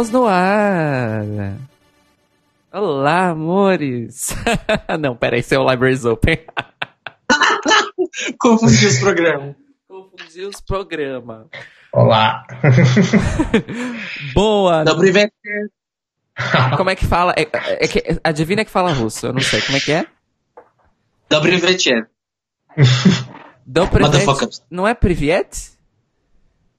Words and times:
Estamos 0.00 0.10
no 0.10 0.26
ar. 0.26 1.58
Olá, 2.72 3.28
amores. 3.28 4.34
Não, 4.98 5.14
peraí, 5.14 5.42
seu 5.42 5.60
é 5.60 5.70
Libraries 5.70 6.06
Open. 6.06 6.38
Confundi 8.40 8.86
os 8.86 8.98
programas. 8.98 9.56
Confundi 9.86 10.40
os 10.46 10.60
programas. 10.62 11.48
Olá. 11.92 12.46
Boa. 14.32 14.84
Dobry. 14.84 15.12
Como 16.78 16.88
é 16.88 16.96
que 16.96 17.04
fala? 17.04 17.34
É, 17.36 17.42
é 17.42 17.86
que, 17.86 18.02
adivinha 18.24 18.64
que 18.64 18.70
fala 18.70 18.94
russo, 18.94 19.26
eu 19.26 19.34
não 19.34 19.42
sei. 19.42 19.60
Como 19.60 19.76
é 19.76 19.80
que 19.80 19.92
é? 19.92 20.06
Dobry 21.28 21.58
večer. 21.58 22.08
Dobry. 23.66 24.04
Não 24.70 24.88
é 24.88 24.94
priviet? 24.94 25.78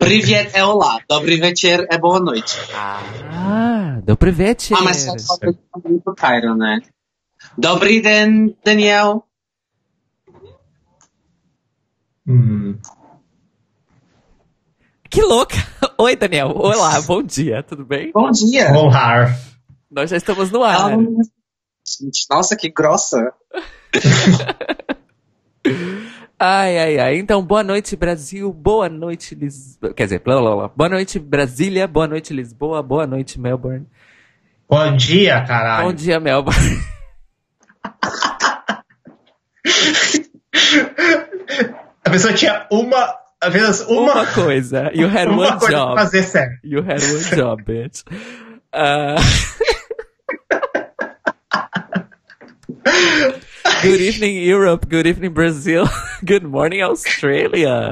Privet 0.01 0.49
é 0.55 0.65
olá, 0.65 0.99
dobry 1.07 1.37
večer 1.37 1.85
é 1.91 1.95
boa 1.95 2.19
noite. 2.19 2.57
Ah, 2.73 4.01
dobry 4.03 4.31
večer. 4.31 4.75
Ah, 4.75 4.81
mas 4.81 4.97
só 4.97 5.37
muito 5.85 6.15
caro, 6.15 6.55
né? 6.55 6.81
Dobry 7.55 8.01
den, 8.01 8.57
Daniel. 8.65 9.23
Hum. 12.27 12.79
Que 15.07 15.21
louca! 15.21 15.55
Oi, 15.99 16.15
Daniel. 16.15 16.51
Olá, 16.55 16.99
bom 17.05 17.21
dia, 17.21 17.61
tudo 17.61 17.85
bem? 17.85 18.11
Bom 18.11 18.31
dia. 18.31 18.73
Bom 18.73 18.89
ar. 18.89 19.37
Nós 19.89 20.09
já 20.09 20.17
estamos 20.17 20.49
no 20.49 20.63
ar. 20.63 20.97
Nossa, 22.27 22.55
que 22.55 22.71
grossa. 22.71 23.31
Ai, 26.43 26.75
ai, 26.79 26.97
ai. 26.97 27.17
Então, 27.19 27.43
boa 27.45 27.61
noite, 27.61 27.95
Brasil. 27.95 28.51
Boa 28.51 28.89
noite, 28.89 29.35
Lisboa. 29.35 29.93
Quer 29.93 30.05
dizer, 30.05 30.21
blá, 30.21 30.41
blá, 30.41 30.55
blá. 30.55 30.67
boa 30.75 30.89
noite, 30.89 31.19
Brasília. 31.19 31.87
Boa 31.87 32.07
noite, 32.07 32.33
Lisboa. 32.33 32.81
Boa 32.81 33.05
noite, 33.05 33.39
Melbourne. 33.39 33.85
Bom 34.67 34.95
dia, 34.95 35.39
caralho. 35.45 35.85
Bom 35.85 35.93
dia, 35.93 36.19
Melbourne. 36.19 36.57
A 42.03 42.09
pessoa 42.09 42.33
tinha 42.33 42.65
uma, 42.71 43.15
apenas 43.39 43.81
uma, 43.81 44.13
Uma 44.13 44.25
coisa. 44.25 44.89
You 44.95 45.09
had 45.09 45.27
uma 45.29 45.43
one 45.43 45.59
coisa 45.59 45.67
pra 45.67 45.77
job. 45.77 45.95
fazer 45.99 46.23
certo. 46.23 46.57
You 46.63 46.81
had 46.81 47.03
one 47.03 47.35
job, 47.35 47.61
bitch. 47.63 48.03
Uh... 48.73 49.21
Good 53.83 54.01
evening, 54.01 54.37
Europe. 54.43 54.87
Good 54.87 55.07
evening, 55.07 55.31
Brazil. 55.31 55.85
Good 56.25 56.45
morning, 56.45 56.81
Australia. 56.81 57.91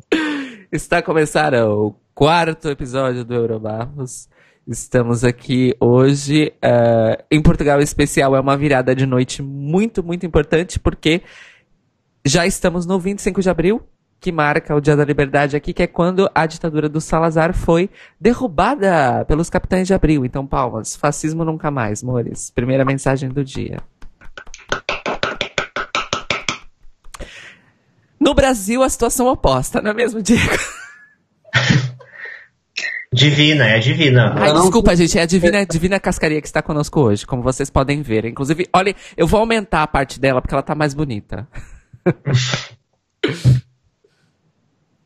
Está 0.70 1.00
começando 1.02 1.54
o 1.54 1.94
quarto 2.14 2.68
episódio 2.68 3.24
do 3.24 3.34
Eurobarros. 3.34 4.28
Estamos 4.66 5.24
aqui 5.24 5.74
hoje. 5.78 6.52
eh, 6.60 7.24
em 7.30 7.40
Portugal, 7.40 7.80
especial, 7.80 8.34
é 8.34 8.40
uma 8.40 8.56
virada 8.56 8.94
de 8.94 9.06
noite 9.06 9.42
muito, 9.42 10.02
muito 10.02 10.26
importante, 10.26 10.78
porque 10.78 11.22
já 12.24 12.46
estamos 12.46 12.86
no 12.86 12.98
25 12.98 13.40
de 13.42 13.50
abril, 13.50 13.82
que 14.20 14.32
marca 14.32 14.74
o 14.74 14.80
Dia 14.80 14.96
da 14.96 15.04
Liberdade 15.04 15.56
aqui, 15.56 15.72
que 15.72 15.82
é 15.82 15.86
quando 15.86 16.30
a 16.34 16.46
ditadura 16.46 16.88
do 16.88 17.00
Salazar 17.00 17.52
foi 17.52 17.90
derrubada 18.20 19.24
pelos 19.26 19.50
capitães 19.50 19.86
de 19.86 19.94
abril. 19.94 20.24
Então, 20.24 20.46
palmas. 20.46 20.96
Fascismo 20.96 21.44
nunca 21.44 21.70
mais, 21.70 22.02
mores. 22.02 22.50
Primeira 22.50 22.84
mensagem 22.84 23.28
do 23.28 23.44
dia. 23.44 23.78
No 28.18 28.34
Brasil, 28.34 28.82
a 28.82 28.88
situação 28.88 29.26
oposta, 29.26 29.82
não 29.82 29.90
é 29.90 29.94
mesmo, 29.94 30.22
Diego? 30.22 30.56
Divina, 33.14 33.68
é 33.68 33.78
divina. 33.78 34.34
Ai, 34.36 34.52
desculpa, 34.52 34.96
gente, 34.96 35.16
é 35.16 35.22
a 35.22 35.26
Divina, 35.26 35.60
a 35.60 35.64
Divina 35.64 36.00
Cascaria 36.00 36.40
que 36.40 36.48
está 36.48 36.60
conosco 36.60 37.00
hoje, 37.00 37.24
como 37.24 37.42
vocês 37.42 37.70
podem 37.70 38.02
ver. 38.02 38.24
Inclusive, 38.24 38.68
olha, 38.72 38.92
eu 39.16 39.24
vou 39.24 39.38
aumentar 39.38 39.84
a 39.84 39.86
parte 39.86 40.18
dela 40.18 40.42
porque 40.42 40.52
ela 40.52 40.64
tá 40.64 40.74
mais 40.74 40.94
bonita. 40.94 41.46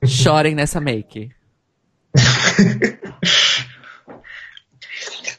Chorem 0.05 0.55
nessa 0.55 0.81
make. 0.81 1.31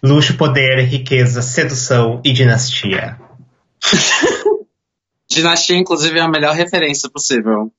Luxo, 0.01 0.37
poder, 0.37 0.83
riqueza, 0.85 1.41
sedução 1.41 2.21
e 2.23 2.31
dinastia. 2.31 3.19
Dinastia, 5.29 5.77
inclusive, 5.77 6.17
é 6.17 6.21
a 6.21 6.27
melhor 6.27 6.55
referência 6.55 7.07
possível. 7.09 7.71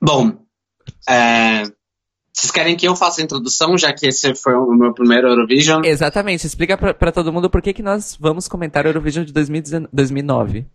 Bom, 0.00 0.38
é, 1.08 1.64
vocês 2.32 2.50
querem 2.52 2.76
que 2.76 2.86
eu 2.86 2.94
faça 2.94 3.20
a 3.20 3.24
introdução, 3.24 3.76
já 3.76 3.92
que 3.92 4.06
esse 4.06 4.34
foi 4.34 4.54
o 4.54 4.72
meu 4.72 4.94
primeiro 4.94 5.28
Eurovision? 5.28 5.84
Exatamente, 5.84 6.46
explica 6.46 6.76
pra, 6.76 6.94
pra 6.94 7.12
todo 7.12 7.32
mundo 7.32 7.50
por 7.50 7.60
que, 7.60 7.72
que 7.72 7.82
nós 7.82 8.16
vamos 8.18 8.48
comentar 8.48 8.84
o 8.84 8.88
Eurovision 8.88 9.24
de 9.24 9.32
2019 9.32 9.88
2009. 9.92 10.66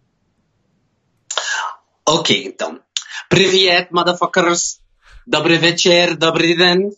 Ok, 2.06 2.44
então. 2.46 2.80
Привет, 3.28 3.90
motherfuckers. 3.92 4.80
Dobry 5.26 5.56
вечер, 5.58 6.16
dobry 6.16 6.54
den. 6.56 6.90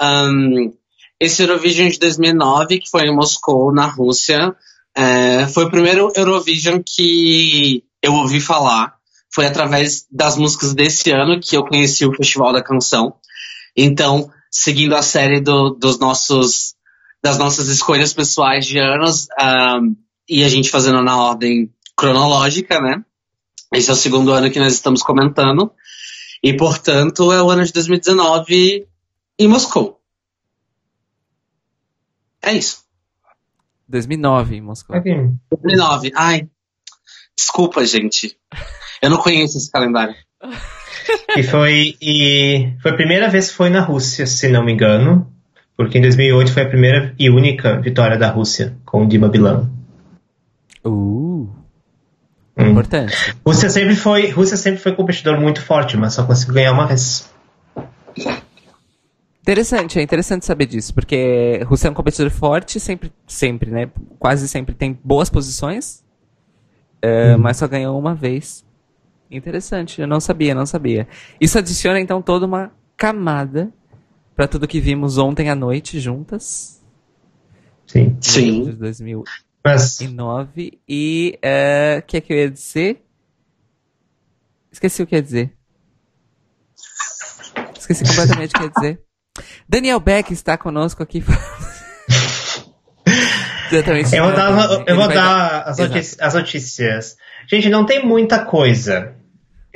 Um, 0.00 0.72
esse 1.18 1.42
Eurovision 1.42 1.88
de 1.88 1.98
2009, 1.98 2.78
que 2.78 2.90
foi 2.90 3.02
em 3.02 3.14
Moscou, 3.14 3.72
na 3.72 3.86
Rússia, 3.86 4.54
é, 4.94 5.46
foi 5.48 5.64
o 5.64 5.70
primeiro 5.70 6.10
Eurovision 6.14 6.80
que 6.84 7.84
eu 8.02 8.14
ouvi 8.14 8.40
falar. 8.40 8.94
Foi 9.32 9.46
através 9.46 10.06
das 10.10 10.36
músicas 10.36 10.74
desse 10.74 11.10
ano 11.10 11.40
que 11.40 11.56
eu 11.56 11.64
conheci 11.64 12.04
o 12.04 12.14
Festival 12.14 12.52
da 12.52 12.62
Canção. 12.62 13.14
Então, 13.76 14.30
seguindo 14.50 14.94
a 14.96 15.02
série 15.02 15.40
do- 15.40 15.70
dos 15.70 15.98
nossos, 15.98 16.74
das 17.22 17.38
nossas 17.38 17.68
escolhas 17.68 18.12
pessoais 18.12 18.66
de 18.66 18.78
anos, 18.78 19.26
um, 19.40 19.94
e 20.28 20.42
a 20.42 20.48
gente 20.48 20.70
fazendo 20.70 21.02
na 21.02 21.16
ordem 21.22 21.70
cronológica, 21.96 22.80
né? 22.80 23.04
Esse 23.73 23.89
é 23.89 23.93
o 23.93 23.95
segundo 23.95 24.31
ano 24.31 24.51
que 24.51 24.59
nós 24.59 24.73
estamos 24.73 25.01
comentando. 25.01 25.71
E, 26.43 26.55
portanto, 26.55 27.31
é 27.31 27.41
o 27.41 27.49
ano 27.49 27.65
de 27.65 27.73
2019 27.73 28.87
em 29.39 29.47
Moscou. 29.47 29.99
É 32.41 32.53
isso. 32.53 32.83
2009 33.87 34.55
em 34.55 34.61
Moscou. 34.61 34.95
Ok. 34.95 35.13
2009. 35.51 36.11
Ai, 36.15 36.47
desculpa, 37.35 37.85
gente. 37.85 38.37
Eu 39.01 39.09
não 39.09 39.17
conheço 39.17 39.57
esse 39.57 39.71
calendário. 39.71 40.15
E 41.35 41.43
foi, 41.43 41.95
e 42.01 42.73
foi 42.81 42.91
a 42.91 42.95
primeira 42.95 43.29
vez 43.29 43.49
que 43.49 43.55
foi 43.55 43.69
na 43.69 43.81
Rússia, 43.81 44.25
se 44.25 44.47
não 44.47 44.63
me 44.63 44.73
engano. 44.73 45.31
Porque 45.77 45.97
em 45.97 46.01
2008 46.01 46.53
foi 46.53 46.63
a 46.63 46.69
primeira 46.69 47.13
e 47.19 47.29
única 47.29 47.79
vitória 47.81 48.17
da 48.17 48.29
Rússia 48.29 48.77
com 48.85 49.03
o 49.03 49.07
Dima 49.07 49.27
Bilan. 49.27 49.69
Uh, 50.83 51.14
Hum. 52.57 52.71
importante. 52.71 53.35
Rússia 53.45 53.69
sempre 53.69 53.95
foi, 53.95 54.29
Rússia 54.29 54.55
sempre 54.55 54.79
foi 54.81 54.93
competidor 54.95 55.39
muito 55.39 55.61
forte, 55.61 55.97
mas 55.97 56.13
só 56.13 56.25
conseguiu 56.25 56.55
ganhar 56.55 56.71
uma 56.71 56.87
vez. 56.87 57.29
Interessante, 59.41 59.99
é 59.99 60.01
interessante 60.01 60.45
saber 60.45 60.65
disso, 60.65 60.93
porque 60.93 61.61
Rússia 61.65 61.87
é 61.87 61.91
um 61.91 61.93
competidor 61.93 62.31
forte, 62.31 62.79
sempre, 62.79 63.11
sempre, 63.27 63.69
né? 63.69 63.91
Quase 64.17 64.47
sempre 64.47 64.73
tem 64.73 64.97
boas 65.03 65.29
posições, 65.29 66.03
é, 67.01 67.35
mas 67.35 67.57
só 67.57 67.67
ganhou 67.67 67.99
uma 67.99 68.15
vez. 68.15 68.65
Interessante, 69.29 70.01
eu 70.01 70.07
não 70.07 70.19
sabia, 70.19 70.55
não 70.55 70.65
sabia. 70.65 71.07
Isso 71.39 71.57
adiciona 71.57 71.99
então 71.99 72.21
toda 72.21 72.45
uma 72.45 72.71
camada 72.95 73.71
pra 74.35 74.47
tudo 74.47 74.67
que 74.67 74.79
vimos 74.79 75.17
ontem 75.17 75.49
à 75.49 75.55
noite 75.55 75.99
juntas. 75.99 76.81
Sim. 77.85 78.17
Sim. 78.19 78.63
De 78.63 78.71
2009. 78.73 79.44
Mas 79.65 79.99
E 80.87 81.39
é, 81.41 81.97
o 81.99 82.03
que 82.03 82.17
é 82.17 82.21
que 82.21 82.31
eu 82.31 82.37
ia 82.37 82.51
dizer? 82.51 83.03
Esqueci 84.71 85.01
o 85.01 85.07
que 85.07 85.15
ia 85.15 85.23
dizer. 85.23 85.51
Esqueci 87.75 88.03
completamente 88.05 88.51
o 88.51 88.59
que 88.59 88.63
ia 88.63 88.69
dizer. 88.69 89.01
Daniel 89.67 89.99
Beck 89.99 90.31
está 90.31 90.55
conosco 90.55 91.01
aqui. 91.01 91.23
Exatamente. 93.71 94.15
eu 94.15 94.23
vou 94.23 94.33
dar, 94.35 94.83
eu 94.87 94.95
vou 94.95 95.07
dar 95.07 95.63
as, 95.63 95.79
notícias, 95.79 96.19
as 96.19 96.33
notícias. 96.35 97.17
Gente, 97.49 97.67
não 97.67 97.87
tem 97.87 98.05
muita 98.05 98.45
coisa. 98.45 99.15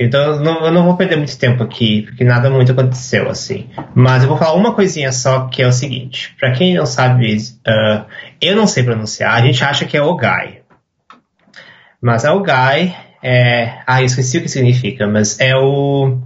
Então 0.00 0.32
eu 0.32 0.40
não, 0.40 0.64
eu 0.64 0.72
não 0.72 0.84
vou 0.84 0.96
perder 0.96 1.16
muito 1.16 1.38
tempo 1.38 1.62
aqui, 1.62 2.02
porque 2.02 2.24
nada 2.24 2.48
muito 2.48 2.72
aconteceu 2.72 3.28
assim. 3.28 3.68
Mas 3.94 4.22
eu 4.22 4.30
vou 4.30 4.38
falar 4.38 4.54
uma 4.54 4.74
coisinha 4.74 5.12
só, 5.12 5.46
que 5.48 5.60
é 5.60 5.66
o 5.66 5.72
seguinte. 5.72 6.34
Pra 6.40 6.52
quem 6.52 6.74
não 6.74 6.86
sabe, 6.86 7.36
ah, 7.66 8.06
eu 8.40 8.56
não 8.56 8.66
sei 8.66 8.82
pronunciar, 8.82 9.34
a 9.34 9.42
gente 9.42 9.62
acha 9.62 9.84
que 9.84 9.98
é 9.98 10.02
Ogai. 10.02 10.62
Mas 12.00 12.24
a 12.24 12.32
Ogai 12.32 12.96
é... 13.22 13.82
Ah, 13.86 14.00
eu 14.00 14.06
esqueci 14.06 14.38
o 14.38 14.42
que 14.42 14.48
significa, 14.48 15.06
mas 15.06 15.38
é 15.38 15.54
o... 15.54 16.18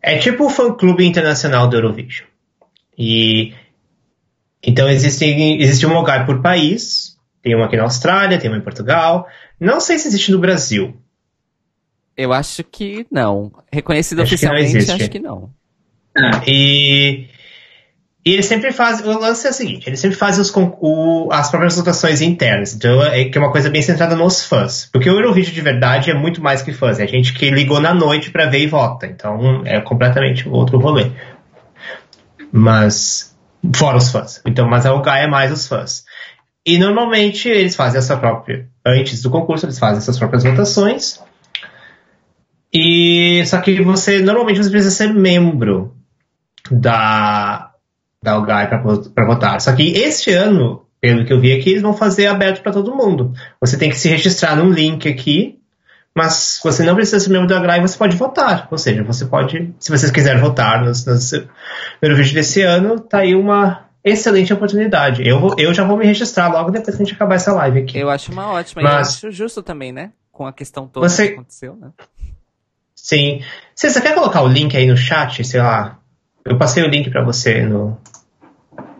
É 0.00 0.16
tipo 0.16 0.46
o 0.46 0.50
fã-clube 0.50 1.04
internacional 1.04 1.68
do 1.68 1.76
Eurovision. 1.76 2.26
E 2.96 3.52
então 4.62 4.88
existe, 4.88 5.26
existe 5.26 5.86
um 5.86 5.92
lugar 5.92 6.24
por 6.24 6.40
país. 6.40 7.14
Tem 7.42 7.54
um 7.54 7.62
aqui 7.62 7.76
na 7.76 7.82
Austrália, 7.82 8.38
tem 8.38 8.50
um 8.50 8.56
em 8.56 8.62
Portugal. 8.62 9.28
Não 9.60 9.80
sei 9.80 9.98
se 9.98 10.08
existe 10.08 10.32
no 10.32 10.38
Brasil. 10.38 10.96
Eu 12.18 12.32
acho 12.32 12.64
que 12.64 13.06
não. 13.10 13.52
Reconhecido 13.72 14.20
Acho 14.22 14.30
que 14.30 14.34
oficialmente, 14.34 14.76
existe. 14.76 14.90
acho 14.92 15.08
que 15.10 15.20
não. 15.20 15.50
E, 16.46 17.26
e 18.26 18.32
eles 18.32 18.46
sempre 18.46 18.72
fazem. 18.72 19.06
O 19.06 19.18
lance 19.20 19.46
é 19.46 19.50
o 19.50 19.52
seguinte: 19.52 19.88
eles 19.88 20.00
sempre 20.00 20.16
fazem 20.16 20.42
os, 20.42 20.52
o- 20.80 21.28
as 21.30 21.48
próprias 21.48 21.76
votações 21.76 22.20
internas. 22.20 22.74
Então 22.74 23.00
é 23.04 23.24
que 23.26 23.38
é 23.38 23.40
uma 23.40 23.52
coisa 23.52 23.70
bem 23.70 23.80
centrada 23.82 24.16
nos 24.16 24.44
fãs. 24.44 24.88
Porque 24.92 25.08
o 25.08 25.14
Eurovídeo 25.14 25.52
de 25.52 25.60
verdade 25.60 26.10
é 26.10 26.14
muito 26.14 26.42
mais 26.42 26.60
que 26.60 26.72
fãs. 26.72 26.98
É 26.98 27.06
gente 27.06 27.32
que 27.32 27.50
ligou 27.50 27.80
na 27.80 27.94
noite 27.94 28.30
pra 28.32 28.46
ver 28.46 28.58
e 28.58 28.66
vota. 28.66 29.06
Então 29.06 29.62
é 29.64 29.80
completamente 29.80 30.48
outro 30.48 30.76
rolê. 30.80 31.12
Mas. 32.52 33.36
Fora 33.74 33.96
os 33.96 34.10
fãs. 34.10 34.40
Então, 34.46 34.68
mas 34.68 34.86
a 34.86 34.94
UGA 34.94 35.18
é 35.18 35.26
mais 35.26 35.50
os 35.52 35.66
fãs. 35.66 36.04
E 36.64 36.78
normalmente 36.78 37.48
eles 37.48 37.74
fazem 37.74 37.98
essa 37.98 38.16
própria. 38.16 38.68
Antes 38.86 39.20
do 39.22 39.30
concurso, 39.30 39.66
eles 39.66 39.78
fazem 39.78 39.98
essas 39.98 40.18
próprias 40.18 40.44
votações. 40.44 41.20
E 42.72 43.42
só 43.46 43.60
que 43.60 43.80
você 43.82 44.20
normalmente 44.20 44.62
você 44.62 44.70
precisa 44.70 44.94
ser 44.94 45.12
membro 45.14 45.94
da 46.70 47.70
da 48.22 48.36
UGAI 48.36 48.68
para 48.68 49.26
votar. 49.26 49.60
Só 49.60 49.72
que 49.74 49.92
este 49.96 50.32
ano, 50.32 50.84
pelo 51.00 51.24
que 51.24 51.32
eu 51.32 51.38
vi 51.40 51.52
aqui, 51.52 51.70
eles 51.70 51.82
vão 51.82 51.94
fazer 51.94 52.26
aberto 52.26 52.62
para 52.62 52.72
todo 52.72 52.94
mundo. 52.94 53.32
Você 53.60 53.78
tem 53.78 53.88
que 53.90 53.96
se 53.96 54.08
registrar 54.08 54.56
num 54.56 54.70
link 54.70 55.08
aqui, 55.08 55.60
mas 56.12 56.60
você 56.62 56.82
não 56.82 56.96
precisa 56.96 57.20
ser 57.20 57.30
membro 57.30 57.46
da 57.46 57.60
UGAI, 57.60 57.80
você 57.80 57.96
pode 57.96 58.16
votar. 58.16 58.66
Ou 58.72 58.76
seja, 58.76 59.04
você 59.04 59.24
pode, 59.24 59.72
se 59.78 59.90
vocês 59.90 60.10
quiserem 60.10 60.40
votar 60.40 60.84
nos, 60.84 61.06
no 61.06 61.14
Eurovídeo 62.02 62.34
desse 62.34 62.60
ano, 62.62 62.98
tá 62.98 63.18
aí 63.18 63.36
uma 63.36 63.84
excelente 64.02 64.52
oportunidade. 64.52 65.26
Eu, 65.26 65.38
vou, 65.38 65.54
eu 65.56 65.72
já 65.72 65.84
vou 65.84 65.96
me 65.96 66.04
registrar 66.04 66.48
logo 66.48 66.72
depois 66.72 66.96
que 66.96 67.02
a 67.02 67.04
gente 67.06 67.14
acabar 67.14 67.36
essa 67.36 67.52
live 67.52 67.78
aqui. 67.80 67.98
Eu 67.98 68.10
acho 68.10 68.32
uma 68.32 68.50
ótima. 68.50 68.82
Mas- 68.82 69.22
E 69.22 69.24
eu 69.26 69.28
acho 69.28 69.30
justo 69.30 69.62
também, 69.62 69.92
né? 69.92 70.10
Com 70.32 70.44
a 70.44 70.52
questão 70.52 70.88
toda 70.88 71.08
Você- 71.08 71.28
que 71.28 71.34
aconteceu, 71.34 71.76
né? 71.76 71.90
Sim. 73.08 73.42
Você, 73.74 73.88
você 73.90 74.00
quer 74.02 74.14
colocar 74.14 74.42
o 74.42 74.48
link 74.48 74.76
aí 74.76 74.86
no 74.86 74.96
chat, 74.96 75.42
sei 75.44 75.60
lá? 75.62 75.98
Eu 76.44 76.58
passei 76.58 76.82
o 76.82 76.88
link 76.88 77.10
para 77.10 77.24
você 77.24 77.62
no. 77.64 77.96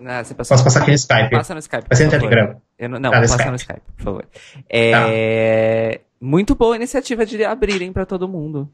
Ah, 0.06 0.24
você 0.24 0.34
passou- 0.34 0.54
Posso 0.54 0.64
passar 0.64 0.80
aqui 0.80 0.90
no 0.90 0.94
Skype? 0.96 1.30
Passa 1.30 1.52
no 1.54 1.60
Skype. 1.60 1.84
Ser 1.96 2.04
no. 2.06 2.10
Telegram. 2.10 2.60
Eu 2.78 2.88
não, 2.88 2.98
não 2.98 3.10
Tá, 3.10 3.16
no 3.16 3.22
passa 3.22 3.34
Skype. 3.34 3.50
no 3.50 3.56
Skype, 3.56 3.82
por 3.96 4.02
favor. 4.04 4.26
É, 4.70 6.00
Muito 6.20 6.54
boa 6.54 6.74
a 6.74 6.76
iniciativa 6.76 7.26
de 7.26 7.44
abrirem 7.44 7.92
pra 7.92 8.06
todo 8.06 8.26
mundo. 8.28 8.68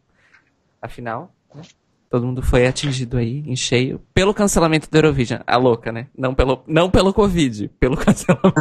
Afinal, 0.80 1.34
né? 1.54 1.62
todo 2.10 2.26
mundo 2.26 2.42
foi 2.42 2.66
atingido 2.66 3.16
aí, 3.16 3.42
em 3.46 3.56
cheio, 3.56 4.00
pelo 4.14 4.32
cancelamento 4.34 4.88
do 4.88 4.96
Eurovision. 4.96 5.40
A 5.46 5.56
louca, 5.56 5.90
né? 5.90 6.06
Não 6.16 6.32
pelo, 6.34 6.62
não 6.66 6.88
pelo 6.90 7.12
Covid, 7.12 7.68
pelo 7.80 7.96
cancelamento. 7.98 8.54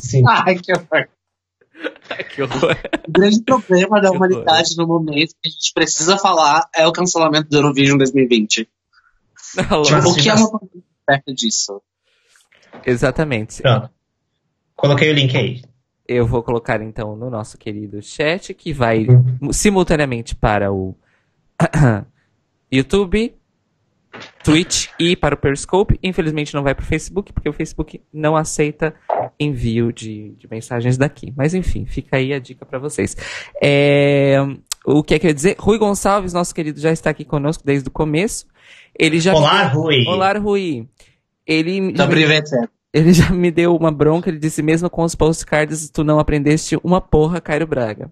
Sim. 0.00 0.22
Ai, 0.28 0.54
que 0.56 0.72
horror. 0.72 1.08
que 2.34 2.42
horror. 2.42 2.76
O 3.08 3.12
grande 3.12 3.42
problema 3.42 4.00
da 4.00 4.10
Que 4.10 4.16
humanidade 4.16 4.76
no 4.76 4.86
momento 4.86 5.34
que 5.42 5.48
a 5.48 5.50
gente 5.50 5.72
precisa 5.74 6.16
falar 6.18 6.68
é 6.74 6.86
o 6.86 6.92
cancelamento 6.92 7.48
do 7.48 7.56
Eurovision 7.56 7.96
2020. 7.98 8.68
A 9.70 9.76
louca. 9.76 9.90
Mas- 9.92 10.04
o 10.06 10.14
que 10.14 10.28
é 10.28 10.34
uma 10.34 10.50
coisa 10.50 10.72
perto 11.06 11.34
disso? 11.34 11.80
Exatamente. 12.86 13.62
Pronto. 13.62 13.90
Coloquei 14.76 15.10
o 15.10 15.14
link 15.14 15.36
aí. 15.36 15.62
Eu 16.08 16.26
vou 16.26 16.42
colocar 16.42 16.80
então 16.82 17.14
no 17.16 17.30
nosso 17.30 17.56
querido 17.56 18.02
chat, 18.02 18.52
que 18.54 18.72
vai 18.72 19.06
Uhum. 19.06 19.52
simultaneamente 19.52 20.34
para 20.34 20.72
o 20.72 20.96
YouTube, 22.72 23.34
Twitch 24.42 24.88
e 24.98 25.16
para 25.16 25.34
o 25.34 25.38
Periscope. 25.38 25.98
Infelizmente 26.02 26.54
não 26.54 26.62
vai 26.62 26.74
para 26.74 26.82
o 26.82 26.86
Facebook, 26.86 27.32
porque 27.32 27.48
o 27.48 27.52
Facebook 27.52 28.00
não 28.12 28.36
aceita 28.36 28.94
envio 29.38 29.92
de, 29.92 30.30
de 30.38 30.48
mensagens 30.50 30.96
daqui. 30.96 31.32
Mas 31.36 31.54
enfim, 31.54 31.86
fica 31.86 32.16
aí 32.16 32.32
a 32.32 32.38
dica 32.38 32.64
para 32.64 32.78
vocês. 32.78 33.16
É, 33.62 34.36
o 34.84 35.02
que 35.02 35.14
é 35.14 35.18
que 35.18 35.26
eu 35.26 35.30
ia 35.30 35.34
dizer? 35.34 35.56
Rui 35.58 35.78
Gonçalves, 35.78 36.32
nosso 36.32 36.54
querido, 36.54 36.80
já 36.80 36.92
está 36.92 37.10
aqui 37.10 37.24
conosco 37.24 37.62
desde 37.64 37.88
o 37.88 37.92
começo. 37.92 38.46
Ele 38.98 39.20
já 39.20 39.34
Olá, 39.34 39.64
Rui. 39.64 40.04
Olá, 40.06 40.32
Rui. 40.34 40.88
Ele 41.46 41.94
já, 41.96 42.06
me, 42.06 42.24
WVT. 42.24 42.68
ele 42.92 43.12
já 43.12 43.30
me 43.30 43.50
deu 43.50 43.74
uma 43.74 43.90
bronca, 43.90 44.28
ele 44.28 44.38
disse 44.38 44.62
mesmo 44.62 44.88
com 44.88 45.02
os 45.02 45.14
postcards, 45.14 45.90
tu 45.90 46.04
não 46.04 46.18
aprendeste 46.18 46.78
uma 46.84 47.00
porra, 47.00 47.40
Cairo 47.40 47.66
Braga. 47.66 48.10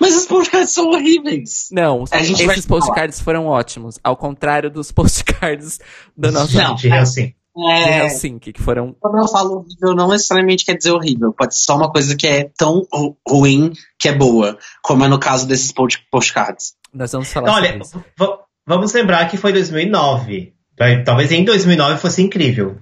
Mas 0.00 0.16
os 0.16 0.26
podcasts 0.26 0.70
são 0.74 0.90
horríveis. 0.90 1.68
Não, 1.70 2.04
A 2.10 2.22
gente 2.22 2.44
vai 2.44 2.54
esses 2.56 2.66
postcards 2.66 3.20
foram 3.20 3.46
ótimos, 3.46 3.98
ao 4.02 4.16
contrário 4.16 4.70
dos 4.70 4.90
postcards 4.92 5.78
da 6.16 6.30
nossa 6.30 6.62
Não. 6.62 6.74
de 6.74 6.88
Helsinki. 6.88 7.36
de 7.56 7.70
É, 7.70 8.04
Helsinki, 8.04 8.52
que 8.52 8.62
foram 8.62 8.94
quando 8.98 9.18
eu 9.18 9.28
falo 9.28 9.56
horrível, 9.58 9.94
não 9.94 10.08
necessariamente 10.08 10.64
quer 10.64 10.74
dizer 10.76 10.92
horrível. 10.92 11.32
Pode 11.32 11.54
ser 11.56 11.64
só 11.64 11.76
uma 11.76 11.90
coisa 11.90 12.16
que 12.16 12.26
é 12.26 12.50
tão 12.56 12.86
ru- 12.92 13.16
ruim 13.28 13.72
que 13.98 14.08
é 14.08 14.14
boa, 14.14 14.56
como 14.82 15.04
é 15.04 15.08
no 15.08 15.18
caso 15.18 15.46
desses 15.46 15.72
postcards. 16.10 16.74
Nós 16.94 17.12
vamos 17.12 17.32
falar 17.32 17.52
Olha, 17.54 17.68
sobre 17.68 17.82
isso. 17.82 18.04
v- 18.18 18.38
vamos 18.66 18.92
lembrar 18.92 19.28
que 19.30 19.36
foi 19.36 19.52
2009. 19.52 20.54
Vai- 20.78 21.04
Talvez 21.04 21.30
em 21.32 21.44
2009 21.44 21.98
fosse 22.00 22.22
incrível. 22.22 22.76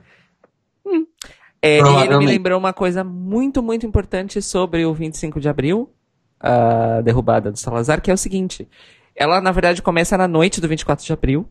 É, 1.62 1.76
e 1.78 2.04
ele 2.04 2.18
me 2.18 2.26
lembrou 2.26 2.58
uma 2.58 2.72
coisa 2.72 3.04
muito, 3.04 3.62
muito 3.62 3.84
importante 3.84 4.40
sobre 4.40 4.84
o 4.86 4.94
25 4.94 5.38
de 5.40 5.48
abril, 5.48 5.90
a 6.40 7.02
derrubada 7.02 7.52
do 7.52 7.58
Salazar, 7.58 8.00
que 8.00 8.10
é 8.10 8.14
o 8.14 8.16
seguinte. 8.16 8.66
Ela, 9.14 9.40
na 9.40 9.52
verdade, 9.52 9.82
começa 9.82 10.16
na 10.16 10.26
noite 10.26 10.60
do 10.60 10.68
24 10.68 11.04
de 11.04 11.12
abril, 11.12 11.46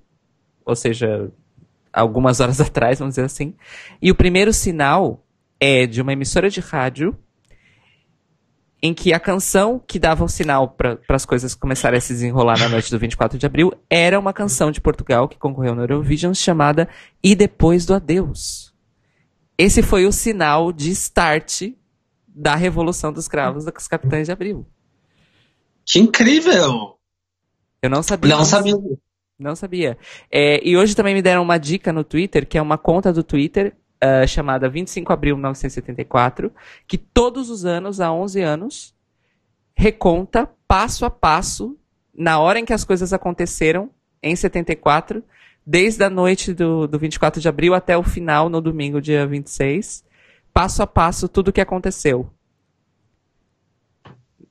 ou 0.65 0.75
seja, 0.75 1.31
algumas 1.93 2.39
horas 2.39 2.59
atrás, 2.61 2.99
vamos 2.99 3.13
dizer 3.13 3.25
assim. 3.25 3.53
E 4.01 4.09
o 4.09 4.15
primeiro 4.15 4.51
sinal 4.51 5.23
é 5.59 5.85
de 5.85 6.01
uma 6.01 6.13
emissora 6.13 6.49
de 6.49 6.59
rádio 6.59 7.15
em 8.81 8.93
que 8.93 9.13
a 9.13 9.19
canção 9.19 9.81
que 9.85 9.99
dava 9.99 10.23
o 10.23 10.29
sinal 10.29 10.69
para 10.69 10.97
as 11.09 11.25
coisas 11.25 11.53
começarem 11.53 11.97
a 11.97 12.01
se 12.01 12.13
desenrolar 12.13 12.57
na 12.57 12.69
noite 12.69 12.89
do 12.89 12.97
24 12.97 13.37
de 13.37 13.45
abril 13.45 13.73
era 13.89 14.17
uma 14.17 14.31
canção 14.31 14.71
de 14.71 14.79
Portugal 14.79 15.27
que 15.27 15.37
concorreu 15.37 15.75
no 15.75 15.81
Eurovision 15.81 16.33
chamada 16.33 16.87
E 17.21 17.35
Depois 17.35 17.85
do 17.85 17.93
Adeus. 17.93 18.73
Esse 19.57 19.83
foi 19.83 20.05
o 20.05 20.11
sinal 20.13 20.71
de 20.71 20.91
start 20.91 21.73
da 22.25 22.55
Revolução 22.55 23.11
dos 23.11 23.27
Cravos 23.27 23.65
dos 23.65 23.87
Capitães 23.87 24.27
de 24.27 24.31
Abril. 24.31 24.65
Que 25.89 25.97
incrível! 25.97 26.97
Eu 27.81 27.89
não 27.89 28.03
sabia. 28.03 28.35
Não 28.35 28.45
sabia. 28.45 28.75
Não 29.39 29.55
sabia. 29.55 29.97
É, 30.31 30.61
e 30.63 30.77
hoje 30.77 30.95
também 30.95 31.15
me 31.15 31.21
deram 31.21 31.41
uma 31.41 31.57
dica 31.57 31.91
no 31.91 32.03
Twitter, 32.03 32.45
que 32.45 32.57
é 32.57 32.61
uma 32.61 32.77
conta 32.77 33.11
do 33.11 33.23
Twitter 33.23 33.75
ah, 33.99 34.27
chamada 34.27 34.69
25 34.69 35.11
Abril 35.11 35.35
1974, 35.35 36.53
que 36.87 36.97
todos 36.97 37.49
os 37.49 37.65
anos, 37.65 37.99
há 37.99 38.11
11 38.11 38.41
anos, 38.41 38.95
reconta 39.75 40.49
passo 40.67 41.05
a 41.05 41.09
passo, 41.09 41.75
na 42.13 42.39
hora 42.39 42.59
em 42.59 42.65
que 42.65 42.73
as 42.73 42.83
coisas 42.83 43.11
aconteceram, 43.11 43.89
em 44.21 44.35
74, 44.35 45.23
desde 45.65 46.03
a 46.03 46.09
noite 46.09 46.53
do, 46.53 46.87
do 46.87 46.99
24 46.99 47.41
de 47.41 47.47
abril 47.47 47.73
até 47.73 47.97
o 47.97 48.03
final, 48.03 48.47
no 48.47 48.61
domingo, 48.61 49.01
dia 49.01 49.25
26, 49.25 50.03
passo 50.53 50.83
a 50.83 50.87
passo, 50.87 51.27
tudo 51.27 51.47
o 51.47 51.53
que 51.53 51.61
aconteceu. 51.61 52.29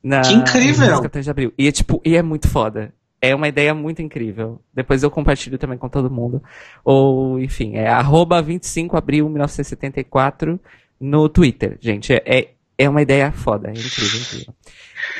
Na, 0.02 0.22
Que 0.22 0.32
incrível! 0.32 1.00
de 1.00 1.30
Abril. 1.30 1.52
E 1.58 1.66
é, 1.66 1.72
tipo, 1.72 2.00
e 2.04 2.16
é 2.16 2.22
muito 2.22 2.48
foda. 2.48 2.92
É 3.20 3.34
uma 3.34 3.48
ideia 3.48 3.74
muito 3.74 4.00
incrível. 4.00 4.60
Depois 4.72 5.02
eu 5.02 5.10
compartilho 5.10 5.58
também 5.58 5.76
com 5.76 5.88
todo 5.88 6.10
mundo. 6.10 6.42
Ou, 6.84 7.40
enfim, 7.40 7.74
é 7.74 7.88
arroba 7.88 8.40
25 8.40 8.96
abril 8.96 9.28
1974 9.28 10.60
no 11.00 11.28
Twitter, 11.28 11.76
gente. 11.80 12.12
É, 12.12 12.22
é, 12.24 12.48
é 12.78 12.88
uma 12.88 13.02
ideia 13.02 13.32
foda. 13.32 13.68
É 13.68 13.72
incrível, 13.72 14.20
incrível. 14.20 14.54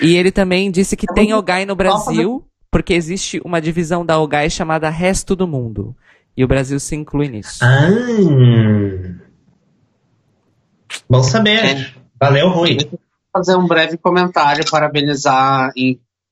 E 0.01 0.17
ele 0.17 0.31
também 0.31 0.71
disse 0.71 0.97
que 0.97 1.13
tem 1.13 1.35
OGAI 1.35 1.67
no 1.67 1.75
Brasil, 1.75 2.47
porque 2.71 2.95
existe 2.95 3.41
uma 3.45 3.61
divisão 3.61 4.07
da 4.07 4.19
OGAI 4.19 4.49
chamada 4.49 4.89
Resto 4.89 5.35
do 5.35 5.49
Mundo. 5.49 5.97
E 6.37 6.45
o 6.45 6.49
Brasil 6.49 6.79
se 6.79 6.95
inclui 6.95 7.29
nisso. 7.29 7.59
Ah. 7.63 7.89
Bom 11.11 11.23
saber. 11.23 11.65
É. 11.65 11.93
Valeu, 12.21 12.49
Rui. 12.51 12.79
Fazer 13.39 13.57
um 13.57 13.67
breve 13.67 13.97
comentário, 13.97 14.69
parabenizar 14.69 15.71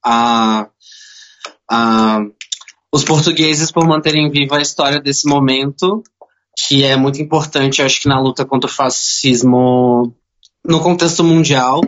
a, 0.05 0.69
a- 1.71 2.21
os 2.93 3.05
portugueses 3.05 3.71
por 3.71 3.87
manterem 3.87 4.31
viva 4.31 4.57
a 4.57 4.63
história 4.63 5.01
desse 5.01 5.29
momento, 5.29 6.03
que 6.67 6.83
é 6.85 6.97
muito 6.97 7.21
importante, 7.21 7.83
acho 7.83 8.01
que 8.01 8.09
na 8.09 8.21
luta 8.21 8.45
contra 8.45 8.69
o 8.69 8.73
fascismo 8.73 10.15
no 10.65 10.81
contexto 10.81 11.23
mundial, 11.23 11.81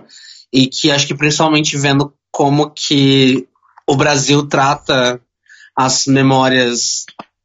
e 0.52 0.66
que 0.66 0.90
acho 0.90 1.06
que 1.06 1.14
principalmente 1.14 1.76
vendo 1.76 2.12
como 2.30 2.70
que 2.70 3.46
o 3.88 3.96
Brasil 3.96 4.46
trata 4.46 5.20
as 5.76 6.06
memórias 6.06 7.04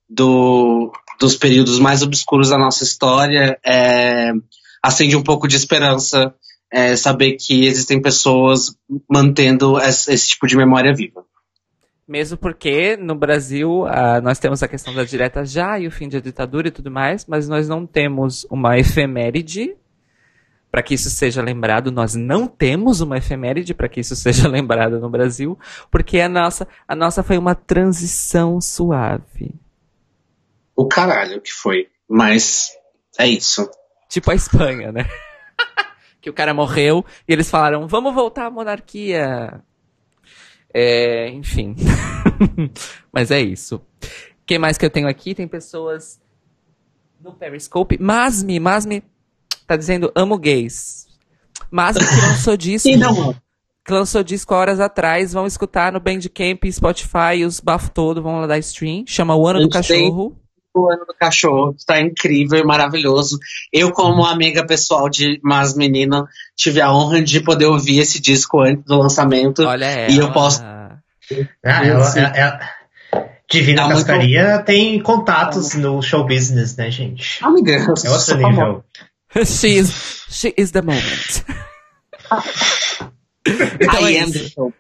do- 0.10 0.92
dos 1.20 1.36
períodos 1.36 1.80
mais 1.80 2.02
obscuros 2.04 2.50
da 2.50 2.58
nossa 2.58 2.84
história, 2.84 3.58
é, 3.66 4.32
acende 4.84 5.16
um 5.16 5.24
pouco 5.24 5.48
de 5.48 5.56
esperança 5.56 6.34
é, 6.74 6.96
saber 6.96 7.34
que 7.34 7.68
existem 7.68 8.02
pessoas 8.02 8.76
mantendo 9.08 9.78
esse, 9.78 10.12
esse 10.12 10.30
tipo 10.30 10.48
de 10.48 10.58
memória 10.58 10.92
viva. 10.92 11.24
Mesmo 12.08 12.36
porque 12.36 12.98
no 12.98 13.14
Brasil 13.14 13.86
ah, 13.86 14.20
nós 14.20 14.40
temos 14.40 14.64
a 14.64 14.68
questão 14.68 14.94
da 14.94 15.04
direta 15.04 15.46
já 15.46 15.78
e 15.78 15.86
o 15.86 15.92
fim 15.92 16.10
da 16.10 16.20
ditadura 16.20 16.70
e 16.70 16.72
tudo 16.72 16.90
mais, 16.90 17.28
mas 17.28 17.48
nós 17.48 17.70
não 17.70 17.86
temos 17.86 18.44
uma 18.50 18.78
efeméride 18.78 19.76
para 20.72 20.82
que 20.82 20.96
isso 20.96 21.12
seja 21.12 21.44
lembrado. 21.44 21.92
Nós 21.92 22.16
não 22.16 22.48
temos 22.48 23.02
uma 23.02 23.20
efeméride 23.20 23.76
para 23.76 23.88
que 23.88 24.00
isso 24.00 24.16
seja 24.16 24.48
lembrado 24.50 25.00
no 25.00 25.12
Brasil, 25.12 25.58
porque 25.92 26.20
a 26.20 26.28
nossa, 26.28 26.68
a 26.88 26.96
nossa 26.96 27.22
foi 27.22 27.38
uma 27.38 27.54
transição 27.54 28.60
suave. 28.60 29.54
O 30.76 30.88
caralho 30.88 31.40
que 31.40 31.54
foi. 31.54 31.88
Mas 32.10 32.72
é 33.20 33.28
isso. 33.28 33.70
Tipo 34.10 34.32
a 34.32 34.36
Espanha, 34.36 34.92
né? 34.92 35.08
que 36.24 36.30
o 36.30 36.34
cara 36.34 36.54
morreu 36.54 37.06
e 37.28 37.34
eles 37.34 37.52
falaram: 37.52 37.86
vamos 37.86 38.16
voltar 38.16 38.46
à 38.46 38.50
monarquia. 38.50 39.62
É, 40.74 41.30
enfim. 41.30 41.76
Mas 43.12 43.30
é 43.30 43.42
isso. 43.42 43.76
O 43.76 44.46
que 44.46 44.58
mais 44.58 44.78
que 44.78 44.86
eu 44.86 44.90
tenho 44.90 45.08
aqui? 45.08 45.36
Tem 45.36 45.48
pessoas 45.48 46.22
no 47.22 47.34
Periscope. 47.34 48.02
Masme, 48.02 48.58
Masme 48.58 49.04
tá 49.68 49.76
dizendo 49.76 50.12
amo 50.16 50.38
gays. 50.38 51.08
Masme 51.70 52.00
que 52.08 52.16
lançou 52.26 52.56
disco. 52.56 52.88
Sim, 52.88 52.96
não. 52.96 53.36
Que 53.86 53.92
lançou 53.92 54.24
disco 54.24 54.56
horas 54.56 54.80
atrás. 54.80 55.34
Vão 55.34 55.46
escutar 55.46 55.92
no 55.92 56.00
Bandcamp, 56.00 56.64
Spotify, 56.72 57.44
os 57.46 57.60
bafos 57.60 57.90
todos. 57.90 58.24
Vão 58.24 58.40
lá 58.40 58.48
dar 58.48 58.60
stream. 58.60 59.04
Chama 59.06 59.36
O 59.36 59.46
Ano 59.46 59.60
do 59.60 59.70
Cachorro. 59.70 60.40
O 60.76 60.92
Ano 60.92 61.06
do 61.06 61.14
Cachorro 61.14 61.76
está 61.78 62.02
incrível 62.02 62.60
e 62.60 62.64
maravilhoso. 62.64 63.38
Eu, 63.72 63.92
como 63.92 64.26
amiga 64.26 64.66
pessoal 64.66 65.08
de 65.08 65.40
Mas 65.44 65.76
Menino, 65.76 66.28
tive 66.56 66.82
a 66.82 66.92
honra 66.92 67.22
de 67.22 67.40
poder 67.42 67.66
ouvir 67.66 68.00
esse 68.00 68.20
disco 68.20 68.60
antes 68.62 68.84
do 68.86 68.98
lançamento. 68.98 69.64
Olha 69.64 69.86
ela. 69.86 70.12
E 70.12 70.18
eu 70.18 70.32
posso. 70.32 70.64
Ah, 70.64 70.98
ela, 71.64 71.84
ela, 71.84 72.38
ela, 72.38 72.60
Divina 73.50 73.84
tá 73.84 73.90
Cascaria 73.90 74.50
muito... 74.50 74.66
tem 74.66 75.00
contatos 75.00 75.76
no 75.76 76.02
show 76.02 76.26
business, 76.26 76.76
né, 76.76 76.90
gente? 76.90 77.44
Amiga, 77.44 77.74
é 77.74 78.10
outro 78.10 78.38
nível. 78.38 78.84
she, 79.46 79.78
is, 79.78 80.26
she 80.30 80.54
is 80.58 80.72
the 80.72 80.82
moment. 80.82 81.44
então 83.80 84.08
I 84.08 84.16
é 84.16 84.22
am 84.22 84.32
the 84.32 84.50
show. 84.50 84.74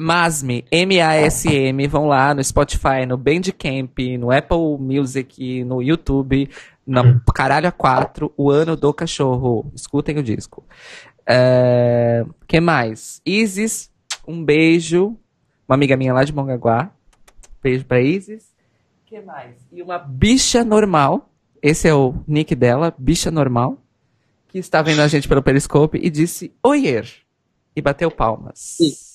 Masme, 0.00 0.64
M-A-S-M, 0.70 1.86
vão 1.86 2.06
lá 2.06 2.34
no 2.34 2.42
Spotify, 2.42 3.06
no 3.06 3.16
Bandcamp, 3.16 3.98
no 4.18 4.30
Apple 4.30 4.78
Music, 4.78 5.64
no 5.64 5.82
YouTube, 5.82 6.48
no 6.86 7.02
hum. 7.02 7.20
Caralho 7.34 7.68
a 7.68 7.72
4, 7.72 8.32
O 8.36 8.50
Ano 8.50 8.76
do 8.76 8.92
Cachorro. 8.92 9.70
Escutem 9.74 10.18
o 10.18 10.22
disco. 10.22 10.64
É... 11.26 12.24
que 12.46 12.60
mais? 12.60 13.20
Isis, 13.24 13.90
um 14.26 14.44
beijo. 14.44 15.16
Uma 15.68 15.76
amiga 15.76 15.96
minha 15.96 16.12
lá 16.12 16.24
de 16.24 16.32
Mongaguá. 16.34 16.90
Beijo 17.62 17.84
pra 17.84 18.00
Isis. 18.00 18.52
que 19.06 19.20
mais? 19.20 19.56
E 19.70 19.82
uma 19.82 19.98
bicha 19.98 20.64
normal. 20.64 21.28
Esse 21.62 21.86
é 21.86 21.94
o 21.94 22.14
nick 22.26 22.54
dela, 22.56 22.92
bicha 22.98 23.30
normal. 23.30 23.78
Que 24.48 24.58
está 24.58 24.82
vendo 24.82 25.00
a 25.00 25.08
gente 25.08 25.28
pelo 25.28 25.42
Periscope 25.42 25.98
e 26.02 26.10
disse 26.10 26.52
oier. 26.62 27.08
E 27.74 27.80
bateu 27.80 28.10
palmas. 28.10 28.58
Sim. 28.58 29.11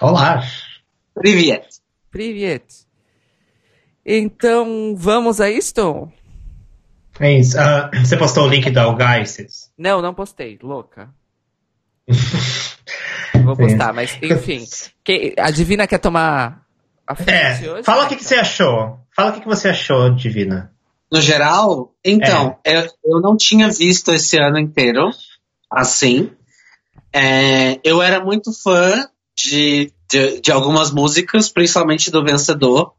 Olá. 0.00 0.44
Privet. 1.12 1.66
Privet. 2.08 2.64
Então, 4.06 4.94
vamos 4.96 5.40
a 5.40 5.50
isto? 5.50 6.08
É 7.18 7.40
isso. 7.40 7.58
Uh, 7.58 8.06
você 8.06 8.16
postou 8.16 8.44
o 8.44 8.48
link 8.48 8.70
da 8.70 8.84
Algaices? 8.84 9.72
Não, 9.76 10.00
não 10.00 10.14
postei. 10.14 10.56
Louca. 10.62 11.10
Vou 13.44 13.56
postar, 13.56 13.92
mas 13.92 14.16
enfim. 14.22 14.64
Que, 15.02 15.34
a 15.36 15.50
Divina 15.50 15.88
quer 15.88 15.98
tomar 15.98 16.64
a 17.04 17.16
frente 17.16 17.66
é, 17.66 17.72
hoje? 17.72 17.82
Fala 17.82 18.04
o 18.04 18.08
que, 18.08 18.14
que 18.14 18.24
você 18.24 18.36
achou. 18.36 19.00
Fala 19.16 19.30
o 19.30 19.32
que, 19.32 19.40
que 19.40 19.48
você 19.48 19.70
achou, 19.70 20.14
Divina. 20.14 20.72
No 21.10 21.20
geral, 21.20 21.92
então, 22.04 22.56
é. 22.64 22.78
eu, 22.78 22.90
eu 23.04 23.20
não 23.20 23.36
tinha 23.36 23.68
visto 23.68 24.12
esse 24.12 24.38
ano 24.38 24.60
inteiro 24.60 25.10
assim. 25.68 26.30
É, 27.12 27.80
eu 27.82 28.00
era 28.00 28.24
muito 28.24 28.52
fã 28.52 29.08
de, 29.38 29.92
de, 30.10 30.40
de, 30.40 30.50
algumas 30.50 30.90
músicas, 30.90 31.48
principalmente 31.48 32.10
do 32.10 32.24
Vencedor 32.24 32.92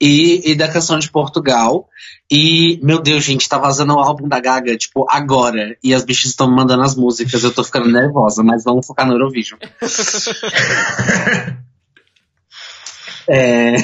e, 0.00 0.50
e 0.50 0.54
da 0.54 0.68
canção 0.68 0.98
de 0.98 1.10
Portugal. 1.10 1.88
E, 2.30 2.80
meu 2.82 3.00
Deus, 3.00 3.22
gente, 3.22 3.48
tá 3.48 3.58
vazando 3.58 3.94
o 3.94 4.00
álbum 4.00 4.26
da 4.26 4.40
Gaga, 4.40 4.76
tipo, 4.76 5.06
agora. 5.08 5.76
E 5.82 5.94
as 5.94 6.04
bichas 6.04 6.30
estão 6.30 6.48
me 6.48 6.56
mandando 6.56 6.82
as 6.82 6.96
músicas, 6.96 7.44
eu 7.44 7.52
tô 7.52 7.62
ficando 7.62 7.90
nervosa, 7.90 8.42
mas 8.42 8.64
vamos 8.64 8.86
focar 8.86 9.06
no 9.06 9.12
Eurovision. 9.12 9.60
é. 13.28 13.74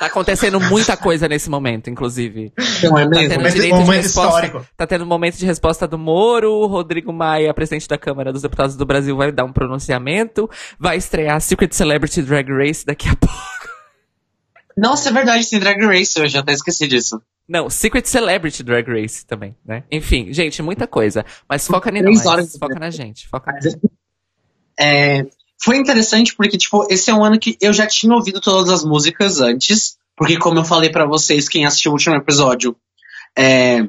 Tá 0.00 0.06
acontecendo 0.06 0.58
muita 0.58 0.96
coisa 0.96 1.28
nesse 1.28 1.50
momento, 1.50 1.90
inclusive. 1.90 2.50
Não 2.82 2.98
é 2.98 3.06
mesmo? 3.06 3.28
Tá 3.28 3.36
tendo 3.36 3.52
direito 3.52 3.74
momento 3.74 3.90
de 3.90 3.96
resposta, 3.98 4.46
histórico. 4.46 4.66
Tá 4.74 4.86
tendo 4.86 5.04
um 5.04 5.06
momento 5.06 5.36
de 5.36 5.44
resposta 5.44 5.86
do 5.86 5.98
Moro, 5.98 6.64
Rodrigo 6.64 7.12
Maia, 7.12 7.52
presidente 7.52 7.86
da 7.86 7.98
Câmara 7.98 8.32
dos 8.32 8.40
Deputados 8.40 8.76
do 8.76 8.86
Brasil, 8.86 9.14
vai 9.14 9.30
dar 9.30 9.44
um 9.44 9.52
pronunciamento, 9.52 10.48
vai 10.78 10.96
estrear 10.96 11.38
Secret 11.42 11.74
Celebrity 11.74 12.22
Drag 12.22 12.50
Race 12.50 12.86
daqui 12.86 13.10
a 13.10 13.12
pouco. 13.20 13.36
Nossa, 14.74 15.10
é 15.10 15.12
verdade, 15.12 15.50
tem 15.50 15.60
Drag 15.60 15.84
Race, 15.84 16.18
eu 16.18 16.26
já 16.26 16.40
até 16.40 16.54
esqueci 16.54 16.88
disso. 16.88 17.20
Não, 17.46 17.68
Secret 17.68 18.06
Celebrity 18.06 18.62
Drag 18.62 18.88
Race 18.90 19.26
também, 19.26 19.54
né? 19.62 19.84
Enfim, 19.92 20.32
gente, 20.32 20.62
muita 20.62 20.86
coisa. 20.86 21.26
Mas 21.46 21.66
foca 21.66 21.90
em 21.90 22.00
nós, 22.00 22.24
horas 22.24 22.56
foca 22.56 22.80
na 22.80 22.88
gente, 22.88 23.28
foca 23.28 23.52
na 23.52 23.60
gente. 23.60 23.78
É, 24.78 25.26
foi 25.62 25.76
interessante 25.76 26.34
porque, 26.34 26.56
tipo, 26.56 26.86
esse 26.90 27.10
é 27.10 27.14
um 27.14 27.22
ano 27.22 27.38
que 27.38 27.56
eu 27.60 27.72
já 27.72 27.86
tinha 27.86 28.14
ouvido 28.14 28.40
todas 28.40 28.70
as 28.70 28.82
músicas 28.82 29.40
antes, 29.40 29.98
porque 30.16 30.38
como 30.38 30.58
eu 30.58 30.64
falei 30.64 30.90
para 30.90 31.06
vocês, 31.06 31.48
quem 31.48 31.66
assistiu 31.66 31.90
o 31.90 31.94
último 31.94 32.16
episódio, 32.16 32.74
é, 33.36 33.86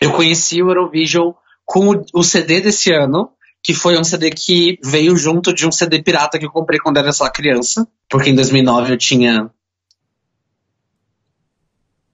eu 0.00 0.12
conheci 0.12 0.60
o 0.60 0.68
Eurovision 0.68 1.32
com 1.64 1.90
o, 1.90 2.04
o, 2.12 2.24
CD 2.24 2.60
desse 2.60 2.92
ano, 2.92 3.30
que 3.62 3.72
foi 3.72 3.96
um 3.96 4.02
CD 4.02 4.30
que 4.30 4.78
veio 4.82 5.16
junto 5.16 5.54
de 5.54 5.64
um 5.66 5.70
CD 5.70 6.02
pirata 6.02 6.40
que 6.40 6.44
eu 6.44 6.50
comprei 6.50 6.80
quando 6.80 6.98
era 6.98 7.12
só 7.12 7.30
criança, 7.30 7.86
porque 8.08 8.30
em 8.30 8.34
2009 8.34 8.92
eu 8.92 8.98
tinha 8.98 9.48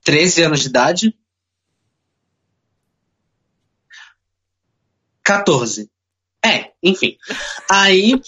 13 0.05 0.43
anos 0.43 0.61
de 0.61 0.69
idade. 0.69 1.15
14. 5.25 5.91
Enfim. 6.83 7.17
Aí. 7.71 8.21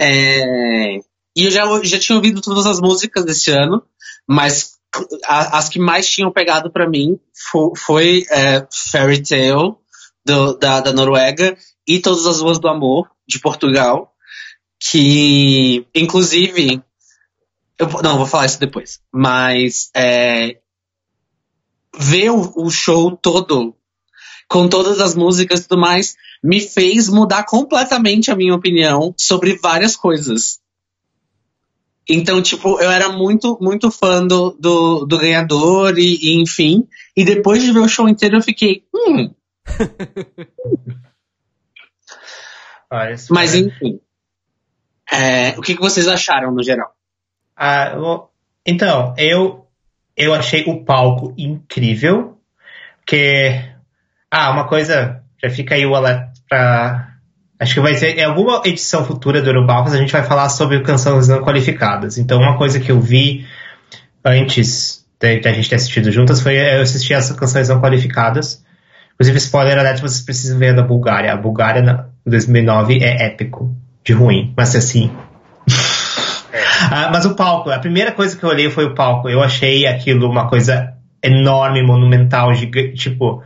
é, 0.00 0.96
e 1.36 1.44
eu 1.44 1.50
já, 1.50 1.64
já 1.84 1.98
tinha 1.98 2.16
ouvido 2.16 2.40
todas 2.40 2.66
as 2.66 2.80
músicas 2.80 3.24
desse 3.24 3.50
ano, 3.50 3.82
mas 4.26 4.78
a, 5.24 5.58
as 5.58 5.68
que 5.68 5.78
mais 5.78 6.08
tinham 6.08 6.32
pegado 6.32 6.70
para 6.70 6.88
mim 6.88 7.18
foi, 7.50 7.70
foi 7.76 8.26
é, 8.30 8.66
Fairy 8.90 9.22
Tale, 9.22 9.74
do, 10.24 10.54
da, 10.54 10.80
da 10.80 10.92
Noruega, 10.92 11.56
e 11.86 12.00
Todas 12.00 12.26
as 12.26 12.40
Ruas 12.40 12.58
do 12.58 12.68
Amor, 12.68 13.10
de 13.26 13.38
Portugal, 13.38 14.12
que, 14.78 15.86
inclusive, 15.94 16.82
eu, 17.78 17.88
não, 18.02 18.18
vou 18.18 18.26
falar 18.26 18.46
isso 18.46 18.60
depois, 18.60 19.00
mas 19.12 19.90
é, 19.94 20.58
ver 21.96 22.30
o, 22.30 22.52
o 22.56 22.70
show 22.70 23.16
todo 23.16 23.74
com 24.48 24.68
todas 24.68 25.00
as 25.00 25.14
músicas 25.14 25.60
e 25.60 25.68
tudo 25.68 25.80
mais, 25.80 26.16
me 26.42 26.60
fez 26.60 27.08
mudar 27.08 27.44
completamente 27.44 28.30
a 28.30 28.36
minha 28.36 28.54
opinião 28.54 29.14
sobre 29.16 29.56
várias 29.56 29.94
coisas. 29.94 30.58
Então, 32.08 32.40
tipo, 32.40 32.80
eu 32.80 32.90
era 32.90 33.10
muito, 33.10 33.58
muito 33.60 33.90
fã 33.90 34.26
do, 34.26 34.56
do, 34.58 35.04
do 35.04 35.18
ganhador 35.18 35.98
e, 35.98 36.16
e, 36.16 36.40
enfim. 36.40 36.88
E 37.14 37.22
depois 37.22 37.62
de 37.62 37.70
ver 37.70 37.80
o 37.80 37.88
show 37.88 38.08
inteiro, 38.08 38.36
eu 38.36 38.42
fiquei, 38.42 38.84
hum. 38.94 39.30
Mas 43.28 43.54
enfim. 43.54 44.00
É, 45.12 45.50
o 45.58 45.60
que, 45.60 45.74
que 45.74 45.80
vocês 45.80 46.08
acharam 46.08 46.50
no 46.50 46.62
geral? 46.62 46.94
Ah, 47.54 47.92
então, 48.64 49.14
eu, 49.18 49.66
eu 50.16 50.32
achei 50.32 50.64
o 50.66 50.82
palco 50.84 51.34
incrível. 51.36 52.38
Que 53.06 53.77
ah, 54.30 54.50
uma 54.50 54.66
coisa, 54.68 55.22
já 55.42 55.50
fica 55.50 55.74
aí 55.74 55.86
o 55.86 55.94
alerta 55.94 56.32
pra. 56.48 57.08
Acho 57.60 57.74
que 57.74 57.80
vai 57.80 57.94
ser 57.94 58.16
em 58.16 58.24
alguma 58.24 58.62
edição 58.64 59.04
futura 59.04 59.42
do 59.42 59.48
Eurobalcos 59.48 59.92
a 59.92 59.96
gente 59.96 60.12
vai 60.12 60.22
falar 60.22 60.48
sobre 60.48 60.80
canções 60.80 61.26
não 61.26 61.42
qualificadas. 61.42 62.16
Então, 62.16 62.38
uma 62.38 62.56
coisa 62.56 62.78
que 62.78 62.92
eu 62.92 63.00
vi 63.00 63.46
antes 64.24 65.04
de, 65.18 65.40
de 65.40 65.48
a 65.48 65.52
gente 65.52 65.68
ter 65.68 65.74
assistido 65.74 66.12
juntas 66.12 66.40
foi 66.40 66.56
eu 66.56 66.82
assistir 66.82 67.14
as 67.14 67.32
canções 67.32 67.68
não 67.68 67.80
qualificadas. 67.80 68.64
Inclusive, 69.14 69.38
spoiler 69.38 69.76
alert, 69.76 70.00
vocês 70.00 70.20
precisam 70.20 70.58
ver 70.58 70.68
a 70.68 70.74
da 70.74 70.82
Bulgária. 70.82 71.32
A 71.32 71.36
Bulgária, 71.36 72.06
em 72.24 72.30
2009, 72.30 73.02
é 73.02 73.26
épico, 73.26 73.74
de 74.04 74.12
ruim, 74.12 74.54
mas 74.56 74.76
assim. 74.76 75.10
ah, 76.92 77.10
mas 77.12 77.24
o 77.24 77.34
palco, 77.34 77.70
a 77.70 77.80
primeira 77.80 78.12
coisa 78.12 78.36
que 78.36 78.44
eu 78.44 78.50
olhei 78.50 78.70
foi 78.70 78.84
o 78.84 78.94
palco. 78.94 79.28
Eu 79.28 79.42
achei 79.42 79.84
aquilo 79.84 80.30
uma 80.30 80.48
coisa 80.48 80.94
enorme, 81.20 81.82
monumental, 81.82 82.54
gigante, 82.54 82.94
tipo 82.94 83.42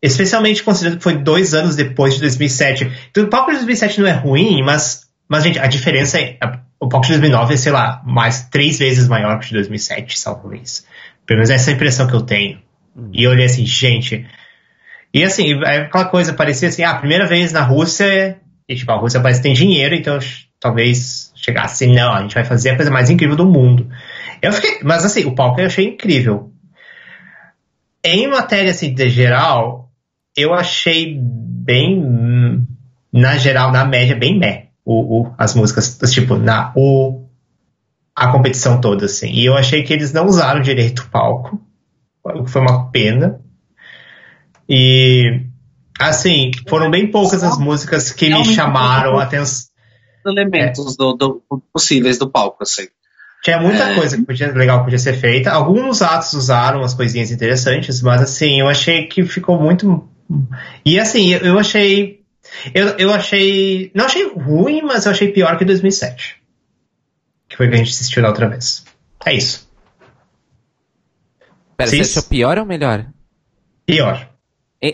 Especialmente 0.00 0.62
considerando 0.62 0.98
que 0.98 1.02
foi 1.02 1.16
dois 1.16 1.54
anos 1.54 1.74
depois 1.74 2.14
de 2.14 2.20
2007. 2.20 2.90
Então, 3.10 3.24
o 3.24 3.28
palco 3.28 3.50
de 3.50 3.56
2007 3.56 4.00
não 4.00 4.08
é 4.08 4.12
ruim, 4.12 4.62
mas, 4.62 5.08
mas 5.28 5.42
gente, 5.42 5.58
a 5.58 5.66
diferença 5.66 6.18
é. 6.18 6.38
O 6.80 6.88
palco 6.88 7.06
de 7.06 7.12
2009 7.14 7.54
é, 7.54 7.56
sei 7.56 7.72
lá, 7.72 8.00
mais 8.06 8.48
três 8.48 8.78
vezes 8.78 9.08
maior 9.08 9.40
que 9.40 9.46
o 9.46 9.48
de 9.48 9.54
2007, 9.54 10.22
talvez. 10.22 10.86
Pelo 11.26 11.38
menos 11.38 11.50
essa 11.50 11.70
é 11.70 11.72
a 11.72 11.76
impressão 11.76 12.06
que 12.06 12.14
eu 12.14 12.20
tenho. 12.20 12.60
Hum. 12.96 13.10
E 13.12 13.24
eu 13.24 13.32
olhei 13.32 13.46
assim, 13.46 13.66
gente. 13.66 14.24
E 15.12 15.24
assim, 15.24 15.60
é 15.64 15.78
aquela 15.78 16.04
coisa, 16.04 16.32
parecia 16.32 16.68
assim, 16.68 16.82
ah, 16.82 16.90
a 16.90 16.98
primeira 16.98 17.26
vez 17.26 17.52
na 17.52 17.62
Rússia, 17.62 18.38
e 18.68 18.74
tipo, 18.74 18.92
a 18.92 18.96
Rússia 18.96 19.20
parece 19.20 19.40
que 19.40 19.48
tem 19.48 19.54
dinheiro, 19.54 19.94
então 19.94 20.18
talvez 20.60 21.32
chegasse 21.34 21.84
assim, 21.84 21.94
não, 21.94 22.12
a 22.12 22.22
gente 22.22 22.34
vai 22.34 22.44
fazer 22.44 22.70
a 22.70 22.76
coisa 22.76 22.90
mais 22.90 23.08
incrível 23.10 23.36
do 23.36 23.46
mundo. 23.46 23.88
Eu 24.42 24.52
fiquei, 24.52 24.80
mas 24.82 25.04
assim, 25.04 25.24
o 25.24 25.34
palco 25.34 25.60
eu 25.60 25.66
achei 25.66 25.86
incrível. 25.86 26.52
Em 28.04 28.28
matéria 28.28 28.70
assim, 28.70 28.92
de 28.92 29.08
geral, 29.08 29.87
eu 30.38 30.54
achei 30.54 31.18
bem, 31.20 32.66
na 33.12 33.36
geral, 33.36 33.72
na 33.72 33.84
média, 33.84 34.16
bem 34.16 34.38
meh, 34.38 34.68
o, 34.84 35.22
o, 35.22 35.34
as 35.36 35.54
músicas, 35.54 35.98
tipo, 36.12 36.36
na, 36.36 36.72
o, 36.76 37.26
a 38.14 38.28
competição 38.28 38.80
toda, 38.80 39.06
assim. 39.06 39.30
E 39.30 39.44
eu 39.44 39.56
achei 39.56 39.82
que 39.82 39.92
eles 39.92 40.12
não 40.12 40.26
usaram 40.26 40.60
direito 40.60 41.00
o 41.00 41.10
palco, 41.10 41.60
o 42.24 42.44
que 42.44 42.50
foi 42.50 42.62
uma 42.62 42.90
pena. 42.90 43.40
E, 44.68 45.42
assim, 45.98 46.50
foram 46.68 46.90
bem 46.90 47.10
poucas 47.10 47.42
as 47.42 47.58
músicas 47.58 48.12
que 48.12 48.28
me 48.28 48.44
chamaram 48.44 49.18
a 49.18 49.24
atenção. 49.24 49.68
Elementos 50.26 50.94
é. 50.94 50.96
do, 50.96 51.12
do, 51.14 51.42
possíveis 51.72 52.18
do 52.18 52.30
palco, 52.30 52.62
assim. 52.62 52.86
Tinha 53.42 53.60
muita 53.60 53.84
é. 53.84 53.94
coisa 53.94 54.16
que 54.16 54.24
podia, 54.24 54.52
legal 54.52 54.82
podia 54.82 54.98
ser 54.98 55.14
feita. 55.14 55.50
Alguns 55.50 56.02
atos 56.02 56.32
usaram 56.32 56.82
as 56.82 56.92
coisinhas 56.92 57.30
interessantes, 57.30 58.02
mas 58.02 58.20
assim, 58.20 58.60
eu 58.60 58.68
achei 58.68 59.06
que 59.06 59.24
ficou 59.24 59.60
muito. 59.60 60.08
E 60.84 60.98
assim, 60.98 61.32
eu 61.32 61.58
achei. 61.58 62.22
Eu, 62.74 62.88
eu 62.98 63.12
achei. 63.12 63.90
Não 63.94 64.06
achei 64.06 64.28
ruim, 64.28 64.82
mas 64.82 65.06
eu 65.06 65.12
achei 65.12 65.32
pior 65.32 65.56
que 65.56 65.64
2007. 65.64 66.36
Que 67.48 67.56
foi 67.56 67.66
o 67.66 67.70
que 67.70 67.76
a 67.76 67.78
gente 67.78 67.90
assistiu 67.90 68.22
da 68.22 68.28
outra 68.28 68.48
vez. 68.48 68.84
É 69.24 69.34
isso. 69.34 69.68
Pera, 71.76 71.90
Sim. 71.90 72.02
você 72.02 72.18
achou 72.18 72.28
pior 72.28 72.58
ou 72.58 72.66
melhor? 72.66 73.06
Pior. 73.86 74.28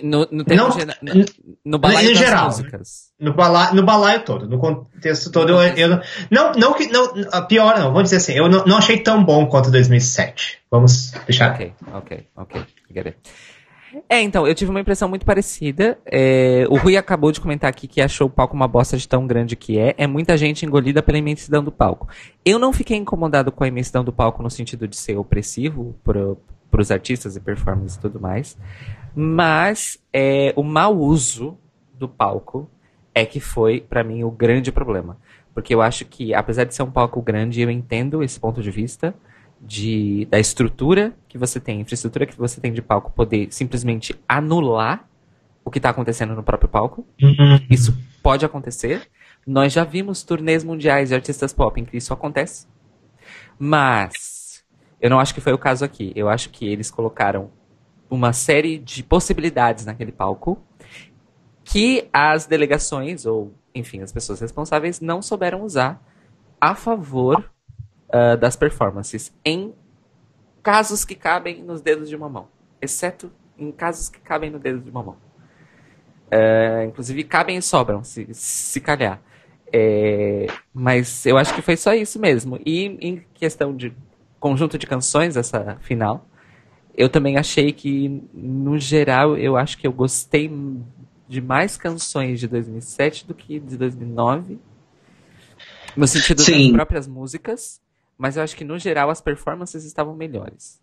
No, 0.02 0.26
no, 0.30 0.44
não, 0.48 0.68
no, 1.02 1.24
no 1.62 1.78
balaio 1.78 2.08
das 2.08 2.18
geral, 2.18 2.46
músicas. 2.46 3.12
No 3.20 3.34
balaio, 3.34 3.74
no 3.74 3.82
balaio 3.82 4.24
todo, 4.24 4.48
no 4.48 4.58
contexto 4.58 5.30
todo. 5.30 5.50
Eu, 5.50 5.60
eu, 5.76 6.00
não, 6.30 6.52
não 6.52 6.72
que. 6.72 6.86
Não, 6.86 7.12
pior 7.46 7.78
não, 7.78 7.92
vamos 7.92 8.04
dizer 8.04 8.16
assim, 8.16 8.32
eu 8.32 8.48
não, 8.48 8.64
não 8.64 8.78
achei 8.78 9.02
tão 9.02 9.22
bom 9.22 9.46
quanto 9.46 9.70
2007. 9.70 10.60
Vamos 10.70 11.10
deixar. 11.26 11.52
Ok, 11.52 11.74
ok, 11.92 12.26
ok. 12.34 12.64
Get 12.94 13.06
it. 13.06 13.18
É, 14.08 14.20
então, 14.20 14.46
eu 14.46 14.54
tive 14.54 14.70
uma 14.70 14.80
impressão 14.80 15.08
muito 15.08 15.24
parecida. 15.24 15.98
É, 16.06 16.66
o 16.68 16.76
Rui 16.76 16.96
acabou 16.96 17.30
de 17.30 17.40
comentar 17.40 17.70
aqui 17.70 17.86
que 17.86 18.00
achou 18.00 18.26
o 18.26 18.30
palco 18.30 18.54
uma 18.54 18.68
bosta 18.68 18.96
de 18.96 19.08
tão 19.08 19.26
grande 19.26 19.56
que 19.56 19.78
é. 19.78 19.94
É 19.96 20.06
muita 20.06 20.36
gente 20.36 20.64
engolida 20.64 21.02
pela 21.02 21.18
imensidão 21.18 21.62
do 21.62 21.70
palco. 21.70 22.08
Eu 22.44 22.58
não 22.58 22.72
fiquei 22.72 22.96
incomodado 22.96 23.52
com 23.52 23.64
a 23.64 23.68
imensidão 23.68 24.04
do 24.04 24.12
palco 24.12 24.42
no 24.42 24.50
sentido 24.50 24.88
de 24.88 24.96
ser 24.96 25.16
opressivo 25.16 25.94
para 26.02 26.80
os 26.80 26.90
artistas 26.90 27.36
e 27.36 27.40
performances 27.40 27.96
e 27.96 28.00
tudo 28.00 28.20
mais. 28.20 28.56
Mas 29.14 29.98
é, 30.12 30.52
o 30.56 30.62
mau 30.62 30.96
uso 30.96 31.56
do 31.94 32.08
palco 32.08 32.68
é 33.14 33.24
que 33.24 33.38
foi, 33.38 33.80
para 33.80 34.02
mim, 34.02 34.24
o 34.24 34.30
grande 34.30 34.72
problema. 34.72 35.16
Porque 35.54 35.72
eu 35.72 35.80
acho 35.80 36.04
que, 36.04 36.34
apesar 36.34 36.64
de 36.64 36.74
ser 36.74 36.82
um 36.82 36.90
palco 36.90 37.22
grande, 37.22 37.60
eu 37.60 37.70
entendo 37.70 38.24
esse 38.24 38.40
ponto 38.40 38.60
de 38.60 38.72
vista 38.72 39.14
de, 39.66 40.26
da 40.26 40.38
estrutura 40.38 41.14
que 41.28 41.38
você 41.38 41.58
tem, 41.58 41.80
infraestrutura 41.80 42.26
que 42.26 42.36
você 42.36 42.60
tem 42.60 42.72
de 42.72 42.82
palco, 42.82 43.10
poder 43.12 43.48
simplesmente 43.50 44.14
anular 44.28 45.08
o 45.64 45.70
que 45.70 45.78
está 45.78 45.90
acontecendo 45.90 46.34
no 46.34 46.42
próprio 46.42 46.68
palco. 46.68 47.06
Uhum. 47.20 47.58
Isso 47.70 47.96
pode 48.22 48.44
acontecer. 48.44 49.08
Nós 49.46 49.72
já 49.72 49.84
vimos 49.84 50.22
turnês 50.22 50.62
mundiais 50.62 51.08
de 51.08 51.14
artistas 51.14 51.52
pop 51.52 51.80
em 51.80 51.84
que 51.84 51.96
isso 51.96 52.12
acontece. 52.12 52.66
Mas 53.58 54.64
eu 55.00 55.08
não 55.08 55.18
acho 55.18 55.34
que 55.34 55.40
foi 55.40 55.52
o 55.52 55.58
caso 55.58 55.84
aqui. 55.84 56.12
Eu 56.14 56.28
acho 56.28 56.50
que 56.50 56.66
eles 56.66 56.90
colocaram 56.90 57.50
uma 58.10 58.32
série 58.32 58.78
de 58.78 59.02
possibilidades 59.02 59.86
naquele 59.86 60.12
palco 60.12 60.62
que 61.64 62.08
as 62.12 62.46
delegações, 62.46 63.24
ou 63.24 63.54
enfim, 63.74 64.02
as 64.02 64.12
pessoas 64.12 64.40
responsáveis, 64.40 65.00
não 65.00 65.22
souberam 65.22 65.62
usar 65.62 66.02
a 66.60 66.74
favor 66.74 67.50
uh, 68.08 68.36
das 68.36 68.56
performances 68.56 69.32
em 69.44 69.74
casos 70.62 71.04
que 71.04 71.14
cabem 71.14 71.62
nos 71.62 71.80
dedos 71.80 72.08
de 72.08 72.16
uma 72.16 72.28
mão. 72.28 72.48
Exceto 72.80 73.30
em 73.58 73.70
casos 73.70 74.08
que 74.08 74.20
cabem 74.20 74.50
no 74.50 74.58
dedo 74.58 74.80
de 74.80 74.90
uma 74.90 75.02
mão. 75.02 75.16
Uh, 76.26 76.88
inclusive, 76.88 77.22
cabem 77.24 77.58
e 77.58 77.62
sobram, 77.62 78.02
se, 78.02 78.26
se 78.32 78.80
calhar. 78.80 79.20
É, 79.72 80.46
mas 80.72 81.26
eu 81.26 81.36
acho 81.36 81.54
que 81.54 81.60
foi 81.60 81.76
só 81.76 81.92
isso 81.94 82.18
mesmo. 82.18 82.60
E 82.64 82.96
em 83.00 83.24
questão 83.34 83.74
de 83.76 83.92
conjunto 84.38 84.78
de 84.78 84.86
canções, 84.86 85.36
essa 85.36 85.76
final, 85.80 86.26
eu 86.96 87.08
também 87.08 87.36
achei 87.36 87.72
que, 87.72 88.22
no 88.32 88.78
geral, 88.78 89.36
eu 89.36 89.56
acho 89.56 89.76
que 89.76 89.86
eu 89.86 89.92
gostei 89.92 90.50
de 91.28 91.40
mais 91.40 91.76
canções 91.76 92.38
de 92.38 92.46
2007 92.46 93.26
do 93.26 93.34
que 93.34 93.58
de 93.58 93.76
2009. 93.76 94.58
No 95.96 96.06
sentido 96.06 96.40
Sim. 96.40 96.68
das 96.68 96.72
próprias 96.72 97.06
músicas. 97.06 97.80
Mas 98.16 98.36
eu 98.36 98.42
acho 98.42 98.56
que, 98.56 98.64
no 98.64 98.78
geral, 98.78 99.10
as 99.10 99.20
performances 99.20 99.84
estavam 99.84 100.14
melhores. 100.14 100.80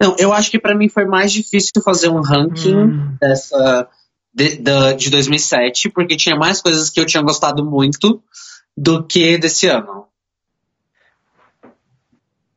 Não, 0.00 0.16
eu 0.18 0.32
acho 0.32 0.50
que 0.50 0.58
para 0.58 0.74
mim 0.74 0.88
foi 0.88 1.04
mais 1.04 1.32
difícil 1.32 1.80
fazer 1.84 2.08
um 2.08 2.20
ranking 2.20 2.76
hum. 2.76 3.16
dessa 3.20 3.88
de, 4.34 4.56
de, 4.56 4.94
de 4.94 5.10
2007, 5.10 5.90
porque 5.90 6.16
tinha 6.16 6.34
mais 6.34 6.60
coisas 6.60 6.90
que 6.90 6.98
eu 6.98 7.06
tinha 7.06 7.22
gostado 7.22 7.64
muito 7.64 8.22
do 8.76 9.06
que 9.06 9.38
desse 9.38 9.68
ano. 9.68 10.06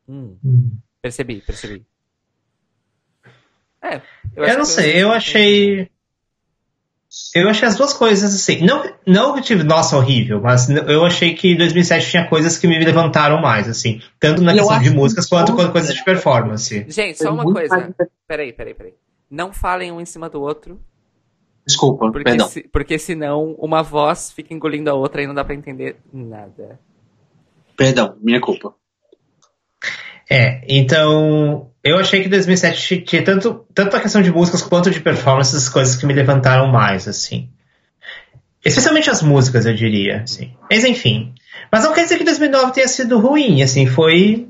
Hum. 0.08 0.38
Hum. 0.44 0.78
Percebi, 1.02 1.42
percebi. 1.42 1.86
É, 3.82 4.02
eu, 4.36 4.44
eu 4.44 4.58
não 4.58 4.66
sei, 4.66 5.04
eu 5.04 5.12
achei. 5.12 5.92
Eu 7.34 7.50
achei 7.50 7.68
as 7.68 7.76
duas 7.76 7.94
coisas 7.94 8.34
assim. 8.34 8.66
Não, 8.66 8.84
não 9.06 9.34
que 9.34 9.40
eu 9.40 9.44
tive, 9.44 9.64
nossa, 9.64 9.98
horrível, 9.98 10.42
mas 10.42 10.70
eu 10.70 11.06
achei 11.06 11.34
que 11.34 11.56
2007 11.56 12.10
tinha 12.10 12.28
coisas 12.28 12.58
que 12.58 12.68
me 12.68 12.78
levantaram 12.84 13.42
mais, 13.42 13.68
assim. 13.68 14.02
Tanto 14.20 14.42
na 14.42 14.54
questão 14.54 14.80
de 14.80 14.90
músicas 14.90 15.28
quanto 15.28 15.56
com 15.56 15.68
coisas 15.70 15.94
de 15.94 16.04
performance. 16.04 16.86
Gente, 16.88 17.18
só 17.18 17.34
uma 17.34 17.44
coisa. 17.44 17.94
Peraí, 18.28 18.54
peraí, 18.54 18.74
peraí. 18.74 18.94
Não 19.30 19.52
falem 19.52 19.92
um 19.92 20.00
em 20.00 20.06
cima 20.06 20.30
do 20.30 20.42
outro. 20.42 20.80
Desculpa, 21.66 22.12
porque 22.12 22.24
perdão. 22.24 22.48
Se, 22.48 22.62
porque 22.68 23.00
senão 23.00 23.56
uma 23.58 23.82
voz 23.82 24.32
fica 24.32 24.54
engolindo 24.54 24.90
a 24.90 24.94
outra 24.94 25.24
e 25.24 25.28
não 25.28 25.34
dá 25.34 25.44
para 25.44 25.56
entender 25.56 25.98
nada. 26.14 26.80
Perdão, 27.76 28.16
minha 28.22 28.40
culpa. 28.40 28.74
É, 30.30 30.62
então 30.68 31.72
eu 31.86 32.00
achei 32.00 32.24
que 32.24 32.28
2007 32.28 33.04
tinha 33.04 33.24
tanto, 33.24 33.64
tanto 33.72 33.96
a 33.96 34.02
questão 34.02 34.20
de 34.20 34.32
músicas 34.32 34.64
quanto 34.64 34.90
de 34.90 35.00
performances, 35.00 35.70
coisas 35.70 35.96
que 35.96 36.08
me 36.08 36.16
levantaram 36.16 36.68
mais, 36.68 37.08
assim. 37.08 37.48
Especialmente 38.66 39.08
as 39.08 39.22
músicas, 39.22 39.68
eu 39.68 39.76
diria, 39.76 40.24
assim. 40.24 40.52
Mas 40.68 40.84
enfim. 40.84 41.36
Mas 41.72 41.84
não 41.84 41.94
quer 41.94 42.02
dizer 42.02 42.18
que 42.18 42.24
2009 42.24 42.74
tenha 42.74 42.88
sido 42.88 43.20
ruim, 43.20 43.62
assim, 43.62 43.86
foi... 43.86 44.50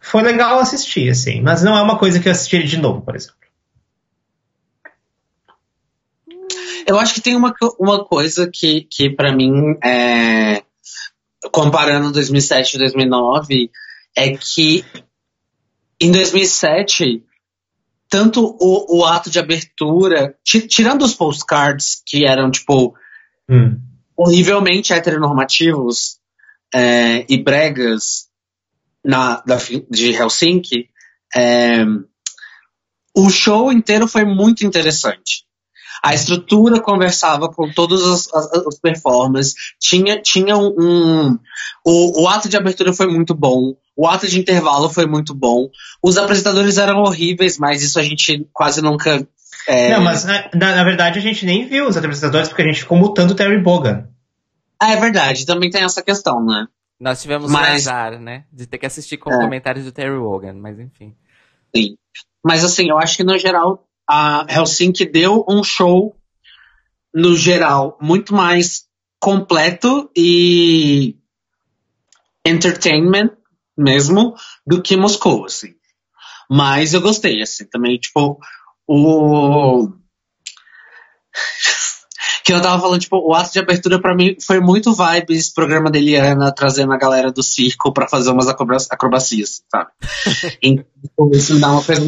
Foi 0.00 0.20
legal 0.20 0.58
assistir, 0.58 1.08
assim, 1.08 1.40
mas 1.40 1.62
não 1.62 1.76
é 1.78 1.80
uma 1.80 1.96
coisa 1.96 2.18
que 2.18 2.26
eu 2.26 2.32
assistiria 2.32 2.66
de 2.66 2.76
novo, 2.76 3.00
por 3.00 3.14
exemplo. 3.14 3.36
Eu 6.88 6.98
acho 6.98 7.14
que 7.14 7.20
tem 7.20 7.36
uma, 7.36 7.54
uma 7.78 8.04
coisa 8.04 8.50
que, 8.52 8.82
que 8.90 9.08
para 9.08 9.32
mim 9.32 9.78
é 9.82 10.64
comparando 11.52 12.12
2007 12.12 12.74
e 12.74 12.78
2009, 12.78 13.70
é 14.16 14.36
que 14.36 14.84
em 16.00 16.10
2007, 16.10 17.22
tanto 18.08 18.56
o, 18.60 18.98
o 18.98 19.04
ato 19.04 19.30
de 19.30 19.38
abertura, 19.38 20.36
tirando 20.44 21.02
os 21.02 21.14
postcards 21.14 22.02
que 22.06 22.24
eram, 22.24 22.50
tipo, 22.50 22.94
hum. 23.48 23.80
horrivelmente 24.16 24.92
heteronormativos 24.92 26.18
é, 26.74 27.24
e 27.28 27.42
bregas 27.42 28.28
na, 29.04 29.40
da, 29.40 29.58
de 29.90 30.10
Helsinki, 30.10 30.88
é, 31.34 31.84
o 33.16 33.30
show 33.30 33.72
inteiro 33.72 34.08
foi 34.08 34.24
muito 34.24 34.66
interessante. 34.66 35.44
A 36.02 36.12
estrutura 36.12 36.80
conversava 36.80 37.48
com 37.48 37.72
todas 37.72 38.02
as, 38.02 38.34
as, 38.34 38.66
as 38.66 38.78
performances. 38.78 39.54
Tinha, 39.80 40.20
tinha 40.20 40.56
um. 40.56 40.74
um 40.78 41.38
o, 41.84 42.22
o 42.22 42.28
ato 42.28 42.48
de 42.48 42.56
abertura 42.56 42.92
foi 42.92 43.06
muito 43.06 43.34
bom. 43.34 43.74
O 43.96 44.08
ato 44.08 44.26
de 44.26 44.38
intervalo 44.38 44.88
foi 44.88 45.06
muito 45.06 45.34
bom. 45.34 45.68
Os 46.02 46.18
apresentadores 46.18 46.78
eram 46.78 47.02
horríveis, 47.02 47.58
mas 47.58 47.82
isso 47.82 47.98
a 47.98 48.02
gente 48.02 48.46
quase 48.52 48.82
nunca. 48.82 49.26
É... 49.68 49.90
Não, 49.90 50.02
mas 50.02 50.24
na, 50.24 50.50
na, 50.52 50.84
verdade 50.84 51.18
a 51.18 51.22
gente 51.22 51.46
nem 51.46 51.66
viu 51.66 51.86
os 51.86 51.96
apresentadores 51.96 52.48
porque 52.48 52.62
a 52.62 52.66
gente 52.66 52.80
ficou 52.80 52.98
mutando 52.98 53.32
o 53.32 53.36
Terry 53.36 53.58
Bogan. 53.58 54.08
Ah, 54.80 54.92
é 54.92 54.96
verdade, 54.96 55.46
também 55.46 55.70
tem 55.70 55.84
essa 55.84 56.02
questão, 56.02 56.44
né? 56.44 56.66
Nós 57.00 57.22
tivemos 57.22 57.50
mas... 57.50 57.86
azar, 57.86 58.20
né? 58.20 58.44
De 58.52 58.66
ter 58.66 58.78
que 58.78 58.86
assistir 58.86 59.16
com 59.16 59.32
é. 59.32 59.38
comentários 59.38 59.84
do 59.84 59.92
Terry 59.92 60.16
Wogan, 60.16 60.54
mas 60.54 60.78
enfim. 60.78 61.14
Sim. 61.74 61.96
Mas 62.44 62.64
assim, 62.64 62.90
eu 62.90 62.98
acho 62.98 63.16
que 63.16 63.24
no 63.24 63.38
geral 63.38 63.86
a 64.08 64.44
Helsinki 64.48 65.06
deu 65.06 65.44
um 65.48 65.62
show, 65.62 66.14
no 67.12 67.34
geral, 67.36 67.96
muito 68.00 68.34
mais 68.34 68.86
completo 69.20 70.10
e 70.14 71.16
entertainment 72.44 73.30
mesmo 73.76 74.34
do 74.66 74.82
que 74.82 74.96
Moscou, 74.96 75.44
assim. 75.44 75.74
Mas 76.50 76.94
eu 76.94 77.00
gostei, 77.00 77.42
assim, 77.42 77.64
também, 77.66 77.98
tipo, 77.98 78.38
o. 78.86 79.88
que 82.44 82.52
eu 82.52 82.60
tava 82.60 82.80
falando, 82.80 83.00
tipo, 83.00 83.16
o 83.16 83.32
ato 83.32 83.52
de 83.52 83.58
abertura 83.58 83.98
para 83.98 84.14
mim 84.14 84.36
foi 84.38 84.60
muito 84.60 84.94
vibes 84.94 85.48
programa 85.48 85.90
da 85.90 85.98
Eliana 85.98 86.52
trazendo 86.52 86.92
a 86.92 86.98
galera 86.98 87.32
do 87.32 87.42
circo 87.42 87.90
para 87.92 88.06
fazer 88.06 88.30
umas 88.30 88.46
acrobacias, 88.90 89.62
sabe? 89.70 89.90
então 90.62 91.30
isso 91.32 91.54
me 91.54 91.60
dá 91.60 91.72
uma 91.72 91.82
coisa 91.82 92.04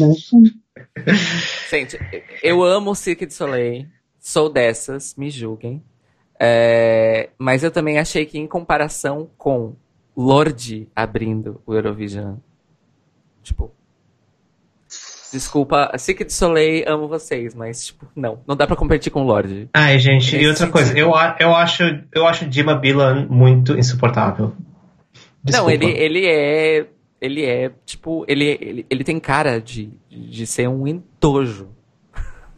Gente, 1.71 1.99
eu 2.43 2.63
amo 2.63 2.91
o 2.91 2.95
Cirque 2.95 3.25
de 3.25 3.33
Soleil, 3.33 3.87
sou 4.19 4.47
dessas, 4.47 5.15
me 5.15 5.31
julguem. 5.31 5.83
É, 6.39 7.29
mas 7.39 7.63
eu 7.63 7.71
também 7.71 7.97
achei 7.97 8.25
que 8.25 8.37
em 8.37 8.47
comparação 8.47 9.29
com 9.37 9.75
Lorde 10.17 10.87
abrindo 10.95 11.61
o 11.65 11.75
Eurovision, 11.75 12.37
tipo, 13.43 13.71
Desculpa, 15.31 15.91
Cirque 15.97 16.23
de 16.23 16.31
Soleil, 16.31 16.85
amo 16.87 17.07
vocês, 17.07 17.53
mas, 17.53 17.87
tipo, 17.87 18.07
não. 18.15 18.39
Não 18.47 18.55
dá 18.55 18.65
pra 18.65 18.75
competir 18.75 19.11
com 19.11 19.21
o 19.21 19.25
Lorde. 19.25 19.69
Ai, 19.73 19.99
gente, 19.99 20.35
e 20.35 20.47
outra 20.47 20.67
coisa, 20.67 20.97
eu, 20.97 21.11
eu, 21.39 21.53
acho, 21.53 21.83
eu 22.13 22.25
acho 22.25 22.47
Dima 22.47 22.75
Bilan 22.75 23.27
muito 23.29 23.77
insuportável. 23.77 24.53
Desculpa. 25.43 25.69
Não, 25.69 25.69
ele, 25.69 25.91
ele 25.97 26.25
é. 26.25 26.87
Ele 27.19 27.43
é, 27.43 27.71
tipo, 27.83 28.23
ele, 28.27 28.45
ele, 28.61 28.85
ele 28.87 29.03
tem 29.03 29.19
cara 29.19 29.59
de, 29.59 29.91
de 30.09 30.45
ser 30.45 30.69
um 30.69 30.87
entojo. 30.87 31.69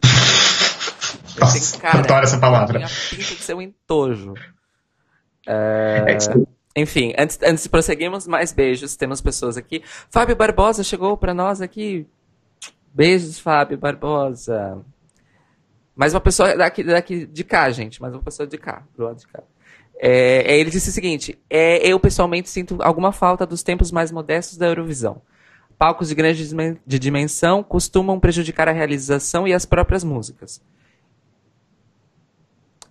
Nossa, 1.40 1.78
cara, 1.80 2.00
adoro 2.00 2.24
essa 2.24 2.38
palavra. 2.38 2.78
Tem 2.78 2.84
a 2.84 2.88
pinta 3.10 3.34
de 3.34 3.42
ser 3.42 3.54
um 3.54 3.62
entojo. 3.62 4.34
Uh, 5.48 6.46
enfim, 6.76 7.12
antes, 7.18 7.38
antes 7.42 7.64
de 7.64 7.68
prosseguirmos, 7.68 8.26
mais 8.26 8.52
beijos. 8.52 8.96
Temos 8.96 9.20
pessoas 9.20 9.56
aqui. 9.56 9.82
Fábio 10.08 10.36
Barbosa 10.36 10.84
chegou 10.84 11.16
para 11.16 11.34
nós 11.34 11.60
aqui. 11.60 12.06
Beijos, 12.94 13.38
Fábio 13.38 13.76
Barbosa. 13.76 14.84
Mais 15.96 16.14
uma 16.14 16.20
pessoa 16.20 16.56
daqui, 16.56 16.84
daqui 16.84 17.26
de 17.26 17.44
cá, 17.44 17.70
gente. 17.70 18.00
Mais 18.00 18.14
uma 18.14 18.22
pessoa 18.22 18.46
de 18.46 18.56
cá, 18.56 18.84
do 18.96 19.04
lado 19.04 19.18
de 19.18 19.26
cá. 19.26 19.42
É, 19.98 20.58
ele 20.58 20.70
disse 20.70 20.90
o 20.90 20.92
seguinte: 20.92 21.38
é, 21.50 21.86
eu 21.86 21.98
pessoalmente 21.98 22.48
sinto 22.48 22.78
alguma 22.80 23.12
falta 23.12 23.44
dos 23.44 23.62
tempos 23.62 23.90
mais 23.90 24.10
modestos 24.10 24.56
da 24.56 24.66
Eurovisão. 24.66 25.20
Palcos 25.76 26.08
de 26.08 26.14
grande 26.14 26.46
de 26.86 26.98
dimensão 26.98 27.62
costumam 27.62 28.20
prejudicar 28.20 28.68
a 28.68 28.72
realização 28.72 29.46
e 29.46 29.52
as 29.52 29.66
próprias 29.66 30.04
músicas. 30.04 30.62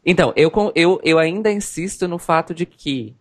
Então, 0.06 0.34
eu, 0.36 0.52
eu, 0.76 1.00
eu 1.04 1.20
ainda 1.20 1.52
insisto 1.52 2.08
no 2.08 2.18
fato 2.18 2.54
de 2.54 2.66
que 2.66 3.16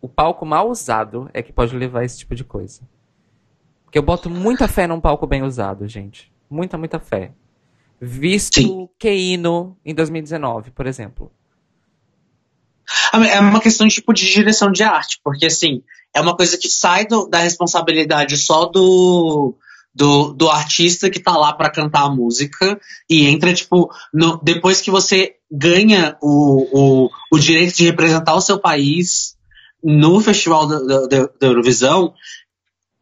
o 0.00 0.08
palco 0.08 0.46
mal 0.46 0.68
usado 0.68 1.28
é 1.32 1.42
que 1.42 1.52
pode 1.52 1.76
levar 1.76 2.00
a 2.00 2.04
esse 2.04 2.18
tipo 2.18 2.34
de 2.34 2.44
coisa. 2.44 2.82
Porque 3.84 3.98
eu 3.98 4.02
boto 4.02 4.28
muita 4.28 4.68
fé 4.68 4.86
num 4.86 5.00
palco 5.00 5.26
bem 5.26 5.42
usado, 5.42 5.88
gente. 5.88 6.30
Muita, 6.48 6.76
muita 6.76 6.98
fé. 6.98 7.32
Visto 8.00 8.60
Sim. 8.60 8.88
Keino 8.98 9.76
em 9.84 9.94
2019, 9.94 10.70
por 10.70 10.86
exemplo. 10.86 11.32
Ah, 13.12 13.26
é 13.26 13.40
uma 13.40 13.60
questão 13.60 13.88
tipo 13.88 14.12
de 14.12 14.30
direção 14.30 14.70
de 14.70 14.82
arte, 14.82 15.20
porque 15.22 15.46
assim, 15.46 15.82
é 16.14 16.20
uma 16.20 16.36
coisa 16.36 16.56
que 16.56 16.68
sai 16.68 17.06
do, 17.06 17.26
da 17.28 17.38
responsabilidade 17.38 18.36
só 18.36 18.66
do, 18.66 19.54
do, 19.94 20.32
do 20.32 20.48
artista 20.48 21.10
que 21.10 21.20
tá 21.20 21.36
lá 21.36 21.52
para 21.52 21.70
cantar 21.70 22.02
a 22.02 22.10
música 22.10 22.80
e 23.08 23.26
entra, 23.26 23.52
tipo, 23.52 23.90
no, 24.12 24.38
depois 24.42 24.80
que 24.80 24.90
você 24.90 25.34
ganha 25.50 26.16
o, 26.22 27.06
o, 27.06 27.10
o 27.32 27.38
direito 27.38 27.76
de 27.76 27.86
representar 27.86 28.34
o 28.34 28.40
seu 28.40 28.58
país 28.58 29.37
no 29.82 30.20
festival 30.20 30.66
da, 30.66 30.78
da, 31.06 31.06
da 31.40 31.46
Eurovisão, 31.46 32.12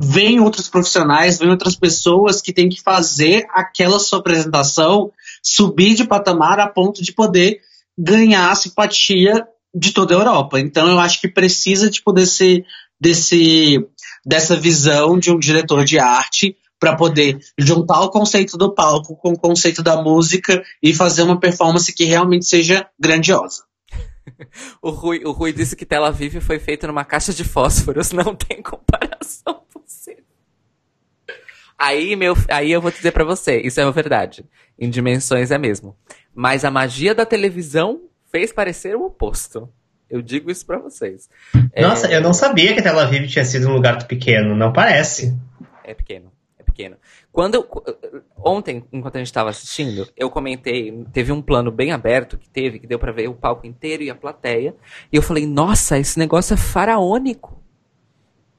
vem 0.01 0.41
outros 0.41 0.69
profissionais, 0.69 1.39
vem 1.39 1.51
outras 1.51 1.75
pessoas 1.75 2.43
que 2.43 2.53
têm 2.53 2.69
que 2.69 2.83
fazer 2.83 3.47
aquela 3.51 3.99
sua 3.99 4.19
apresentação 4.19 5.11
subir 5.43 5.95
de 5.95 6.05
patamar 6.05 6.61
a 6.61 6.69
ponto 6.69 7.03
de 7.03 7.13
poder 7.13 7.61
ganhar 7.99 8.51
a 8.51 8.55
simpatia 8.55 9.47
de 9.75 9.93
toda 9.93 10.15
a 10.15 10.19
Europa. 10.19 10.61
Então 10.61 10.89
eu 10.89 10.99
acho 10.99 11.21
que 11.21 11.29
precisa 11.29 11.91
tipo 11.91 12.13
desse 12.13 12.65
desse 13.01 13.79
dessa 14.25 14.57
visão 14.57 15.19
de 15.19 15.31
um 15.31 15.39
diretor 15.39 15.85
de 15.85 15.99
arte 15.99 16.57
para 16.79 16.97
poder 16.97 17.39
juntar 17.59 18.01
o 18.01 18.11
conceito 18.11 18.59
do 18.59 18.75
palco 18.75 19.17
com 19.17 19.33
o 19.33 19.39
conceito 19.39 19.83
da 19.83 20.03
música 20.03 20.63
e 20.83 20.95
fazer 20.95 21.23
uma 21.23 21.41
performance 21.41 21.93
que 21.93 22.05
realmente 22.05 22.45
seja 22.45 22.87
grandiosa. 22.99 23.63
o, 24.83 24.91
Rui, 24.91 25.23
o 25.25 25.33
Rui 25.33 25.53
disse 25.53 25.77
que 25.77 25.87
Tel 25.87 26.05
Aviv 26.05 26.41
foi 26.41 26.59
feito 26.59 26.87
numa 26.87 27.05
caixa 27.05 27.33
de 27.33 27.45
fósforos, 27.45 28.11
não 28.13 28.35
tem 28.35 28.63
comparação. 28.63 29.63
Aí, 31.79 32.17
meu, 32.17 32.35
aí 32.49 32.73
eu 32.73 32.81
vou 32.81 32.91
dizer 32.91 33.13
para 33.13 33.23
você, 33.23 33.61
isso 33.61 33.79
é 33.79 33.93
verdade. 33.93 34.47
Em 34.79 34.89
dimensões 34.89 35.51
é 35.51 35.59
mesmo. 35.59 35.95
Mas 36.35 36.65
a 36.65 36.71
magia 36.71 37.15
da 37.15 37.27
televisão 37.27 38.01
fez 38.33 38.51
parecer 38.51 38.97
o 38.97 39.05
oposto. 39.05 39.71
Eu 40.09 40.23
digo 40.23 40.51
isso 40.51 40.65
para 40.65 40.79
vocês. 40.79 41.29
Nossa, 41.77 42.07
é... 42.07 42.17
eu 42.17 42.23
não 42.23 42.33
sabia 42.33 42.75
que 42.75 42.81
Tel 42.81 42.99
Aviv 42.99 43.27
tinha 43.27 43.45
sido 43.45 43.69
um 43.69 43.75
lugar 43.75 44.07
pequeno. 44.07 44.57
Não 44.57 44.73
parece. 44.73 45.37
É 45.85 45.93
pequeno, 45.93 46.33
é 46.59 46.63
pequeno. 46.63 46.97
Quando 47.37 47.69
ontem, 48.43 48.83
enquanto 48.91 49.17
a 49.17 49.19
gente 49.19 49.27
estava 49.27 49.51
assistindo, 49.51 50.09
eu 50.17 50.31
comentei, 50.31 51.05
teve 51.13 51.33
um 51.33 51.43
plano 51.43 51.71
bem 51.71 51.93
aberto 51.93 52.39
que 52.39 52.49
teve, 52.49 52.79
que 52.79 52.87
deu 52.87 52.99
para 52.99 53.13
ver 53.13 53.29
o 53.29 53.35
palco 53.35 53.67
inteiro 53.67 54.03
e 54.03 54.09
a 54.09 54.15
plateia, 54.15 54.75
e 55.13 55.17
eu 55.17 55.21
falei: 55.21 55.47
"Nossa, 55.47 55.99
esse 55.99 56.19
negócio 56.19 56.55
é 56.55 56.57
faraônico" 56.57 57.57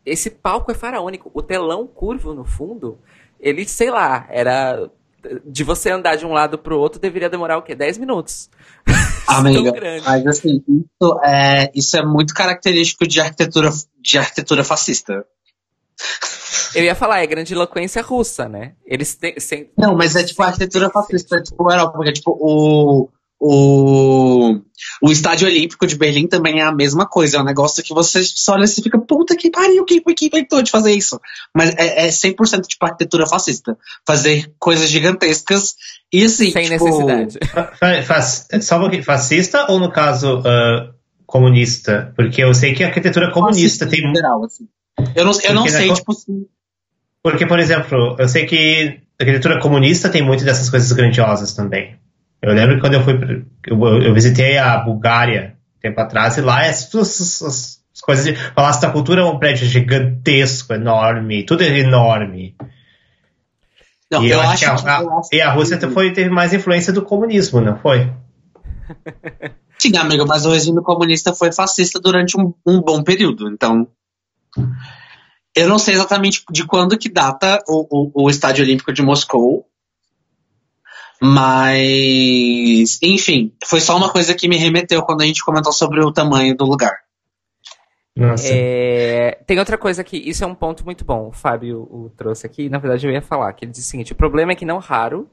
esse 0.07 0.29
palco 0.29 0.71
é 0.71 0.75
faraônico. 0.75 1.29
O 1.33 1.41
telão 1.41 1.85
curvo 1.85 2.33
no 2.33 2.45
fundo, 2.45 2.97
ele, 3.39 3.67
sei 3.67 3.91
lá, 3.91 4.25
era. 4.29 4.89
De 5.43 5.63
você 5.63 5.89
andar 5.89 6.15
de 6.15 6.25
um 6.25 6.31
lado 6.31 6.57
pro 6.57 6.79
outro 6.79 7.01
deveria 7.01 7.29
demorar 7.29 7.57
o 7.57 7.63
quê? 7.63 7.75
10 7.75 7.97
minutos. 7.97 8.49
Amiga, 9.27 9.73
mas 10.05 10.25
assim, 10.27 10.63
isso 10.67 11.19
é, 11.25 11.71
isso 11.75 11.97
é 11.97 12.05
muito 12.05 12.33
característico 12.33 13.05
de 13.05 13.19
arquitetura, 13.19 13.69
de 13.99 14.17
arquitetura 14.17 14.63
fascista. 14.63 15.25
Eu 16.75 16.83
ia 16.83 16.95
falar, 16.95 17.21
é 17.21 17.27
grande 17.27 17.53
eloquência 17.53 18.01
russa, 18.01 18.47
né? 18.47 18.73
Eles 18.85 19.15
têm. 19.15 19.39
Sem... 19.39 19.69
Não, 19.77 19.95
mas 19.95 20.15
é 20.15 20.23
tipo 20.23 20.41
arquitetura 20.43 20.89
fascista, 20.89 21.37
é 21.37 21.41
tipo 21.41 21.71
Europa, 21.71 21.93
porque 21.93 22.13
tipo 22.13 22.31
o, 22.31 23.09
o, 23.39 24.59
o 25.01 25.11
Estádio 25.11 25.47
Olímpico 25.47 25.85
de 25.85 25.95
Berlim 25.95 26.27
também 26.27 26.59
é 26.59 26.63
a 26.63 26.71
mesma 26.71 27.05
coisa. 27.05 27.37
É 27.37 27.39
um 27.39 27.45
negócio 27.45 27.83
que 27.83 27.93
você 27.93 28.23
só 28.23 28.53
olha 28.53 28.65
e 28.65 28.67
fica, 28.67 28.97
puta 28.99 29.35
que 29.35 29.51
pariu, 29.51 29.85
quem, 29.85 30.01
quem 30.01 30.27
inventou 30.27 30.61
de 30.61 30.71
fazer 30.71 30.91
isso? 30.91 31.19
Mas 31.55 31.73
é, 31.77 32.07
é 32.07 32.09
100% 32.09 32.65
tipo 32.65 32.85
arquitetura 32.85 33.27
fascista. 33.27 33.77
Fazer 34.05 34.51
coisas 34.59 34.89
gigantescas 34.89 35.75
e 36.11 36.23
assim. 36.23 36.51
Sem 36.51 36.69
tipo... 36.69 36.85
necessidade. 36.85 37.39
Faz, 38.05 38.47
só 38.61 38.77
um 38.77 38.81
pouquinho, 38.81 39.03
fascista 39.03 39.67
ou 39.69 39.79
no 39.79 39.91
caso 39.91 40.39
uh, 40.39 40.93
comunista? 41.25 42.11
Porque 42.15 42.43
eu 42.43 42.53
sei 42.53 42.73
que 42.73 42.83
a 42.83 42.87
arquitetura 42.87 43.31
comunista 43.31 43.85
fascista, 43.85 43.87
tem. 43.87 44.15
Geral, 44.15 44.43
assim. 44.45 44.67
Eu 45.15 45.25
não, 45.25 45.31
eu 45.43 45.53
não 45.53 45.67
sei, 45.67 45.93
tipo. 45.93 46.13
Porque, 47.23 47.45
por 47.45 47.59
exemplo, 47.59 48.15
eu 48.19 48.27
sei 48.27 48.45
que 48.45 49.01
a 49.19 49.23
arquitetura 49.23 49.59
comunista 49.59 50.09
tem 50.09 50.21
muito 50.21 50.43
dessas 50.43 50.69
coisas 50.69 50.91
grandiosas 50.91 51.53
também. 51.53 51.97
Eu 52.41 52.53
lembro 52.53 52.75
que 52.75 52.81
quando 52.81 52.93
eu 52.93 53.03
fui, 53.03 53.45
eu, 53.65 54.01
eu 54.01 54.13
visitei 54.13 54.57
a 54.57 54.77
Bulgária 54.77 55.55
tempo 55.81 55.99
atrás 55.99 56.37
e 56.37 56.41
lá 56.41 56.63
é 56.63 56.69
as, 56.69 56.93
as, 56.93 57.41
as 57.41 58.01
coisas 58.01 58.25
de 58.25 58.33
Palácio 58.53 58.81
da 58.81 58.91
Cultura 58.91 59.21
é 59.21 59.25
um 59.25 59.39
prédio 59.39 59.67
gigantesco, 59.67 60.73
enorme, 60.73 61.43
tudo 61.43 61.63
é 61.63 61.79
enorme. 61.79 62.55
Não, 64.09 64.23
e 64.23 64.29
eu, 64.29 64.39
acho, 64.39 64.65
acho 64.71 64.83
que 64.83 64.89
a, 64.89 64.99
a, 64.99 65.21
e 65.33 65.41
a 65.41 65.51
Rússia 65.51 65.79
foi, 65.91 66.13
teve 66.13 66.29
mais 66.29 66.53
influência 66.53 66.93
do 66.93 67.01
comunismo, 67.01 67.59
não 67.59 67.77
foi? 67.77 68.09
Sim, 69.77 69.97
amigo, 69.97 70.25
mas 70.25 70.45
o 70.45 70.51
regime 70.51 70.81
comunista 70.81 71.33
foi 71.33 71.51
fascista 71.51 71.99
durante 71.99 72.39
um, 72.39 72.53
um 72.65 72.79
bom 72.81 73.03
período, 73.03 73.49
então 73.49 73.87
eu 75.55 75.67
não 75.67 75.79
sei 75.79 75.95
exatamente 75.95 76.43
de 76.51 76.65
quando 76.65 76.97
que 76.97 77.09
data 77.09 77.63
o, 77.67 77.87
o, 77.89 78.25
o 78.25 78.29
Estádio 78.29 78.63
Olímpico 78.63 78.93
de 78.93 79.01
Moscou, 79.01 79.65
mas, 81.21 82.99
enfim, 83.01 83.53
foi 83.65 83.81
só 83.81 83.97
uma 83.97 84.09
coisa 84.09 84.35
que 84.35 84.47
me 84.47 84.55
remeteu 84.55 85.01
quando 85.01 85.21
a 85.21 85.25
gente 85.25 85.43
comentou 85.43 85.73
sobre 85.73 85.99
o 85.99 86.11
tamanho 86.11 86.55
do 86.55 86.65
lugar. 86.65 86.95
É, 88.51 89.39
tem 89.45 89.59
outra 89.59 89.77
coisa 89.77 90.01
aqui, 90.01 90.17
isso 90.17 90.43
é 90.43 90.47
um 90.47 90.55
ponto 90.55 90.83
muito 90.83 91.05
bom. 91.05 91.27
O 91.27 91.31
Fábio 91.31 91.81
o 91.91 92.11
trouxe 92.15 92.45
aqui, 92.45 92.69
na 92.69 92.79
verdade 92.79 93.05
eu 93.05 93.11
ia 93.11 93.21
falar, 93.21 93.53
que 93.53 93.65
ele 93.65 93.71
disse 93.71 93.87
o 93.87 93.91
seguinte: 93.91 94.11
o 94.11 94.15
problema 94.15 94.51
é 94.51 94.55
que 94.55 94.65
não 94.65 94.79
raro 94.79 95.29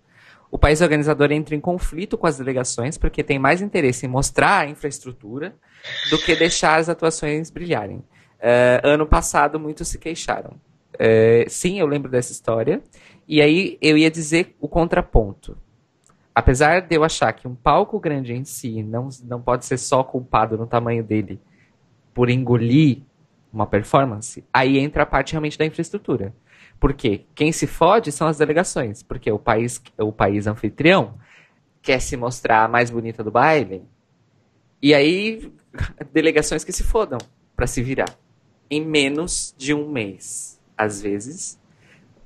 o 0.54 0.58
país 0.58 0.80
organizador 0.80 1.32
entra 1.32 1.56
em 1.56 1.60
conflito 1.60 2.16
com 2.16 2.28
as 2.28 2.38
delegações 2.38 2.96
porque 2.96 3.24
tem 3.24 3.40
mais 3.40 3.60
interesse 3.60 4.06
em 4.06 4.08
mostrar 4.08 4.60
a 4.60 4.68
infraestrutura 4.68 5.52
do 6.10 6.18
que 6.18 6.36
deixar 6.36 6.78
as 6.78 6.88
atuações 6.88 7.50
brilharem. 7.50 8.04
Uh, 8.44 8.86
ano 8.86 9.06
passado 9.06 9.58
muitos 9.58 9.88
se 9.88 9.98
queixaram. 9.98 10.52
Uh, 10.94 11.48
sim, 11.48 11.80
eu 11.80 11.86
lembro 11.86 12.10
dessa 12.10 12.30
história. 12.30 12.82
E 13.26 13.40
aí 13.40 13.78
eu 13.80 13.96
ia 13.96 14.10
dizer 14.10 14.54
o 14.60 14.68
contraponto 14.68 15.56
apesar 16.34 16.80
de 16.80 16.96
eu 16.96 17.04
achar 17.04 17.32
que 17.32 17.46
um 17.46 17.54
palco 17.54 18.00
grande 18.00 18.32
em 18.32 18.44
si 18.44 18.82
não, 18.82 19.08
não 19.22 19.40
pode 19.40 19.64
ser 19.64 19.78
só 19.78 20.02
culpado 20.02 20.58
no 20.58 20.66
tamanho 20.66 21.04
dele 21.04 21.40
por 22.12 22.28
engolir 22.28 23.02
uma 23.52 23.66
performance, 23.66 24.44
aí 24.52 24.78
entra 24.78 25.04
a 25.04 25.06
parte 25.06 25.32
realmente 25.32 25.56
da 25.56 25.64
infraestrutura. 25.64 26.34
Porque 26.80 27.24
quem 27.36 27.52
se 27.52 27.68
fode 27.68 28.10
são 28.10 28.26
as 28.26 28.36
delegações, 28.36 29.02
porque 29.02 29.30
o 29.30 29.38
país, 29.38 29.80
o 29.96 30.10
país 30.10 30.48
anfitrião 30.48 31.14
quer 31.80 32.00
se 32.00 32.16
mostrar 32.16 32.64
a 32.64 32.68
mais 32.68 32.90
bonita 32.90 33.22
do 33.22 33.30
baile, 33.30 33.84
e 34.82 34.92
aí 34.92 35.52
delegações 36.12 36.64
que 36.64 36.72
se 36.72 36.82
fodam 36.82 37.18
para 37.54 37.68
se 37.68 37.80
virar 37.80 38.12
em 38.70 38.84
menos 38.84 39.54
de 39.56 39.74
um 39.74 39.90
mês, 39.90 40.60
às 40.76 41.00
vezes, 41.00 41.58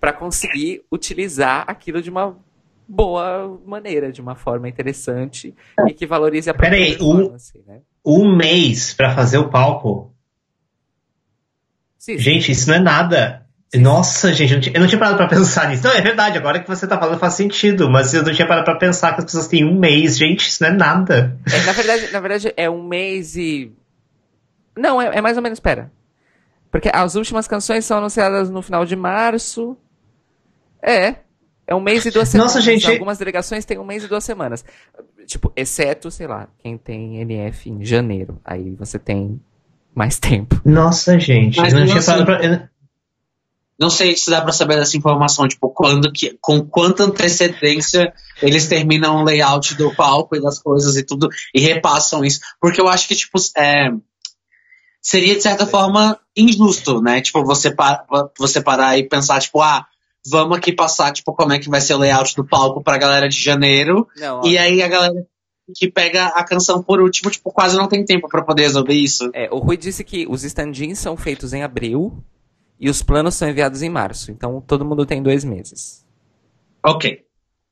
para 0.01 0.12
conseguir 0.12 0.83
utilizar 0.90 1.64
aquilo 1.66 2.01
de 2.01 2.11
uma 2.11 2.37
boa 2.88 3.61
maneira, 3.66 4.11
de 4.11 4.20
uma 4.20 4.35
forma 4.35 4.68
interessante 4.68 5.55
e 5.87 5.92
que 5.92 6.07
valorize 6.07 6.48
a 6.48 6.55
Peraí, 6.55 6.96
um, 7.01 7.37
né? 7.66 7.81
um 8.05 8.35
mês 8.35 8.94
para 8.94 9.14
fazer 9.14 9.38
o 9.38 9.51
palco? 9.51 10.14
Sim, 11.98 12.16
gente, 12.16 12.51
isso 12.51 12.68
não 12.68 12.77
é 12.77 12.81
nada. 12.81 13.46
Sim. 13.68 13.81
Nossa, 13.81 14.33
gente, 14.33 14.51
eu 14.51 14.57
não, 14.57 14.61
tinha, 14.62 14.77
eu 14.77 14.81
não 14.81 14.88
tinha 14.88 14.98
parado 14.98 15.18
pra 15.18 15.29
pensar 15.29 15.68
nisso. 15.68 15.85
Não, 15.85 15.92
é 15.92 16.01
verdade, 16.01 16.38
agora 16.38 16.59
que 16.59 16.66
você 16.66 16.87
tá 16.87 16.98
falando 16.98 17.18
faz 17.18 17.35
sentido, 17.35 17.90
mas 17.90 18.14
eu 18.14 18.22
não 18.22 18.33
tinha 18.33 18.48
parado 18.48 18.64
pra 18.64 18.77
pensar 18.77 19.12
que 19.12 19.18
as 19.18 19.27
pessoas 19.27 19.46
têm 19.46 19.62
um 19.62 19.79
mês. 19.79 20.16
Gente, 20.16 20.48
isso 20.48 20.62
não 20.62 20.70
é 20.70 20.72
nada. 20.72 21.37
É, 21.53 21.66
na, 21.66 21.72
verdade, 21.72 22.11
na 22.11 22.20
verdade, 22.20 22.55
é 22.57 22.70
um 22.70 22.83
mês 22.83 23.37
e. 23.37 23.70
Não, 24.74 25.03
é, 25.03 25.18
é 25.18 25.20
mais 25.20 25.37
ou 25.37 25.42
menos, 25.42 25.61
pera. 25.61 25.92
Porque 26.70 26.90
as 26.92 27.14
últimas 27.14 27.48
canções 27.48 27.85
são 27.85 27.98
anunciadas 27.98 28.50
no 28.50 28.62
final 28.62 28.85
de 28.85 28.96
março. 28.96 29.76
É. 30.83 31.16
É 31.66 31.74
um 31.74 31.81
mês 31.81 32.04
e 32.07 32.11
duas 32.11 32.28
semanas. 32.28 32.54
Nossa, 32.54 32.64
gente. 32.64 32.90
Algumas 32.90 33.18
delegações 33.18 33.64
têm 33.64 33.78
um 33.78 33.85
mês 33.85 34.04
e 34.04 34.09
duas 34.09 34.24
semanas. 34.24 34.64
Tipo, 35.26 35.52
exceto, 35.54 36.11
sei 36.11 36.26
lá, 36.26 36.48
quem 36.59 36.78
tem 36.78 37.20
NF 37.20 37.68
em 37.68 37.85
janeiro. 37.85 38.40
Aí 38.44 38.74
você 38.74 38.98
tem 38.98 39.38
mais 39.94 40.18
tempo. 40.18 40.61
Nossa, 40.64 41.18
gente. 41.18 41.59
Mas 41.59 41.72
eu 41.72 41.81
não 41.81 41.87
tinha 41.87 41.98
assim, 41.98 42.24
pra... 42.24 42.70
Não 43.78 43.90
sei 43.90 44.16
se 44.16 44.28
dá 44.28 44.40
pra 44.40 44.50
saber 44.50 44.76
dessa 44.76 44.96
informação, 44.96 45.46
tipo, 45.46 45.68
quando 45.70 46.11
que, 46.11 46.37
com 46.40 46.66
quanta 46.66 47.04
antecedência 47.04 48.12
eles 48.42 48.66
terminam 48.66 49.16
o 49.16 49.22
layout 49.22 49.76
do 49.76 49.94
palco 49.94 50.35
e 50.35 50.42
das 50.42 50.59
coisas 50.59 50.96
e 50.96 51.04
tudo, 51.04 51.28
e 51.54 51.61
repassam 51.61 52.24
isso. 52.24 52.40
Porque 52.61 52.81
eu 52.81 52.88
acho 52.88 53.07
que, 53.07 53.14
tipo, 53.14 53.38
é, 53.57 53.90
seria 55.00 55.37
de 55.37 55.42
certa 55.42 55.64
forma 55.64 56.18
injusto, 56.38 57.01
né? 57.01 57.20
Tipo, 57.20 57.44
você, 57.44 57.70
par, 57.74 58.07
você 58.38 58.61
parar 58.61 58.98
e 58.98 59.09
pensar, 59.09 59.40
tipo, 59.40 59.61
ah, 59.61 59.87
vamos 60.27 60.57
aqui 60.57 60.72
passar, 60.72 61.12
tipo, 61.12 61.33
como 61.35 61.53
é 61.53 61.59
que 61.59 61.68
vai 61.68 61.81
ser 61.81 61.94
o 61.94 61.98
layout 61.98 62.35
do 62.35 62.46
palco 62.46 62.83
pra 62.83 62.98
galera 62.98 63.29
de 63.29 63.40
janeiro. 63.40 64.07
Não, 64.16 64.44
e 64.44 64.57
aí 64.57 64.83
a 64.83 64.88
galera 64.88 65.27
que 65.74 65.90
pega 65.90 66.27
a 66.29 66.44
canção 66.44 66.83
por 66.83 67.01
último, 67.01 67.31
tipo, 67.31 67.53
quase 67.53 67.77
não 67.77 67.88
tem 67.88 68.05
tempo 68.05 68.29
para 68.29 68.42
poder 68.42 68.62
resolver 68.62 68.94
isso. 68.94 69.31
É, 69.35 69.48
o 69.53 69.59
Rui 69.59 69.77
disse 69.77 70.03
que 70.03 70.27
os 70.29 70.44
stand-ins 70.44 70.98
são 70.98 71.16
feitos 71.16 71.53
em 71.53 71.62
abril 71.62 72.22
e 72.81 72.88
os 72.88 73.03
planos 73.03 73.35
são 73.35 73.48
enviados 73.48 73.83
em 73.83 73.90
março. 73.90 74.31
Então 74.31 74.62
todo 74.66 74.85
mundo 74.85 75.05
tem 75.05 75.22
dois 75.22 75.44
meses. 75.44 76.07
Ok. 76.85 77.24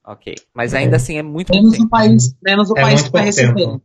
Ok. 0.04 0.34
Mas 0.54 0.74
ainda 0.74 0.96
assim 0.96 1.16
é 1.16 1.22
muito 1.22 1.52
menos 1.52 1.72
tempo. 1.72 1.86
O 1.86 1.88
país, 1.88 2.36
menos 2.42 2.70
o 2.70 2.76
é 2.76 2.80
país 2.80 3.02
que 3.02 3.10
vai 3.10 3.24
receber. 3.24 3.80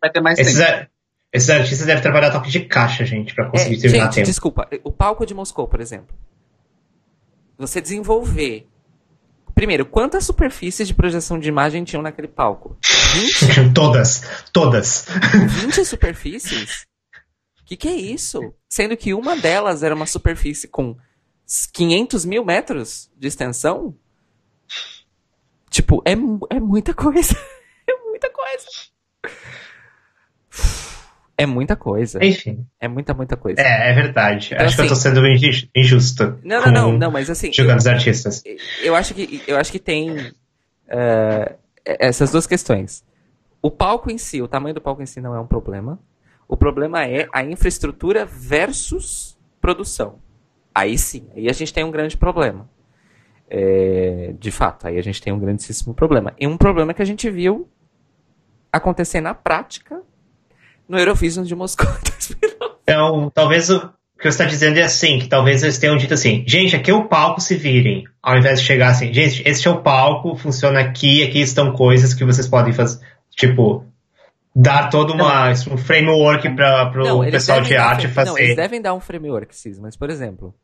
Vai 0.00 0.10
ter 0.10 0.20
mais 0.20 0.38
Esses 0.38 0.58
tempo. 0.58 0.88
Esses 1.32 1.48
artistas 1.48 1.86
devem 1.86 2.02
trabalhar 2.02 2.30
toque 2.30 2.50
de 2.50 2.60
caixa, 2.60 3.06
gente, 3.06 3.34
para 3.34 3.48
conseguir 3.48 3.76
é, 3.76 3.80
terminar 3.80 4.04
gente, 4.04 4.14
tempo. 4.16 4.26
Desculpa, 4.26 4.68
o 4.84 4.92
palco 4.92 5.24
de 5.24 5.32
Moscou, 5.32 5.66
por 5.66 5.80
exemplo. 5.80 6.14
Você 7.56 7.80
desenvolver. 7.80 8.68
Primeiro, 9.54 9.86
quantas 9.86 10.24
superfícies 10.24 10.86
de 10.86 10.94
projeção 10.94 11.38
de 11.38 11.48
imagem 11.48 11.84
tinham 11.84 12.02
naquele 12.02 12.28
palco? 12.28 12.76
20? 13.14 13.72
todas, 13.72 14.22
todas. 14.52 15.06
20 15.62 15.84
superfícies? 15.86 16.86
O 17.60 17.64
que, 17.64 17.76
que 17.76 17.88
é 17.88 17.94
isso? 17.94 18.52
Sendo 18.68 18.96
que 18.96 19.14
uma 19.14 19.34
delas 19.36 19.82
era 19.82 19.94
uma 19.94 20.06
superfície 20.06 20.68
com 20.68 20.96
500 21.72 22.26
mil 22.26 22.44
metros 22.44 23.10
de 23.16 23.28
extensão? 23.28 23.96
Tipo, 25.70 26.02
é, 26.04 26.12
é 26.54 26.60
muita 26.60 26.92
coisa. 26.92 27.34
é 27.88 27.94
muita 28.04 28.30
coisa. 28.30 28.66
É 31.42 31.46
muita 31.46 31.74
coisa. 31.74 32.24
Enfim. 32.24 32.64
É 32.80 32.86
muita, 32.86 33.12
muita 33.12 33.36
coisa. 33.36 33.60
É, 33.60 33.90
é 33.90 33.92
verdade. 33.92 34.50
Então, 34.52 34.64
acho 34.64 34.66
assim, 34.66 34.76
que 34.76 34.82
eu 34.82 34.86
tô 34.86 34.92
assim, 34.92 35.02
sendo 35.02 35.70
injusto. 35.74 36.38
Não, 36.44 36.62
não, 36.66 36.72
não, 36.72 36.98
não, 36.98 37.10
mas 37.10 37.28
assim. 37.28 37.52
Jogando 37.52 37.80
os 37.80 37.86
artistas. 37.88 38.44
Eu 38.80 38.94
acho 38.94 39.12
que, 39.12 39.42
eu 39.48 39.56
acho 39.56 39.72
que 39.72 39.80
tem 39.80 40.12
uh, 40.18 41.54
essas 41.84 42.30
duas 42.30 42.46
questões. 42.46 43.04
O 43.60 43.72
palco 43.72 44.08
em 44.08 44.18
si, 44.18 44.40
o 44.40 44.46
tamanho 44.46 44.74
do 44.74 44.80
palco 44.80 45.02
em 45.02 45.06
si 45.06 45.20
não 45.20 45.34
é 45.34 45.40
um 45.40 45.46
problema. 45.46 45.98
O 46.46 46.56
problema 46.56 47.04
é 47.04 47.28
a 47.32 47.42
infraestrutura 47.42 48.24
versus 48.24 49.36
produção. 49.60 50.20
Aí 50.72 50.96
sim, 50.96 51.28
aí 51.34 51.48
a 51.48 51.52
gente 51.52 51.72
tem 51.72 51.82
um 51.82 51.90
grande 51.90 52.16
problema. 52.16 52.70
É, 53.50 54.32
de 54.38 54.50
fato, 54.52 54.86
aí 54.86 54.96
a 54.96 55.02
gente 55.02 55.20
tem 55.20 55.32
um 55.32 55.40
grandíssimo 55.40 55.92
problema. 55.92 56.32
E 56.38 56.46
um 56.46 56.56
problema 56.56 56.94
que 56.94 57.02
a 57.02 57.04
gente 57.04 57.28
viu 57.28 57.68
acontecer 58.72 59.20
na 59.20 59.34
prática 59.34 60.00
no 60.92 60.98
Eurovision 60.98 61.44
de 61.44 61.54
Moscou. 61.56 61.88
então, 62.84 63.32
talvez 63.34 63.70
o 63.70 63.80
que 64.18 64.24
você 64.24 64.28
está 64.28 64.44
dizendo 64.44 64.78
é 64.78 64.82
assim, 64.82 65.18
que 65.18 65.26
talvez 65.26 65.62
eles 65.62 65.78
tenham 65.78 65.96
dito 65.96 66.12
assim, 66.12 66.44
gente, 66.46 66.76
aqui 66.76 66.90
é 66.90 66.94
o 66.94 67.08
palco, 67.08 67.40
se 67.40 67.56
virem. 67.56 68.04
Ao 68.22 68.36
invés 68.36 68.60
de 68.60 68.66
chegar 68.66 68.90
assim, 68.90 69.10
gente, 69.12 69.42
este 69.48 69.66
é 69.66 69.70
o 69.70 69.80
palco, 69.80 70.36
funciona 70.36 70.80
aqui, 70.80 71.22
aqui 71.24 71.40
estão 71.40 71.72
coisas 71.72 72.12
que 72.12 72.26
vocês 72.26 72.46
podem 72.46 72.74
fazer. 72.74 73.00
Tipo, 73.30 73.86
dar 74.54 74.90
todo 74.90 75.14
uma, 75.14 75.50
um 75.50 75.78
framework 75.78 76.54
para 76.54 77.14
o 77.14 77.22
pessoal 77.30 77.62
de 77.62 77.74
arte 77.74 78.06
fazer. 78.06 78.30
Não, 78.30 78.38
eles 78.38 78.54
devem 78.54 78.82
dar 78.82 78.92
um 78.92 79.00
framework, 79.00 79.56
sim, 79.56 79.72
mas, 79.80 79.96
por 79.96 80.10
exemplo, 80.10 80.54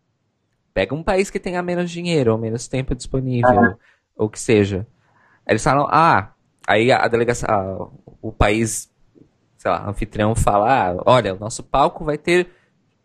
pega 0.75 0.95
um 0.95 1.03
país 1.03 1.31
que 1.31 1.41
tenha 1.41 1.63
menos 1.63 1.91
dinheiro 1.91 2.33
ou 2.33 2.39
menos 2.39 2.69
tempo 2.69 2.95
disponível, 2.95 3.49
ah. 3.49 3.77
ou 4.15 4.29
que 4.29 4.39
seja. 4.39 4.87
Eles 5.49 5.65
falam, 5.65 5.87
ah, 5.91 6.33
aí 6.67 6.93
a 6.93 7.09
delegação, 7.09 7.49
ah, 7.51 7.89
o 8.21 8.31
país 8.31 8.91
sei 9.59 9.71
lá, 9.71 9.87
anfitrião 9.87 10.35
falar, 10.35 10.95
ah, 10.95 11.03
olha, 11.05 11.35
o 11.35 11.39
nosso 11.39 11.63
palco 11.63 12.05
vai 12.05 12.17
ter. 12.17 12.49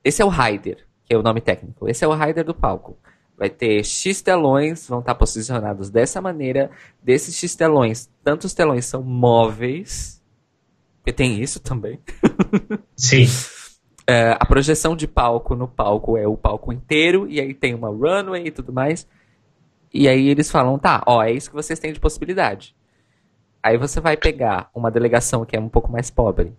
Esse 0.03 0.21
é 0.21 0.25
o 0.25 0.29
rider, 0.29 0.85
que 1.03 1.13
é 1.13 1.17
o 1.17 1.23
nome 1.23 1.41
técnico. 1.41 1.89
Esse 1.89 2.05
é 2.05 2.07
o 2.07 2.13
rider 2.13 2.45
do 2.45 2.53
palco. 2.53 2.95
Vai 3.35 3.49
ter 3.49 3.83
X 3.83 4.21
telões, 4.21 4.87
vão 4.87 4.99
estar 4.99 5.15
posicionados 5.15 5.89
dessa 5.89 6.21
maneira. 6.21 6.69
Desses 7.01 7.35
X 7.35 7.55
telões, 7.55 8.09
tantos 8.23 8.53
telões 8.53 8.85
são 8.85 9.01
móveis. 9.01 10.21
Porque 10.97 11.11
tem 11.11 11.41
isso 11.41 11.59
também. 11.59 11.99
Sim. 12.95 13.25
É, 14.07 14.37
a 14.39 14.45
projeção 14.45 14.95
de 14.95 15.07
palco 15.07 15.55
no 15.55 15.67
palco 15.67 16.17
é 16.17 16.27
o 16.27 16.37
palco 16.37 16.71
inteiro, 16.71 17.27
e 17.27 17.41
aí 17.41 17.53
tem 17.53 17.73
uma 17.73 17.89
runway 17.89 18.47
e 18.47 18.51
tudo 18.51 18.71
mais. 18.71 19.07
E 19.91 20.07
aí 20.07 20.29
eles 20.29 20.51
falam, 20.51 20.77
tá, 20.77 21.01
ó, 21.07 21.23
é 21.23 21.31
isso 21.31 21.49
que 21.49 21.55
vocês 21.55 21.79
têm 21.79 21.93
de 21.93 21.99
possibilidade. 21.99 22.75
Aí 23.63 23.77
você 23.77 24.01
vai 24.01 24.17
pegar 24.17 24.69
uma 24.75 24.91
delegação 24.91 25.45
que 25.45 25.55
é 25.55 25.59
um 25.59 25.69
pouco 25.69 25.89
mais 25.89 26.11
pobre 26.11 26.53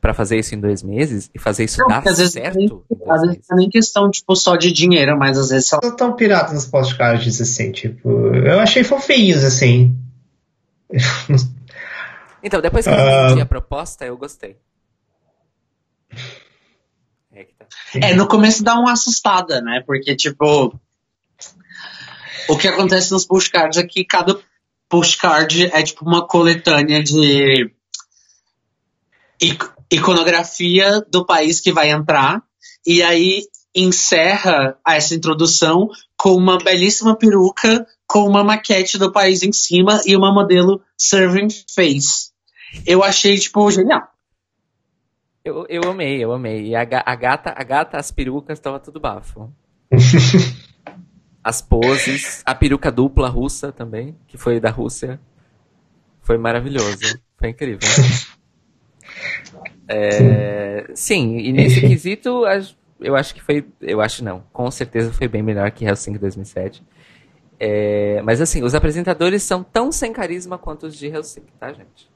para 0.00 0.12
fazer 0.12 0.38
isso 0.38 0.54
em 0.54 0.60
dois 0.60 0.82
meses 0.82 1.30
e 1.34 1.38
fazer 1.38 1.64
isso 1.64 1.80
não, 1.80 1.88
dar 1.88 1.98
às 1.98 2.16
certo. 2.16 2.54
Vezes, 2.56 2.76
às 3.08 3.22
vezes 3.22 3.46
não 3.48 3.58
é 3.58 3.60
nem 3.60 3.70
questão 3.70 4.10
tipo, 4.10 4.34
só 4.34 4.56
de 4.56 4.72
dinheiro, 4.72 5.16
mas 5.16 5.38
às 5.38 5.50
vezes. 5.50 5.70
Não 5.82 5.96
tão 5.96 6.14
piratas 6.14 6.52
nos 6.52 6.66
postcards 6.66 7.40
assim, 7.40 7.72
tipo. 7.72 8.08
Eu 8.34 8.58
achei 8.60 8.82
fofinhos 8.84 9.44
assim. 9.44 9.96
Então, 12.42 12.60
depois 12.60 12.86
que 12.86 12.92
eu 12.92 12.94
entendi 12.94 13.40
uh... 13.40 13.42
a 13.42 13.46
proposta, 13.46 14.04
eu 14.04 14.16
gostei. 14.16 14.56
É, 17.32 17.42
tá. 17.58 17.66
é, 17.94 18.14
no 18.14 18.28
começo 18.28 18.62
dá 18.62 18.78
uma 18.78 18.92
assustada, 18.92 19.60
né? 19.60 19.82
Porque, 19.84 20.14
tipo. 20.14 20.78
O 22.48 22.56
que 22.56 22.68
acontece 22.68 23.10
nos 23.10 23.26
postcards 23.26 23.76
é 23.78 23.82
que 23.82 24.04
cada 24.04 24.38
postcard 24.88 25.70
é 25.72 25.82
tipo 25.82 26.04
uma 26.04 26.26
coletânea 26.26 27.02
de 27.02 27.70
iconografia 29.90 31.00
do 31.10 31.24
país 31.24 31.60
que 31.60 31.72
vai 31.72 31.90
entrar 31.90 32.42
e 32.86 33.02
aí 33.02 33.42
encerra 33.74 34.78
essa 34.86 35.14
introdução 35.14 35.90
com 36.16 36.34
uma 36.34 36.56
belíssima 36.56 37.14
peruca 37.14 37.86
com 38.06 38.26
uma 38.26 38.42
maquete 38.42 38.98
do 38.98 39.12
país 39.12 39.42
em 39.42 39.52
cima 39.52 40.00
e 40.06 40.16
uma 40.16 40.32
modelo 40.32 40.80
serving 40.96 41.48
face. 41.74 42.30
Eu 42.86 43.02
achei 43.02 43.36
tipo 43.36 43.70
genial. 43.70 44.08
Eu, 45.44 45.66
eu 45.68 45.90
amei, 45.90 46.22
eu 46.22 46.32
amei. 46.32 46.68
E 46.68 46.74
a, 46.74 46.80
a 46.80 47.14
gata, 47.14 47.54
a 47.56 47.62
gata, 47.62 47.98
as 47.98 48.10
perucas, 48.10 48.58
tava 48.58 48.80
tudo 48.80 48.98
bafo. 48.98 49.52
as 51.46 51.62
poses, 51.62 52.42
a 52.44 52.56
peruca 52.56 52.90
dupla 52.90 53.28
russa 53.28 53.70
também, 53.70 54.16
que 54.26 54.36
foi 54.36 54.58
da 54.58 54.68
Rússia. 54.68 55.20
Foi 56.20 56.36
maravilhoso. 56.36 57.20
Foi 57.38 57.50
incrível. 57.50 57.88
É, 59.86 60.90
sim, 60.92 61.38
e 61.38 61.52
nesse 61.52 61.78
quesito, 61.86 62.42
eu 62.98 63.14
acho 63.14 63.32
que 63.32 63.40
foi. 63.40 63.64
Eu 63.80 64.00
acho 64.00 64.24
não. 64.24 64.42
Com 64.52 64.68
certeza 64.72 65.12
foi 65.12 65.28
bem 65.28 65.40
melhor 65.40 65.70
que 65.70 65.84
Helsinki 65.84 66.18
2007. 66.18 66.82
É, 67.60 68.20
mas 68.24 68.40
assim, 68.40 68.64
os 68.64 68.74
apresentadores 68.74 69.44
são 69.44 69.62
tão 69.62 69.92
sem 69.92 70.12
carisma 70.12 70.58
quanto 70.58 70.88
os 70.88 70.96
de 70.96 71.06
Helsinki, 71.06 71.52
tá, 71.60 71.72
gente? 71.72 72.10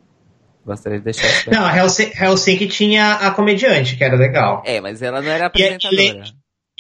Gostaria 0.67 0.99
de 0.99 1.05
deixar 1.05 1.29
isso 1.29 1.49
bem. 1.49 1.57
Não, 1.57 1.65
a 1.65 1.77
Helsinki, 1.79 2.21
Helsinki 2.21 2.67
tinha 2.67 3.13
a 3.15 3.31
comediante, 3.31 3.97
que 3.97 4.03
era 4.03 4.17
legal. 4.17 4.61
É, 4.67 4.81
mas 4.81 5.01
ela 5.03 5.23
não 5.23 5.31
era 5.31 5.45
a, 5.45 5.47
apresentadora. 5.47 6.25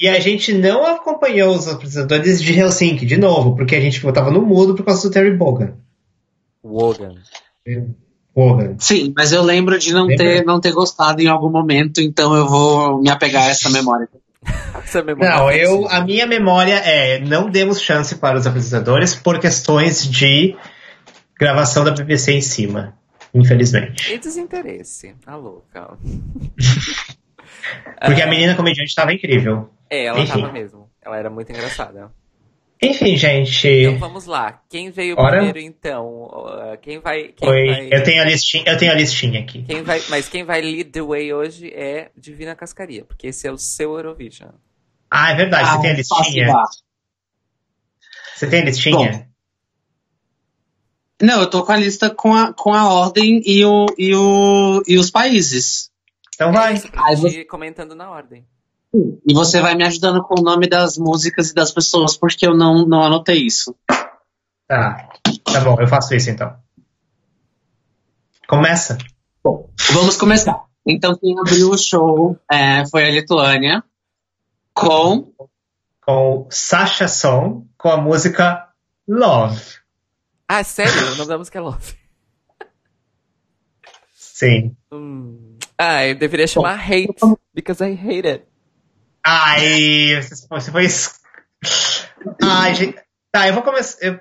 E 0.00 0.08
a 0.08 0.18
gente 0.18 0.54
não 0.54 0.86
acompanhou 0.86 1.54
os 1.54 1.68
apresentadores 1.68 2.42
de 2.42 2.58
Helsinki, 2.58 3.04
de 3.04 3.18
novo, 3.18 3.54
porque 3.54 3.76
a 3.76 3.80
gente 3.80 4.00
tava 4.12 4.30
no 4.30 4.40
mudo 4.40 4.74
por 4.74 4.82
causa 4.82 5.06
do 5.06 5.12
Terry 5.12 5.36
Bogan. 5.36 5.74
Wogan. 6.64 7.16
Bogan. 8.34 8.76
Sim, 8.78 9.12
mas 9.14 9.30
eu 9.32 9.42
lembro 9.42 9.78
de 9.78 9.92
não 9.92 10.06
Lembra? 10.06 10.24
ter, 10.24 10.44
não 10.44 10.58
ter 10.58 10.72
gostado 10.72 11.20
em 11.20 11.26
algum 11.26 11.50
momento, 11.50 12.00
então 12.00 12.34
eu 12.34 12.48
vou 12.48 13.02
me 13.02 13.10
apegar 13.10 13.42
a 13.42 13.50
essa 13.50 13.68
memória. 13.68 14.08
Essa 14.82 15.02
memória 15.02 15.36
Não, 15.36 15.50
eu, 15.50 15.86
a 15.90 16.00
minha 16.02 16.26
memória 16.26 16.76
é 16.76 17.20
não 17.20 17.50
demos 17.50 17.82
chance 17.82 18.14
para 18.14 18.38
os 18.38 18.46
apresentadores 18.46 19.14
por 19.14 19.38
questões 19.38 20.02
de 20.08 20.56
gravação 21.38 21.84
da 21.84 21.90
BBC 21.90 22.32
em 22.32 22.40
cima, 22.40 22.94
infelizmente. 23.34 24.10
E 24.14 24.18
desinteresse. 24.18 25.14
Tá 25.22 25.36
louca. 25.36 25.90
Porque 28.02 28.22
a 28.22 28.26
menina 28.26 28.54
comediante 28.54 28.88
estava 28.88 29.12
incrível. 29.12 29.68
É, 29.90 30.04
ela 30.04 30.20
Enfim. 30.20 30.40
tava 30.40 30.52
mesmo. 30.52 30.88
Ela 31.02 31.18
era 31.18 31.28
muito 31.28 31.50
engraçada. 31.50 32.12
Enfim, 32.82 33.14
gente. 33.16 33.68
Então 33.68 33.98
vamos 33.98 34.24
lá. 34.24 34.62
Quem 34.70 34.90
veio 34.90 35.14
Bora? 35.16 35.36
primeiro 35.36 35.58
então? 35.58 36.24
Uh, 36.24 36.78
Quem 36.80 36.98
vai. 36.98 37.28
Quem 37.28 37.46
Oi, 37.48 37.66
vai... 37.66 37.88
eu 37.92 38.02
tenho 38.02 38.22
a 38.22 38.24
listinha, 38.24 38.64
eu 38.66 38.78
tenho 38.78 38.92
a 38.92 38.94
listinha 38.94 39.40
aqui. 39.40 39.62
Quem 39.64 39.82
vai, 39.82 40.00
mas 40.08 40.28
quem 40.30 40.44
vai 40.44 40.62
lead 40.62 40.84
the 40.90 41.02
way 41.02 41.30
hoje 41.34 41.68
é 41.74 42.10
Divina 42.16 42.54
Cascaria, 42.56 43.04
porque 43.04 43.26
esse 43.26 43.46
é 43.46 43.52
o 43.52 43.58
seu 43.58 43.94
Eurovision. 43.96 44.52
Ah, 45.10 45.32
é 45.32 45.34
verdade, 45.34 45.68
você 45.68 45.76
Ah, 45.76 45.80
tem 45.82 45.90
a 45.90 45.94
listinha? 45.94 46.54
Você 48.34 48.46
tem 48.48 48.60
a 48.62 48.64
listinha? 48.64 49.30
Não, 51.20 51.40
eu 51.42 51.50
tô 51.50 51.62
com 51.66 51.72
a 51.72 51.76
lista 51.76 52.08
com 52.08 52.34
a, 52.34 52.54
com 52.54 52.72
a 52.72 52.88
ordem 52.94 53.42
e, 53.44 53.62
o, 53.64 53.84
e, 53.98 54.14
o, 54.14 54.82
e 54.88 54.96
os 54.96 55.10
países. 55.10 55.90
Então 56.34 56.50
vai. 56.50 56.72
É 56.72 56.76
isso, 56.76 56.88
você- 57.20 57.44
comentando 57.44 57.94
na 57.94 58.10
ordem. 58.10 58.46
E 58.92 59.32
você 59.32 59.60
vai 59.60 59.74
me 59.74 59.84
ajudando 59.84 60.22
com 60.22 60.40
o 60.40 60.42
nome 60.42 60.68
das 60.68 60.98
músicas 60.98 61.50
e 61.50 61.54
das 61.54 61.70
pessoas, 61.70 62.16
porque 62.16 62.46
eu 62.46 62.56
não, 62.56 62.84
não 62.86 63.02
anotei 63.02 63.46
isso. 63.46 63.74
Tá. 64.66 65.08
Tá 65.44 65.60
bom, 65.60 65.80
eu 65.80 65.86
faço 65.86 66.14
isso 66.14 66.30
então. 66.30 66.56
Começa. 68.48 68.98
Bom, 69.44 69.70
vamos 69.92 70.16
começar. 70.16 70.64
Então, 70.84 71.16
quem 71.16 71.38
abriu 71.38 71.70
o 71.70 71.78
show 71.78 72.36
é, 72.50 72.84
foi 72.86 73.06
a 73.06 73.10
Lituânia, 73.10 73.84
com 74.74 75.32
Com 76.04 76.48
Sasha 76.50 77.06
Song, 77.06 77.66
com 77.78 77.90
a 77.90 77.96
música 77.96 78.68
Love. 79.06 79.62
Ah, 80.48 80.64
sério? 80.64 81.12
O 81.12 81.16
nome 81.16 81.28
da 81.28 81.38
música 81.38 81.58
é 81.58 81.62
Love. 81.62 81.94
Sim. 84.12 84.74
Hum. 84.90 85.58
Ah, 85.78 86.06
eu 86.06 86.16
deveria 86.16 86.46
chamar 86.46 86.74
Hate, 86.74 87.14
because 87.54 87.84
I 87.84 87.94
hate 87.94 88.26
it. 88.26 88.49
Ai, 89.24 90.20
você 90.22 90.70
foi. 90.70 90.86
Ai, 92.42 92.74
gente. 92.74 92.96
Tá, 93.32 93.46
eu 93.48 93.54
vou 93.54 93.62
começar. 93.62 93.98
eu- 94.04 94.18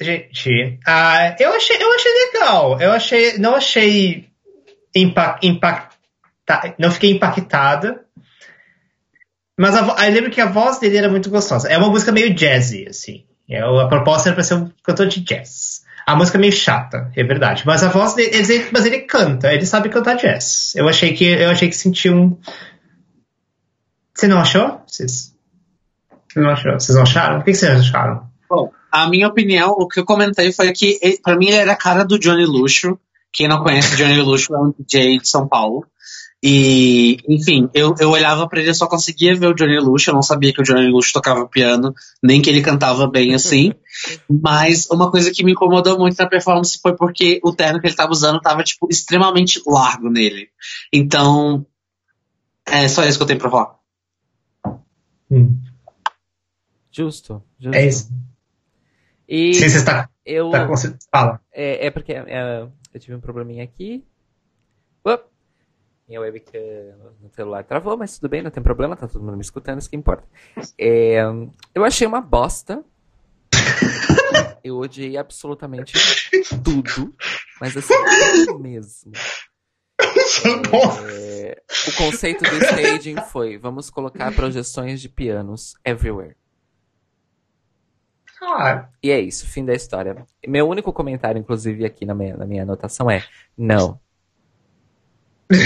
Gente, 0.00 0.78
ah, 0.86 1.34
eu, 1.40 1.52
achei, 1.54 1.76
eu 1.82 1.92
achei 1.92 2.12
legal. 2.12 2.80
Eu 2.80 2.92
achei. 2.92 3.36
Não 3.38 3.56
achei. 3.56 4.28
Impact, 4.94 5.46
impacta, 5.46 6.74
não 6.78 6.90
fiquei 6.90 7.10
impactada. 7.10 8.04
Mas 9.58 9.74
a, 9.74 10.06
eu 10.06 10.12
lembro 10.14 10.30
que 10.30 10.40
a 10.40 10.46
voz 10.46 10.78
dele 10.78 10.96
era 10.98 11.08
muito 11.08 11.28
gostosa. 11.30 11.68
É 11.68 11.76
uma 11.76 11.88
música 11.90 12.12
meio 12.12 12.32
jazzy, 12.32 12.86
assim. 12.88 13.24
É, 13.50 13.60
a 13.60 13.86
proposta 13.88 14.28
era 14.28 14.34
pra 14.36 14.44
ser 14.44 14.54
um 14.54 14.70
cantor 14.84 15.08
de 15.08 15.20
jazz. 15.20 15.82
A 16.06 16.14
música 16.14 16.38
é 16.38 16.40
meio 16.40 16.52
chata, 16.52 17.10
é 17.16 17.24
verdade. 17.24 17.64
Mas 17.66 17.82
a 17.82 17.88
voz 17.88 18.14
dele. 18.14 18.30
ele- 18.36 18.68
mas 18.72 18.86
ele 18.86 19.00
canta, 19.00 19.52
ele 19.52 19.66
sabe 19.66 19.88
cantar 19.88 20.14
jazz. 20.14 20.74
Eu 20.76 20.88
achei 20.88 21.12
que 21.12 21.24
eu 21.24 21.50
achei 21.50 21.68
que 21.68 21.74
senti 21.76 22.08
um. 22.08 22.38
Você 24.18 24.26
não 24.26 24.38
achou? 24.38 24.82
Vocês, 24.84 25.32
Você 26.28 26.40
não 26.40 26.50
achou? 26.50 26.72
Vocês 26.72 26.96
não 26.96 27.02
acharam? 27.04 27.38
O 27.38 27.44
que 27.44 27.54
vocês 27.54 27.70
acharam? 27.70 28.28
Bom, 28.50 28.72
a 28.90 29.08
minha 29.08 29.28
opinião, 29.28 29.70
o 29.70 29.86
que 29.86 30.00
eu 30.00 30.04
comentei 30.04 30.50
foi 30.50 30.72
que, 30.72 30.98
pra 31.22 31.36
mim, 31.36 31.46
ele 31.46 31.58
era 31.58 31.72
a 31.72 31.76
cara 31.76 32.04
do 32.04 32.18
Johnny 32.18 32.44
Luxo. 32.44 32.98
Quem 33.32 33.46
não 33.46 33.62
conhece 33.62 33.94
Johnny 33.96 34.20
Luxo 34.20 34.52
é 34.52 34.58
um 34.58 34.74
DJ 34.76 35.20
de 35.20 35.28
São 35.28 35.46
Paulo. 35.46 35.86
E, 36.42 37.18
enfim, 37.28 37.68
eu, 37.72 37.94
eu 38.00 38.10
olhava 38.10 38.48
pra 38.48 38.60
ele 38.60 38.70
e 38.70 38.74
só 38.74 38.88
conseguia 38.88 39.36
ver 39.36 39.46
o 39.46 39.54
Johnny 39.54 39.78
Luxo. 39.78 40.10
Eu 40.10 40.14
não 40.14 40.22
sabia 40.22 40.52
que 40.52 40.60
o 40.60 40.64
Johnny 40.64 40.90
Luxo 40.90 41.12
tocava 41.12 41.46
piano, 41.46 41.94
nem 42.20 42.42
que 42.42 42.50
ele 42.50 42.60
cantava 42.60 43.06
bem 43.06 43.36
assim. 43.36 43.72
Mas 44.28 44.88
uma 44.90 45.12
coisa 45.12 45.30
que 45.30 45.44
me 45.44 45.52
incomodou 45.52 45.96
muito 45.96 46.18
na 46.18 46.28
performance 46.28 46.76
foi 46.82 46.96
porque 46.96 47.38
o 47.44 47.52
terno 47.52 47.80
que 47.80 47.86
ele 47.86 47.94
tava 47.94 48.10
usando 48.10 48.40
tava, 48.40 48.64
tipo, 48.64 48.88
extremamente 48.90 49.62
largo 49.64 50.10
nele. 50.10 50.48
Então, 50.92 51.64
é 52.66 52.88
só 52.88 53.04
isso 53.04 53.16
que 53.16 53.22
eu 53.22 53.28
tenho 53.28 53.38
pra 53.38 53.48
falar. 53.48 53.77
Hum, 55.30 55.60
Justo, 56.90 57.42
justo. 57.58 57.76
é 57.76 57.86
isso. 57.86 58.10
E 59.28 59.54
Sim, 59.54 59.68
você 59.68 59.78
está, 59.78 60.08
eu. 60.24 60.50
tá 60.50 60.66
Fala. 61.12 61.40
É, 61.52 61.86
é 61.86 61.90
porque 61.90 62.12
é, 62.12 62.66
eu 62.92 63.00
tive 63.00 63.14
um 63.14 63.20
probleminha 63.20 63.62
aqui. 63.62 64.04
Uop. 65.06 65.24
Minha 66.08 66.22
webcam 66.22 66.60
no 67.20 67.28
celular 67.30 67.62
travou, 67.64 67.96
mas 67.96 68.18
tudo 68.18 68.30
bem, 68.30 68.42
não 68.42 68.50
tem 68.50 68.62
problema, 68.62 68.96
tá 68.96 69.06
todo 69.06 69.22
mundo 69.22 69.36
me 69.36 69.42
escutando, 69.42 69.78
isso 69.78 69.90
que 69.90 69.96
importa. 69.96 70.26
É, 70.78 71.18
eu 71.74 71.84
achei 71.84 72.06
uma 72.06 72.20
bosta. 72.22 72.82
Eu 74.64 74.76
odiei 74.78 75.16
absolutamente 75.16 75.92
tudo, 76.64 77.14
mas 77.60 77.76
assim, 77.76 77.94
tudo 78.46 78.58
mesmo. 78.58 79.12
É, 81.08 81.62
o 81.88 81.92
conceito 81.96 82.44
do 82.44 82.56
staging 82.64 83.16
foi: 83.30 83.58
vamos 83.58 83.90
colocar 83.90 84.32
projeções 84.34 85.00
de 85.00 85.08
pianos 85.08 85.74
everywhere. 85.84 86.36
Ah, 88.40 88.88
E 89.02 89.10
é 89.10 89.20
isso, 89.20 89.46
fim 89.46 89.64
da 89.64 89.74
história. 89.74 90.24
Meu 90.46 90.68
único 90.68 90.92
comentário, 90.92 91.40
inclusive, 91.40 91.84
aqui 91.84 92.06
na 92.06 92.14
minha, 92.14 92.36
na 92.36 92.46
minha 92.46 92.62
anotação 92.62 93.10
é: 93.10 93.24
não. 93.56 93.98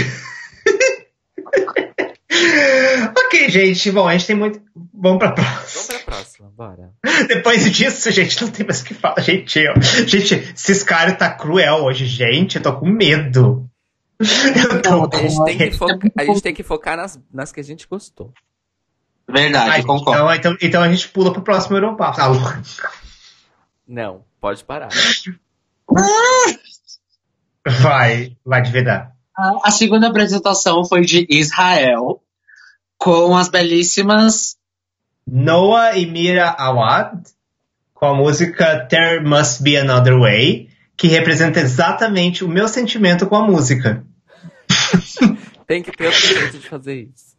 ok, 3.17 3.49
gente. 3.51 3.91
Bom, 3.91 4.09
a 4.09 4.13
gente 4.13 4.27
tem 4.27 4.37
muito. 4.37 4.61
Vamos 4.95 5.19
pra 5.19 5.33
próxima. 5.33 5.61
Vamos 5.61 5.87
pra 5.87 5.99
próxima, 6.01 6.51
bora. 6.57 6.93
Depois 7.29 7.71
disso, 7.71 8.11
gente, 8.11 8.41
não 8.43 8.51
tem 8.51 8.65
mais 8.65 8.81
o 8.81 8.85
que 8.85 8.95
falar. 8.95 9.21
Gente, 9.21 9.59
eu, 9.59 9.75
gente, 10.07 10.35
esse 10.35 10.85
cara 10.85 11.15
tá 11.15 11.31
cruel 11.31 11.85
hoje, 11.85 12.07
gente. 12.07 12.57
Eu 12.57 12.63
tô 12.63 12.79
com 12.79 12.87
medo. 12.87 13.69
Eu 14.85 15.09
tô 15.09 15.17
A 15.17 15.21
gente 15.29 15.45
tem 15.45 15.57
que, 15.59 15.65
medo. 15.65 15.77
foca- 15.79 15.99
a 16.17 16.25
gente 16.25 16.43
tem 16.43 16.55
que 16.55 16.63
focar 16.63 16.97
nas, 16.97 17.21
nas 17.33 17.53
que 17.53 17.61
a 17.61 17.65
gente 17.65 17.87
gostou. 17.89 18.33
Verdade, 19.29 19.85
concordo. 19.87 20.21
então, 20.21 20.35
então, 20.35 20.57
então 20.61 20.83
a 20.83 20.89
gente 20.91 21.09
pula 21.09 21.33
pro 21.33 21.43
próximo 21.43 21.77
Europa. 21.77 22.13
Ah, 22.19 22.29
Não, 23.87 24.25
pode 24.41 24.65
parar. 24.65 24.89
vai, 27.67 28.37
vai 28.45 28.63
de 28.63 28.71
verdade. 28.71 29.11
A- 29.37 29.69
A 29.69 29.71
segunda 29.71 30.09
apresentação 30.09 30.85
foi 30.85 31.03
de 31.03 31.27
Israel, 31.31 32.23
com 32.99 33.37
as 33.37 33.49
belíssimas. 33.49 34.57
Noah 35.27 35.97
e 35.97 36.05
Mira 36.07 36.51
Awad 36.51 37.23
com 37.95 38.07
a 38.07 38.15
música 38.15 38.85
There 38.89 39.25
Must 39.25 39.63
Be 39.63 39.77
Another 39.77 40.19
Way, 40.19 40.69
que 40.97 41.07
representa 41.07 41.61
exatamente 41.61 42.45
o 42.45 42.49
meu 42.49 42.67
sentimento 42.69 43.27
com 43.29 43.37
a 43.37 43.47
música. 43.47 44.05
Tem 45.67 45.83
que 45.83 45.93
ter 45.93 46.07
outro 46.07 46.21
jeito 46.21 46.59
de 46.59 46.69
fazer 46.69 47.09
isso. 47.15 47.33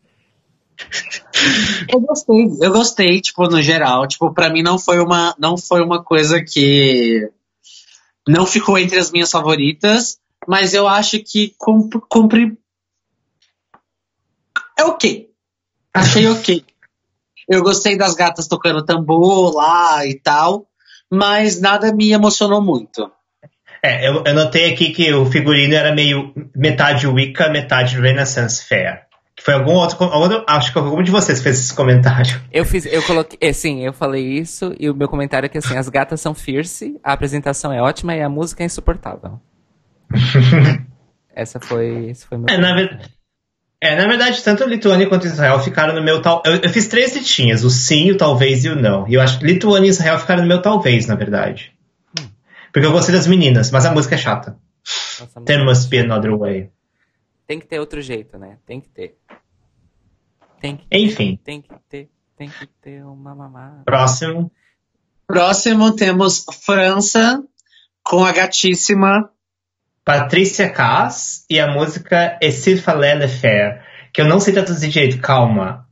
Eu 1.92 2.00
gostei, 2.00 2.58
eu 2.62 2.72
gostei, 2.72 3.22
tipo, 3.22 3.48
no 3.48 3.62
geral. 3.62 4.08
Tipo, 4.08 4.34
pra 4.34 4.50
mim 4.50 4.64
não 4.64 4.80
foi 4.80 5.00
uma, 5.00 5.36
não 5.38 5.58
foi 5.58 5.82
uma 5.82 6.04
coisa 6.04 6.44
que 6.44 7.30
não 8.28 8.46
ficou 8.46 8.78
entre 8.78 8.98
as 8.98 9.12
minhas 9.12 9.32
favoritas, 9.32 10.20
mas 10.48 10.74
eu 10.74 10.88
acho 10.88 11.20
que 11.20 11.54
cumpri. 11.58 12.02
cumpri... 12.10 12.58
É 14.78 14.84
ok. 14.86 15.30
Achei 15.94 16.28
ok. 16.28 16.66
Eu 17.48 17.62
gostei 17.62 17.98
das 17.98 18.16
gatas 18.16 18.48
tocando 18.48 18.84
tambor 18.84 19.54
lá 19.54 20.06
e 20.06 20.18
tal, 20.18 20.68
mas 21.12 21.60
nada 21.60 21.94
me 21.94 22.12
emocionou 22.12 22.62
muito. 22.62 23.12
É, 23.86 24.08
eu, 24.08 24.24
eu 24.26 24.34
notei 24.34 24.72
aqui 24.72 24.92
que 24.92 25.12
o 25.14 25.26
figurino 25.26 25.74
era 25.76 25.94
meio 25.94 26.34
metade 26.56 27.06
Wicca, 27.06 27.50
metade 27.50 28.00
Renaissance 28.00 28.66
Fair. 28.66 29.02
Que 29.36 29.44
foi 29.44 29.56
algum 29.56 29.74
outro, 29.74 30.02
algum- 30.06 30.44
Acho 30.48 30.72
que 30.72 30.78
algum 30.80 31.02
de 31.04 31.12
vocês 31.12 31.42
fez 31.42 31.60
esse 31.60 31.74
comentário. 31.74 32.40
Eu 32.54 32.64
fiz, 32.66 32.86
eu 32.86 33.02
coloquei, 33.04 33.38
é, 33.42 33.52
sim, 33.52 33.84
eu 33.84 33.92
falei 33.92 34.24
isso 34.26 34.74
e 34.80 34.90
o 34.90 34.96
meu 34.96 35.10
comentário 35.10 35.48
é 35.48 35.50
que 35.50 35.58
assim, 35.58 35.76
as 35.76 35.90
gatas 35.90 36.22
são 36.22 36.34
fierce, 36.36 36.98
a 37.04 37.12
apresentação 37.14 37.74
é 37.74 37.82
ótima 37.82 38.16
e 38.16 38.22
a 38.22 38.30
música 38.30 38.62
é 38.64 38.68
insuportável. 38.68 39.40
Essa 41.36 41.60
foi, 41.60 42.10
esse 42.10 42.26
foi 42.26 42.38
meu. 42.38 42.48
É, 42.48 42.58
na 42.58 42.74
verdade. 42.76 43.10
É, 43.82 43.96
na 43.98 44.08
verdade, 44.08 44.42
tanto 44.44 44.64
Lituânia 44.66 45.08
quanto 45.10 45.26
Israel 45.28 45.60
ficaram 45.60 45.94
no 45.94 46.02
meu 46.04 46.22
tal. 46.22 46.42
Eu, 46.46 46.56
eu 46.58 46.70
fiz 46.70 46.88
três 46.88 47.14
listinhas, 47.18 47.66
o 47.66 47.70
sim, 47.70 48.12
o 48.12 48.18
talvez 48.18 48.64
e 48.64 48.70
o 48.70 48.76
não. 48.78 49.06
E 49.10 49.16
eu 49.16 49.22
acho 49.22 49.40
que 49.40 49.46
Lituânia 49.46 49.88
e 49.88 49.90
Israel 49.90 50.18
ficaram 50.20 50.42
no 50.44 50.48
meu 50.48 50.62
talvez, 50.62 51.06
na 51.06 51.16
verdade. 51.16 51.73
Porque 52.74 52.86
eu 52.88 52.92
gostei 52.92 53.14
das 53.16 53.28
meninas, 53.28 53.70
mas 53.72 53.86
a 53.86 53.92
música 53.94 54.16
é 54.16 54.18
chata. 54.18 54.58
Nossa, 55.20 55.42
There 55.46 55.64
must 55.64 55.88
be 55.90 56.00
another 56.00 56.36
way. 56.38 56.70
Tem 57.48 57.60
que 57.60 57.68
ter 57.68 57.80
outro 57.80 58.02
jeito, 58.02 58.38
né? 58.38 58.58
Tem 58.66 58.82
que 58.82 58.90
ter. 58.90 59.18
Tem 60.60 60.78
que 60.78 60.86
Enfim, 60.92 61.40
Tem 61.44 61.62
que 61.62 61.70
ter, 61.90 62.10
tem 62.38 62.50
que 62.50 62.66
ter 62.82 63.04
uma 63.06 63.36
mamada. 63.36 63.84
próximo. 63.86 64.52
Próximo 65.28 65.96
temos 65.96 66.46
França 66.66 67.44
com 68.04 68.26
a 68.26 68.32
gatíssima. 68.32 69.30
Patrícia 70.06 70.70
Cass 70.70 71.46
e 71.50 71.60
a 71.62 71.72
música 71.72 72.38
Essir 72.42 72.82
Fallait 72.82 73.16
le 73.18 73.28
Faire, 73.30 73.82
que 74.14 74.20
eu 74.22 74.26
não 74.28 74.38
sei 74.40 74.52
traduzir 74.54 74.90
direito, 74.90 75.20
calma. 75.22 75.88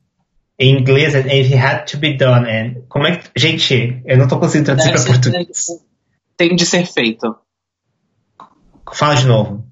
Em 0.59 0.77
inglês 0.77 1.15
é 1.15 1.19
It 1.19 1.53
Had 1.55 1.85
to 1.91 1.97
Be 1.97 2.17
Done. 2.17 2.49
And, 2.49 2.81
como 2.89 3.07
é 3.07 3.15
que. 3.17 3.29
Gente, 3.37 4.01
eu 4.05 4.17
não 4.17 4.27
tô 4.27 4.37
conseguindo 4.37 4.65
traduzir 4.65 4.97
ser- 4.97 5.07
português. 5.07 5.67
Tem 6.41 6.55
de 6.55 6.65
ser 6.65 6.87
feito. 6.91 7.35
Fala 8.91 9.13
de 9.13 9.27
novo. 9.27 9.63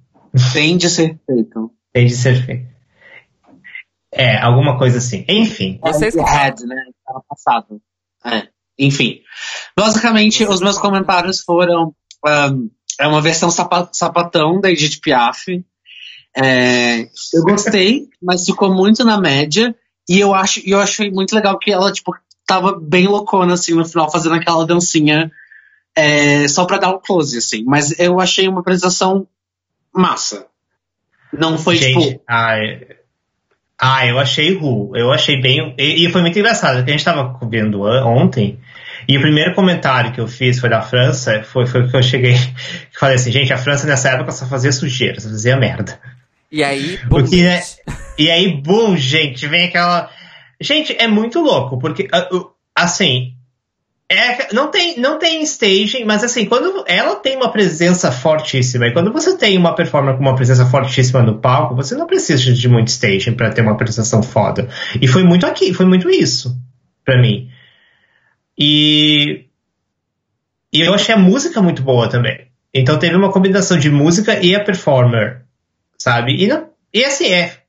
Tem 0.54 0.78
de 0.78 0.88
ser 0.88 1.20
feito. 1.26 1.72
Tem 1.92 2.06
de 2.06 2.14
ser 2.16 2.46
feito. 2.46 2.70
É, 4.14 4.38
alguma 4.38 4.78
coisa 4.78 5.00
assim. 5.00 5.26
Enfim. 5.28 5.80
Vocês 5.82 6.14
que 6.14 6.20
Had, 6.22 6.60
né? 6.68 6.76
Ano 7.08 7.24
passado. 7.28 7.82
É. 8.24 8.50
Enfim. 8.78 9.22
Basicamente, 9.76 10.44
os 10.46 10.62
meus 10.62 10.78
comentários 10.78 11.40
foram. 11.42 11.92
um, 12.24 12.70
é 13.00 13.08
uma 13.08 13.20
versão 13.20 13.50
sapa- 13.50 13.90
sapatão 13.92 14.62
da 14.62 14.70
Edith 14.70 15.00
Piaf. 15.02 15.48
É, 16.38 17.02
eu 17.34 17.42
gostei, 17.42 18.10
mas 18.22 18.46
ficou 18.46 18.72
muito 18.72 19.04
na 19.04 19.20
média. 19.20 19.76
E 20.08 20.20
eu, 20.20 20.36
acho, 20.36 20.60
e 20.60 20.70
eu 20.70 20.80
achei 20.80 21.10
muito 21.10 21.34
legal 21.34 21.58
que 21.58 21.72
ela, 21.72 21.92
tipo, 21.92 22.14
tava 22.46 22.80
bem 22.80 23.08
loucona, 23.08 23.56
assim, 23.56 23.74
no 23.74 23.86
final, 23.86 24.12
fazendo 24.12 24.36
aquela 24.36 24.68
dancinha 24.68 25.32
é, 26.00 26.48
só 26.48 26.66
pra 26.66 26.78
dar 26.78 26.90
o 26.90 27.00
close, 27.00 27.38
assim. 27.38 27.64
Mas 27.66 27.98
eu 28.00 28.20
achei 28.20 28.48
uma 28.48 28.62
apresentação 28.62 29.28
massa. 29.94 30.48
Não 31.32 31.58
foi, 31.58 31.76
Gente, 31.78 32.12
tipo. 32.12 32.24
ai, 32.28 32.88
ah, 33.80 34.06
eu 34.06 34.20
achei 34.20 34.54
Ru. 34.58 34.92
Eu 34.94 35.12
achei 35.12 35.40
bem. 35.40 35.74
E, 35.78 36.06
e 36.06 36.12
foi 36.12 36.22
muito 36.22 36.38
engraçado, 36.38 36.78
porque 36.78 36.92
a 36.92 36.94
gente 36.94 37.06
tava 37.06 37.40
vendo 37.48 37.82
ontem. 37.82 38.60
E 39.08 39.18
o 39.18 39.22
primeiro 39.22 39.56
comentário 39.56 40.12
que 40.12 40.20
eu 40.20 40.28
fiz 40.28 40.60
foi 40.60 40.70
da 40.70 40.82
França, 40.82 41.42
foi, 41.44 41.66
foi 41.66 41.88
que 41.88 41.96
eu 41.96 42.04
cheguei. 42.04 42.36
Que 42.92 43.00
falei 43.00 43.16
assim, 43.16 43.32
gente, 43.32 43.54
a 43.54 43.58
França 43.58 43.88
nessa 43.88 44.10
época 44.10 44.32
só 44.32 44.46
fazia 44.46 44.72
sujeira, 44.74 45.20
só 45.20 45.30
fazia 45.30 45.56
merda. 45.56 46.00
E 46.52 46.64
aí, 46.64 47.00
bom, 47.06 47.22
Porque, 47.22 47.44
né, 47.44 47.62
E 48.18 48.30
aí, 48.30 48.62
bum, 48.62 48.98
gente, 48.98 49.48
vem 49.48 49.68
aquela. 49.68 50.10
Gente, 50.60 50.94
é 51.00 51.08
muito 51.08 51.40
louco, 51.40 51.80
porque, 51.80 52.10
ah, 52.12 52.28
assim, 52.76 53.34
é, 54.12 54.52
não, 54.54 54.72
tem, 54.72 55.00
não 55.00 55.20
tem 55.20 55.44
staging, 55.44 56.04
mas 56.04 56.24
assim, 56.24 56.46
quando 56.46 56.84
ela 56.88 57.16
tem 57.18 57.38
uma 57.38 57.52
presença 57.52 58.12
fortíssima, 58.12 58.88
e 58.88 58.92
quando 58.92 59.14
você 59.14 59.38
tem 59.38 59.56
uma 59.56 59.76
performance 59.76 60.18
com 60.18 60.24
uma 60.24 60.36
presença 60.36 60.66
fortíssima 60.66 61.22
no 61.22 61.40
palco, 61.40 61.76
você 61.76 61.94
não 61.94 62.08
precisa 62.08 62.52
de 62.52 62.68
muito 62.68 62.88
staging 62.88 63.34
pra 63.36 63.52
ter 63.52 63.62
uma 63.62 63.74
apresentação 63.74 64.24
foda. 64.24 64.68
E 65.00 65.08
foi 65.08 65.24
muito 65.24 65.46
aqui, 65.46 65.76
foi 65.76 65.86
muito 65.86 66.10
isso, 66.10 66.60
pra 67.06 67.22
mim. 67.22 67.52
E, 68.58 69.46
e 70.74 70.82
eu 70.82 70.94
achei 70.94 71.14
a 71.14 71.20
música 71.20 71.62
muito 71.62 71.84
boa 71.84 72.10
também. 72.10 72.48
Então 72.74 72.98
teve 72.98 73.16
uma 73.16 73.32
combinação 73.32 73.78
de 73.78 73.92
música 73.92 74.44
e 74.44 74.56
a 74.56 74.64
performer, 74.64 75.46
sabe? 76.00 76.36
E, 76.36 76.48
não, 76.48 76.70
e 76.92 77.06
assim, 77.06 77.32
é. 77.32 77.60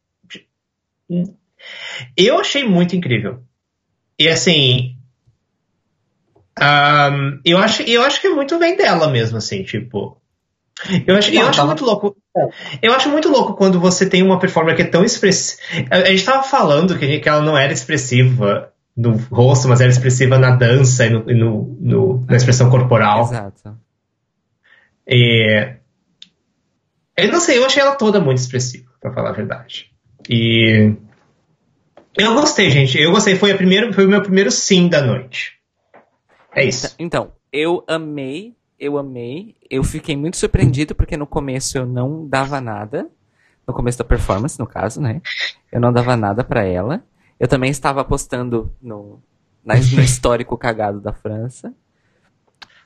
Eu 2.17 2.41
achei 2.41 2.65
muito 2.65 2.97
incrível. 2.97 3.43
E 4.19 4.27
assim. 4.27 4.97
Ahn, 6.59 7.41
eu, 7.45 7.59
acho, 7.59 7.83
eu 7.83 8.03
acho 8.03 8.21
que 8.21 8.27
é 8.27 8.31
muito 8.31 8.59
bem 8.59 8.77
dela 8.77 9.09
mesmo, 9.09 9.39
assim, 9.39 9.63
tipo. 9.63 10.21
Eu 11.07 11.17
acho, 11.17 11.31
eu 11.31 11.47
acho 11.47 11.67
muito 11.67 11.85
louco. 11.85 12.17
Eu 12.81 12.95
acho 12.95 13.11
muito 13.11 13.29
louco 13.29 13.55
quando 13.55 13.79
você 13.79 14.09
tem 14.09 14.23
uma 14.23 14.39
performer 14.39 14.75
que 14.75 14.83
é 14.83 14.87
tão 14.87 15.05
expressiva. 15.05 15.61
A 15.91 15.97
a 15.97 16.05
gente 16.07 16.25
tava 16.25 16.43
falando 16.43 16.99
que, 16.99 17.19
que 17.19 17.29
ela 17.29 17.43
não 17.43 17.57
era 17.57 17.73
expressiva 17.73 18.73
no 18.97 19.17
rosto, 19.31 19.69
mas 19.69 19.81
era 19.81 19.91
expressiva 19.91 20.39
na 20.39 20.51
dança 20.53 21.07
e, 21.07 21.11
no, 21.11 21.31
e 21.31 21.35
no- 21.35 21.77
no- 21.81 22.25
na 22.27 22.37
expressão 22.37 22.71
corporal. 22.71 23.25
Exato. 23.25 23.77
E, 25.07 25.75
eu 27.17 27.31
não 27.31 27.41
sei, 27.41 27.59
eu 27.59 27.67
achei 27.67 27.83
ela 27.83 27.97
toda 27.97 28.21
muito 28.21 28.39
expressiva, 28.39 28.91
pra 29.01 29.13
falar 29.13 29.31
a 29.31 29.35
verdade. 29.35 29.91
E 30.29 30.95
eu 32.17 32.35
gostei, 32.35 32.71
gente. 32.71 32.99
Eu 32.99 33.11
gostei. 33.11 33.37
Foi, 33.37 33.51
a 33.51 33.57
primeira, 33.57 33.93
foi 33.93 34.07
o 34.07 34.09
meu 34.09 34.23
primeiro 34.23 34.51
sim 34.51 34.89
da 34.89 35.03
noite. 35.03 35.60
É 36.55 36.65
isso. 36.65 36.95
Então, 36.99 37.33
eu 37.53 37.85
amei, 37.87 38.57
eu 38.79 38.99
amei. 38.99 39.57
Eu 39.71 39.83
fiquei 39.85 40.17
muito 40.17 40.37
surpreendido 40.37 40.95
porque 40.95 41.17
no 41.17 41.27
começo 41.27 41.79
eu 41.79 41.87
não 41.87 42.27
dava 42.29 42.61
nada. 42.61 43.09
No 43.67 43.75
começo 43.75 43.99
da 43.99 44.05
performance, 44.05 44.59
no 44.59 44.67
caso, 44.67 45.01
né? 45.01 45.21
Eu 45.71 45.81
não 45.81 45.93
dava 45.93 46.17
nada 46.17 46.43
pra 46.43 46.65
ela. 46.65 47.05
Eu 47.39 47.47
também 47.47 47.71
estava 47.71 48.01
apostando 48.01 48.75
no, 48.83 49.23
na- 49.65 49.75
no 49.77 49.81
histórico 50.03 50.57
cagado 50.59 51.01
da 51.01 51.13
França. 51.13 51.73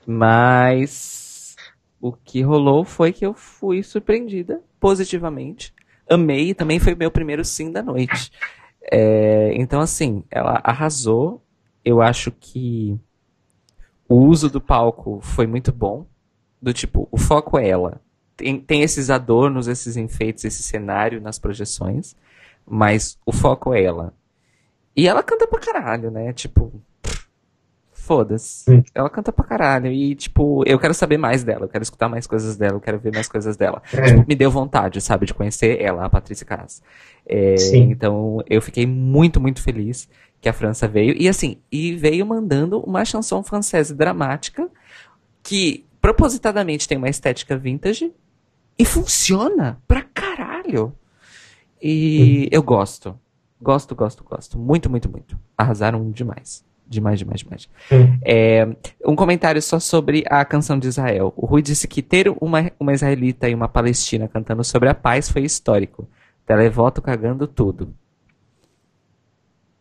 Mas 0.05 1.55
o 1.99 2.11
que 2.11 2.41
rolou 2.41 2.85
foi 2.85 3.11
que 3.11 3.25
eu 3.25 3.33
fui 3.33 3.81
surpreendida 3.83 4.61
positivamente. 4.79 5.73
Amei 6.09 6.49
e 6.49 6.53
também 6.53 6.79
foi 6.79 6.93
meu 6.93 7.09
primeiro 7.09 7.43
sim 7.43 7.71
da 7.71 7.81
noite. 7.81 8.31
É, 8.91 9.53
então, 9.55 9.81
assim, 9.81 10.23
ela 10.29 10.59
arrasou. 10.63 11.41
Eu 11.83 12.01
acho 12.01 12.31
que 12.31 12.99
o 14.07 14.15
uso 14.15 14.49
do 14.49 14.61
palco 14.61 15.19
foi 15.21 15.47
muito 15.47 15.71
bom. 15.71 16.05
Do 16.61 16.73
tipo, 16.73 17.07
o 17.11 17.17
foco 17.17 17.57
é 17.57 17.67
ela. 17.67 18.01
Tem, 18.37 18.59
tem 18.59 18.81
esses 18.81 19.09
adornos, 19.09 19.67
esses 19.67 19.97
enfeites, 19.97 20.43
esse 20.45 20.63
cenário 20.63 21.21
nas 21.21 21.39
projeções. 21.39 22.15
Mas 22.65 23.17
o 23.25 23.31
foco 23.31 23.73
é 23.73 23.83
ela. 23.83 24.13
E 24.95 25.07
ela 25.07 25.21
canta 25.21 25.47
pra 25.47 25.59
caralho, 25.59 26.09
né? 26.09 26.33
Tipo, 26.33 26.71
foda-se. 27.91 28.83
Ela 28.93 29.09
canta 29.09 29.31
pra 29.31 29.43
caralho. 29.43 29.91
E, 29.91 30.15
tipo, 30.15 30.63
eu 30.65 30.79
quero 30.79 30.93
saber 30.93 31.17
mais 31.17 31.43
dela. 31.43 31.65
Eu 31.65 31.69
quero 31.69 31.83
escutar 31.83 32.07
mais 32.07 32.25
coisas 32.25 32.55
dela. 32.55 32.77
Eu 32.77 32.81
quero 32.81 32.99
ver 32.99 33.13
mais 33.13 33.27
coisas 33.27 33.57
dela. 33.57 33.81
É. 33.93 34.01
Tipo, 34.01 34.27
me 34.27 34.35
deu 34.35 34.49
vontade, 34.49 35.01
sabe? 35.01 35.25
De 35.25 35.33
conhecer 35.33 35.81
ela, 35.81 36.05
a 36.05 36.09
Patrícia 36.09 36.45
Cass. 36.45 36.81
É, 37.27 37.55
então, 37.73 38.43
eu 38.49 38.61
fiquei 38.61 38.85
muito, 38.85 39.41
muito 39.41 39.61
feliz 39.61 40.07
que 40.45 40.49
a 40.49 40.53
França 40.53 40.87
veio. 40.87 41.15
E 41.19 41.27
assim, 41.27 41.57
e 41.71 41.95
veio 41.95 42.23
mandando 42.23 42.79
uma 42.81 43.03
chanson 43.03 43.41
française 43.41 43.95
dramática 43.95 44.69
que 45.41 45.83
propositadamente 45.99 46.87
tem 46.87 46.99
uma 46.99 47.09
estética 47.09 47.57
vintage 47.57 48.11
e 48.77 48.85
funciona 48.85 49.81
pra 49.87 50.03
caralho. 50.03 50.93
E 51.81 52.47
eu 52.51 52.61
gosto. 52.61 53.19
Gosto, 53.59 53.95
gosto, 53.95 54.23
gosto. 54.23 54.59
Muito, 54.59 54.87
muito, 54.87 55.09
muito. 55.09 55.35
Arrasaram 55.57 56.11
demais. 56.11 56.63
Demais, 56.87 57.17
demais, 57.17 57.41
demais. 57.41 57.67
Hum. 57.91 58.19
É, 58.23 58.67
um 59.03 59.15
comentário 59.15 59.59
só 59.63 59.79
sobre 59.79 60.23
a 60.29 60.45
canção 60.45 60.77
de 60.77 60.87
Israel. 60.87 61.33
O 61.35 61.47
Rui 61.47 61.63
disse 61.63 61.87
que 61.87 62.03
ter 62.03 62.31
uma, 62.39 62.71
uma 62.79 62.93
israelita 62.93 63.49
e 63.49 63.55
uma 63.55 63.67
palestina 63.67 64.27
cantando 64.27 64.63
sobre 64.63 64.89
a 64.89 64.93
paz 64.93 65.27
foi 65.27 65.41
histórico. 65.41 66.07
Televoto 66.45 67.01
cagando 67.01 67.47
tudo. 67.47 67.91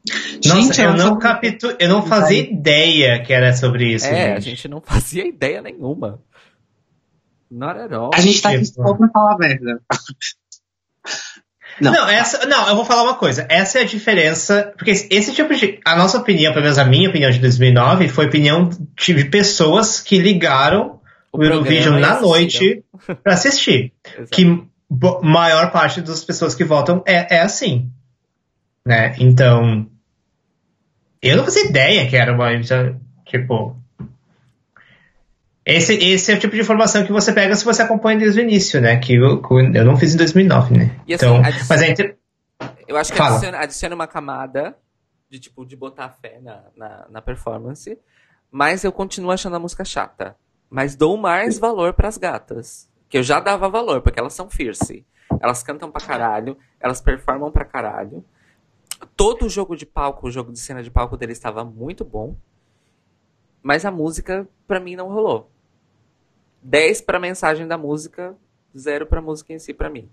Nossa, 0.06 0.60
Gente, 0.60 0.80
eu 0.80 0.94
não 0.94 1.18
captu... 1.18 1.74
eu 1.78 1.88
não 1.88 2.02
fazia 2.02 2.40
ideia 2.40 3.22
que 3.22 3.32
era 3.32 3.54
sobre 3.54 3.94
isso, 3.94 4.06
é, 4.06 4.32
a 4.32 4.40
gente. 4.40 4.50
gente 4.50 4.68
não 4.68 4.80
fazia 4.80 5.26
ideia 5.26 5.62
nenhuma. 5.62 6.20
Not 7.50 7.80
at 7.80 7.92
all. 7.92 8.10
A 8.12 8.20
gente 8.20 8.42
tá 8.42 8.50
aqui 8.50 8.64
só 8.66 8.94
pra 8.94 9.08
falar 9.08 9.38
merda. 9.38 9.80
Não. 11.80 11.92
Não, 11.92 12.08
essa, 12.08 12.46
não, 12.46 12.68
eu 12.68 12.76
vou 12.76 12.84
falar 12.84 13.02
uma 13.02 13.14
coisa. 13.16 13.46
Essa 13.48 13.78
é 13.80 13.82
a 13.82 13.86
diferença. 13.86 14.72
Porque 14.76 14.90
esse 14.92 15.32
tipo 15.34 15.54
de. 15.54 15.80
A 15.84 15.96
nossa 15.96 16.18
opinião, 16.18 16.52
pelo 16.52 16.62
menos 16.62 16.78
a 16.78 16.84
minha 16.84 17.08
opinião 17.08 17.30
de 17.30 17.38
2009, 17.40 18.08
foi 18.08 18.26
opinião 18.26 18.68
de 18.96 19.24
pessoas 19.24 20.00
que 20.00 20.18
ligaram 20.18 21.00
o, 21.32 21.42
Eurovision 21.42 21.98
na 21.98 22.20
noite 22.20 22.84
pra 23.22 23.34
assistir. 23.34 23.92
Que 24.30 24.62
bo- 24.88 25.20
maior 25.22 25.72
parte 25.72 26.00
das 26.00 26.22
pessoas 26.24 26.54
que 26.54 26.62
votam 26.62 27.02
é, 27.06 27.36
é 27.36 27.40
assim. 27.40 27.90
Né? 28.86 29.14
Então. 29.18 29.88
Eu 31.30 31.36
não 31.38 31.44
fazia 31.44 31.64
ideia 31.68 32.08
que 32.08 32.16
era 32.16 32.32
uma. 32.32 32.48
Tipo. 33.26 33.76
Esse, 35.66 35.94
esse 35.94 36.30
é 36.30 36.34
o 36.34 36.38
tipo 36.38 36.54
de 36.54 36.60
informação 36.60 37.04
que 37.06 37.12
você 37.12 37.32
pega 37.32 37.54
se 37.56 37.64
você 37.64 37.80
acompanha 37.82 38.18
desde 38.18 38.38
o 38.40 38.42
início, 38.42 38.80
né? 38.82 38.98
Que 38.98 39.14
eu, 39.14 39.40
eu 39.74 39.84
não 39.84 39.96
fiz 39.96 40.14
em 40.14 40.18
2009, 40.18 40.76
né? 40.76 40.84
E 41.06 41.14
assim, 41.14 41.24
então, 41.24 41.36
adici- 41.42 41.66
mas 41.70 41.82
é 41.82 41.90
inter... 41.90 42.16
Eu 42.86 42.96
acho 42.98 43.12
que 43.12 43.20
adiciona, 43.20 43.58
adiciona 43.58 43.94
uma 43.94 44.06
camada 44.06 44.76
de 45.30 45.38
tipo 45.40 45.64
de 45.64 45.74
botar 45.74 46.10
fé 46.10 46.38
na, 46.42 46.60
na, 46.76 47.06
na 47.08 47.22
performance, 47.22 47.98
mas 48.50 48.84
eu 48.84 48.92
continuo 48.92 49.30
achando 49.30 49.56
a 49.56 49.58
música 49.58 49.84
chata. 49.86 50.36
Mas 50.68 50.94
dou 50.96 51.16
mais 51.16 51.58
valor 51.58 51.94
pras 51.94 52.18
gatas. 52.18 52.86
Que 53.08 53.16
eu 53.18 53.22
já 53.22 53.40
dava 53.40 53.68
valor, 53.68 54.02
porque 54.02 54.20
elas 54.20 54.34
são 54.34 54.50
fierce. 54.50 55.04
Elas 55.40 55.62
cantam 55.62 55.90
pra 55.90 56.04
caralho, 56.06 56.58
elas 56.78 57.00
performam 57.00 57.50
pra 57.50 57.64
caralho. 57.64 58.22
Todo 59.16 59.46
o 59.46 59.48
jogo 59.48 59.76
de 59.76 59.86
palco, 59.86 60.26
o 60.26 60.30
jogo 60.30 60.52
de 60.52 60.58
cena 60.58 60.82
de 60.82 60.90
palco 60.90 61.16
deles 61.16 61.36
estava 61.36 61.64
muito 61.64 62.04
bom. 62.04 62.36
Mas 63.62 63.84
a 63.84 63.90
música, 63.90 64.48
pra 64.66 64.80
mim, 64.80 64.96
não 64.96 65.08
rolou. 65.08 65.50
10 66.62 67.02
pra 67.02 67.18
mensagem 67.18 67.66
da 67.66 67.76
música, 67.76 68.34
zero 68.76 69.06
pra 69.06 69.20
música 69.20 69.52
em 69.52 69.58
si 69.58 69.72
pra 69.72 69.90
mim. 69.90 70.08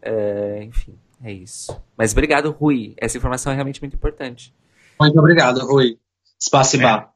É, 0.00 0.62
enfim, 0.62 0.98
é 1.22 1.32
isso. 1.32 1.80
Mas 1.96 2.12
obrigado, 2.12 2.50
Rui. 2.50 2.94
Essa 2.96 3.16
informação 3.16 3.52
é 3.52 3.54
realmente 3.54 3.80
muito 3.80 3.94
importante. 3.94 4.54
Muito 5.00 5.18
obrigado, 5.18 5.66
Rui. 5.66 5.98
Espaço 6.38 6.76
e 6.76 6.84
é. 6.84 7.06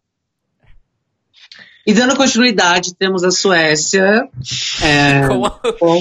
E 1.87 1.93
dando 1.93 2.17
continuidade, 2.17 2.95
temos 2.95 3.25
a 3.25 3.31
Suécia. 3.31 4.29
É, 4.83 5.27
com, 5.29 5.51
com... 5.79 6.01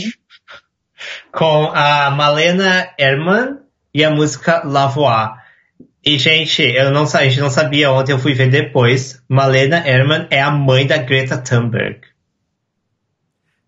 com 1.32 1.72
a 1.74 2.12
Malena 2.12 2.94
Herman 2.98 3.61
e 3.94 4.04
a 4.04 4.10
música 4.10 4.64
La 4.66 4.88
Voix. 4.88 5.40
E, 6.04 6.18
gente, 6.18 6.64
eu 6.64 6.92
não, 6.92 7.04
a 7.04 7.24
gente 7.24 7.40
não 7.40 7.50
sabia 7.50 7.92
ontem, 7.92 8.12
eu 8.12 8.20
fui 8.20 8.34
ver 8.34 8.50
depois. 8.50 9.24
Malena 9.30 9.86
Herman 9.88 10.28
é 10.32 10.42
a 10.42 10.50
mãe 10.50 10.88
da 10.88 10.98
Greta 10.98 11.38
Thunberg. 11.38 12.02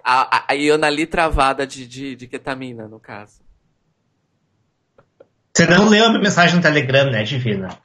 A, 0.03 0.37
a, 0.37 0.45
a 0.49 0.53
Iona 0.53 0.87
ali 0.87 1.05
travada 1.05 1.65
de, 1.65 1.87
de, 1.87 2.15
de 2.15 2.27
ketamina, 2.27 2.87
no 2.87 2.99
caso. 2.99 3.41
Você 5.55 5.67
não 5.67 5.87
leu 5.87 6.05
a 6.05 6.09
minha 6.09 6.21
mensagem 6.21 6.55
no 6.55 6.61
Telegram, 6.61 7.11
né, 7.11 7.23
Divina? 7.23 7.77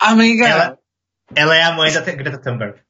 Amiga! 0.00 0.46
Ela, 0.46 0.78
ela 1.36 1.56
é 1.56 1.62
a 1.62 1.72
mãe 1.72 1.92
da 1.92 2.00
Greta 2.00 2.38
Thunberg. 2.38 2.80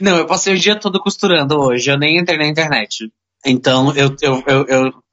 Não, 0.00 0.16
eu 0.16 0.26
passei 0.26 0.54
o 0.54 0.58
dia 0.58 0.78
todo 0.78 1.00
costurando 1.00 1.60
hoje. 1.60 1.90
Eu 1.90 1.98
nem 1.98 2.18
entrei 2.18 2.38
na 2.38 2.46
internet. 2.46 3.12
Então, 3.44 3.94
eu, 3.94 4.16
eu, 4.22 4.42
eu, 4.46 4.66
eu... 4.66 5.04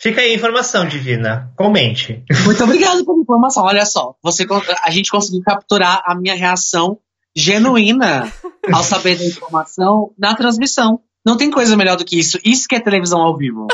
Fica 0.00 0.22
aí 0.22 0.30
a 0.30 0.34
informação, 0.34 0.88
Divina. 0.88 1.52
Comente. 1.54 2.24
Muito 2.46 2.64
obrigado 2.64 3.04
pela 3.04 3.18
informação. 3.18 3.64
Olha 3.64 3.84
só, 3.84 4.14
você, 4.22 4.46
a 4.82 4.90
gente 4.90 5.10
conseguiu 5.10 5.42
capturar 5.44 6.02
a 6.06 6.14
minha 6.14 6.34
reação 6.34 6.98
genuína 7.36 8.32
ao 8.72 8.82
saber 8.82 9.18
da 9.18 9.26
informação 9.26 10.14
na 10.18 10.34
transmissão. 10.34 11.00
Não 11.24 11.36
tem 11.36 11.50
coisa 11.50 11.76
melhor 11.76 11.98
do 11.98 12.04
que 12.06 12.18
isso. 12.18 12.38
Isso 12.42 12.66
que 12.66 12.76
é 12.76 12.80
televisão 12.80 13.20
ao 13.20 13.36
vivo. 13.36 13.66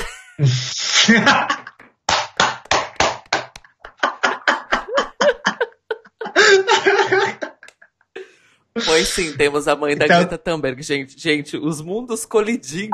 Pois 8.84 9.08
sim, 9.08 9.32
temos 9.32 9.68
a 9.68 9.76
mãe 9.76 9.96
da 9.96 10.04
então... 10.06 10.18
Greta 10.18 10.36
Thunberg, 10.36 10.82
gente. 10.82 11.18
Gente, 11.18 11.56
os 11.56 11.80
mundos 11.80 12.26
colidindo. 12.26 12.90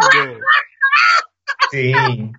Sim. 1.71 2.33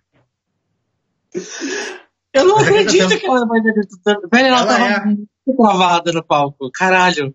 Eu 2.33 2.45
não 2.45 2.55
Mas 2.55 2.67
acredito 2.67 3.19
que 3.19 3.25
ela 3.25 3.37
é 3.37 3.61
da 3.61 3.73
Greta 3.73 3.97
Thunberg. 4.03 4.29
Velho, 4.33 4.47
ela, 4.47 4.57
ela 4.57 4.67
tava 4.67 4.85
é... 4.85 5.05
muito 5.05 5.27
travada 5.55 6.11
no 6.11 6.23
palco. 6.23 6.71
Caralho. 6.71 7.33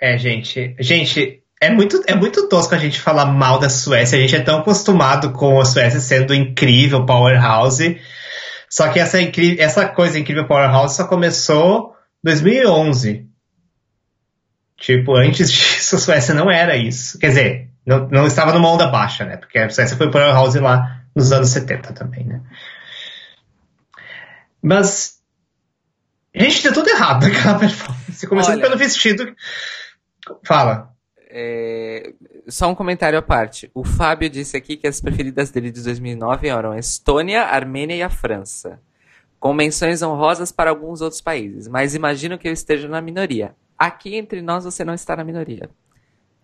É, 0.00 0.16
gente. 0.16 0.74
Gente, 0.80 1.42
é 1.60 1.70
muito, 1.70 2.02
é 2.06 2.14
muito 2.14 2.48
tosco 2.48 2.74
a 2.74 2.78
gente 2.78 3.00
falar 3.00 3.26
mal 3.26 3.58
da 3.58 3.68
Suécia. 3.68 4.16
A 4.16 4.20
gente 4.20 4.36
é 4.36 4.40
tão 4.40 4.60
acostumado 4.60 5.32
com 5.32 5.60
a 5.60 5.64
Suécia 5.64 6.00
sendo 6.00 6.34
incrível, 6.34 7.04
powerhouse. 7.04 8.00
Só 8.70 8.88
que 8.88 9.00
essa, 9.00 9.18
essa 9.58 9.88
coisa 9.88 10.18
incrível, 10.18 10.46
powerhouse, 10.46 10.96
só 10.96 11.06
começou 11.06 11.94
em 12.24 12.28
2011. 12.30 13.26
Tipo, 14.78 15.16
antes 15.16 15.50
disso, 15.52 15.96
a 15.96 15.98
Suécia 15.98 16.34
não 16.34 16.50
era 16.50 16.76
isso. 16.76 17.18
Quer 17.18 17.28
dizer, 17.28 17.70
não, 17.84 18.08
não 18.08 18.26
estava 18.26 18.52
numa 18.52 18.70
onda 18.70 18.86
baixa, 18.86 19.24
né? 19.24 19.36
Porque 19.36 19.58
a 19.58 19.68
Suécia 19.68 19.96
foi 19.96 20.10
Powerhouse 20.10 20.58
lá 20.60 21.02
nos 21.14 21.32
anos 21.32 21.48
70 21.50 21.92
também, 21.92 22.24
né? 22.24 22.42
Mas. 24.62 25.18
A 26.34 26.42
gente 26.42 26.62
deu 26.62 26.72
tudo 26.72 26.88
errado 26.88 27.26
naquela 27.26 27.58
performance. 27.58 28.26
Começando 28.26 28.54
Olha, 28.54 28.62
pelo 28.62 28.78
vestido. 28.78 29.34
Fala. 30.44 30.92
É, 31.30 32.14
só 32.48 32.70
um 32.70 32.74
comentário 32.74 33.18
à 33.18 33.22
parte. 33.22 33.70
O 33.74 33.84
Fábio 33.84 34.30
disse 34.30 34.56
aqui 34.56 34.76
que 34.76 34.86
as 34.86 35.00
preferidas 35.00 35.50
dele 35.50 35.70
de 35.70 35.82
2009 35.82 36.48
eram 36.48 36.72
a 36.72 36.78
Estônia, 36.78 37.42
a 37.42 37.54
Armênia 37.54 37.96
e 37.96 38.02
a 38.02 38.10
França. 38.10 38.80
Com 39.38 39.52
menções 39.52 40.02
honrosas 40.02 40.50
para 40.50 40.70
alguns 40.70 41.00
outros 41.00 41.20
países, 41.20 41.68
mas 41.68 41.94
imagino 41.94 42.38
que 42.38 42.48
eu 42.48 42.52
esteja 42.52 42.88
na 42.88 43.00
minoria. 43.00 43.54
Aqui 43.78 44.16
entre 44.16 44.42
nós 44.42 44.64
você 44.64 44.84
não 44.84 44.94
está 44.94 45.14
na 45.14 45.22
minoria. 45.22 45.70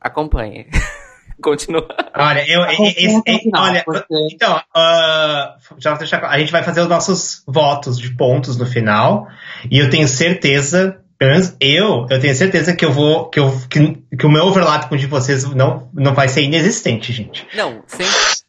Acompanhe. 0.00 0.68
Continua. 1.42 1.86
Olha, 2.14 2.44
eu, 2.48 2.64
esse, 2.66 3.22
esse, 3.26 3.50
olha, 3.54 3.82
porque... 3.84 4.14
então, 4.32 4.56
uh, 4.56 5.58
já 5.78 5.94
deixar, 5.94 6.24
a 6.24 6.38
gente 6.38 6.52
vai 6.52 6.62
fazer 6.62 6.80
os 6.80 6.88
nossos 6.88 7.42
votos 7.46 7.98
de 7.98 8.14
pontos 8.16 8.56
no 8.56 8.66
final 8.66 9.26
e 9.70 9.78
eu 9.78 9.90
tenho 9.90 10.06
certeza, 10.06 11.00
pelo 11.18 11.32
menos 11.32 11.56
eu, 11.60 12.06
eu 12.08 12.20
tenho 12.20 12.34
certeza 12.34 12.74
que 12.74 12.84
eu 12.84 12.92
vou, 12.92 13.28
que, 13.28 13.40
eu, 13.40 13.52
que, 13.68 14.02
que 14.16 14.26
o 14.26 14.30
meu 14.30 14.44
overlap 14.46 14.88
com 14.88 14.94
o 14.94 14.98
de 14.98 15.06
vocês 15.06 15.44
não, 15.44 15.88
não 15.92 16.14
vai 16.14 16.28
ser 16.28 16.42
inexistente, 16.42 17.12
gente. 17.12 17.46
Não, 17.54 17.82
sempre. 17.86 18.44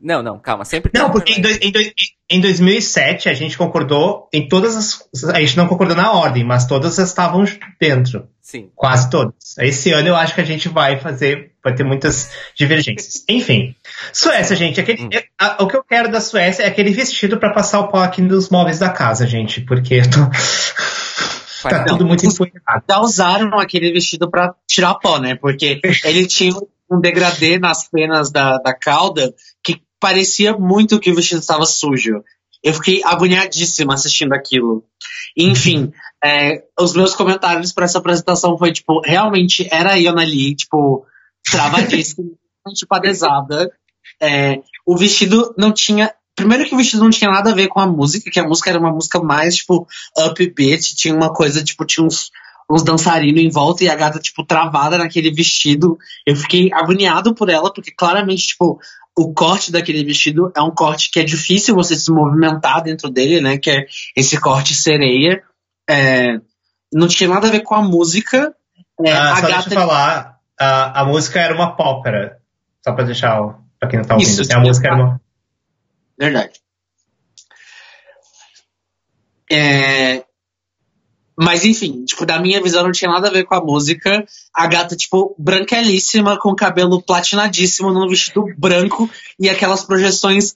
Não, 0.00 0.22
não, 0.22 0.38
calma, 0.38 0.64
sempre. 0.64 0.90
Não, 0.94 1.10
porque 1.10 1.34
em, 1.34 1.42
dois, 1.42 1.58
em, 1.60 1.70
dois, 1.70 1.92
em 2.30 2.40
2007 2.40 3.28
a 3.28 3.34
gente 3.34 3.58
concordou 3.58 4.28
em 4.32 4.48
todas 4.48 4.74
as. 4.74 5.08
A 5.34 5.40
gente 5.40 5.58
não 5.58 5.68
concordou 5.68 5.94
na 5.94 6.12
ordem, 6.12 6.42
mas 6.42 6.66
todas 6.66 6.96
estavam 6.96 7.44
dentro. 7.78 8.26
Sim. 8.40 8.70
Quase 8.74 9.10
todas. 9.10 9.34
Esse 9.58 9.92
ano 9.92 10.08
eu 10.08 10.16
acho 10.16 10.34
que 10.34 10.40
a 10.40 10.44
gente 10.44 10.70
vai 10.70 10.98
fazer. 10.98 11.49
Vai 11.62 11.74
ter 11.74 11.84
muitas 11.84 12.30
divergências. 12.54 13.24
Enfim. 13.28 13.74
Suécia, 14.12 14.56
gente. 14.56 14.80
Aquele, 14.80 15.04
hum. 15.04 15.10
É, 15.12 15.24
a, 15.38 15.62
o 15.62 15.68
que 15.68 15.76
eu 15.76 15.84
quero 15.84 16.10
da 16.10 16.20
Suécia 16.20 16.62
é 16.62 16.66
aquele 16.66 16.90
vestido 16.90 17.38
para 17.38 17.52
passar 17.52 17.80
o 17.80 17.88
pó 17.88 17.98
aqui 17.98 18.22
nos 18.22 18.48
móveis 18.48 18.78
da 18.78 18.88
casa, 18.88 19.26
gente. 19.26 19.60
Porque 19.60 20.00
tô... 20.02 20.20
tá 21.68 21.84
tudo 21.84 22.06
muito 22.06 22.24
empoeirado. 22.24 22.84
Já 22.88 23.00
usaram 23.00 23.58
aquele 23.58 23.92
vestido 23.92 24.30
para 24.30 24.54
tirar 24.66 24.94
pó, 24.94 25.18
né? 25.18 25.34
Porque 25.34 25.80
ele 26.04 26.26
tinha 26.26 26.54
um 26.90 27.00
degradê 27.00 27.58
nas 27.58 27.88
penas 27.88 28.30
da, 28.30 28.56
da 28.58 28.74
cauda 28.74 29.32
que 29.62 29.80
parecia 30.00 30.56
muito 30.56 30.98
que 30.98 31.10
o 31.10 31.14
vestido 31.14 31.40
estava 31.40 31.66
sujo. 31.66 32.24
Eu 32.62 32.74
fiquei 32.74 33.02
agoniadíssima 33.04 33.94
assistindo 33.94 34.32
aquilo. 34.32 34.84
Enfim, 35.36 35.92
é, 36.22 36.62
os 36.78 36.94
meus 36.94 37.14
comentários 37.14 37.72
para 37.72 37.84
essa 37.84 37.98
apresentação 37.98 38.58
foi, 38.58 38.72
tipo, 38.72 39.00
realmente 39.00 39.66
era 39.70 39.92
a 39.92 39.96
Iona 39.96 40.22
ali, 40.22 40.54
tipo, 40.54 41.06
travadíssima, 41.44 42.30
padezada. 42.88 43.70
É, 44.20 44.60
o 44.86 44.96
vestido 44.96 45.54
não 45.56 45.72
tinha. 45.72 46.12
Primeiro 46.34 46.64
que 46.64 46.74
o 46.74 46.78
vestido 46.78 47.02
não 47.02 47.10
tinha 47.10 47.30
nada 47.30 47.50
a 47.50 47.54
ver 47.54 47.68
com 47.68 47.80
a 47.80 47.86
música, 47.86 48.30
que 48.30 48.40
a 48.40 48.46
música 48.46 48.70
era 48.70 48.78
uma 48.78 48.92
música 48.92 49.20
mais, 49.20 49.56
tipo, 49.56 49.86
upbeat, 50.16 50.94
tinha 50.94 51.14
uma 51.14 51.32
coisa, 51.32 51.62
tipo, 51.62 51.84
tinha 51.84 52.06
uns, 52.06 52.30
uns 52.70 52.82
dançarinos 52.82 53.42
em 53.42 53.50
volta 53.50 53.84
e 53.84 53.88
a 53.88 53.94
gata, 53.94 54.18
tipo, 54.18 54.44
travada 54.44 54.96
naquele 54.96 55.30
vestido. 55.30 55.98
Eu 56.24 56.36
fiquei 56.36 56.72
agoniado 56.72 57.34
por 57.34 57.50
ela, 57.50 57.72
porque 57.72 57.90
claramente, 57.90 58.48
tipo, 58.48 58.80
o 59.18 59.34
corte 59.34 59.70
daquele 59.70 60.04
vestido 60.04 60.50
é 60.56 60.62
um 60.62 60.70
corte 60.70 61.10
que 61.10 61.20
é 61.20 61.24
difícil 61.24 61.74
você 61.74 61.94
se 61.94 62.10
movimentar 62.10 62.82
dentro 62.82 63.10
dele, 63.10 63.40
né? 63.40 63.58
Que 63.58 63.70
é 63.70 63.86
esse 64.16 64.40
corte 64.40 64.74
sereia. 64.74 65.42
É, 65.88 66.40
não 66.92 67.06
tinha 67.06 67.28
nada 67.28 67.48
a 67.48 67.50
ver 67.50 67.60
com 67.60 67.74
a 67.74 67.82
música. 67.82 68.54
É, 69.04 69.12
ah, 69.12 69.32
a 69.32 69.36
só 69.36 69.42
gata... 69.42 69.52
deixa 69.52 69.68
eu 69.68 69.74
falar, 69.74 70.39
a, 70.60 71.00
a 71.00 71.04
música 71.04 71.40
era 71.40 71.54
uma 71.54 71.74
pópera. 71.74 72.38
Só 72.84 72.92
pra 72.92 73.04
deixar, 73.04 73.58
pra 73.78 73.88
quem 73.88 73.98
não 73.98 74.06
tá 74.06 74.14
ouvindo. 74.14 74.28
Isso, 74.28 74.54
a 74.54 74.60
música 74.60 74.88
era 74.88 74.96
uma... 74.96 75.20
Verdade. 76.18 76.60
É, 79.50 80.22
mas 81.42 81.64
enfim, 81.64 82.04
tipo, 82.04 82.26
da 82.26 82.38
minha 82.38 82.62
visão 82.62 82.84
não 82.84 82.92
tinha 82.92 83.10
nada 83.10 83.28
a 83.28 83.32
ver 83.32 83.44
com 83.44 83.54
a 83.54 83.64
música. 83.64 84.26
A 84.54 84.66
gata, 84.66 84.94
tipo, 84.94 85.34
branquelíssima, 85.38 86.38
com 86.38 86.54
cabelo 86.54 87.00
platinadíssimo, 87.00 87.90
num 87.90 88.06
vestido 88.06 88.44
branco 88.58 89.08
e 89.38 89.48
aquelas 89.48 89.82
projeções 89.82 90.54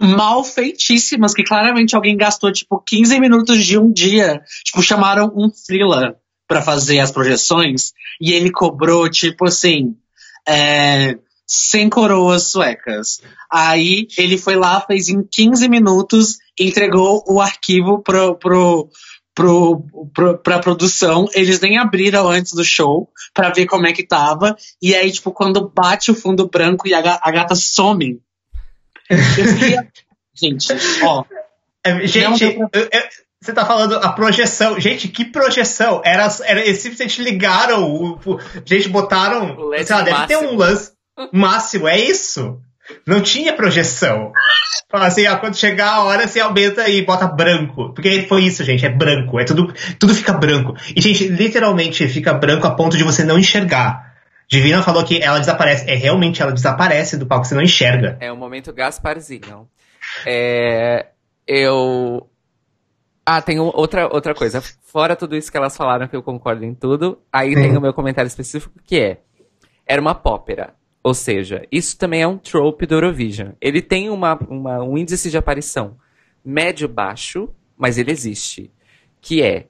mal 0.00 0.42
feitíssimas, 0.42 1.34
que 1.34 1.44
claramente 1.44 1.94
alguém 1.94 2.16
gastou, 2.16 2.50
tipo, 2.50 2.80
15 2.80 3.20
minutos 3.20 3.62
de 3.62 3.76
um 3.76 3.92
dia. 3.92 4.40
Tipo, 4.64 4.82
chamaram 4.82 5.30
um 5.36 5.50
thriller 5.50 6.16
para 6.50 6.60
fazer 6.60 6.98
as 6.98 7.12
projeções 7.12 7.92
e 8.20 8.32
ele 8.32 8.50
cobrou, 8.50 9.08
tipo 9.08 9.46
assim, 9.46 9.94
é, 10.48 11.16
100 11.46 11.88
coroas 11.88 12.48
suecas. 12.48 13.22
Aí 13.48 14.08
ele 14.18 14.36
foi 14.36 14.56
lá, 14.56 14.80
fez 14.80 15.08
em 15.08 15.22
15 15.22 15.68
minutos, 15.68 16.38
entregou 16.58 17.22
o 17.28 17.40
arquivo 17.40 18.02
pro, 18.02 18.34
pro, 18.34 18.90
pro, 19.32 19.84
pro, 20.12 20.38
pra 20.38 20.58
produção, 20.58 21.28
eles 21.34 21.60
nem 21.60 21.78
abriram 21.78 22.28
antes 22.28 22.52
do 22.52 22.64
show 22.64 23.08
para 23.32 23.50
ver 23.50 23.66
como 23.66 23.86
é 23.86 23.92
que 23.92 24.04
tava. 24.04 24.56
E 24.82 24.92
aí, 24.92 25.12
tipo, 25.12 25.30
quando 25.30 25.70
bate 25.72 26.10
o 26.10 26.16
fundo 26.16 26.48
branco 26.48 26.88
e 26.88 26.92
a, 26.92 27.20
a 27.22 27.30
gata 27.30 27.54
some. 27.54 28.20
gente, 30.34 30.66
ó. 31.04 31.24
É, 31.84 32.04
gente, 32.08 32.42
eu, 32.42 32.68
eu, 32.72 32.88
você 33.40 33.52
tá 33.52 33.64
falando 33.64 33.96
a 33.96 34.12
projeção. 34.12 34.78
Gente, 34.78 35.08
que 35.08 35.24
projeção? 35.24 36.02
Era, 36.04 36.28
era 36.44 36.60
eles 36.60 36.80
simplesmente 36.80 37.22
ligaram. 37.22 37.84
O, 37.84 38.18
o, 38.24 38.38
gente, 38.64 38.88
botaram. 38.88 39.56
Sei 39.84 39.96
lá, 39.96 40.02
deve 40.02 40.26
ter 40.26 40.36
um 40.36 40.56
lance 40.56 40.92
máximo, 41.32 41.88
é 41.88 41.98
isso? 41.98 42.60
Não 43.06 43.22
tinha 43.22 43.52
projeção. 43.52 44.32
Fala 44.90 45.06
assim, 45.06 45.24
ah, 45.26 45.36
quando 45.36 45.56
chegar 45.56 45.92
a 45.92 46.04
hora, 46.04 46.26
você 46.26 46.40
aumenta 46.40 46.88
e 46.88 47.02
bota 47.02 47.26
branco. 47.26 47.94
Porque 47.94 48.26
foi 48.28 48.42
isso, 48.42 48.64
gente, 48.64 48.84
é 48.84 48.90
branco. 48.90 49.38
É 49.38 49.44
tudo, 49.44 49.72
tudo 49.98 50.14
fica 50.14 50.32
branco. 50.32 50.74
E, 50.94 51.00
gente, 51.00 51.28
literalmente 51.28 52.06
fica 52.08 52.34
branco 52.34 52.66
a 52.66 52.74
ponto 52.74 52.96
de 52.96 53.04
você 53.04 53.24
não 53.24 53.38
enxergar. 53.38 54.10
Divina 54.48 54.82
falou 54.82 55.04
que 55.04 55.22
ela 55.22 55.38
desaparece. 55.38 55.88
É 55.88 55.94
realmente 55.94 56.42
ela 56.42 56.52
desaparece 56.52 57.16
do 57.16 57.26
palco, 57.26 57.46
você 57.46 57.54
não 57.54 57.62
enxerga. 57.62 58.18
É 58.20 58.32
o 58.32 58.36
momento 58.36 58.72
Gasparzinho. 58.72 59.68
É, 60.26 61.06
eu. 61.46 62.28
Ah, 63.24 63.40
tem 63.40 63.60
outra, 63.60 64.12
outra 64.12 64.34
coisa. 64.34 64.60
Fora 64.60 65.14
tudo 65.14 65.36
isso 65.36 65.50
que 65.50 65.56
elas 65.56 65.76
falaram, 65.76 66.08
que 66.08 66.16
eu 66.16 66.22
concordo 66.22 66.64
em 66.64 66.74
tudo, 66.74 67.20
aí 67.32 67.54
tem 67.54 67.76
o 67.76 67.80
meu 67.80 67.92
comentário 67.92 68.26
específico 68.26 68.74
que 68.84 68.98
é. 68.98 69.20
Era 69.86 70.00
uma 70.00 70.14
pópera. 70.14 70.74
Ou 71.02 71.14
seja, 71.14 71.66
isso 71.72 71.96
também 71.96 72.22
é 72.22 72.26
um 72.26 72.36
trope 72.36 72.86
do 72.86 72.94
Eurovision. 72.94 73.52
Ele 73.60 73.80
tem 73.80 74.10
uma, 74.10 74.34
uma, 74.48 74.82
um 74.82 74.98
índice 74.98 75.30
de 75.30 75.38
aparição 75.38 75.96
médio-baixo, 76.44 77.48
mas 77.76 77.98
ele 77.98 78.10
existe. 78.10 78.70
Que 79.20 79.42
é 79.42 79.66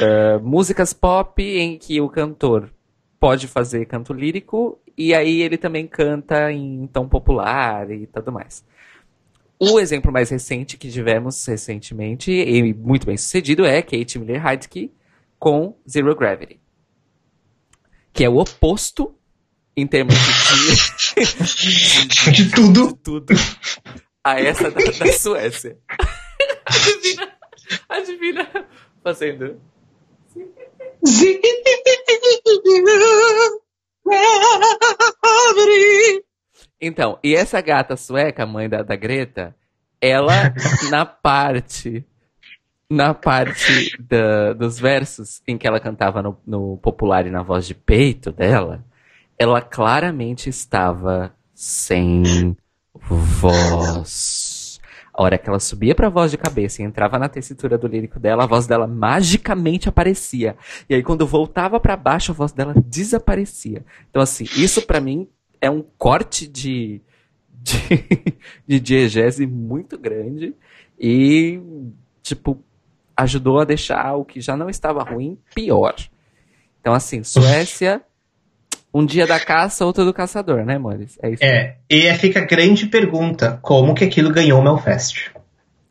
uh, 0.00 0.40
músicas 0.42 0.92
pop 0.92 1.42
em 1.42 1.78
que 1.78 2.00
o 2.00 2.08
cantor 2.08 2.70
pode 3.18 3.46
fazer 3.48 3.84
canto 3.86 4.12
lírico 4.12 4.80
e 4.96 5.14
aí 5.14 5.42
ele 5.42 5.56
também 5.56 5.86
canta 5.86 6.52
em 6.52 6.86
tom 6.86 7.08
popular 7.08 7.90
e 7.90 8.06
tudo 8.06 8.32
mais. 8.32 8.64
O 9.62 9.78
exemplo 9.78 10.10
mais 10.10 10.30
recente 10.30 10.78
que 10.78 10.90
tivemos 10.90 11.44
recentemente 11.44 12.32
e 12.32 12.72
muito 12.72 13.06
bem 13.06 13.18
sucedido 13.18 13.66
é 13.66 13.82
Kate 13.82 14.18
Miller 14.18 14.46
Heidke 14.46 14.90
com 15.38 15.78
Zero 15.86 16.16
Gravity, 16.16 16.58
que 18.10 18.24
é 18.24 18.28
o 18.30 18.38
oposto 18.38 19.14
em 19.76 19.86
termos 19.86 20.14
de, 20.14 20.20
de, 22.32 22.50
tudo. 22.52 22.88
de 22.88 22.94
tudo 22.94 23.34
a 24.24 24.40
essa 24.40 24.70
da, 24.70 24.80
da 24.80 25.12
Suécia. 25.12 25.76
adivina, 26.64 27.30
adivina 27.86 28.66
fazendo. 29.04 29.60
Então, 36.80 37.18
e 37.22 37.34
essa 37.34 37.60
gata 37.60 37.96
sueca, 37.96 38.46
mãe 38.46 38.68
da, 38.68 38.82
da 38.82 38.96
Greta, 38.96 39.54
ela, 40.00 40.54
na 40.90 41.04
parte. 41.04 42.04
Na 42.92 43.14
parte 43.14 43.96
da, 44.00 44.52
dos 44.52 44.80
versos 44.80 45.40
em 45.46 45.56
que 45.56 45.64
ela 45.64 45.78
cantava 45.78 46.20
no, 46.20 46.36
no 46.44 46.76
popular 46.78 47.24
e 47.24 47.30
na 47.30 47.40
voz 47.40 47.64
de 47.64 47.72
peito 47.72 48.32
dela, 48.32 48.84
ela 49.38 49.60
claramente 49.60 50.48
estava 50.48 51.32
sem 51.54 52.56
voz. 52.92 54.80
A 55.14 55.22
hora 55.22 55.38
que 55.38 55.48
ela 55.48 55.60
subia 55.60 55.94
pra 55.94 56.08
voz 56.08 56.32
de 56.32 56.38
cabeça 56.38 56.82
e 56.82 56.84
entrava 56.84 57.16
na 57.16 57.28
tessitura 57.28 57.78
do 57.78 57.86
lírico 57.86 58.18
dela, 58.18 58.42
a 58.42 58.46
voz 58.46 58.66
dela 58.66 58.88
magicamente 58.88 59.88
aparecia. 59.88 60.56
E 60.88 60.94
aí 60.94 61.02
quando 61.02 61.26
voltava 61.28 61.78
para 61.78 61.96
baixo, 61.96 62.32
a 62.32 62.34
voz 62.34 62.50
dela 62.50 62.74
desaparecia. 62.86 63.84
Então 64.08 64.20
assim, 64.20 64.44
isso 64.56 64.82
para 64.82 65.00
mim 65.00 65.28
é 65.60 65.70
um 65.70 65.82
corte 65.98 66.46
de, 66.46 67.00
de, 67.52 67.76
de 68.66 68.80
diegese 68.80 69.46
muito 69.46 69.98
grande 69.98 70.54
e, 70.98 71.60
tipo, 72.22 72.62
ajudou 73.16 73.60
a 73.60 73.64
deixar 73.64 74.14
o 74.14 74.24
que 74.24 74.40
já 74.40 74.56
não 74.56 74.68
estava 74.70 75.02
ruim 75.02 75.38
pior. 75.54 75.94
Então, 76.80 76.94
assim, 76.94 77.22
Suécia, 77.22 78.02
um 78.92 79.04
dia 79.04 79.26
da 79.26 79.38
caça, 79.38 79.84
outro 79.84 80.04
do 80.04 80.14
caçador, 80.14 80.64
né, 80.64 80.78
Mores? 80.78 81.18
É 81.22 81.30
isso. 81.30 81.44
É, 81.44 81.76
e 81.88 82.12
fica 82.14 82.40
a 82.40 82.44
grande 82.44 82.86
pergunta: 82.86 83.58
como 83.62 83.94
que 83.94 84.04
aquilo 84.04 84.30
ganhou 84.30 84.60
o 84.60 84.64
Melfest? 84.64 85.30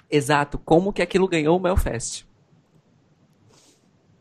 Exato, 0.09 0.57
como 0.57 0.91
que 0.91 1.01
aquilo 1.01 1.27
ganhou 1.27 1.57
o 1.57 1.61
Melfest? 1.61 2.25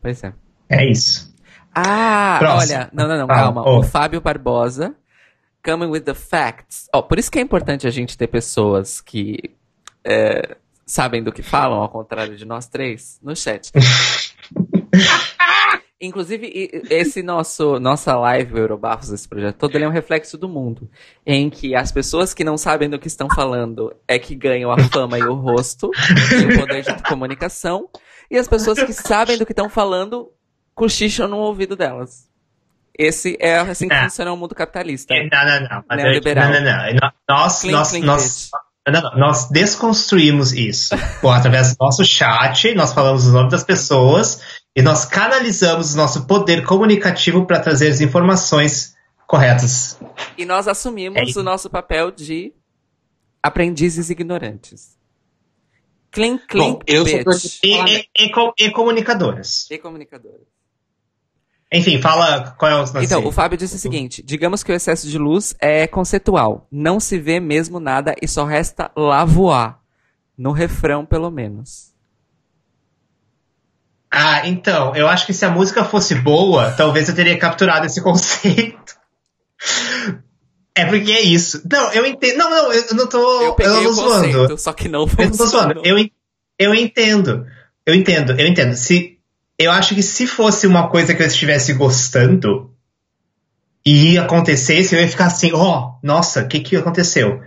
Pois 0.01 0.23
é. 0.23 0.33
É 0.69 0.89
isso. 0.89 1.33
Ah, 1.73 2.37
Próximo. 2.39 2.77
olha, 2.77 2.89
não, 2.93 3.07
não, 3.07 3.17
não, 3.17 3.27
calma. 3.27 3.63
Oh. 3.65 3.79
O 3.79 3.83
Fábio 3.83 4.21
Barbosa 4.21 4.95
coming 5.69 5.89
with 5.89 6.01
the 6.01 6.13
facts. 6.13 6.89
Oh, 6.93 7.03
por 7.03 7.19
isso 7.19 7.29
que 7.29 7.37
é 7.39 7.41
importante 7.41 7.85
a 7.85 7.91
gente 7.91 8.17
ter 8.17 8.27
pessoas 8.27 8.99
que 9.01 9.37
é, 10.03 10.57
sabem 10.85 11.23
do 11.23 11.31
que 11.31 11.43
falam, 11.43 11.79
ao 11.79 11.89
contrário 11.89 12.35
de 12.35 12.45
nós 12.45 12.67
três, 12.67 13.19
no 13.21 13.35
chat. 13.35 13.71
Inclusive, 16.01 16.71
esse 16.89 17.21
nosso 17.21 17.77
nossa 17.77 18.17
live 18.17 18.57
Eurobafos, 18.57 19.11
esse 19.11 19.27
projeto 19.27 19.57
todo, 19.57 19.75
ele 19.75 19.83
é 19.83 19.87
um 19.87 19.91
reflexo 19.91 20.37
do 20.37 20.47
mundo. 20.47 20.89
Em 21.25 21.49
que 21.49 21.75
as 21.75 21.91
pessoas 21.91 22.33
que 22.33 22.41
não 22.41 22.57
sabem 22.57 22.89
do 22.89 22.97
que 22.97 23.07
estão 23.07 23.27
falando 23.29 23.93
é 24.07 24.17
que 24.17 24.33
ganham 24.33 24.71
a 24.71 24.79
fama 24.79 25.19
e 25.19 25.23
o 25.23 25.33
rosto, 25.33 25.91
e 26.31 26.53
o 26.53 26.57
poder 26.57 26.83
de 26.83 27.03
comunicação. 27.03 27.89
E 28.31 28.37
as 28.37 28.47
pessoas 28.47 28.81
que 28.81 28.93
sabem 28.93 29.37
do 29.37 29.45
que 29.45 29.51
estão 29.51 29.69
falando 29.69 30.31
cochicham 30.73 31.27
no 31.27 31.37
ouvido 31.37 31.75
delas. 31.75 32.28
Esse 32.99 33.37
é 33.39 33.57
assim 33.57 33.87
que 33.87 33.95
não. 33.95 34.03
funciona 34.03 34.33
o 34.33 34.35
mundo 34.35 34.53
capitalista. 34.53 35.15
Não, 35.15 35.45
não, 35.45 35.69
não. 35.69 35.83
Mas 35.87 36.03
neoliberal. 36.03 36.51
Não, 36.51 36.59
não, 36.59 36.93
não. 36.95 37.11
Nós, 37.29 37.61
clean, 37.61 37.71
nós, 37.71 37.89
clean 37.91 38.05
nós, 38.05 38.49
não, 38.85 39.01
não, 39.01 39.17
nós 39.17 39.49
desconstruímos 39.49 40.51
isso. 40.51 40.93
Bom, 41.23 41.31
através 41.31 41.73
do 41.73 41.77
nosso 41.79 42.03
chat, 42.03 42.75
nós 42.75 42.91
falamos 42.91 43.25
o 43.25 43.31
nome 43.31 43.49
das 43.49 43.63
pessoas 43.63 44.41
e 44.75 44.81
nós 44.81 45.05
canalizamos 45.05 45.93
o 45.93 45.97
nosso 45.97 46.27
poder 46.27 46.65
comunicativo 46.65 47.45
para 47.45 47.61
trazer 47.61 47.87
as 47.87 48.01
informações 48.01 48.93
corretas. 49.25 49.97
E 50.37 50.43
nós 50.43 50.67
assumimos 50.67 51.37
é 51.37 51.39
o 51.39 51.43
nosso 51.43 51.69
papel 51.69 52.11
de 52.11 52.53
aprendizes 53.41 54.09
ignorantes. 54.09 54.99
Clean, 56.11 56.37
clean, 56.37 56.73
Bom, 56.73 56.79
eu 56.85 57.05
bitch. 57.05 57.59
E, 57.63 57.77
e, 57.77 58.05
e, 58.19 58.65
e 58.65 58.71
comunicadoras. 58.71 59.71
E 59.71 59.77
comunicadoras. 59.77 60.58
Enfim, 61.71 62.01
fala 62.01 62.55
qual 62.57 62.71
é 62.71 62.75
o 62.75 62.79
lance. 62.79 63.05
Então, 63.05 63.25
o 63.25 63.31
Fábio 63.31 63.57
disse 63.57 63.75
o 63.75 63.79
seguinte: 63.79 64.23
digamos 64.23 64.63
que 64.63 64.71
o 64.71 64.75
excesso 64.75 65.07
de 65.07 65.17
luz 65.17 65.55
é 65.59 65.85
conceitual. 65.85 66.67
Não 66.71 66.99
se 66.99 67.19
vê 67.19 67.39
mesmo 67.39 67.79
nada 67.79 68.15
e 68.21 68.27
só 68.27 68.43
resta 68.43 68.91
lavoar. 68.95 69.79
No 70.37 70.51
refrão, 70.51 71.05
pelo 71.05 71.29
menos. 71.29 71.89
Ah, 74.09 74.47
então, 74.47 74.95
eu 74.95 75.07
acho 75.07 75.25
que 75.25 75.33
se 75.33 75.45
a 75.45 75.51
música 75.51 75.83
fosse 75.83 76.15
boa, 76.15 76.71
talvez 76.71 77.09
eu 77.09 77.15
teria 77.15 77.37
capturado 77.37 77.85
esse 77.85 78.01
conceito. 78.01 78.95
É 80.73 80.85
porque 80.85 81.11
é 81.11 81.21
isso. 81.21 81.61
Não, 81.69 81.91
eu 81.91 82.05
entendo. 82.05 82.37
Não, 82.37 82.49
não, 82.49 82.73
eu 82.73 82.95
não 82.95 83.07
tô. 83.07 83.41
Eu 83.41 83.53
peguei 83.53 83.73
eu 83.73 83.83
não 83.83 83.89
o 83.91 83.93
zoando. 83.93 84.31
Conceito, 84.31 84.57
só 84.57 84.73
que 84.73 84.87
não 84.87 85.05
funcionou. 85.05 85.25
Eu 85.25 85.29
não 85.29 85.37
tô 85.37 85.45
zoando. 85.45 85.81
Eu, 85.83 86.09
eu 86.57 86.73
entendo. 86.73 87.45
Eu 87.85 87.93
entendo, 87.93 88.31
eu 88.39 88.47
entendo. 88.47 88.75
Se 88.75 89.18
eu 89.59 89.71
acho 89.71 89.93
que 89.93 90.01
se 90.01 90.25
fosse 90.25 90.65
uma 90.65 90.89
coisa 90.89 91.13
que 91.13 91.21
eu 91.21 91.27
estivesse 91.27 91.73
gostando 91.73 92.73
e 93.85 94.17
acontecesse, 94.17 94.95
eu 94.95 95.01
ia 95.01 95.07
ficar 95.07 95.25
assim, 95.25 95.51
ó, 95.53 95.79
oh, 95.79 95.99
nossa, 96.01 96.41
o 96.41 96.47
que 96.47 96.61
que 96.61 96.77
aconteceu? 96.77 97.43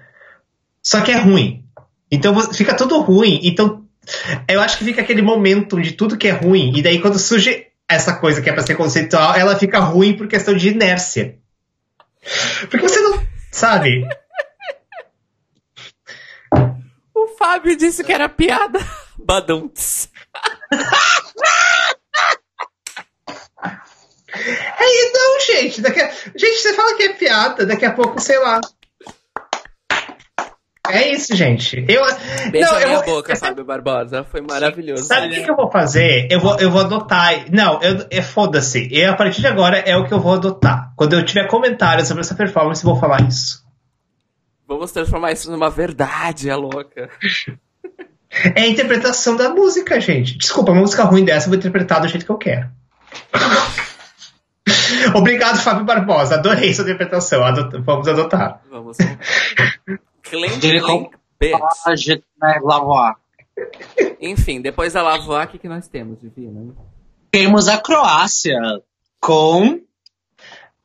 Só 0.83 1.01
que 1.01 1.11
é 1.11 1.17
ruim. 1.17 1.65
Então 2.11 2.39
fica 2.53 2.77
tudo 2.77 3.01
ruim. 3.01 3.41
Então 3.43 3.87
eu 4.47 4.61
acho 4.61 4.77
que 4.77 4.85
fica 4.85 5.01
aquele 5.01 5.23
momento 5.23 5.81
de 5.81 5.93
tudo 5.93 6.19
que 6.19 6.29
é 6.29 6.33
ruim 6.33 6.77
e 6.77 6.83
daí 6.83 7.01
quando 7.01 7.19
surge 7.19 7.69
essa 7.89 8.15
coisa 8.15 8.43
que 8.43 8.51
é 8.51 8.53
para 8.53 8.67
ser 8.67 8.75
conceitual, 8.75 9.35
ela 9.35 9.59
fica 9.59 9.79
ruim 9.79 10.15
por 10.15 10.29
questão 10.29 10.55
de 10.55 10.69
inércia. 10.69 11.39
Porque 12.71 12.89
você 12.89 13.01
não 13.01 13.27
sabe. 13.51 14.07
O 17.15 17.29
Fábio 17.39 17.75
disse 17.75 18.05
que 18.05 18.13
era 18.13 18.29
piada. 18.29 18.81
Badunts. 19.19 20.11
É, 24.79 25.13
não, 25.13 25.41
gente. 25.41 25.81
Daqui 25.81 26.01
a... 26.01 26.11
Gente, 26.35 26.59
você 26.59 26.75
fala 26.75 26.97
que 26.97 27.03
é 27.05 27.13
piada, 27.13 27.67
daqui 27.67 27.85
a 27.85 27.93
pouco, 27.93 28.21
sei 28.21 28.39
lá. 28.39 28.61
É 30.91 31.13
isso, 31.13 31.35
gente. 31.35 31.85
Eu, 31.89 32.03
Beija 32.51 32.67
não, 32.67 32.81
eu 32.81 32.89
minha 32.89 33.03
vou... 33.03 33.17
boca, 33.17 33.37
Fábio 33.37 33.65
Barbosa. 33.65 34.25
Foi 34.25 34.41
maravilhoso. 34.41 35.05
Sabe 35.05 35.29
o 35.29 35.31
que, 35.31 35.43
que, 35.43 35.51
eu 35.51 35.57
vou 35.57 35.71
fazer? 35.71 36.27
Eu 36.31 36.41
vou, 36.41 36.59
eu 36.59 36.71
vou 36.71 36.81
adotar. 36.81 37.47
Não, 37.53 37.81
eu, 37.81 38.05
é 38.11 38.21
foda-se. 38.21 38.89
E 38.91 39.05
a 39.05 39.15
partir 39.15 39.41
de 39.41 39.47
agora 39.47 39.79
é 39.79 39.97
o 39.97 40.07
que 40.07 40.13
eu 40.13 40.21
vou 40.21 40.35
adotar. 40.35 40.93
Quando 40.97 41.15
eu 41.15 41.25
tiver 41.25 41.47
comentários 41.47 42.09
sobre 42.09 42.23
essa 42.23 42.35
performance, 42.35 42.85
eu 42.85 42.91
vou 42.91 43.01
falar 43.01 43.23
isso. 43.23 43.63
Vamos 44.67 44.91
transformar 44.91 45.33
isso 45.33 45.51
numa 45.51 45.71
verdade, 45.71 46.51
é 46.51 46.55
louca. 46.55 47.09
É 48.57 48.63
a 48.63 48.67
interpretação 48.67 49.37
da 49.37 49.51
música, 49.51 50.01
gente. 50.01 50.39
Desculpa, 50.39 50.73
uma 50.73 50.81
música 50.81 51.05
ruim 51.05 51.23
dessa 51.23 51.47
eu 51.47 51.51
vou 51.51 51.59
interpretar 51.59 52.01
do 52.01 52.09
jeito 52.09 52.25
que 52.25 52.33
eu 52.33 52.39
quero. 52.39 52.67
Obrigado, 55.15 55.59
Fábio 55.61 55.85
Barbosa. 55.85 56.37
Adorei 56.37 56.73
sua 56.73 56.85
interpretação. 56.85 57.45
Adot 57.45 57.79
vamos 57.79 58.09
adotar. 58.09 58.61
Vamos. 58.71 58.97
Clink, 60.23 60.61
clink, 60.61 61.11
Enfim, 64.21 64.61
depois 64.61 64.93
da 64.93 65.03
Lavoie, 65.03 65.45
o 65.45 65.49
que, 65.49 65.59
que 65.59 65.69
nós 65.69 65.89
temos, 65.89 66.21
Divina? 66.21 66.75
Temos 67.31 67.69
a 67.69 67.79
Croácia 67.79 68.59
com... 69.21 69.81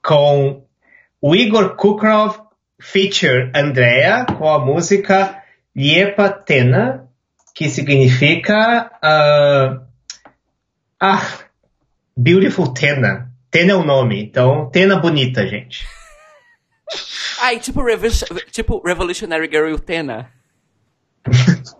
Com 0.03 0.63
o 1.21 1.35
Igor 1.35 1.75
Kukrov 1.75 2.39
feature 2.79 3.51
Andrea 3.53 4.25
com 4.37 4.47
a 4.47 4.63
música 4.63 5.43
Liepa 5.75 6.29
Tena, 6.29 7.09
que 7.53 7.69
significa... 7.69 8.91
Uh, 9.03 9.85
ah, 10.99 11.21
Beautiful 12.15 12.73
Tena. 12.73 13.26
Tena 13.49 13.71
é 13.71 13.75
o 13.75 13.83
nome, 13.83 14.21
então 14.21 14.69
Tena 14.69 14.97
bonita, 14.97 15.47
gente. 15.47 15.85
Ai, 17.41 17.59
tipo, 17.59 17.81
tipo 18.51 18.81
Revolutionary 18.85 19.47
Girl 19.51 19.77
Tena. 19.77 20.31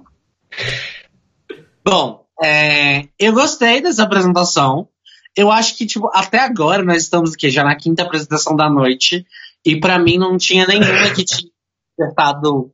Bom, 1.83 2.25
é, 2.43 3.07
eu 3.17 3.33
gostei 3.33 3.81
dessa 3.81 4.03
apresentação. 4.03 4.89
Eu 5.35 5.51
acho 5.51 5.77
que, 5.77 5.85
tipo, 5.85 6.09
até 6.13 6.39
agora 6.39 6.83
nós 6.83 7.03
estamos 7.03 7.33
aqui 7.33 7.49
já 7.49 7.63
na 7.63 7.75
quinta 7.75 8.03
apresentação 8.03 8.55
da 8.55 8.69
noite. 8.69 9.25
E 9.65 9.79
para 9.79 9.99
mim 9.99 10.17
não 10.17 10.37
tinha 10.37 10.65
nenhuma 10.65 11.13
que 11.13 11.23
tinha 11.23 11.49
despertado 11.97 12.71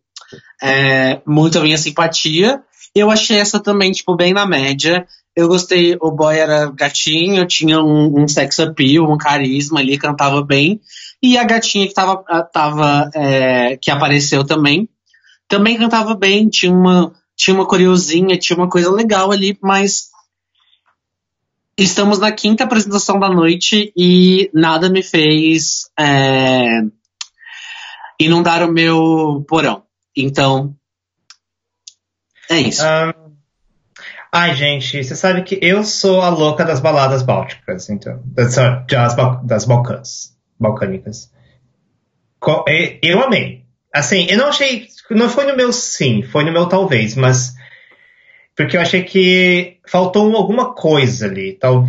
é, 0.62 1.22
muito 1.26 1.60
a 1.60 1.62
minha 1.62 1.78
simpatia. 1.78 2.64
Eu 2.96 3.10
achei 3.10 3.38
essa 3.38 3.60
também, 3.60 3.92
tipo, 3.92 4.16
bem 4.16 4.34
na 4.34 4.46
média. 4.46 5.08
Eu 5.36 5.48
gostei, 5.48 5.98
o 6.00 6.12
boy 6.12 6.38
era 6.38 6.72
gatinho, 6.72 7.48
tinha 7.48 7.80
um, 7.80 8.22
um 8.22 8.28
sex 8.28 8.60
appeal, 8.60 9.12
um 9.12 9.18
carisma 9.18 9.80
ali, 9.80 9.98
cantava 9.98 10.44
bem. 10.44 10.80
E 11.22 11.38
a 11.38 11.44
gatinha 11.44 11.88
que 11.88 11.94
tava, 11.94 12.24
tava 12.52 13.10
é, 13.16 13.78
que 13.78 13.90
apareceu 13.90 14.44
também, 14.44 14.88
também 15.48 15.78
cantava 15.78 16.14
bem, 16.14 16.50
tinha 16.50 16.72
uma, 16.72 17.14
tinha 17.36 17.56
uma 17.56 17.66
curiosinha, 17.66 18.38
tinha 18.38 18.58
uma 18.58 18.70
coisa 18.70 18.92
legal 18.92 19.32
ali, 19.32 19.58
mas 19.62 20.10
estamos 21.78 22.20
na 22.20 22.32
quinta 22.32 22.64
apresentação 22.64 23.20
da 23.20 23.30
noite 23.30 23.92
e 23.98 24.50
nada 24.54 24.90
me 24.90 25.02
fez 25.02 25.90
é, 26.00 26.82
inundar 28.20 28.64
o 28.64 28.72
meu 28.72 29.44
porão. 29.48 29.84
Então, 30.16 30.76
é 32.50 32.60
isso. 32.60 32.84
Um, 32.84 33.23
ai, 34.34 34.56
gente, 34.56 35.04
você 35.04 35.16
sabe 35.16 35.44
que 35.44 35.60
eu 35.62 35.84
sou 35.84 36.20
a 36.22 36.30
louca 36.30 36.66
das 36.66 36.80
baladas 36.80 37.22
bálticas, 37.22 37.88
então. 37.88 38.20
Das, 38.26 38.56
das, 38.56 39.16
das 39.44 39.66
Balcãs, 39.66 40.36
balcânicas. 40.60 41.32
Eu 43.04 43.24
amei. 43.24 43.64
Assim, 43.94 44.26
eu 44.28 44.38
não 44.40 44.48
achei. 44.48 44.88
Não 45.12 45.30
foi 45.30 45.46
no 45.46 45.56
meu 45.56 45.72
sim, 45.72 46.24
foi 46.24 46.44
no 46.44 46.52
meu 46.52 46.66
talvez, 46.66 47.16
mas. 47.16 47.54
Porque 48.56 48.76
eu 48.76 48.82
achei 48.82 49.04
que 49.04 49.78
faltou 49.88 50.36
alguma 50.36 50.74
coisa 50.74 51.28
ali. 51.28 51.54
Tal, 51.54 51.88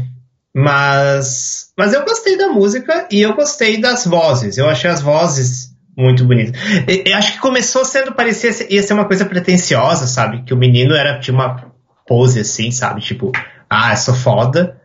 mas. 0.55 1.72
Mas 1.78 1.95
eu 1.95 2.05
gostei 2.05 2.36
da 2.36 2.49
música 2.49 3.09
e 3.11 3.22
eu 3.22 3.34
gostei 3.34 3.80
das 3.80 4.07
vozes. 4.07 4.59
Eu 4.59 4.68
achei 4.68 4.90
as 4.90 5.01
vozes 5.01 5.74
muito 5.97 6.24
bonito. 6.26 6.53
Eu 6.86 7.16
acho 7.16 7.32
que 7.32 7.38
começou 7.38 7.84
sendo, 7.84 8.12
parecia 8.12 8.51
ia 8.68 8.82
ser 8.82 8.92
uma 8.92 9.07
coisa 9.07 9.24
pretensiosa, 9.24 10.07
sabe? 10.07 10.42
Que 10.45 10.53
o 10.53 10.59
menino 10.59 10.95
era, 10.95 11.18
tinha 11.18 11.34
uma 11.34 11.74
pose 12.07 12.40
assim, 12.40 12.70
sabe? 12.70 13.00
Tipo, 13.00 13.32
ah, 13.68 13.92
eu 13.92 13.96
sou 13.96 14.14
foda. 14.14 14.80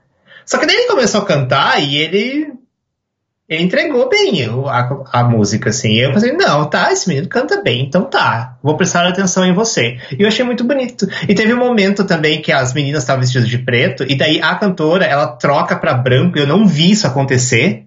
Só 0.45 0.57
que 0.57 0.65
daí 0.65 0.75
ele 0.75 0.87
começou 0.87 1.21
a 1.21 1.25
cantar 1.25 1.81
e 1.81 1.95
ele, 1.97 2.51
ele 3.47 3.63
entregou 3.63 4.09
bem 4.09 4.45
a, 4.67 5.19
a 5.19 5.23
música, 5.23 5.69
assim. 5.69 5.93
E 5.93 5.99
eu 5.99 6.11
pensei, 6.11 6.31
não, 6.31 6.67
tá, 6.69 6.91
esse 6.91 7.07
menino 7.07 7.27
canta 7.27 7.61
bem, 7.61 7.83
então 7.83 8.05
tá, 8.05 8.57
vou 8.63 8.75
prestar 8.75 9.07
atenção 9.07 9.45
em 9.45 9.53
você. 9.53 9.99
E 10.17 10.23
eu 10.23 10.27
achei 10.27 10.43
muito 10.43 10.63
bonito. 10.63 11.07
E 11.27 11.35
teve 11.35 11.53
um 11.53 11.59
momento 11.59 12.03
também 12.03 12.41
que 12.41 12.51
as 12.51 12.73
meninas 12.73 13.03
estavam 13.03 13.21
vestidas 13.21 13.47
de 13.47 13.59
preto, 13.59 14.03
e 14.03 14.15
daí 14.15 14.41
a 14.41 14.55
cantora, 14.55 15.05
ela 15.05 15.27
troca 15.27 15.75
pra 15.75 15.93
branco, 15.93 16.39
eu 16.39 16.47
não 16.47 16.65
vi 16.67 16.91
isso 16.91 17.05
acontecer. 17.05 17.85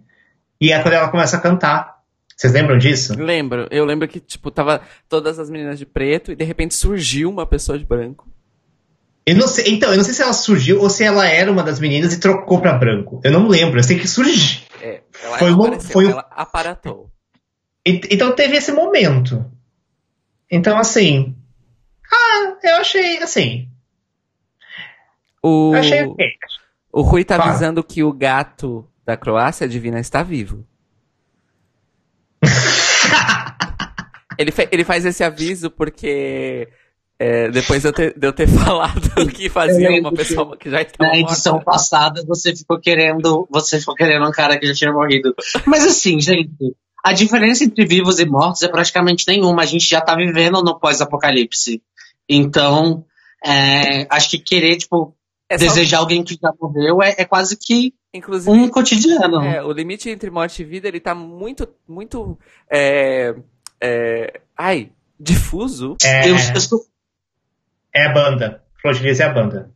E 0.60 0.72
é 0.72 0.80
quando 0.80 0.94
ela 0.94 1.08
começa 1.08 1.36
a 1.36 1.40
cantar. 1.40 1.92
Vocês 2.36 2.52
lembram 2.52 2.78
disso? 2.78 3.14
Lembro. 3.20 3.66
Eu 3.70 3.84
lembro 3.84 4.06
que, 4.06 4.20
tipo, 4.20 4.50
tava 4.50 4.80
todas 5.08 5.38
as 5.38 5.50
meninas 5.50 5.78
de 5.78 5.86
preto 5.86 6.32
e 6.32 6.36
de 6.36 6.44
repente 6.44 6.74
surgiu 6.74 7.28
uma 7.28 7.44
pessoa 7.44 7.76
de 7.76 7.84
branco. 7.84 8.31
Eu 9.24 9.36
não 9.36 9.46
sei, 9.46 9.72
então, 9.72 9.90
eu 9.90 9.96
não 9.96 10.04
sei 10.04 10.14
se 10.14 10.22
ela 10.22 10.32
surgiu 10.32 10.80
ou 10.80 10.90
se 10.90 11.04
ela 11.04 11.26
era 11.26 11.50
uma 11.50 11.62
das 11.62 11.78
meninas 11.78 12.12
e 12.12 12.18
trocou 12.18 12.60
pra 12.60 12.72
branco. 12.76 13.20
Eu 13.22 13.30
não 13.30 13.46
lembro, 13.46 13.78
eu 13.78 13.84
sei 13.84 13.98
que 13.98 14.08
surgiu. 14.08 14.62
É, 14.80 15.00
ela 15.22 15.38
foi 15.38 15.52
uma, 15.52 15.80
foi 15.80 16.10
ela 16.10 16.26
aparatou. 16.30 17.08
Então 17.84 18.32
teve 18.34 18.56
esse 18.56 18.72
momento. 18.72 19.44
Então, 20.50 20.76
assim. 20.76 21.36
Ah, 22.12 22.56
eu 22.62 22.76
achei, 22.76 23.18
assim. 23.18 23.68
O, 25.42 25.72
eu 25.74 25.80
achei 25.80 26.02
okay. 26.04 26.32
O 26.92 27.02
Rui 27.02 27.24
tá 27.24 27.36
Fala. 27.36 27.50
avisando 27.50 27.82
que 27.82 28.02
o 28.02 28.12
gato 28.12 28.86
da 29.04 29.16
Croácia 29.16 29.68
Divina 29.68 29.98
está 29.98 30.22
vivo. 30.22 30.66
ele, 34.36 34.52
ele 34.70 34.84
faz 34.84 35.04
esse 35.06 35.24
aviso 35.24 35.70
porque 35.70 36.68
é, 37.22 37.48
depois 37.52 37.82
de 37.82 37.88
eu, 37.88 37.92
ter, 37.92 38.18
de 38.18 38.26
eu 38.26 38.32
ter 38.32 38.48
falado 38.50 39.30
que 39.32 39.48
fazia 39.48 40.00
uma 40.00 40.12
pessoa 40.12 40.56
que 40.56 40.68
já 40.68 40.82
estava 40.82 41.08
Na 41.08 41.16
edição 41.16 41.54
morta. 41.54 41.70
passada 41.70 42.24
você 42.26 42.54
ficou 42.54 42.80
querendo. 42.80 43.46
Você 43.48 43.78
ficou 43.78 43.94
querendo 43.94 44.26
um 44.26 44.32
cara 44.32 44.58
que 44.58 44.66
já 44.66 44.74
tinha 44.74 44.92
morrido. 44.92 45.32
Mas 45.64 45.86
assim, 45.86 46.20
gente, 46.20 46.74
a 47.04 47.12
diferença 47.12 47.62
entre 47.62 47.86
vivos 47.86 48.18
e 48.18 48.26
mortos 48.26 48.62
é 48.62 48.68
praticamente 48.68 49.24
nenhuma. 49.28 49.62
A 49.62 49.66
gente 49.66 49.88
já 49.88 50.00
tá 50.00 50.16
vivendo 50.16 50.64
no 50.64 50.80
pós-apocalipse. 50.80 51.80
Então, 52.28 53.04
é, 53.44 54.04
acho 54.10 54.28
que 54.28 54.40
querer, 54.40 54.76
tipo, 54.78 55.14
é 55.48 55.56
desejar 55.56 55.98
só... 55.98 56.02
alguém 56.02 56.24
que 56.24 56.36
já 56.40 56.52
morreu 56.60 57.00
é, 57.00 57.14
é 57.18 57.24
quase 57.24 57.56
que 57.56 57.94
Inclusive, 58.12 58.50
um 58.50 58.68
cotidiano. 58.68 59.42
É, 59.42 59.62
o 59.62 59.70
limite 59.70 60.10
entre 60.10 60.28
morte 60.28 60.62
e 60.62 60.64
vida, 60.64 60.88
ele 60.88 60.98
tá 60.98 61.14
muito, 61.14 61.68
muito. 61.86 62.36
É, 62.68 63.32
é, 63.80 64.40
ai, 64.58 64.90
difuso. 65.20 65.96
É, 66.02 66.28
eu, 66.28 66.34
eu 66.36 66.60
sou... 66.60 66.80
é 67.94 68.06
a 68.06 68.12
banda. 68.12 68.62
Flor 68.80 68.96
é 69.04 69.22
a 69.22 69.32
banda. 69.32 69.70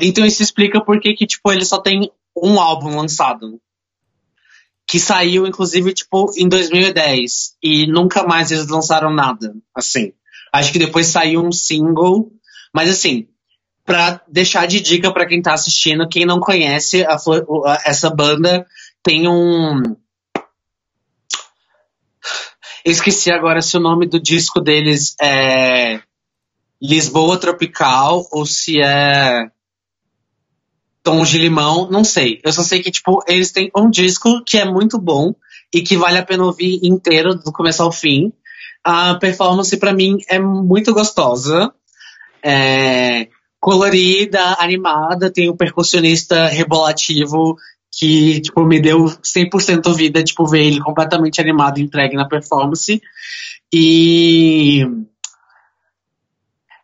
Então 0.00 0.24
isso 0.24 0.42
explica 0.42 0.84
por 0.84 1.00
que, 1.00 1.14
tipo, 1.26 1.50
ele 1.50 1.64
só 1.64 1.80
tem 1.80 2.10
um 2.36 2.60
álbum 2.60 2.96
lançado. 2.96 3.60
Que 4.86 5.00
saiu, 5.00 5.46
inclusive, 5.46 5.92
tipo, 5.92 6.30
em 6.36 6.48
2010. 6.48 7.56
E 7.62 7.86
nunca 7.86 8.24
mais 8.24 8.52
eles 8.52 8.68
lançaram 8.68 9.12
nada. 9.12 9.54
Assim. 9.74 10.12
Acho 10.52 10.72
que 10.72 10.78
depois 10.78 11.06
saiu 11.06 11.44
um 11.44 11.50
single. 11.50 12.30
Mas 12.72 12.90
assim, 12.90 13.26
para 13.84 14.20
deixar 14.28 14.66
de 14.66 14.80
dica 14.80 15.12
para 15.12 15.26
quem 15.26 15.42
tá 15.42 15.54
assistindo, 15.54 16.08
quem 16.08 16.24
não 16.24 16.38
conhece 16.38 17.04
a, 17.04 17.16
a, 17.16 17.82
essa 17.84 18.08
banda, 18.08 18.64
tem 19.02 19.26
um. 19.26 19.82
Esqueci 22.84 23.30
agora 23.30 23.60
se 23.60 23.76
o 23.76 23.80
nome 23.80 24.06
do 24.06 24.20
disco 24.20 24.60
deles 24.60 25.14
é 25.20 26.00
Lisboa 26.82 27.38
Tropical 27.38 28.26
ou 28.32 28.44
se 28.44 28.80
é 28.80 29.48
Tom 31.02 31.22
de 31.22 31.38
Limão, 31.38 31.88
não 31.90 32.02
sei. 32.02 32.40
Eu 32.44 32.52
só 32.52 32.62
sei 32.62 32.82
que, 32.82 32.90
tipo, 32.90 33.22
eles 33.28 33.52
têm 33.52 33.70
um 33.76 33.88
disco 33.88 34.42
que 34.44 34.58
é 34.58 34.64
muito 34.64 34.98
bom 34.98 35.34
e 35.72 35.80
que 35.80 35.96
vale 35.96 36.18
a 36.18 36.24
pena 36.24 36.44
ouvir 36.44 36.80
inteiro, 36.82 37.34
do 37.34 37.52
começo 37.52 37.82
ao 37.82 37.92
fim. 37.92 38.32
A 38.84 39.14
performance, 39.14 39.76
para 39.76 39.92
mim, 39.92 40.18
é 40.28 40.38
muito 40.38 40.92
gostosa. 40.92 41.72
É, 42.42 43.28
colorida, 43.60 44.56
animada, 44.58 45.30
tem 45.30 45.48
o 45.48 45.52
um 45.52 45.56
percussionista 45.56 46.48
rebolativo 46.48 47.56
que, 47.92 48.40
tipo, 48.40 48.64
me 48.64 48.80
deu 48.80 49.04
100% 49.04 49.94
vida, 49.94 50.24
tipo, 50.24 50.46
ver 50.46 50.64
ele 50.64 50.80
completamente 50.80 51.40
animado 51.40 51.78
entregue 51.78 52.16
na 52.16 52.28
performance. 52.28 53.00
E... 53.72 54.84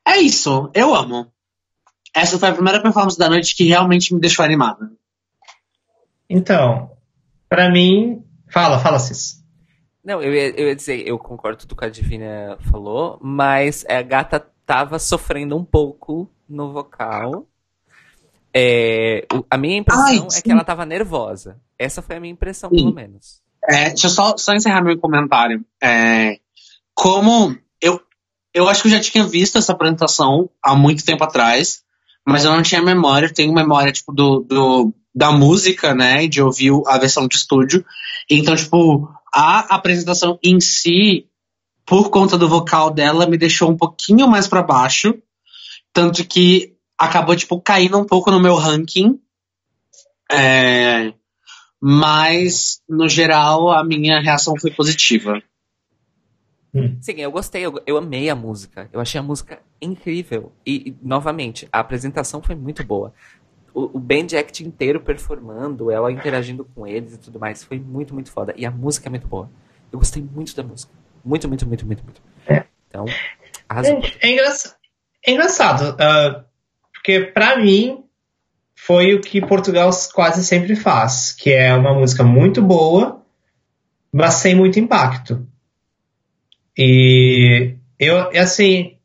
É 0.09 0.17
isso, 0.17 0.71
eu 0.73 0.95
amo. 0.95 1.31
Essa 2.17 2.39
foi 2.39 2.49
a 2.49 2.55
primeira 2.55 2.81
performance 2.81 3.19
da 3.19 3.29
noite 3.29 3.55
que 3.55 3.65
realmente 3.65 4.15
me 4.15 4.21
deixou 4.21 4.43
animada. 4.43 4.91
Então, 6.29 6.91
para 7.49 7.71
mim... 7.71 8.25
Fala, 8.51 8.79
fala, 8.79 8.99
Cis. 8.99 9.45
Não, 10.03 10.23
eu 10.23 10.35
ia, 10.35 10.49
eu 10.59 10.69
ia 10.69 10.75
dizer, 10.75 11.07
eu 11.07 11.19
concordo 11.19 11.59
com 11.59 11.63
tudo 11.63 11.77
que 11.77 11.85
a 11.85 11.91
Divina 11.91 12.57
falou, 12.71 13.19
mas 13.21 13.85
a 13.87 14.01
gata 14.01 14.41
tava 14.65 14.99
sofrendo 14.99 15.55
um 15.55 15.65
pouco 15.65 16.31
no 16.49 16.73
vocal. 16.73 17.47
É, 18.55 19.27
a 19.51 19.59
minha 19.59 19.77
impressão 19.77 20.07
Ai, 20.07 20.39
é 20.39 20.41
que 20.41 20.51
ela 20.51 20.65
tava 20.65 20.87
nervosa. 20.87 21.61
Essa 21.79 22.01
foi 22.01 22.17
a 22.17 22.21
minha 22.21 22.33
impressão, 22.33 22.71
sim. 22.71 22.77
pelo 22.77 22.95
menos. 22.95 23.43
É, 23.63 23.91
deixa 23.91 24.07
eu 24.07 24.11
só, 24.11 24.37
só 24.39 24.55
encerrar 24.55 24.81
meu 24.81 24.99
comentário. 24.99 25.63
É, 25.83 26.41
como 26.95 27.55
eu, 28.55 28.69
acho 28.69 28.83
que 28.83 28.89
eu 28.89 28.93
já 28.93 29.01
tinha 29.01 29.25
visto 29.25 29.59
essa 29.59 29.73
apresentação 29.73 30.51
há 30.63 30.75
muito 30.75 31.05
tempo 31.05 31.25
atrás, 31.25 31.83
mas 32.27 32.45
eu 32.45 32.53
não 32.53 32.63
tinha 32.63 32.83
memória. 32.83 33.27
Eu 33.27 33.35
tenho 33.35 33.53
memória 33.53 33.93
tipo 33.93 34.13
do, 34.13 34.41
do 34.41 34.95
da 35.15 35.33
música, 35.33 35.95
né, 35.95 36.29
de 36.29 36.41
ouvir 36.41 36.71
a 36.87 36.97
versão 36.99 37.27
de 37.27 37.35
estúdio. 37.35 37.85
Então, 38.31 38.55
tipo, 38.55 39.09
a 39.35 39.75
apresentação 39.75 40.39
em 40.43 40.61
si, 40.61 41.27
por 41.85 42.11
conta 42.11 42.39
do 42.39 42.49
vocal 42.49 42.91
dela, 42.91 43.27
me 43.27 43.37
deixou 43.37 43.71
um 43.71 43.77
pouquinho 43.77 44.29
mais 44.29 44.47
para 44.47 44.63
baixo. 44.63 45.15
Tanto 45.93 46.25
que 46.25 46.75
acabou, 46.97 47.35
tipo, 47.35 47.61
caindo 47.61 47.99
um 47.99 48.05
pouco 48.05 48.31
no 48.31 48.41
meu 48.41 48.55
ranking. 48.55 49.19
É, 50.31 51.13
mas, 51.81 52.81
no 52.89 53.09
geral, 53.09 53.71
a 53.71 53.85
minha 53.85 54.21
reação 54.21 54.55
foi 54.61 54.71
positiva. 54.71 55.43
Hum. 56.75 56.99
Sim, 57.01 57.15
eu 57.19 57.31
gostei, 57.31 57.65
eu, 57.65 57.81
eu, 57.87 57.97
amei 57.97 58.29
a 58.29 58.35
música. 58.35 58.89
Eu 58.93 59.01
achei 59.01 59.19
a 59.19 59.23
música 59.23 59.59
incrível. 59.81 60.53
E, 60.67 60.91
e, 60.91 60.97
novamente, 61.03 61.69
a 61.73 61.81
apresentação 61.81 62.43
foi 62.43 62.55
muito 62.55 62.85
boa. 62.85 63.13
o, 63.73 63.97
o 63.97 63.99
band 63.99 64.37
act 64.39 64.65
inteiro 64.65 65.01
performando, 65.01 65.91
ela 65.91 66.13
interagindo 66.13 66.65
com 66.75 66.87
eles 66.87 67.15
e 67.15 67.19
tudo 67.19 67.39
mais. 67.39 67.65
Foi 67.65 67.79
muito, 67.79 68.13
muito 68.13 68.31
foda. 68.31 68.53
E 68.57 68.67
a 68.67 68.71
música 68.71 69.09
é 69.09 69.11
muito 69.11 69.27
boa. 69.27 69.51
Eu 69.91 69.99
gostei 69.99 70.23
muito 70.23 70.55
da 70.55 70.63
música. 70.63 70.93
Muito, 71.25 71.49
muito, 71.49 71.67
muito, 71.67 71.87
muito, 71.87 72.05
muito. 72.05 72.23
É. 72.47 72.65
Então, 72.89 73.07
arrasou. 73.69 74.01
É, 74.21 74.31
engraçado. 74.31 74.77
É 75.27 75.33
engraçado 75.33 75.91
uh, 75.95 76.45
porque 76.93 77.21
para 77.21 77.59
mim 77.59 78.05
foi 78.75 79.15
o 79.15 79.21
que 79.21 79.41
Portugal 79.41 79.91
quase 80.15 80.45
sempre 80.45 80.77
faz, 80.77 81.33
que 81.33 81.51
é 81.51 81.75
uma 81.75 81.93
música 81.93 82.23
muito 82.23 82.63
boa, 82.63 83.23
mas 84.13 84.35
sem 84.35 84.55
muito 84.55 84.79
impacto. 84.79 85.47
E 86.79 87.75
eu, 87.99 88.31
assim, 88.39 88.97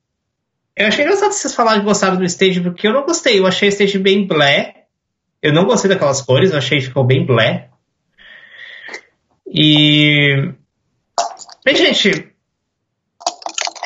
eu 0.75 0.87
achei 0.87 1.03
engraçado 1.03 1.31
vocês 1.31 1.55
falarem 1.55 1.79
que 1.79 1.87
gostaram 1.87 2.17
do 2.17 2.23
stage, 2.23 2.61
porque 2.61 2.87
eu 2.87 2.93
não 2.93 3.03
gostei. 3.03 3.39
Eu 3.39 3.47
achei 3.47 3.67
o 3.67 3.71
stage 3.71 3.97
bem 3.97 4.27
blé. 4.27 4.85
Eu 5.41 5.51
não 5.51 5.65
gostei 5.65 5.89
daquelas 5.89 6.21
cores, 6.21 6.51
eu 6.51 6.57
achei 6.59 6.77
que 6.77 6.85
ficou 6.85 7.03
bem 7.03 7.25
blé. 7.25 7.69
E. 9.47 10.53
Gente. 11.67 12.31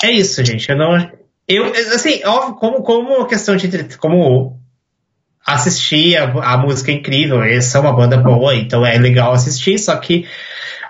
É 0.03 0.11
isso, 0.11 0.43
gente. 0.43 0.69
Eu 0.69 0.77
não. 0.77 1.11
Eu, 1.47 1.65
assim, 1.65 2.23
óbvio, 2.25 2.55
como, 2.55 2.83
como 2.83 3.25
questão 3.25 3.55
de. 3.55 3.97
Como 3.97 4.56
assistir 5.47 6.17
a, 6.17 6.53
a 6.53 6.57
música 6.57 6.91
é 6.91 6.95
incrível, 6.95 7.41
eles 7.41 7.65
são 7.65 7.81
uma 7.81 7.93
banda 7.93 8.17
boa, 8.17 8.53
então 8.53 8.85
é 8.85 8.97
legal 8.97 9.31
assistir, 9.31 9.79
só 9.79 9.95
que 9.95 10.27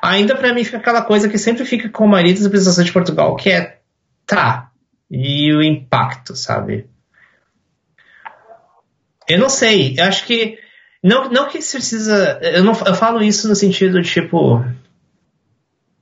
ainda 0.01 0.35
para 0.35 0.51
mim 0.51 0.63
fica 0.63 0.77
aquela 0.77 1.03
coisa 1.03 1.29
que 1.29 1.37
sempre 1.37 1.63
fica 1.63 1.87
com 1.89 2.05
o 2.05 2.09
marido 2.09 2.41
da 2.41 2.47
apresentação 2.47 2.83
de 2.83 2.91
Portugal, 2.91 3.35
que 3.35 3.51
é. 3.51 3.77
Tá, 4.25 4.71
e 5.09 5.53
o 5.53 5.63
impacto, 5.63 6.35
sabe? 6.35 6.85
Eu 9.29 9.39
não 9.39 9.47
sei, 9.47 9.95
eu 9.97 10.03
acho 10.03 10.25
que 10.25 10.57
não, 11.01 11.29
não 11.29 11.47
que 11.47 11.61
se 11.61 11.77
precisa, 11.77 12.39
eu 12.41 12.63
não 12.63 12.73
eu 12.85 12.95
falo 12.95 13.21
isso 13.21 13.47
no 13.47 13.55
sentido 13.55 14.01
tipo 14.01 14.65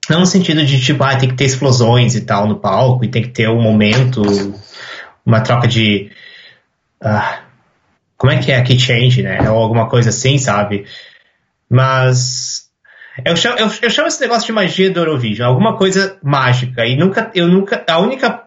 não 0.10 0.22
no 0.22 0.26
sentido 0.26 0.66
de 0.66 0.80
tipo, 0.80 1.04
ah, 1.04 1.16
tem 1.16 1.30
que 1.30 1.36
ter 1.36 1.46
explosões 1.46 2.16
e 2.16 2.22
tal 2.22 2.48
no 2.48 2.60
palco 2.60 3.04
e 3.04 3.10
tem 3.10 3.22
que 3.24 3.30
ter 3.30 3.50
um 3.50 3.62
momento, 3.62 4.24
uma 5.26 5.42
troca 5.42 5.68
de 5.68 6.12
uh, 7.04 7.45
como 8.18 8.32
é 8.32 8.38
que 8.38 8.52
é 8.52 8.62
key 8.62 8.80
change, 8.80 9.22
né? 9.22 9.50
Ou 9.50 9.58
alguma 9.58 9.90
coisa 9.90 10.10
assim, 10.10 10.38
sabe? 10.38 10.86
Mas 11.70 12.70
eu 13.24 13.36
chamo, 13.36 13.58
eu, 13.58 13.70
eu 13.82 13.90
chamo 13.90 14.08
esse 14.08 14.22
negócio 14.22 14.46
de 14.46 14.52
magia 14.52 14.92
do 14.92 15.00
Eurovision, 15.00 15.48
alguma 15.48 15.78
coisa 15.78 16.18
mágica. 16.24 16.86
E 16.86 16.96
nunca, 16.96 17.32
eu 17.34 17.48
nunca, 17.48 17.84
a 17.88 18.00
única 18.00 18.46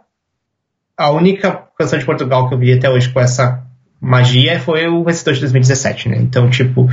a 0.99 1.11
única 1.11 1.69
canção 1.79 1.97
de 1.97 2.05
Portugal 2.05 2.49
que 2.49 2.55
eu 2.55 2.59
vi 2.59 2.73
até 2.73 2.91
hoje 2.91 3.09
com 3.09 3.21
essa 3.21 3.65
magia 4.01 4.59
foi 4.59 4.89
o 4.89 5.05
vencedor 5.05 5.35
de 5.35 5.41
2017, 5.41 6.09
né? 6.09 6.17
Então, 6.19 6.51
tipo, 6.51 6.89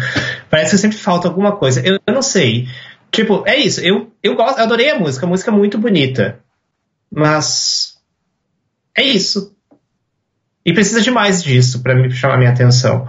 parece 0.49 0.71
que 0.71 0.77
sempre 0.77 0.97
falta 0.97 1.27
alguma 1.27 1.53
coisa. 1.53 1.81
Eu, 1.81 1.99
eu 2.05 2.13
não 2.13 2.21
sei. 2.21 2.67
Tipo, 3.11 3.43
é 3.47 3.55
isso. 3.55 3.81
Eu, 3.81 4.11
eu 4.21 4.35
gosto, 4.35 4.59
eu 4.59 4.63
adorei 4.63 4.91
a 4.91 4.99
música, 4.99 5.25
a 5.25 5.29
música 5.29 5.49
é 5.49 5.53
muito 5.53 5.79
bonita. 5.79 6.39
Mas 7.11 7.97
é 8.95 9.03
isso. 9.03 9.54
E 10.65 10.73
precisa 10.73 11.01
de 11.01 11.11
mais 11.11 11.43
disso 11.43 11.83
para 11.83 11.93
me 11.93 12.09
chamar 12.09 12.37
minha 12.37 12.49
atenção. 12.49 13.07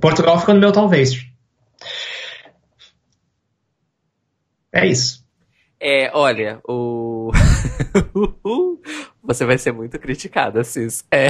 Portugal 0.00 0.40
fica 0.40 0.54
no 0.54 0.60
meu 0.60 0.72
talvez. 0.72 1.26
É 4.72 4.86
isso. 4.86 5.26
É, 5.80 6.10
olha, 6.14 6.60
o. 6.66 7.30
Você 9.22 9.44
vai 9.44 9.58
ser 9.58 9.72
muito 9.72 9.98
criticada, 9.98 10.64
Cis. 10.64 11.04
É. 11.10 11.28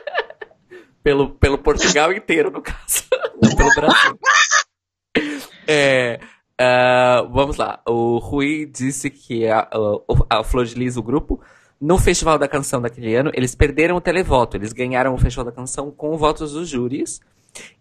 pelo, 1.02 1.30
pelo 1.30 1.58
Portugal 1.58 2.12
inteiro, 2.12 2.50
no 2.50 2.60
caso. 2.60 3.04
pelo 3.56 3.74
Brasil. 3.74 4.18
É, 5.66 6.20
uh, 6.60 7.28
vamos 7.32 7.56
lá. 7.56 7.80
O 7.88 8.18
Rui 8.18 8.66
disse 8.66 9.08
que 9.08 9.46
a, 9.46 9.68
a, 10.28 10.38
a 10.40 10.44
Flor 10.44 10.66
de 10.66 10.74
Lis, 10.74 10.96
o 10.96 11.02
grupo, 11.02 11.40
no 11.80 11.96
Festival 11.96 12.38
da 12.38 12.46
Canção 12.46 12.82
daquele 12.82 13.14
ano, 13.14 13.30
eles 13.32 13.54
perderam 13.54 13.96
o 13.96 14.00
televoto. 14.00 14.56
Eles 14.56 14.72
ganharam 14.72 15.14
o 15.14 15.18
Festival 15.18 15.46
da 15.46 15.52
Canção 15.52 15.90
com 15.90 16.16
votos 16.18 16.52
dos 16.52 16.68
júris. 16.68 17.20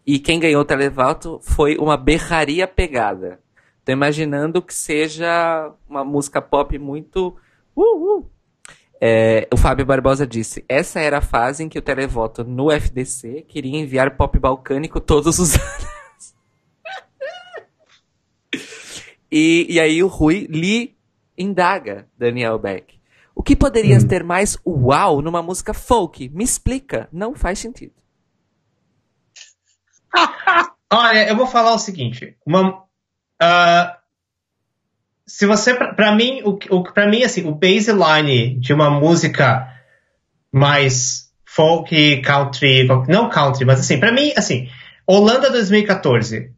E 0.06 0.20
quem 0.20 0.40
ganhou 0.40 0.62
o 0.62 0.66
televoto 0.66 1.40
foi 1.44 1.78
uma 1.78 1.98
berraria 1.98 2.66
pegada. 2.66 3.40
Tô 3.84 3.92
imaginando 3.92 4.62
que 4.62 4.74
seja 4.74 5.74
uma 5.88 6.06
música 6.06 6.42
pop 6.42 6.78
muito. 6.80 7.36
Uh, 7.76 8.20
uh. 8.20 8.30
É, 9.02 9.48
o 9.54 9.58
Fábio 9.58 9.86
Barbosa 9.86 10.26
disse: 10.26 10.64
essa 10.68 11.00
era 11.00 11.18
a 11.18 11.22
fase 11.22 11.64
em 11.64 11.70
que 11.70 11.78
o 11.78 11.82
televoto 11.82 12.44
no 12.44 12.72
FDC 12.72 13.46
queria 13.48 13.80
enviar 13.80 14.16
pop 14.16 14.38
balcânico 14.40 15.00
todos 15.00 15.40
os 15.40 15.56
anos. 15.60 16.36
e, 19.32 19.68
e 19.70 19.80
aí 19.80 20.02
o 20.02 20.08
Rui 20.08 20.48
lhe 20.50 20.96
indaga 21.38 22.08
Daniel 22.18 22.58
Beck. 22.58 22.99
O 23.40 23.42
que 23.42 23.56
poderias 23.56 24.04
hum. 24.04 24.08
ter 24.10 24.22
mais 24.22 24.58
uau 24.68 25.22
numa 25.22 25.42
música 25.42 25.74
folk? 25.74 26.28
Me 26.28 26.44
explica. 26.44 27.08
Não 27.10 27.34
faz 27.34 27.60
sentido. 27.60 27.94
Olha, 30.92 31.26
eu 31.30 31.38
vou 31.38 31.48
falar 31.48 31.74
o 31.74 31.80
seguinte. 31.80 32.36
Uma, 32.46 32.84
Uh, 33.42 33.96
se 35.26 35.46
você, 35.46 35.74
para 35.74 36.14
mim, 36.14 36.42
o, 36.44 36.60
o 36.76 36.84
para 36.84 37.08
mim 37.08 37.24
assim, 37.24 37.48
o 37.48 37.56
baseline 37.56 38.60
de 38.60 38.74
uma 38.74 38.90
música 38.90 39.74
mais 40.52 41.32
folk, 41.46 42.22
country, 42.22 42.86
não 43.08 43.30
country, 43.30 43.64
mas 43.64 43.80
assim, 43.80 43.98
para 43.98 44.12
mim, 44.12 44.34
assim, 44.36 44.70
Holanda 45.08 45.50
2014, 45.50 46.52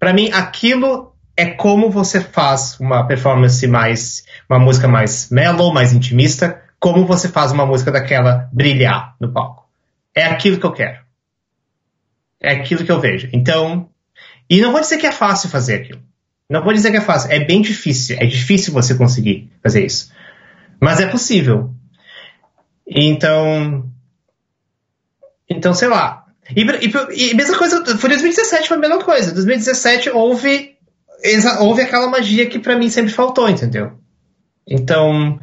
para 0.00 0.12
mim 0.12 0.32
aquilo 0.32 1.09
é 1.40 1.46
como 1.46 1.88
você 1.88 2.20
faz 2.20 2.78
uma 2.78 3.06
performance 3.06 3.66
mais, 3.66 4.26
uma 4.46 4.58
música 4.58 4.86
mais 4.86 5.30
mellow, 5.30 5.72
mais 5.72 5.90
intimista, 5.90 6.60
como 6.78 7.06
você 7.06 7.30
faz 7.30 7.50
uma 7.50 7.64
música 7.64 7.90
daquela 7.90 8.50
brilhar 8.52 9.16
no 9.18 9.32
palco. 9.32 9.66
É 10.14 10.24
aquilo 10.24 10.60
que 10.60 10.66
eu 10.66 10.72
quero. 10.72 10.98
É 12.38 12.52
aquilo 12.52 12.84
que 12.84 12.92
eu 12.92 13.00
vejo. 13.00 13.30
Então, 13.32 13.88
e 14.50 14.60
não 14.60 14.70
vou 14.70 14.82
dizer 14.82 14.98
que 14.98 15.06
é 15.06 15.12
fácil 15.12 15.48
fazer 15.48 15.76
aquilo. 15.76 16.02
Não 16.46 16.62
vou 16.62 16.74
dizer 16.74 16.90
que 16.90 16.98
é 16.98 17.00
fácil. 17.00 17.32
É 17.32 17.42
bem 17.42 17.62
difícil. 17.62 18.18
É 18.20 18.26
difícil 18.26 18.74
você 18.74 18.94
conseguir 18.94 19.50
fazer 19.62 19.86
isso. 19.86 20.12
Mas 20.78 21.00
é 21.00 21.06
possível. 21.06 21.72
Então. 22.86 23.90
Então, 25.48 25.72
sei 25.72 25.88
lá. 25.88 26.26
E, 26.54 26.62
e, 26.62 27.30
e 27.30 27.34
mesma 27.34 27.56
coisa, 27.56 27.82
foi 27.96 28.10
2017 28.10 28.68
foi 28.68 28.76
a 28.76 28.80
mesma 28.80 29.02
coisa. 29.02 29.32
2017 29.32 30.10
houve, 30.10 30.69
houve 31.60 31.82
aquela 31.82 32.08
magia 32.08 32.46
que 32.46 32.58
para 32.58 32.76
mim 32.76 32.88
sempre 32.88 33.12
faltou, 33.12 33.48
entendeu? 33.48 33.92
Então, 34.66 35.38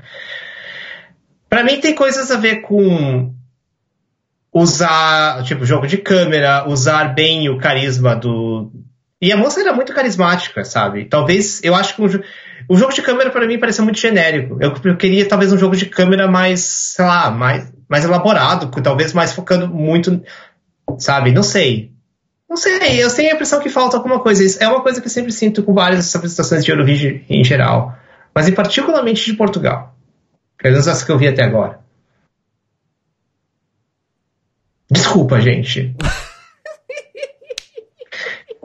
para 1.49 1.63
mim 1.63 1.79
tem 1.79 1.95
coisas 1.95 2.31
a 2.31 2.37
ver 2.37 2.61
com 2.61 3.33
usar, 4.53 5.43
tipo, 5.43 5.65
jogo 5.65 5.87
de 5.87 5.97
câmera, 5.97 6.67
usar 6.67 7.13
bem 7.13 7.49
o 7.49 7.57
carisma 7.57 8.15
do, 8.15 8.71
e 9.21 9.31
a 9.31 9.37
moça 9.37 9.59
era 9.59 9.73
muito 9.73 9.93
carismática, 9.93 10.63
sabe? 10.63 11.05
Talvez, 11.05 11.61
eu 11.63 11.73
acho 11.73 11.95
que 11.95 12.01
um, 12.01 12.05
o 12.69 12.77
jogo 12.77 12.93
de 12.93 13.01
câmera 13.01 13.31
para 13.31 13.47
mim 13.47 13.59
parecia 13.59 13.83
muito 13.83 13.99
genérico. 13.99 14.57
Eu, 14.61 14.73
eu, 14.83 14.95
queria 14.95 15.27
talvez 15.27 15.51
um 15.51 15.57
jogo 15.57 15.75
de 15.75 15.87
câmera 15.87 16.27
mais, 16.27 16.61
sei 16.61 17.05
lá, 17.05 17.31
mais, 17.31 17.71
mais 17.89 18.05
elaborado, 18.05 18.69
talvez 18.81 19.13
mais 19.13 19.33
focando 19.33 19.67
muito, 19.67 20.21
sabe? 20.99 21.31
Não 21.31 21.41
sei. 21.41 21.91
Não 22.49 22.55
sei, 22.55 23.03
eu 23.03 23.13
tenho 23.13 23.31
a 23.31 23.33
impressão 23.33 23.59
que 23.59 23.69
falta 23.69 23.97
alguma 23.97 24.21
coisa. 24.21 24.43
Isso 24.43 24.63
é 24.63 24.67
uma 24.67 24.81
coisa 24.81 25.01
que 25.01 25.07
eu 25.07 25.11
sempre 25.11 25.31
sinto 25.31 25.63
com 25.63 25.73
várias 25.73 26.15
apresentações 26.15 26.63
de 26.63 26.71
Eurovision 26.71 27.19
em 27.29 27.43
geral, 27.43 27.95
mas 28.33 28.47
em 28.47 28.53
particularmente 28.53 29.25
de 29.25 29.33
Portugal. 29.33 29.95
Pelo 30.57 30.73
menos 30.73 30.87
as 30.87 31.03
que 31.03 31.11
eu 31.11 31.17
vi 31.17 31.27
até 31.27 31.43
agora. 31.43 31.79
Desculpa, 34.89 35.41
gente. 35.41 35.93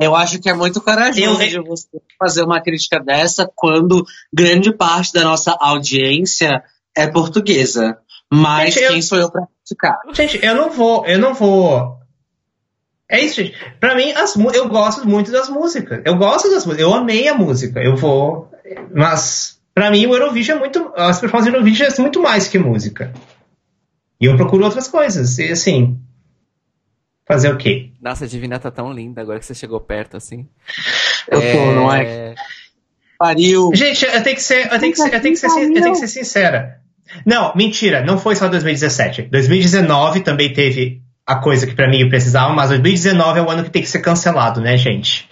Eu 0.01 0.17
acho 0.17 0.41
que 0.41 0.49
é 0.49 0.55
muito 0.55 0.81
corajoso 0.81 1.39
de 1.39 1.61
você 1.61 1.89
fazer 2.19 2.43
uma 2.43 2.61
crítica 2.61 2.99
dessa 2.99 3.49
quando 3.55 4.05
grande 4.33 4.75
parte 4.75 5.13
da 5.13 5.23
nossa 5.23 5.57
audiência 5.61 6.65
é 6.97 7.07
portuguesa. 7.07 7.99
Mas 8.33 8.75
gente, 8.75 8.87
quem 8.89 8.97
eu... 8.97 9.03
sou 9.03 9.19
eu 9.19 9.31
pra 9.31 9.47
criticar? 9.47 9.97
Gente, 10.13 10.45
eu 10.45 10.57
não 10.57 10.71
vou, 10.71 11.07
eu 11.07 11.19
não 11.19 11.35
vou. 11.35 12.02
É 13.13 13.21
isso, 13.21 13.43
gente. 13.43 13.55
Pra 13.79 13.95
mim, 13.95 14.11
as, 14.13 14.35
eu 14.55 14.67
gosto 14.71 15.07
muito 15.07 15.31
das 15.31 15.51
músicas. 15.51 16.01
Eu 16.03 16.17
gosto 16.17 16.51
das 16.51 16.65
músicas. 16.65 16.81
Eu 16.81 16.95
amei 16.95 17.29
a 17.29 17.35
música. 17.35 17.79
Eu 17.79 17.95
vou. 17.95 18.51
Mas, 18.91 19.61
pra 19.75 19.91
mim, 19.91 20.07
o 20.07 20.15
Eurovision 20.15 20.57
é 20.57 20.61
muito. 20.61 20.91
As 20.97 21.21
performances 21.21 21.53
do 21.53 21.59
Eurovision 21.59 21.91
é 21.91 22.01
muito 22.01 22.23
mais 22.23 22.49
que 22.49 22.59
música. 22.59 23.13
E 24.19 24.25
eu 24.25 24.35
procuro 24.35 24.65
outras 24.65 24.89
coisas. 24.89 25.39
E 25.39 25.53
assim. 25.53 26.01
Fazer 27.29 27.53
o 27.53 27.59
quê? 27.59 27.91
Nossa, 28.01 28.25
a 28.25 28.29
Divina 28.29 28.59
tá 28.59 28.71
tão 28.71 28.91
linda 28.91 29.21
agora 29.21 29.39
que 29.39 29.45
você 29.45 29.55
chegou 29.55 29.79
perto, 29.79 30.17
assim. 30.17 30.49
Eu 31.29 31.41
é... 31.41 31.53
tô, 31.53 31.73
não 31.73 31.95
é? 31.95 32.35
Pariu. 33.19 33.73
Gente, 33.75 34.07
eu 34.07 34.23
tenho 34.23 34.37
que 34.37 34.43
ser, 34.43 34.73
eu 34.73 34.79
tenho 34.79 34.93
que 34.93 34.99
ser, 34.99 35.15
eu 35.15 35.21
tenho 35.21 35.35
que 35.35 35.41
ser, 35.41 35.47
eu 35.49 35.73
tenho 35.83 35.93
que 35.93 35.99
ser 35.99 36.09
sincera. 36.09 36.81
Não, 37.27 37.55
mentira, 37.55 38.03
não 38.03 38.19
foi 38.19 38.35
só 38.35 38.49
2017. 38.49 39.23
2019 39.31 40.21
também 40.21 40.51
teve 40.51 41.02
a 41.33 41.37
coisa 41.41 41.67
que 41.67 41.75
pra 41.75 41.89
mim 41.89 42.01
eu 42.01 42.09
precisava, 42.09 42.53
mas 42.53 42.71
2019 42.71 43.39
é 43.39 43.43
o 43.43 43.51
ano 43.51 43.65
que 43.65 43.71
tem 43.71 43.83
que 43.83 43.89
ser 43.89 44.01
cancelado, 44.01 44.61
né, 44.61 44.77
gente? 44.77 45.29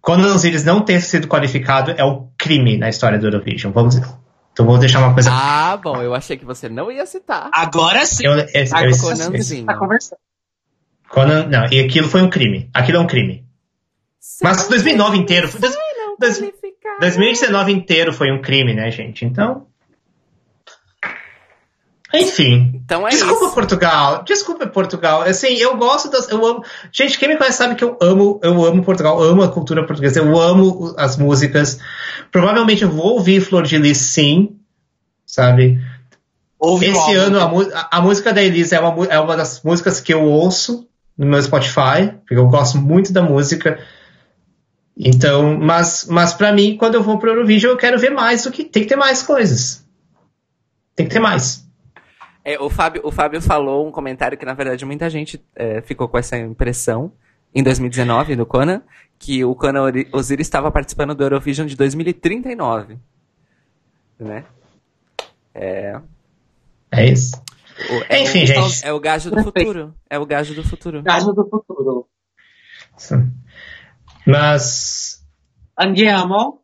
Quando 0.00 0.24
os 0.24 0.34
Osiris 0.34 0.64
não 0.64 0.80
ter 0.80 1.00
sido 1.02 1.28
qualificado 1.28 1.90
é 1.96 2.04
o 2.04 2.28
crime 2.38 2.76
na 2.78 2.88
história 2.88 3.18
do 3.18 3.26
Eurovision. 3.26 3.72
Vamos, 3.72 3.96
então 4.52 4.64
vou 4.66 4.78
deixar 4.78 4.98
uma 5.00 5.12
coisa. 5.12 5.30
Ah, 5.32 5.76
bom, 5.76 6.00
eu 6.02 6.14
achei 6.14 6.36
que 6.36 6.44
você 6.44 6.68
não 6.68 6.90
ia 6.90 7.04
citar. 7.06 7.50
Agora 7.52 8.04
sim. 8.06 8.24
Eu, 8.24 8.32
eu- 8.38 8.46
esse- 8.54 9.00
Conanzinho. 9.00 9.66
Tá 9.66 9.76
conversando. 9.76 10.18
Conan- 11.08 11.46
não, 11.48 11.66
e 11.70 11.80
aquilo 11.80 12.08
foi 12.08 12.22
um 12.22 12.30
crime. 12.30 12.70
Aquilo 12.72 12.98
é 12.98 13.00
um 13.00 13.06
crime. 13.06 13.44
Mas 14.42 14.68
2009 14.68 15.18
inteiro. 15.18 15.48
foi- 15.48 15.60
dois- 15.60 15.74
dois- 16.18 16.52
2019 17.00 17.72
inteiro 17.72 18.12
foi 18.12 18.30
um 18.32 18.40
crime, 18.40 18.72
né, 18.74 18.90
gente? 18.90 19.24
Então. 19.24 19.66
Enfim. 22.12 22.72
Então 22.84 23.06
é 23.06 23.10
Desculpa, 23.10 23.44
isso. 23.46 23.54
Portugal. 23.54 24.24
Desculpa, 24.24 24.66
Portugal. 24.66 25.22
Assim, 25.22 25.54
eu 25.54 25.76
gosto 25.76 26.10
das. 26.10 26.28
Eu 26.28 26.44
amo. 26.44 26.64
Gente, 26.92 27.18
quem 27.18 27.28
me 27.28 27.36
conhece 27.36 27.58
sabe 27.58 27.76
que 27.76 27.84
eu 27.84 27.96
amo, 28.02 28.40
eu 28.42 28.64
amo 28.64 28.82
Portugal, 28.82 29.22
amo 29.22 29.42
a 29.42 29.48
cultura 29.48 29.86
portuguesa, 29.86 30.18
eu 30.18 30.40
amo 30.40 30.92
as 30.98 31.16
músicas. 31.16 31.78
Provavelmente 32.32 32.82
eu 32.82 32.90
vou 32.90 33.14
ouvir 33.14 33.40
Flor 33.40 33.62
de 33.62 33.78
Lis 33.78 33.98
sim, 33.98 34.56
sabe? 35.24 35.80
Ouve 36.58 36.86
Esse 36.86 37.14
ano 37.14 37.38
a, 37.38 37.88
a- 37.90 38.02
música 38.02 38.32
da 38.32 38.42
Elisa 38.42 38.76
é 38.76 38.80
uma, 38.80 39.06
é 39.06 39.18
uma 39.18 39.36
das 39.36 39.62
músicas 39.62 40.00
que 40.00 40.12
eu 40.12 40.24
ouço 40.24 40.86
no 41.16 41.26
meu 41.26 41.40
Spotify, 41.40 42.12
porque 42.26 42.34
eu 42.36 42.48
gosto 42.48 42.76
muito 42.76 43.12
da 43.12 43.22
música. 43.22 43.78
Então, 44.96 45.56
mas, 45.58 46.06
mas 46.10 46.34
para 46.34 46.52
mim, 46.52 46.76
quando 46.76 46.96
eu 46.96 47.02
vou 47.02 47.18
pro 47.18 47.30
Eurovision, 47.30 47.72
eu 47.72 47.78
quero 47.78 47.98
ver 47.98 48.10
mais 48.10 48.42
do 48.44 48.50
que. 48.50 48.64
Tem 48.64 48.82
que 48.82 48.88
ter 48.88 48.96
mais 48.96 49.22
coisas. 49.22 49.86
Tem 50.94 51.06
que 51.06 51.12
ter 51.12 51.20
mais. 51.20 51.64
É, 52.52 52.60
o, 52.60 52.68
Fábio, 52.70 53.02
o 53.04 53.12
Fábio 53.12 53.40
falou 53.40 53.86
um 53.86 53.92
comentário 53.92 54.36
que, 54.36 54.44
na 54.44 54.54
verdade, 54.54 54.84
muita 54.84 55.08
gente 55.08 55.44
é, 55.54 55.80
ficou 55.82 56.08
com 56.08 56.18
essa 56.18 56.36
impressão 56.38 57.12
em 57.54 57.62
2019, 57.62 58.36
no 58.36 58.46
Conan, 58.46 58.82
que 59.18 59.44
o 59.44 59.54
Conan 59.54 59.92
Osiris 60.12 60.46
estava 60.46 60.70
participando 60.70 61.14
do 61.14 61.22
Eurovision 61.22 61.66
de 61.66 61.76
2039. 61.76 62.98
Né? 64.18 64.44
É 66.90 67.06
isso. 67.06 67.40
O- 67.90 68.04
é 68.08 68.22
Enfim, 68.22 68.44
o, 68.44 68.46
gente. 68.46 68.84
É 68.86 68.92
o 68.92 69.00
gajo 69.00 69.30
do 69.30 69.42
futuro. 69.42 69.94
É 70.08 70.18
o 70.18 70.26
gajo 70.26 70.54
do 70.54 70.62
futuro. 70.62 71.02
Gajo 71.02 71.32
do 71.32 71.48
futuro. 71.48 72.06
Mas. 74.26 75.24
Andiamo. 75.78 76.59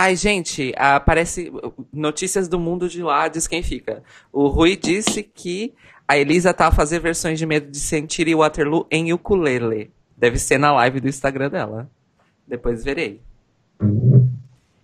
Ai, 0.00 0.14
gente, 0.14 0.72
aparece 0.76 1.50
notícias 1.92 2.46
do 2.46 2.56
mundo 2.56 2.88
de 2.88 3.02
lá, 3.02 3.26
diz 3.26 3.48
quem 3.48 3.64
fica. 3.64 4.00
O 4.32 4.46
Rui 4.46 4.76
disse 4.76 5.24
que 5.24 5.74
a 6.06 6.16
Elisa 6.16 6.54
tá 6.54 6.68
a 6.68 6.70
fazer 6.70 7.00
versões 7.00 7.36
de 7.36 7.44
Medo 7.44 7.68
de 7.68 7.80
Sentir 7.80 8.28
e 8.28 8.34
Waterloo 8.36 8.86
em 8.92 9.12
ukulele. 9.12 9.90
Deve 10.16 10.38
ser 10.38 10.56
na 10.56 10.72
live 10.72 11.00
do 11.00 11.08
Instagram 11.08 11.50
dela. 11.50 11.90
Depois 12.46 12.84
verei. 12.84 13.20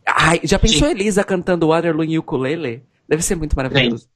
Ai, 0.05 0.41
já 0.43 0.59
pensou 0.59 0.89
a 0.89 0.91
Elisa 0.91 1.23
cantando 1.23 1.69
Waterloo 1.69 2.03
em 2.03 2.19
ukulele? 2.19 2.83
Deve 3.09 3.23
ser 3.23 3.37
muito 3.37 3.55
maravilhoso. 3.55 4.09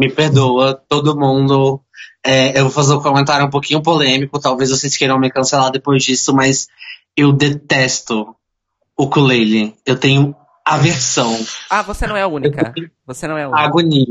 Me 0.00 0.10
perdoa, 0.10 0.74
todo 0.88 1.16
mundo. 1.16 1.80
É, 2.26 2.58
eu 2.58 2.64
vou 2.64 2.72
fazer 2.72 2.94
um 2.94 3.00
comentário 3.00 3.46
um 3.46 3.50
pouquinho 3.50 3.80
polêmico, 3.80 4.40
talvez 4.40 4.70
vocês 4.70 4.96
queiram 4.96 5.20
me 5.20 5.30
cancelar 5.30 5.70
depois 5.70 6.02
disso, 6.02 6.34
mas 6.34 6.66
eu 7.16 7.32
detesto 7.32 8.34
ukulele. 9.02 9.74
Eu 9.86 9.96
tenho 9.96 10.34
aversão, 10.66 11.36
Ah, 11.68 11.82
você 11.82 12.06
não 12.06 12.16
é 12.16 12.22
a 12.22 12.26
única. 12.28 12.72
Você 13.06 13.26
não 13.26 13.36
é 13.36 13.44
a 13.44 13.48
única. 13.48 13.62
agonia. 13.64 14.06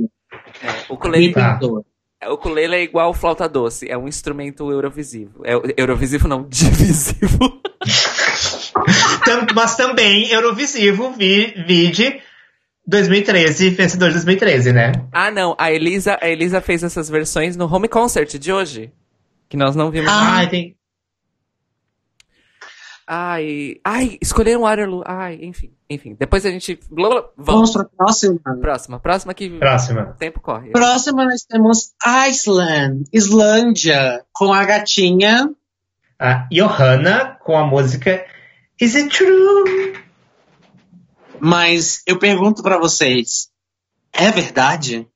É, 0.62 0.94
ukulele, 0.94 1.32
Tá. 1.34 1.60
o 1.62 2.34
ukulele 2.34 2.76
é 2.76 2.84
igual 2.84 3.14
flauta 3.14 3.48
doce. 3.48 3.90
É 3.90 3.98
um 3.98 4.08
instrumento 4.08 4.70
eurovisivo. 4.72 5.42
É, 5.46 5.54
eurovisivo 5.78 6.28
não, 6.28 6.44
divisivo. 6.50 7.62
Mas 9.56 9.76
também 9.76 10.30
Eurovisivo, 10.32 11.12
vi, 11.12 11.54
vide 11.66 12.20
2013, 12.88 13.70
vencedor 13.72 14.08
de 14.08 14.14
2013, 14.16 14.74
né? 14.74 14.92
Ah, 15.12 15.30
não. 15.32 15.56
A 15.58 15.72
Elisa, 15.72 16.18
a 16.22 16.28
Elisa 16.30 16.60
fez 16.62 16.84
essas 16.84 17.10
versões 17.10 17.56
no 17.56 17.72
home 17.74 17.88
concert 17.88 18.38
de 18.38 18.52
hoje. 18.52 18.92
Que 19.48 19.56
nós 19.58 19.76
não 19.76 19.90
vimos. 19.92 20.12
Ah. 20.12 20.46
Tem. 20.48 20.76
Ai, 23.12 23.78
ai, 23.84 24.20
escolheram 24.22 24.62
Waterloo. 24.62 25.01
Ai, 25.03 25.39
enfim, 25.41 25.74
enfim. 25.89 26.16
Depois 26.20 26.45
a 26.45 26.51
gente. 26.51 26.80
blá, 26.91 27.10
blá, 27.10 27.22
Vamos 27.36 27.72
Vamos. 27.72 27.74
para 27.74 27.82
a 27.82 27.89
próxima. 27.89 28.39
Próxima, 28.62 28.99
próxima 28.99 29.34
que 29.34 29.49
Próxima. 29.57 30.12
o 30.12 30.14
tempo 30.14 30.39
corre. 30.39 30.70
Próxima 30.70 31.26
nós 31.26 31.41
temos 31.41 31.91
Iceland, 32.05 33.05
Islândia, 33.12 34.24
com 34.32 34.53
a 34.53 34.64
gatinha. 34.64 35.49
A 36.20 36.47
Johanna 36.51 37.38
com 37.43 37.57
a 37.57 37.66
música 37.66 38.24
Is 38.80 38.95
It 38.95 39.10
True? 39.18 39.97
Mas 41.39 42.03
eu 42.05 42.20
pergunto 42.20 42.62
pra 42.62 42.78
vocês, 42.78 43.49
é 44.14 44.30
verdade? 44.30 45.07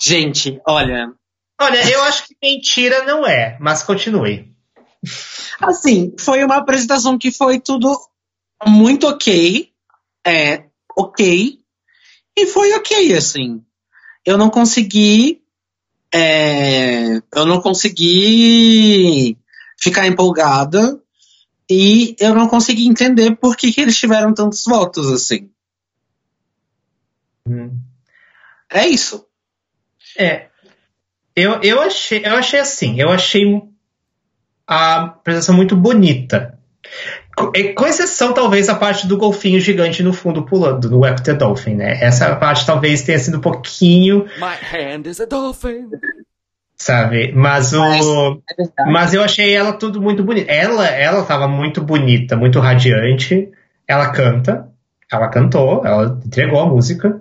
Gente, 0.00 0.58
olha, 0.66 1.12
Olha, 1.60 1.92
eu 1.92 2.02
acho 2.04 2.26
que 2.28 2.36
mentira 2.42 3.04
não 3.04 3.26
é, 3.26 3.56
mas 3.60 3.82
continue. 3.82 4.53
Assim, 5.60 6.14
foi 6.18 6.44
uma 6.44 6.56
apresentação 6.56 7.18
que 7.18 7.30
foi 7.30 7.60
tudo 7.60 7.96
muito 8.66 9.06
ok, 9.06 9.70
é, 10.26 10.64
ok, 10.96 11.58
e 12.36 12.46
foi 12.46 12.72
ok, 12.74 13.14
assim. 13.14 13.62
Eu 14.24 14.38
não 14.38 14.50
consegui, 14.50 15.42
é, 16.12 17.16
eu 17.34 17.46
não 17.46 17.60
consegui 17.60 19.36
ficar 19.80 20.06
empolgada 20.06 21.00
e 21.70 22.16
eu 22.18 22.34
não 22.34 22.48
consegui 22.48 22.86
entender 22.86 23.36
por 23.36 23.56
que, 23.56 23.72
que 23.72 23.80
eles 23.80 23.98
tiveram 23.98 24.32
tantos 24.32 24.64
votos, 24.64 25.10
assim. 25.12 25.50
Hum. 27.46 27.78
É 28.70 28.86
isso. 28.88 29.26
É. 30.18 30.48
Eu, 31.36 31.60
eu, 31.62 31.80
achei, 31.80 32.24
eu 32.24 32.34
achei 32.36 32.60
assim, 32.60 33.00
eu 33.00 33.10
achei 33.10 33.44
a 34.66 35.02
apresentação 35.02 35.54
muito 35.54 35.76
bonita. 35.76 36.58
Co- 37.36 37.52
Com 37.76 37.86
exceção, 37.86 38.32
talvez, 38.32 38.68
a 38.68 38.74
parte 38.74 39.06
do 39.06 39.16
golfinho 39.16 39.58
gigante 39.60 40.02
no 40.02 40.12
fundo 40.12 40.44
pulando, 40.44 40.88
do 40.88 41.00
Web 41.00 41.22
the 41.22 41.34
Dolphin, 41.34 41.74
né? 41.74 41.98
Essa 42.02 42.34
parte 42.36 42.64
talvez 42.64 43.02
tenha 43.02 43.18
sido 43.18 43.38
um 43.38 43.40
pouquinho, 43.40 44.26
My 44.38 44.54
hand 44.72 45.08
is 45.08 45.20
a 45.20 45.24
dolphin. 45.26 45.88
sabe? 46.76 47.32
Mas 47.32 47.72
o. 47.72 48.40
É. 48.78 48.84
Mas 48.92 49.12
eu 49.14 49.22
achei 49.22 49.52
ela 49.54 49.72
tudo 49.72 50.00
muito 50.00 50.22
bonita. 50.22 50.50
Ela, 50.52 50.86
ela 50.88 51.24
tava 51.24 51.48
muito 51.48 51.82
bonita, 51.82 52.36
muito 52.36 52.60
radiante. 52.60 53.48
Ela 53.88 54.10
canta, 54.12 54.68
ela 55.12 55.28
cantou, 55.28 55.84
ela 55.84 56.20
entregou 56.24 56.60
a 56.60 56.66
música 56.66 57.20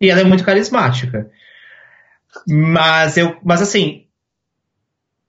e 0.00 0.08
ela 0.10 0.20
é 0.20 0.24
muito 0.24 0.44
carismática. 0.44 1.28
Mas 2.46 3.16
eu, 3.16 3.36
mas 3.42 3.60
assim, 3.60 4.04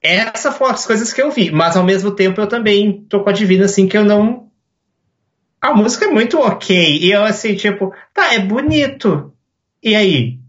essas 0.01 0.57
foram 0.57 0.73
as 0.73 0.85
coisas 0.85 1.11
que 1.11 1.21
eu 1.21 1.31
vi. 1.31 1.51
Mas 1.51 1.75
ao 1.75 1.83
mesmo 1.83 2.11
tempo 2.11 2.39
eu 2.39 2.47
também 2.47 3.03
tô 3.03 3.23
com 3.23 3.29
a 3.29 3.33
Divina 3.33 3.65
assim 3.65 3.87
que 3.87 3.97
eu 3.97 4.03
não. 4.03 4.49
A 5.61 5.73
música 5.73 6.05
é 6.05 6.09
muito 6.09 6.39
ok. 6.39 6.97
E 6.97 7.11
eu 7.11 7.23
assim, 7.23 7.55
tipo, 7.55 7.93
tá, 8.13 8.33
é 8.33 8.39
bonito. 8.39 9.33
E 9.83 9.95
aí? 9.95 10.39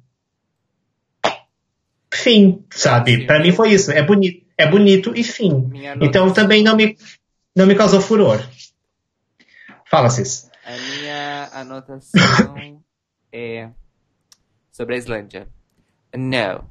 Fim, 2.13 2.65
sabe? 2.71 3.27
Pra 3.27 3.41
mim 3.41 3.53
foi 3.53 3.73
isso. 3.73 3.91
É 3.91 4.03
bonito, 4.03 4.45
é 4.57 4.67
bonito 4.67 5.13
e 5.17 5.25
fim. 5.25 5.71
Então 6.01 6.33
também 6.33 6.63
não 6.63 6.77
me, 6.77 6.97
não 7.57 7.67
me 7.67 7.75
causou 7.75 8.01
furor. 8.01 8.41
Fala, 9.91 10.11
Cis. 10.11 10.49
A 10.65 10.73
minha 10.73 11.49
anotação 11.53 12.55
é 13.33 13.71
sobre 14.71 14.95
a 14.95 14.99
Islândia. 14.99 15.49
No. 16.15 16.71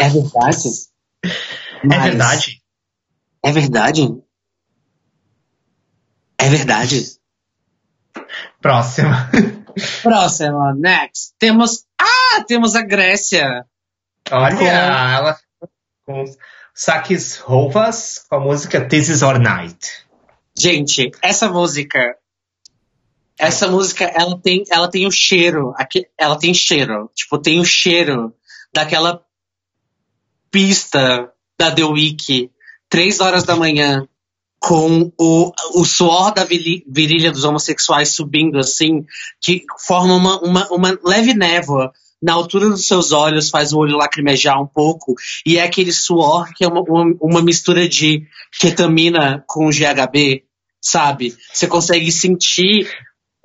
É 0.00 0.08
verdade? 0.08 0.91
É 1.24 1.86
Mas- 1.86 2.02
verdade? 2.04 2.62
É 3.44 3.52
verdade? 3.52 4.08
É 6.38 6.48
verdade. 6.48 7.04
Próxima. 8.60 9.30
Próxima, 10.02 10.74
next. 10.76 11.34
Temos. 11.38 11.84
Ah, 11.98 12.42
temos 12.46 12.74
a 12.76 12.82
Grécia. 12.82 13.64
Olha, 14.30 14.56
Com- 14.56 14.64
ela 14.66 15.38
com 16.04 16.24
Sakis 16.74 17.36
Rovas 17.36 18.24
com 18.28 18.36
a 18.36 18.40
música 18.40 18.86
This 18.86 19.08
Is 19.08 19.22
Our 19.22 19.38
Night. 19.38 20.06
Gente, 20.56 21.10
essa 21.22 21.48
música. 21.48 22.16
Essa 23.38 23.66
música, 23.68 24.04
ela 24.04 24.38
tem, 24.38 24.62
ela 24.70 24.88
tem 24.88 25.06
o 25.06 25.10
cheiro. 25.10 25.72
aqui- 25.76 26.06
Ela 26.18 26.38
tem 26.38 26.52
cheiro. 26.54 27.10
Tipo, 27.14 27.38
tem 27.38 27.58
o 27.60 27.64
cheiro 27.64 28.34
daquela 28.72 29.24
pista 30.52 31.32
da 31.58 31.72
The 31.72 31.84
Week, 31.84 32.50
três 32.88 33.20
horas 33.20 33.42
da 33.42 33.56
manhã, 33.56 34.06
com 34.60 35.10
o, 35.18 35.52
o 35.74 35.84
suor 35.84 36.32
da 36.32 36.44
virilha 36.44 37.32
dos 37.32 37.42
homossexuais 37.42 38.10
subindo 38.10 38.58
assim, 38.58 39.04
que 39.40 39.64
forma 39.84 40.14
uma, 40.14 40.38
uma, 40.40 40.68
uma 40.68 40.98
leve 41.04 41.34
névoa 41.34 41.90
na 42.22 42.34
altura 42.34 42.68
dos 42.68 42.86
seus 42.86 43.10
olhos, 43.10 43.50
faz 43.50 43.72
o 43.72 43.78
olho 43.78 43.96
lacrimejar 43.96 44.62
um 44.62 44.66
pouco, 44.66 45.14
e 45.44 45.58
é 45.58 45.64
aquele 45.64 45.90
suor 45.90 46.52
que 46.54 46.64
é 46.64 46.68
uma, 46.68 46.82
uma, 46.82 47.16
uma 47.20 47.42
mistura 47.42 47.88
de 47.88 48.24
ketamina 48.60 49.42
com 49.48 49.70
GHB, 49.70 50.44
sabe? 50.80 51.34
Você 51.52 51.66
consegue 51.66 52.12
sentir 52.12 52.88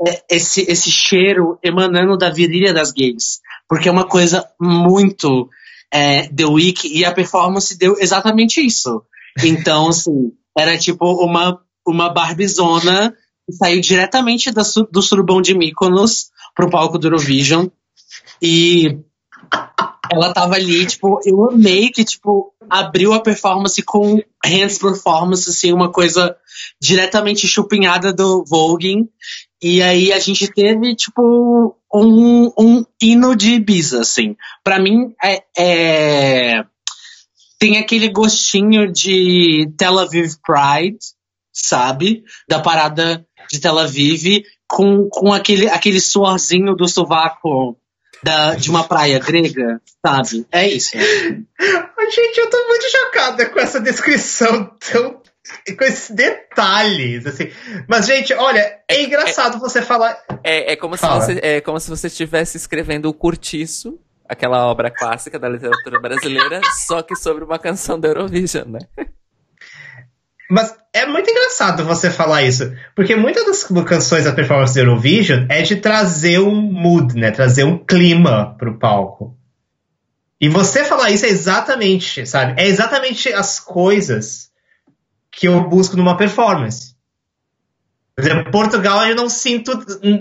é, 0.08 0.24
esse, 0.30 0.62
esse 0.70 0.91
cheiro 0.91 1.58
emanando 1.64 2.16
da 2.16 2.30
virilha 2.30 2.72
das 2.72 2.91
gays, 2.91 3.39
porque 3.68 3.89
é 3.89 3.91
uma 3.91 4.08
coisa 4.08 4.47
muito 4.62 5.49
é, 5.91 6.27
The 6.27 6.45
Week, 6.45 6.88
e 6.88 7.05
a 7.05 7.13
performance 7.13 7.77
deu 7.77 7.97
exatamente 7.99 8.65
isso. 8.65 9.03
Então, 9.43 9.89
assim, 9.89 10.31
era 10.57 10.77
tipo 10.77 11.05
uma, 11.23 11.61
uma 11.85 12.09
barbizona 12.09 13.15
que 13.45 13.55
saiu 13.55 13.79
diretamente 13.79 14.51
da, 14.51 14.63
do 14.91 15.01
surubão 15.01 15.41
de 15.41 15.53
Mykonos 15.53 16.31
pro 16.55 16.69
palco 16.69 16.97
do 16.97 17.07
Eurovision. 17.07 17.67
E 18.41 18.99
ela 20.11 20.33
tava 20.33 20.55
ali, 20.55 20.85
tipo, 20.85 21.19
eu 21.25 21.49
amei 21.49 21.89
que, 21.89 22.03
tipo, 22.03 22.53
abriu 22.69 23.13
a 23.13 23.21
performance 23.21 23.81
com 23.81 24.21
hands 24.43 24.77
performance, 24.77 25.49
assim, 25.49 25.71
uma 25.71 25.91
coisa 25.91 26.35
diretamente 26.81 27.47
chupinhada 27.47 28.11
do 28.11 28.43
Voguing. 28.45 29.07
E 29.61 29.81
aí 29.81 30.11
a 30.11 30.19
gente 30.19 30.47
teve, 30.51 30.95
tipo, 30.95 31.76
um, 31.93 32.51
um 32.57 32.85
hino 33.01 33.35
de 33.35 33.53
Ibiza, 33.55 34.01
assim. 34.01 34.35
Pra 34.63 34.79
mim, 34.79 35.13
é, 35.23 35.43
é, 35.57 36.65
tem 37.59 37.77
aquele 37.77 38.09
gostinho 38.09 38.91
de 38.91 39.71
Tel 39.77 39.99
Aviv 39.99 40.33
Pride, 40.45 40.99
sabe? 41.53 42.23
Da 42.47 42.59
parada 42.59 43.25
de 43.49 43.59
Tel 43.59 43.79
Aviv, 43.79 44.43
com, 44.67 45.07
com 45.09 45.33
aquele, 45.33 45.69
aquele 45.69 45.99
suorzinho 45.99 46.75
do 46.75 46.88
sovaco 46.88 47.77
da, 48.23 48.55
de 48.55 48.69
uma 48.69 48.83
praia 48.83 49.19
grega, 49.19 49.81
sabe? 50.05 50.45
É 50.51 50.67
isso. 50.67 50.91
Gente, 50.97 52.38
eu 52.38 52.49
tô 52.49 52.67
muito 52.67 52.89
chocada 52.89 53.49
com 53.49 53.59
essa 53.59 53.79
descrição 53.79 54.65
tão. 54.79 55.21
com 55.77 55.83
esses 55.83 56.09
detalhes, 56.09 57.25
assim. 57.25 57.51
Mas, 57.87 58.05
gente, 58.05 58.33
olha, 58.33 58.59
é, 58.59 58.81
é 58.89 59.03
engraçado 59.03 59.57
é, 59.57 59.59
você 59.59 59.81
falar. 59.81 60.17
É, 60.43 60.73
é, 60.73 60.75
como 60.75 60.97
se 60.97 61.05
você, 61.05 61.39
é 61.41 61.61
como 61.61 61.79
se 61.79 61.89
você 61.89 62.07
estivesse 62.07 62.57
escrevendo 62.57 63.09
o 63.09 63.13
Curtiço, 63.13 63.99
aquela 64.27 64.65
obra 64.67 64.91
clássica 64.91 65.39
da 65.39 65.49
literatura 65.49 65.99
brasileira, 65.99 66.61
só 66.85 67.01
que 67.01 67.15
sobre 67.15 67.43
uma 67.43 67.59
canção 67.59 67.99
da 67.99 68.07
Eurovision, 68.07 68.67
né? 68.67 68.79
Mas 70.49 70.73
é 70.93 71.05
muito 71.05 71.29
engraçado 71.29 71.83
você 71.83 72.09
falar 72.09 72.43
isso, 72.43 72.73
porque 72.95 73.17
muitas 73.17 73.45
das 73.45 73.63
canções 73.85 74.23
da 74.23 74.31
performance 74.31 74.73
do 74.73 74.79
Eurovision 74.79 75.45
é 75.49 75.61
de 75.61 75.75
trazer 75.75 76.39
um 76.39 76.55
mood, 76.55 77.15
né? 77.15 77.31
Trazer 77.31 77.65
um 77.65 77.77
clima 77.77 78.55
pro 78.57 78.79
palco. 78.79 79.35
E 80.39 80.47
você 80.47 80.85
falar 80.85 81.09
isso 81.09 81.25
é 81.25 81.29
exatamente, 81.29 82.25
sabe? 82.25 82.61
É 82.61 82.65
exatamente 82.65 83.33
as 83.33 83.59
coisas 83.59 84.47
que 85.38 85.47
eu 85.47 85.69
busco 85.69 85.95
numa 85.95 86.17
performance. 86.17 86.95
Por 88.15 88.25
exemplo, 88.25 88.51
Portugal 88.51 89.05
eu 89.05 89.15
não 89.15 89.29
sinto. 89.29 89.71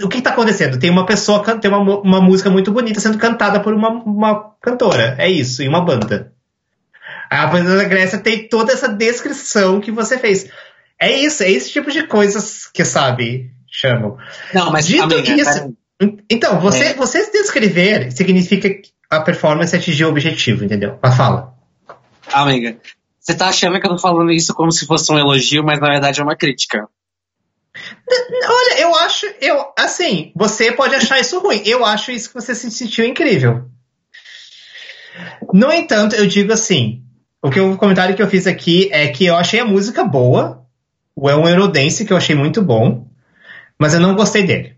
O 0.04 0.08
que 0.10 0.18
está 0.18 0.28
acontecendo? 0.30 0.78
Tem 0.78 0.90
uma 0.90 1.06
pessoa, 1.06 1.42
tem 1.58 1.70
uma, 1.70 2.00
uma 2.00 2.20
música 2.20 2.50
muito 2.50 2.70
bonita 2.70 3.00
sendo 3.00 3.16
cantada 3.16 3.58
por 3.58 3.72
uma, 3.72 3.88
uma 3.88 4.50
cantora. 4.60 5.16
É 5.18 5.26
isso, 5.26 5.62
e 5.62 5.68
uma 5.68 5.82
banda. 5.82 6.34
A 7.30 7.48
Princesa 7.48 7.78
da 7.78 7.84
Grécia 7.84 8.18
tem 8.18 8.46
toda 8.46 8.74
essa 8.74 8.88
descrição 8.88 9.80
que 9.80 9.90
você 9.90 10.18
fez. 10.18 10.50
É 11.00 11.10
isso, 11.10 11.42
é 11.42 11.50
esse 11.50 11.70
tipo 11.72 11.90
de 11.90 12.06
coisas 12.06 12.66
que, 12.66 12.84
sabe, 12.84 13.50
chamam. 13.66 14.18
Não, 14.52 14.70
mas 14.70 14.86
Dito 14.86 15.02
amiga, 15.02 15.32
isso. 15.32 15.74
Então, 16.30 16.60
você, 16.60 16.84
é. 16.84 16.94
você 16.94 17.30
descrever 17.30 18.12
significa 18.12 18.68
que 18.68 18.90
a 19.08 19.20
performance 19.20 19.74
atingiu 19.74 20.08
o 20.08 20.10
objetivo, 20.10 20.62
entendeu? 20.62 20.98
Mas 21.02 21.16
fala. 21.16 21.54
Amiga, 22.30 22.76
você 23.26 23.34
tá 23.34 23.48
achando 23.48 23.80
que 23.80 23.84
eu 23.84 23.90
tô 23.90 23.98
falando 23.98 24.30
isso 24.30 24.54
como 24.54 24.70
se 24.70 24.86
fosse 24.86 25.12
um 25.12 25.18
elogio, 25.18 25.64
mas 25.64 25.80
na 25.80 25.88
verdade 25.88 26.20
é 26.20 26.22
uma 26.22 26.36
crítica. 26.36 26.88
Olha, 28.48 28.80
eu 28.80 28.94
acho, 28.94 29.26
eu, 29.40 29.66
assim, 29.76 30.30
você 30.36 30.70
pode 30.70 30.94
achar 30.94 31.18
isso 31.18 31.40
ruim. 31.40 31.60
Eu 31.66 31.84
acho 31.84 32.12
isso 32.12 32.28
que 32.28 32.34
você 32.36 32.54
se 32.54 32.70
sentiu 32.70 33.04
incrível. 33.04 33.68
No 35.52 35.72
entanto, 35.72 36.14
eu 36.14 36.24
digo 36.28 36.52
assim, 36.52 37.02
o, 37.42 37.50
que, 37.50 37.58
o 37.58 37.76
comentário 37.76 38.14
que 38.14 38.22
eu 38.22 38.28
fiz 38.28 38.46
aqui 38.46 38.88
é 38.92 39.08
que 39.08 39.26
eu 39.26 39.34
achei 39.34 39.58
a 39.58 39.64
música 39.64 40.04
boa. 40.04 40.64
É 41.20 41.34
um 41.34 41.48
Eurodance 41.48 42.04
que 42.04 42.12
eu 42.12 42.16
achei 42.16 42.36
muito 42.36 42.62
bom. 42.62 43.08
Mas 43.76 43.92
eu 43.92 43.98
não 43.98 44.14
gostei 44.14 44.44
dele. 44.44 44.76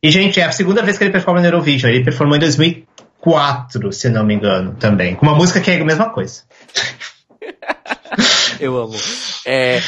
E, 0.00 0.12
gente, 0.12 0.38
é 0.38 0.44
a 0.44 0.52
segunda 0.52 0.80
vez 0.80 0.96
que 0.96 1.02
ele 1.02 1.12
performa 1.12 1.40
no 1.40 1.46
Eurovision. 1.46 1.90
Ele 1.90 2.04
performou 2.04 2.36
em 2.36 2.40
2004, 2.40 3.92
se 3.92 4.08
não 4.08 4.24
me 4.24 4.34
engano, 4.34 4.76
também. 4.78 5.16
Com 5.16 5.26
uma 5.26 5.34
música 5.34 5.60
que 5.60 5.72
é 5.72 5.80
a 5.80 5.84
mesma 5.84 6.10
coisa. 6.10 6.44
eu 8.60 8.76
amo. 8.76 8.96
É, 9.46 9.80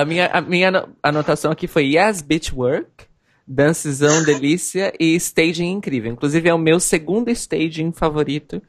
a, 0.00 0.04
minha, 0.04 0.26
a 0.26 0.40
minha 0.40 0.88
anotação 1.02 1.50
aqui 1.50 1.66
foi 1.66 1.94
Yes, 1.94 2.22
Beach 2.22 2.54
Work, 2.54 3.06
Dancezão 3.46 4.24
Delícia 4.24 4.92
e 4.98 5.14
Staging 5.16 5.72
Incrível. 5.72 6.12
Inclusive, 6.12 6.48
é 6.48 6.54
o 6.54 6.58
meu 6.58 6.80
segundo 6.80 7.30
staging 7.30 7.92
favorito 7.92 8.62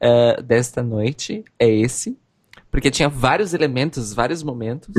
uh, 0.00 0.42
desta 0.42 0.82
noite. 0.82 1.44
É 1.58 1.68
esse 1.68 2.16
porque 2.74 2.90
tinha 2.90 3.08
vários 3.08 3.54
elementos, 3.54 4.12
vários 4.12 4.42
momentos. 4.42 4.92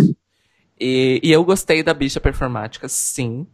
E, 0.80 1.20
e 1.22 1.30
eu 1.30 1.44
gostei 1.44 1.84
da 1.84 1.94
bicha 1.94 2.22
performática, 2.22 2.88
sim. 2.88 3.46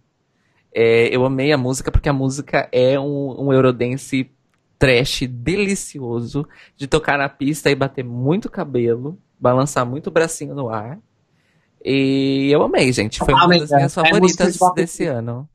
É, 0.71 1.07
eu 1.07 1.25
amei 1.25 1.51
a 1.51 1.57
música, 1.57 1.91
porque 1.91 2.07
a 2.07 2.13
música 2.13 2.69
é 2.71 2.99
um, 2.99 3.47
um 3.47 3.51
Eurodance 3.51 4.29
trash 4.77 5.23
delicioso, 5.27 6.47
de 6.77 6.85
tocar 6.85 7.17
na 7.17 7.27
pista 7.27 7.71
e 7.71 7.75
bater 7.75 8.03
muito 8.05 8.47
cabelo, 8.47 9.17
balançar 9.41 9.85
muito 9.85 10.07
o 10.07 10.11
bracinho 10.11 10.53
no 10.53 10.69
ar. 10.69 10.99
E 11.83 12.49
eu 12.51 12.61
amei, 12.61 12.93
gente. 12.93 13.17
Foi 13.17 13.33
uma 13.33 13.47
das 13.47 13.71
minhas 13.71 13.97
é 13.97 14.03
favoritas 14.03 14.59
desse 14.75 15.05
ano. 15.07 15.49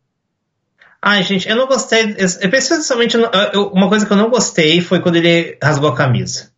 Ai, 1.01 1.23
gente, 1.23 1.49
eu 1.49 1.55
não 1.55 1.69
gostei. 1.69 2.17
Especialmente, 2.19 3.17
uma 3.73 3.89
coisa 3.89 4.05
que 4.05 4.13
eu 4.13 4.17
não 4.17 4.29
gostei 4.29 4.81
foi 4.81 5.01
quando 5.01 5.17
ele 5.17 5.57
rasgou 5.63 5.89
a 5.89 5.97
camisa. 5.97 6.51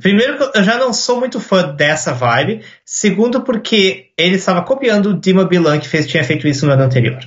Primeiro, 0.00 0.50
eu 0.54 0.62
já 0.62 0.78
não 0.78 0.92
sou 0.92 1.20
muito 1.20 1.38
fã 1.38 1.74
dessa 1.74 2.14
vibe. 2.14 2.64
Segundo, 2.84 3.42
porque 3.42 4.10
ele 4.16 4.36
estava 4.36 4.62
copiando 4.62 5.10
o 5.10 5.20
Dima 5.20 5.44
Bilan, 5.44 5.78
que 5.78 5.88
fez, 5.88 6.06
tinha 6.06 6.24
feito 6.24 6.48
isso 6.48 6.64
no 6.64 6.72
ano 6.72 6.82
anterior. 6.82 7.20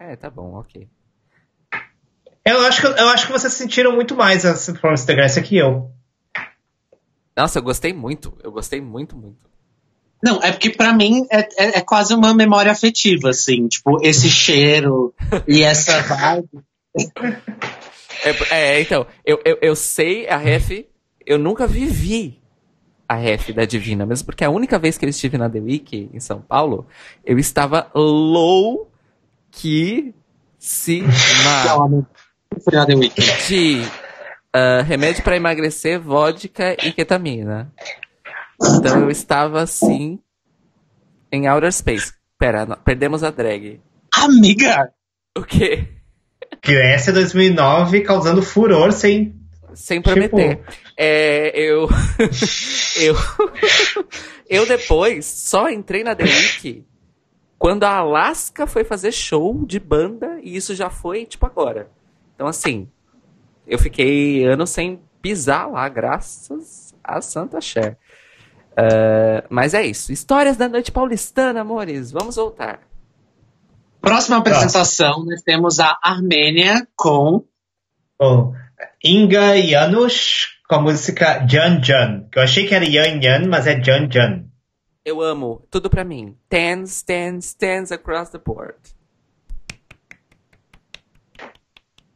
É, 0.00 0.14
tá 0.14 0.30
bom, 0.30 0.54
ok. 0.54 0.88
Eu 2.44 2.60
acho 2.60 2.80
que, 2.80 2.86
eu 2.86 3.08
acho 3.08 3.26
que 3.26 3.32
vocês 3.32 3.52
sentiram 3.54 3.92
muito 3.92 4.14
mais 4.14 4.44
essa 4.44 4.72
performance 4.72 5.06
da 5.06 5.14
Grécia 5.14 5.42
que 5.42 5.56
eu. 5.56 5.90
Nossa, 7.36 7.58
eu 7.58 7.62
gostei 7.62 7.92
muito. 7.92 8.32
Eu 8.42 8.52
gostei 8.52 8.80
muito, 8.80 9.16
muito. 9.16 9.50
Não, 10.22 10.42
é 10.42 10.52
porque 10.52 10.70
para 10.70 10.92
mim 10.92 11.26
é, 11.30 11.40
é, 11.40 11.78
é, 11.78 11.80
quase 11.80 12.14
uma 12.14 12.32
memória 12.32 12.72
afetiva, 12.72 13.30
assim. 13.30 13.68
Tipo, 13.68 13.98
esse 14.02 14.28
cheiro 14.30 15.14
e 15.46 15.62
essa 15.62 16.00
vibe. 16.00 16.64
É, 18.24 18.54
é, 18.54 18.80
então, 18.80 19.06
eu, 19.24 19.40
eu, 19.44 19.58
eu 19.60 19.76
sei 19.76 20.28
a 20.28 20.36
ref 20.36 20.86
eu 21.26 21.38
nunca 21.38 21.66
vivi 21.66 22.40
a 23.08 23.14
ref 23.14 23.52
da 23.52 23.64
Divina, 23.64 24.06
mesmo 24.06 24.26
porque 24.26 24.44
a 24.44 24.50
única 24.50 24.78
vez 24.78 24.96
que 24.96 25.04
eu 25.04 25.08
estive 25.08 25.36
na 25.36 25.48
The 25.48 25.60
Week 25.60 26.10
em 26.12 26.20
São 26.20 26.40
Paulo, 26.40 26.86
eu 27.24 27.38
estava 27.38 27.90
low 27.94 28.90
que 29.50 30.14
se 30.58 31.00
de 33.46 33.82
uh, 34.54 34.82
remédio 34.84 35.22
para 35.22 35.36
emagrecer, 35.36 36.00
vodka 36.00 36.76
e 36.82 36.92
ketamina. 36.92 37.72
Então 38.62 39.00
eu 39.00 39.10
estava 39.10 39.60
assim 39.60 40.18
em 41.32 41.48
outer 41.48 41.72
space. 41.72 42.12
Pera, 42.38 42.64
não, 42.64 42.76
perdemos 42.76 43.24
a 43.24 43.30
drag. 43.30 43.80
Amiga! 44.14 44.92
O 45.36 45.42
quê? 45.42 45.88
Grécia 46.62 47.12
2009 47.12 48.00
causando 48.02 48.42
furor 48.42 48.92
sem 48.92 49.34
sem 49.74 50.00
prometer. 50.00 50.56
Tipo... 50.56 50.72
É, 50.96 51.50
eu. 51.58 51.88
eu. 53.02 53.14
eu 54.48 54.66
depois 54.66 55.26
só 55.26 55.68
entrei 55.68 56.04
na 56.04 56.14
The 56.14 56.24
Week 56.24 56.84
quando 57.58 57.84
a 57.84 57.96
Alaska 57.96 58.66
foi 58.66 58.84
fazer 58.84 59.10
show 59.10 59.64
de 59.66 59.80
banda 59.80 60.38
e 60.42 60.54
isso 60.54 60.74
já 60.74 60.90
foi, 60.90 61.24
tipo, 61.24 61.44
agora. 61.46 61.88
Então, 62.34 62.46
assim, 62.46 62.88
eu 63.66 63.78
fiquei 63.78 64.44
anos 64.44 64.70
sem 64.70 65.00
pisar 65.20 65.70
lá, 65.70 65.88
graças 65.88 66.94
a 67.02 67.20
Santa 67.20 67.60
Cher. 67.60 67.96
Uh, 68.72 69.46
mas 69.48 69.72
é 69.72 69.84
isso. 69.84 70.12
Histórias 70.12 70.56
da 70.56 70.68
noite 70.68 70.90
paulistana, 70.90 71.60
amores. 71.60 72.10
Vamos 72.10 72.36
voltar. 72.36 72.80
Próxima 74.00 74.36
apresentação, 74.36 75.24
nós 75.24 75.40
temos 75.42 75.80
a 75.80 75.98
Armênia 76.02 76.86
com. 76.94 77.44
Oh. 78.20 78.52
Inga 79.02 79.60
Janusz 79.62 80.58
com 80.68 80.74
a 80.74 80.80
música 80.80 81.46
Jan 81.46 81.82
Jan, 81.82 82.28
que 82.30 82.38
eu 82.38 82.42
achei 82.42 82.66
que 82.66 82.74
era 82.74 82.84
Yan 82.84 83.20
Yan, 83.22 83.48
mas 83.48 83.66
é 83.66 83.80
Jan 83.82 84.10
Jan. 84.10 84.44
Eu 85.04 85.20
amo, 85.22 85.66
tudo 85.70 85.88
pra 85.88 86.04
mim. 86.04 86.36
Tens, 86.48 87.02
tens, 87.02 87.54
tens 87.54 87.92
across 87.92 88.30
the 88.30 88.38
board. 88.38 88.78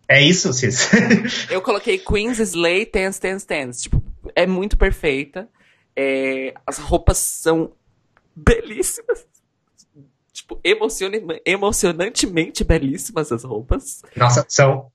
É 0.08 0.22
isso, 0.22 0.52
Cis? 0.52 0.88
Eu 1.50 1.60
coloquei 1.60 1.98
Queen's 1.98 2.38
Slay 2.38 2.90
Dance 2.90 3.20
Dance 3.20 3.46
Dance. 3.46 3.82
Tipo, 3.82 4.02
é 4.34 4.46
muito 4.46 4.76
perfeita. 4.78 5.48
É, 5.94 6.54
as 6.66 6.78
roupas 6.78 7.18
são 7.18 7.72
belíssimas. 8.34 9.26
Tipo, 10.32 10.58
emociona- 10.64 11.18
emocionantemente 11.44 12.64
belíssimas 12.64 13.30
as 13.32 13.44
roupas. 13.44 14.02
Nossa, 14.16 14.46
são 14.48 14.90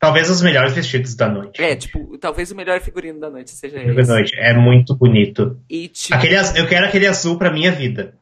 talvez 0.00 0.28
os 0.30 0.42
melhores 0.42 0.72
vestidos 0.72 1.14
da 1.14 1.28
noite. 1.28 1.62
É, 1.62 1.76
tipo, 1.76 2.16
talvez 2.18 2.50
o 2.50 2.56
melhor 2.56 2.80
figurino 2.80 3.20
da 3.20 3.30
noite 3.30 3.50
seja 3.50 3.76
Da 3.78 4.00
esse. 4.00 4.10
noite. 4.10 4.34
É 4.36 4.52
muito 4.54 4.96
bonito. 4.96 5.60
E, 5.70 5.88
tipo, 5.88 6.14
Aquele, 6.14 6.36
az- 6.36 6.56
eu 6.56 6.66
quero 6.66 6.86
aquele 6.86 7.06
azul 7.06 7.38
pra 7.38 7.52
minha 7.52 7.70
vida. 7.70 8.18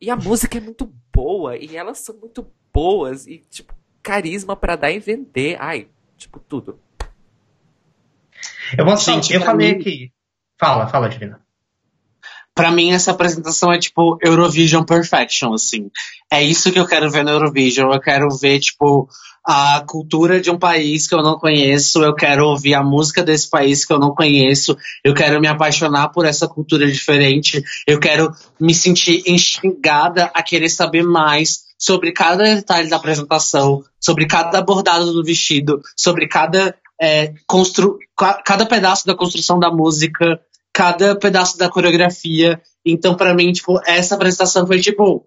e 0.00 0.10
a 0.10 0.16
música 0.16 0.58
é 0.58 0.60
muito 0.60 0.90
boa. 1.14 1.56
E 1.56 1.76
elas 1.76 1.98
são 1.98 2.16
muito 2.16 2.46
boas. 2.72 3.26
E, 3.26 3.38
tipo, 3.50 3.74
carisma 4.06 4.54
pra 4.54 4.76
dar 4.76 4.92
e 4.92 5.00
vender. 5.00 5.56
Ai, 5.60 5.88
tipo, 6.16 6.38
tudo. 6.38 6.78
Eu 8.78 8.84
posso 8.84 9.10
Gente, 9.10 9.32
eu 9.32 9.40
falei 9.40 9.72
mim- 9.74 9.80
aqui. 9.80 10.12
Fala, 10.58 10.86
fala, 10.86 11.08
Divina. 11.08 11.40
Pra 12.54 12.70
mim, 12.70 12.92
essa 12.92 13.10
apresentação 13.10 13.70
é 13.72 13.78
tipo 13.78 14.16
Eurovision 14.22 14.82
Perfection, 14.84 15.52
assim. 15.52 15.90
É 16.32 16.42
isso 16.42 16.72
que 16.72 16.78
eu 16.78 16.86
quero 16.86 17.10
ver 17.10 17.22
no 17.22 17.30
Eurovision. 17.30 17.92
Eu 17.92 18.00
quero 18.00 18.28
ver, 18.30 18.60
tipo, 18.60 19.08
a 19.46 19.80
cultura 19.86 20.40
de 20.40 20.50
um 20.50 20.58
país 20.58 21.06
que 21.06 21.14
eu 21.14 21.22
não 21.22 21.38
conheço. 21.38 22.02
Eu 22.02 22.14
quero 22.14 22.46
ouvir 22.46 22.74
a 22.74 22.82
música 22.82 23.22
desse 23.22 23.48
país 23.48 23.84
que 23.84 23.92
eu 23.92 23.98
não 23.98 24.14
conheço. 24.14 24.76
Eu 25.04 25.14
quero 25.14 25.40
me 25.40 25.46
apaixonar 25.46 26.08
por 26.08 26.26
essa 26.26 26.48
cultura 26.48 26.90
diferente. 26.90 27.62
Eu 27.86 28.00
quero 28.00 28.32
me 28.60 28.74
sentir 28.74 29.22
instigada 29.26 30.30
a 30.34 30.42
querer 30.42 30.68
saber 30.68 31.04
mais 31.04 31.64
sobre 31.78 32.10
cada 32.12 32.42
detalhe 32.42 32.88
da 32.88 32.96
apresentação, 32.96 33.84
sobre 34.00 34.26
cada 34.26 34.60
bordado 34.62 35.12
do 35.12 35.22
vestido, 35.22 35.80
sobre 35.96 36.26
cada, 36.26 36.74
é, 37.00 37.32
constru 37.46 37.98
ca- 38.16 38.42
cada 38.42 38.66
pedaço 38.66 39.06
da 39.06 39.14
construção 39.14 39.58
da 39.60 39.70
música 39.70 40.40
cada 40.72 41.16
pedaço 41.18 41.56
da 41.56 41.70
coreografia. 41.70 42.60
Então, 42.84 43.14
pra 43.16 43.32
mim, 43.32 43.50
tipo, 43.50 43.80
essa 43.86 44.14
apresentação 44.14 44.66
foi 44.66 44.78
tipo. 44.78 45.26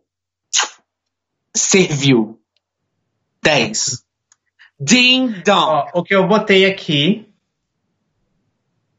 Serviu. 1.56 2.40
10. 3.42 4.04
Ding 4.80 5.42
dong. 5.46 5.90
Ó, 5.94 6.00
o 6.00 6.04
que 6.04 6.16
eu 6.16 6.28
botei 6.28 6.66
aqui. 6.66 7.28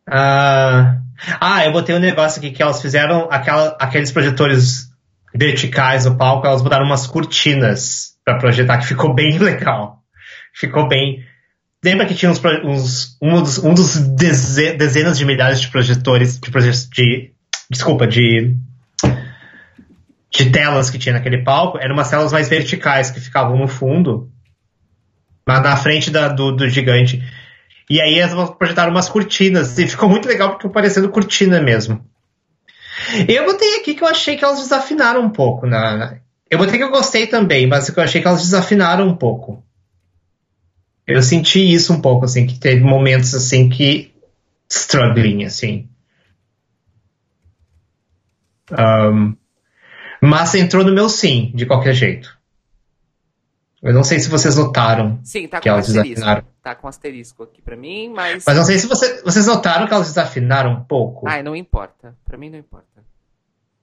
Ah, 0.09 0.99
ah, 1.41 1.65
eu 1.65 1.73
botei 1.73 1.95
um 1.95 1.99
negócio 2.01 2.39
aqui 2.39 2.51
que 2.51 2.63
elas 2.63 2.81
fizeram 2.83 3.29
aquela, 3.31 3.77
aqueles 3.81 4.11
projetores 4.11 4.91
verticais 5.35 6.05
no 6.05 6.17
palco, 6.17 6.47
elas 6.47 6.63
botaram 6.63 6.85
umas 6.85 7.07
cortinas 7.07 8.15
pra 8.25 8.39
projetar, 8.39 8.79
que 8.79 8.87
ficou 8.87 9.15
bem 9.15 9.39
legal. 9.39 10.03
Ficou 10.55 10.89
bem. 10.89 11.25
Lembra 11.83 12.05
que 12.07 12.15
tinha 12.15 12.31
uns, 12.31 12.41
uns- 12.65 13.17
um 13.23 13.41
dos, 13.41 13.59
um 13.59 13.73
dos 13.73 13.97
deze- 13.97 14.73
dezenas 14.75 15.17
de 15.17 15.25
milhares 15.25 15.61
de 15.61 15.69
projetores, 15.69 16.39
de, 16.39 16.51
de 16.91 17.33
desculpa, 17.71 18.07
de 18.07 18.57
de 20.33 20.49
telas 20.51 20.89
que 20.91 20.99
tinha 20.99 21.15
naquele 21.15 21.39
palco, 21.43 21.77
eram 21.79 21.93
umas 21.95 22.09
telas 22.09 22.33
mais 22.33 22.49
verticais 22.49 23.11
que 23.11 23.19
ficavam 23.21 23.57
no 23.59 23.67
fundo, 23.67 24.31
na, 25.47 25.77
frente 25.77 26.11
da- 26.11 26.29
do, 26.29 26.53
do 26.53 26.69
gigante. 26.69 27.23
E 27.89 28.01
aí 28.01 28.19
elas 28.19 28.51
projetaram 28.51 28.91
umas 28.93 29.09
cortinas, 29.09 29.79
e 29.79 29.87
ficou 29.87 30.09
muito 30.09 30.29
legal 30.29 30.51
porque 30.51 30.63
ficou 30.63 30.73
parecendo 30.73 31.09
cortina 31.11 31.61
mesmo. 31.61 32.05
Eu 33.29 33.45
botei 33.45 33.77
aqui 33.77 33.95
que 33.95 34.03
eu 34.03 34.09
achei 34.09 34.37
que 34.37 34.45
elas 34.45 34.61
desafinaram 34.61 35.23
um 35.23 35.31
pouco. 35.31 35.67
Na, 35.67 35.97
na- 35.97 36.17
eu 36.51 36.59
botei 36.59 36.77
que 36.79 36.85
eu 36.85 36.91
gostei 36.91 37.27
também, 37.27 37.67
mas 37.67 37.89
que 37.91 37.99
eu 37.99 38.03
achei 38.05 38.21
que 38.21 38.27
elas 38.29 38.43
desafinaram 38.43 39.09
um 39.09 39.17
pouco. 39.17 39.65
Eu 41.07 41.23
senti 41.23 41.61
isso 41.73 41.93
um 41.93 42.01
pouco, 42.01 42.25
assim, 42.25 42.47
que 42.47 42.59
teve 42.59 42.83
momentos 42.85 43.35
assim 43.35 43.69
que. 43.69 44.13
struggling, 44.69 45.45
assim. 45.45 45.89
Ahn, 48.73 49.35
mas 50.23 50.55
entrou 50.55 50.85
no 50.85 50.93
meu 50.93 51.09
sim, 51.09 51.51
de 51.55 51.67
qualquer 51.67 51.95
jeito. 51.95 52.39
Eu 53.83 53.95
não 53.95 54.05
sei 54.05 54.19
se 54.21 54.29
vocês 54.29 54.57
notaram 54.57 55.19
Sim, 55.25 55.49
tá 55.49 55.59
que 55.59 55.69
com 55.69 55.75
elas 55.75 55.87
asterisco. 55.87 56.15
desafinaram. 56.15 56.47
Tá 56.63 56.75
com 56.75 56.87
asterisco 56.89 57.43
aqui 57.45 57.63
pra 57.63 57.77
mim, 57.77 58.11
mas. 58.11 58.45
Mas 58.47 58.57
não 58.57 58.65
sei 58.65 58.79
se 58.79 58.87
você- 58.87 59.23
vocês 59.23 59.47
notaram 59.47 59.87
que 59.87 59.95
elas 59.95 60.09
desafinaram 60.09 60.73
um 60.73 60.85
pouco. 60.85 61.27
Ai, 61.27 61.43
não 61.43 61.57
importa. 61.57 62.15
Pra 62.25 62.37
mim 62.37 62.51
não 62.51 62.59
importa. 62.59 62.87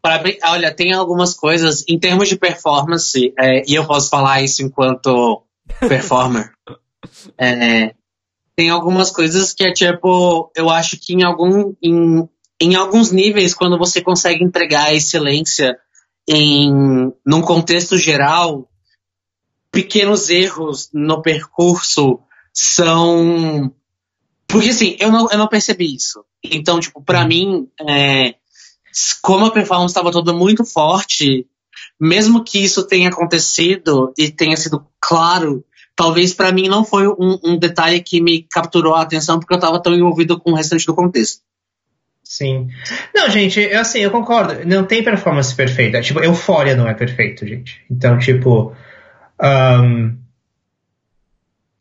Pra 0.01 0.21
mim, 0.21 0.37
olha, 0.45 0.71
tem 0.73 0.93
algumas 0.93 1.33
coisas, 1.33 1.83
em 1.89 1.97
termos 1.99 2.29
de 2.29 2.37
performance, 2.37 3.33
é, 3.37 3.63
e 3.69 3.73
eu 3.75 3.85
posso 3.87 4.09
falar 4.09 4.41
isso 4.41 4.61
enquanto 4.63 5.43
performer. 5.89 6.51
é, 7.37 7.93
tem 8.55 8.69
algumas 8.69 9.09
coisas 9.11 9.53
que 9.53 9.63
é 9.65 9.73
tipo, 9.73 10.51
eu 10.55 10.69
acho 10.69 10.97
que 10.99 11.13
em 11.13 11.23
algum. 11.23 11.73
Em, 11.81 12.27
em 12.61 12.75
alguns 12.75 13.11
níveis, 13.11 13.53
quando 13.53 13.77
você 13.77 14.01
consegue 14.01 14.43
entregar 14.43 14.85
a 14.85 14.93
excelência 14.93 15.75
em 16.27 17.11
num 17.25 17.41
contexto 17.41 17.97
geral, 17.97 18.67
pequenos 19.77 20.27
erros 20.31 20.89
no 20.91 21.21
percurso 21.21 22.19
são. 22.51 23.71
Porque 24.47 24.69
assim, 24.69 24.97
eu 24.99 25.11
não, 25.11 25.29
eu 25.29 25.37
não 25.37 25.47
percebi 25.47 25.95
isso. 25.95 26.25
Então, 26.43 26.79
tipo, 26.79 26.99
pra 26.99 27.27
mim, 27.27 27.67
é, 27.87 28.33
como 29.21 29.45
a 29.45 29.51
performance 29.51 29.91
estava 29.91 30.11
toda 30.11 30.33
muito 30.33 30.65
forte, 30.65 31.45
mesmo 32.01 32.43
que 32.43 32.57
isso 32.57 32.87
tenha 32.87 33.09
acontecido 33.09 34.11
e 34.17 34.31
tenha 34.31 34.57
sido 34.57 34.83
claro, 34.99 35.63
talvez 35.95 36.33
pra 36.33 36.51
mim 36.51 36.67
não 36.67 36.83
foi 36.83 37.07
um, 37.07 37.37
um 37.43 37.59
detalhe 37.59 38.01
que 38.01 38.19
me 38.19 38.47
capturou 38.49 38.95
a 38.95 39.03
atenção 39.03 39.37
porque 39.37 39.53
eu 39.53 39.59
estava 39.59 39.79
tão 39.79 39.93
envolvido 39.93 40.39
com 40.39 40.53
o 40.53 40.55
restante 40.55 40.87
do 40.87 40.95
contexto. 40.95 41.43
Sim. 42.23 42.67
Não, 43.13 43.29
gente, 43.29 43.59
eu, 43.59 43.79
assim, 43.79 43.99
eu 43.99 44.09
concordo. 44.09 44.65
Não 44.65 44.83
tem 44.83 45.03
performance 45.03 45.53
perfeita. 45.53 46.01
Tipo, 46.01 46.19
Eufória 46.23 46.75
não 46.75 46.87
é 46.87 46.95
perfeito, 46.95 47.45
gente. 47.45 47.79
Então, 47.91 48.17
tipo. 48.17 48.75
Ahn, 49.39 50.17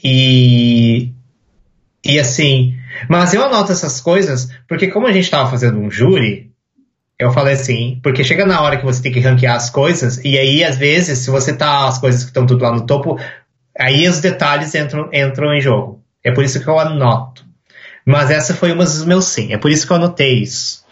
e. 0.03 1.12
E 2.05 2.20
assim. 2.20 2.74
Mas 3.09 3.35
eu 3.35 3.45
anoto 3.45 3.73
essas 3.73 4.01
coisas 4.01 4.49
porque, 4.69 4.89
como 4.89 5.07
a 5.07 5.12
gente 5.12 5.31
tava 5.31 5.51
fazendo 5.51 5.78
um 5.78 5.91
júri, 5.91 6.53
eu 7.19 7.33
falei 7.33 7.55
assim. 7.55 8.01
Porque 8.03 8.23
chega 8.23 8.47
na 8.47 8.61
hora 8.61 8.77
que 8.77 8.85
você 8.85 9.03
tem 9.03 9.12
que 9.12 9.20
ranquear 9.20 9.57
as 9.57 9.70
coisas, 9.70 10.19
e 10.24 10.39
aí, 10.39 10.62
às 10.62 10.77
vezes, 10.77 11.19
se 11.19 11.31
você 11.31 11.53
tá 11.53 11.89
as 11.89 11.99
coisas 11.99 12.23
que 12.23 12.31
estão 12.31 12.47
tudo 12.47 12.62
lá 12.62 12.73
no 12.73 12.87
topo, 12.87 13.19
aí 13.78 14.09
os 14.09 14.20
detalhes 14.20 14.74
entram, 14.74 15.11
entram 15.12 15.55
em 15.55 15.61
jogo. 15.61 16.03
É 16.23 16.31
por 16.31 16.45
isso 16.45 16.61
que 16.62 16.69
eu 16.69 16.78
anoto. 16.78 17.45
Mas 18.05 18.31
essa 18.31 18.55
foi 18.55 18.70
uma 18.70 18.85
dos 18.85 19.05
meus 19.05 19.24
sim. 19.24 19.53
É 19.53 19.59
por 19.59 19.70
isso 19.70 19.85
que 19.87 19.93
eu 19.93 19.97
anotei 19.97 20.43
isso. 20.43 20.85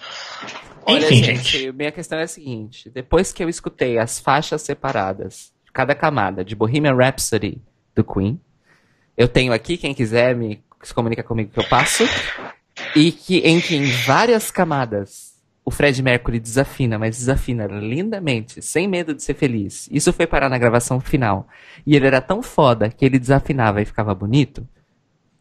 Olha, 0.86 1.07
Enfim, 1.07 1.23
gente, 1.23 1.59
gente. 1.59 1.73
minha 1.73 1.93
questão 1.93 2.19
é 2.19 2.24
a 2.24 2.28
seguinte: 2.28 2.91
depois 2.91 3.32
que 3.32 3.43
eu 3.43 3.49
escutei 3.49 3.99
as 3.99 4.19
faixas 4.19 4.62
separadas, 4.62 5.53
cada 5.74 5.94
camada 5.94 6.44
de 6.44 6.55
Bohemian 6.55 6.94
Rhapsody 6.94 7.60
do 7.94 8.05
Queen, 8.05 8.40
eu 9.16 9.28
tenho 9.28 9.52
aqui, 9.52 9.76
quem 9.76 9.92
quiser 9.92 10.34
me 10.34 10.62
se 10.82 10.94
comunica 10.94 11.22
comigo 11.22 11.51
que 11.51 11.59
eu 11.59 11.68
passo, 11.68 12.05
e 12.94 13.10
que 13.10 13.40
que 13.60 13.76
em 13.76 13.90
várias 14.06 14.51
camadas 14.51 15.34
o 15.64 15.70
Fred 15.70 16.02
Mercury 16.02 16.38
desafina, 16.38 16.98
mas 16.98 17.16
desafina 17.16 17.66
lindamente, 17.66 18.60
sem 18.60 18.86
medo 18.86 19.14
de 19.14 19.22
ser 19.22 19.34
feliz. 19.34 19.88
Isso 19.90 20.12
foi 20.12 20.26
parar 20.26 20.51
na 20.51 20.59
gravação 20.59 21.01
final. 21.01 21.48
E 21.86 21.96
ele 21.96 22.06
era 22.06 22.20
tão 22.20 22.42
foda 22.42 22.90
que 22.90 23.02
ele 23.02 23.18
desafinava 23.18 23.80
e 23.80 23.86
ficava 23.86 24.14
bonito. 24.14 24.68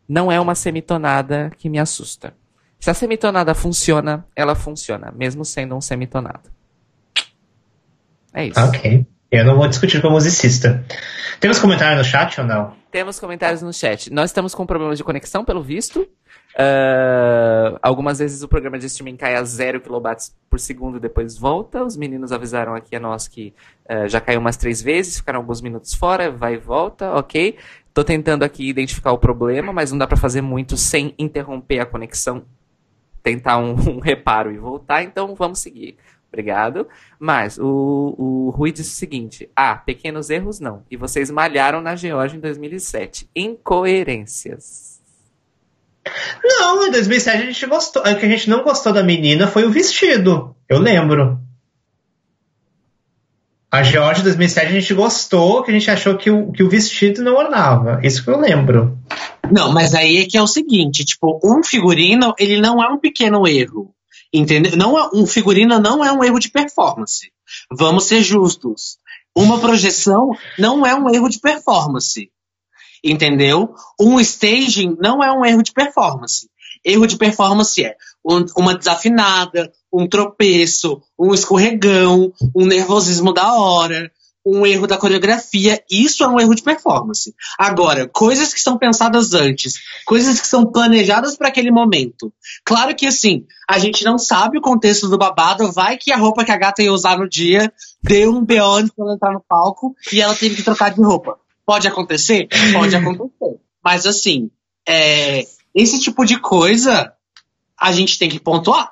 Não 0.08 0.32
é 0.32 0.40
uma 0.40 0.56
semitonada 0.56 1.52
que 1.58 1.68
me 1.68 1.78
assusta. 1.78 2.34
Se 2.80 2.90
a 2.90 2.94
semitonada 2.94 3.54
funciona, 3.54 4.26
ela 4.34 4.56
funciona, 4.56 5.12
mesmo 5.14 5.44
sendo 5.44 5.76
um 5.76 5.82
semitonado. 5.82 6.50
É 8.34 8.48
isso. 8.48 8.60
Ok. 8.62 9.06
Eu 9.34 9.44
não 9.44 9.56
vou 9.56 9.68
discutir 9.68 10.00
com 10.00 10.10
o 10.10 10.12
musicista. 10.12 10.86
Temos 11.40 11.58
comentário 11.58 11.98
no 11.98 12.04
chat 12.04 12.40
ou 12.40 12.46
não? 12.46 12.76
Temos 12.92 13.20
comentários 13.20 13.64
no 13.64 13.74
chat. 13.74 14.14
Nós 14.14 14.30
estamos 14.30 14.54
com 14.54 14.64
problemas 14.64 15.00
de 15.00 15.04
conexão, 15.04 15.44
pelo 15.44 15.64
visto. 15.64 16.08
Ah, 16.56 17.80
algumas 17.82 18.20
vezes 18.20 18.44
o 18.44 18.48
programa 18.48 18.78
de 18.78 18.86
streaming 18.86 19.18
cai 19.18 19.36
a 19.36 19.44
zero 19.44 19.82
kilobytes 19.82 20.36
por 20.48 20.60
segundo 20.60 20.98
e 20.98 21.00
depois 21.00 21.36
volta. 21.36 21.84
Os 21.84 21.98
meninos 21.98 22.32
avisaram 22.32 22.76
aqui 22.76 22.96
a 22.96 23.00
nós 23.00 23.28
que 23.28 23.56
ah, 23.90 24.08
já 24.08 24.22
caiu 24.22 24.40
umas 24.40 24.56
três 24.56 24.84
vezes, 24.84 25.18
ficaram 25.18 25.40
alguns 25.40 25.62
minutos 25.62 25.96
fora, 25.96 26.30
vai 26.30 26.54
e 26.54 26.58
volta, 26.58 27.12
ok. 27.14 27.58
Tô 27.92 28.04
tentando 28.04 28.44
aqui 28.44 28.70
identificar 28.70 29.14
o 29.14 29.18
problema, 29.18 29.74
mas 29.74 29.92
não 29.92 29.98
dá 29.98 30.06
para 30.06 30.16
fazer 30.16 30.44
muito 30.44 30.78
sem 30.78 31.16
interromper 31.18 31.80
a 31.80 31.88
conexão, 31.88 32.46
tentar 33.24 33.58
um, 33.58 33.74
um 33.98 34.00
reparo 34.00 34.52
e 34.52 34.60
voltar, 34.60 35.02
então 35.02 35.34
vamos 35.34 35.58
seguir. 35.58 35.98
Obrigado. 36.34 36.88
Mas 37.20 37.60
o, 37.60 38.16
o 38.18 38.50
Rui 38.50 38.72
disse 38.72 38.92
o 38.92 38.96
seguinte: 38.96 39.48
Ah, 39.56 39.76
pequenos 39.76 40.32
erros 40.32 40.60
não. 40.60 40.84
E 40.90 40.98
vocês 40.98 41.30
malharam 41.30 41.80
na 41.80 41.96
Geórgia 41.96 42.38
em 42.38 42.42
2007. 42.42 43.30
Incoerências. 43.36 45.00
Não, 46.44 46.88
em 46.88 46.92
2007 46.92 47.44
a 47.44 47.46
gente 47.46 47.66
gostou. 47.68 48.02
O 48.02 48.16
que 48.18 48.26
a 48.26 48.30
gente 48.30 48.50
não 48.50 48.64
gostou 48.64 48.92
da 48.92 49.04
menina 49.04 49.48
foi 49.48 49.64
o 49.64 49.70
vestido. 49.70 50.56
Eu 50.68 50.80
lembro. 50.80 51.40
A 53.72 53.84
Georgia 53.84 54.18
de 54.18 54.24
2007 54.24 54.68
a 54.68 54.80
gente 54.80 54.94
gostou, 54.94 55.64
que 55.64 55.72
a 55.72 55.74
gente 55.74 55.90
achou 55.90 56.16
que 56.16 56.30
o, 56.30 56.52
que 56.52 56.62
o 56.62 56.70
vestido 56.70 57.24
não 57.24 57.36
ornava. 57.36 58.00
Isso 58.04 58.24
que 58.24 58.30
eu 58.30 58.40
lembro. 58.40 58.98
Não, 59.52 59.72
mas 59.72 59.96
aí 59.96 60.18
é 60.18 60.26
que 60.26 60.38
é 60.38 60.42
o 60.42 60.48
seguinte, 60.48 61.06
tipo, 61.06 61.40
um 61.44 61.64
figurino, 61.64 62.34
ele 62.38 62.60
não 62.60 62.84
é 62.84 62.88
um 62.88 63.00
pequeno 63.00 63.48
erro. 63.48 63.94
Entendeu? 64.34 64.76
Não 64.76 64.98
é, 64.98 65.10
um 65.14 65.28
figurino 65.28 65.80
não 65.80 66.04
é 66.04 66.12
um 66.12 66.24
erro 66.24 66.40
de 66.40 66.50
performance. 66.50 67.32
Vamos 67.72 68.06
ser 68.06 68.24
justos. 68.24 68.98
Uma 69.36 69.60
projeção 69.60 70.32
não 70.58 70.86
é 70.86 70.96
um 70.96 71.08
erro 71.14 71.30
de 71.30 71.40
performance. 71.40 72.32
Entendeu? 73.04 73.76
Um 74.00 74.20
staging 74.20 74.98
não 75.00 75.24
é 75.24 75.32
um 75.32 75.46
erro 75.46 75.62
de 75.62 75.72
performance. 75.72 76.50
Erro 76.84 77.06
de 77.06 77.16
performance 77.16 77.84
é 77.84 77.96
um, 78.26 78.44
uma 78.58 78.76
desafinada, 78.76 79.72
um 79.92 80.08
tropeço, 80.08 81.02
um 81.20 81.34
escorregão, 81.34 82.34
um 82.56 82.66
nervosismo 82.66 83.34
da 83.34 83.54
hora, 83.54 84.12
um 84.46 84.66
erro 84.66 84.86
da 84.86 84.98
coreografia, 84.98 85.82
isso 85.90 86.24
é 86.24 86.28
um 86.28 86.40
erro 86.40 86.54
de 86.54 86.62
performance. 86.62 87.34
Agora, 87.58 88.08
coisas 88.08 88.54
que 88.54 88.60
são 88.60 88.78
pensadas 88.78 89.34
antes, 89.34 89.76
coisas 90.06 90.40
que 90.40 90.48
são 90.48 90.66
planejadas 90.66 91.38
para 91.38 91.48
aquele 91.48 91.72
momento. 91.72 92.32
Claro 92.66 92.94
que 92.96 93.06
assim, 93.06 93.46
a 93.70 93.80
gente 93.80 94.04
não 94.04 94.18
sabe 94.18 94.58
o 94.58 94.62
contexto 94.62 95.08
do 95.08 95.18
babado, 95.18 95.72
vai 95.72 95.98
que 95.98 96.12
a 96.12 96.18
roupa 96.18 96.44
que 96.44 96.52
a 96.52 96.58
gata 96.58 96.84
ia 96.84 96.92
usar 96.92 97.18
no 97.18 97.30
dia 97.30 97.72
deu 98.02 98.32
um 98.32 98.44
BO 98.44 98.62
antes 98.62 98.92
ela 98.98 99.14
entrar 99.14 99.32
no 99.32 99.44
palco 99.48 99.96
e 100.12 100.22
ela 100.22 100.36
teve 100.36 100.56
que 100.56 100.64
trocar 100.64 100.94
de 100.94 101.02
roupa. 101.02 101.38
Pode 101.66 101.88
acontecer? 101.88 102.50
Pode 102.74 102.96
acontecer. 102.96 103.60
Mas 103.84 104.06
assim, 104.06 104.52
é, 104.88 105.46
esse 105.74 106.00
tipo 106.00 106.26
de 106.26 106.40
coisa 106.40 107.14
a 107.80 107.92
gente 107.92 108.20
tem 108.20 108.30
que 108.30 108.40
pontuar. 108.40 108.92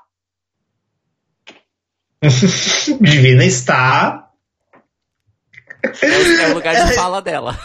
Divina 3.01 3.43
está 3.43 4.20
é, 5.83 6.43
é 6.43 6.47
o 6.49 6.53
lugar 6.53 6.87
de 6.87 6.93
fala 6.93 7.21
dela. 7.21 7.57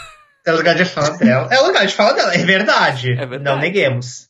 É 0.47 0.53
o 0.53 0.57
lugar 0.57 0.75
de 0.77 0.85
fala 0.85 1.11
dela. 1.19 1.49
É 1.53 1.61
o 1.61 1.67
lugar 1.67 1.87
de 1.87 1.93
fala 1.93 2.13
dela, 2.13 2.35
é 2.35 2.39
verdade. 2.39 3.13
É 3.13 3.27
verdade. 3.27 3.43
Não 3.43 3.59
neguemos. 3.59 4.29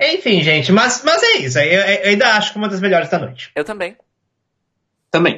Enfim, 0.00 0.42
gente, 0.42 0.72
mas, 0.72 1.02
mas 1.04 1.22
é 1.22 1.36
isso. 1.38 1.58
Eu, 1.58 1.82
eu, 1.82 2.10
ainda 2.10 2.34
acho 2.34 2.52
que 2.52 2.58
uma 2.58 2.68
das 2.68 2.80
melhores 2.80 3.10
da 3.10 3.18
noite. 3.18 3.50
Eu 3.54 3.64
também. 3.64 3.96
Também. 5.10 5.36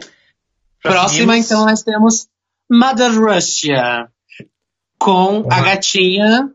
Próxima, 0.83 1.37
então, 1.37 1.67
nós 1.67 1.83
temos 1.83 2.29
Mother 2.71 3.13
Russia. 3.19 4.09
Com 4.99 5.41
Uma... 5.41 5.57
a 5.57 5.61
gatinha. 5.61 6.51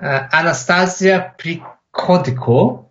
Uh, 0.00 0.28
Anastasia 0.30 1.34
Prikodko. 1.36 2.90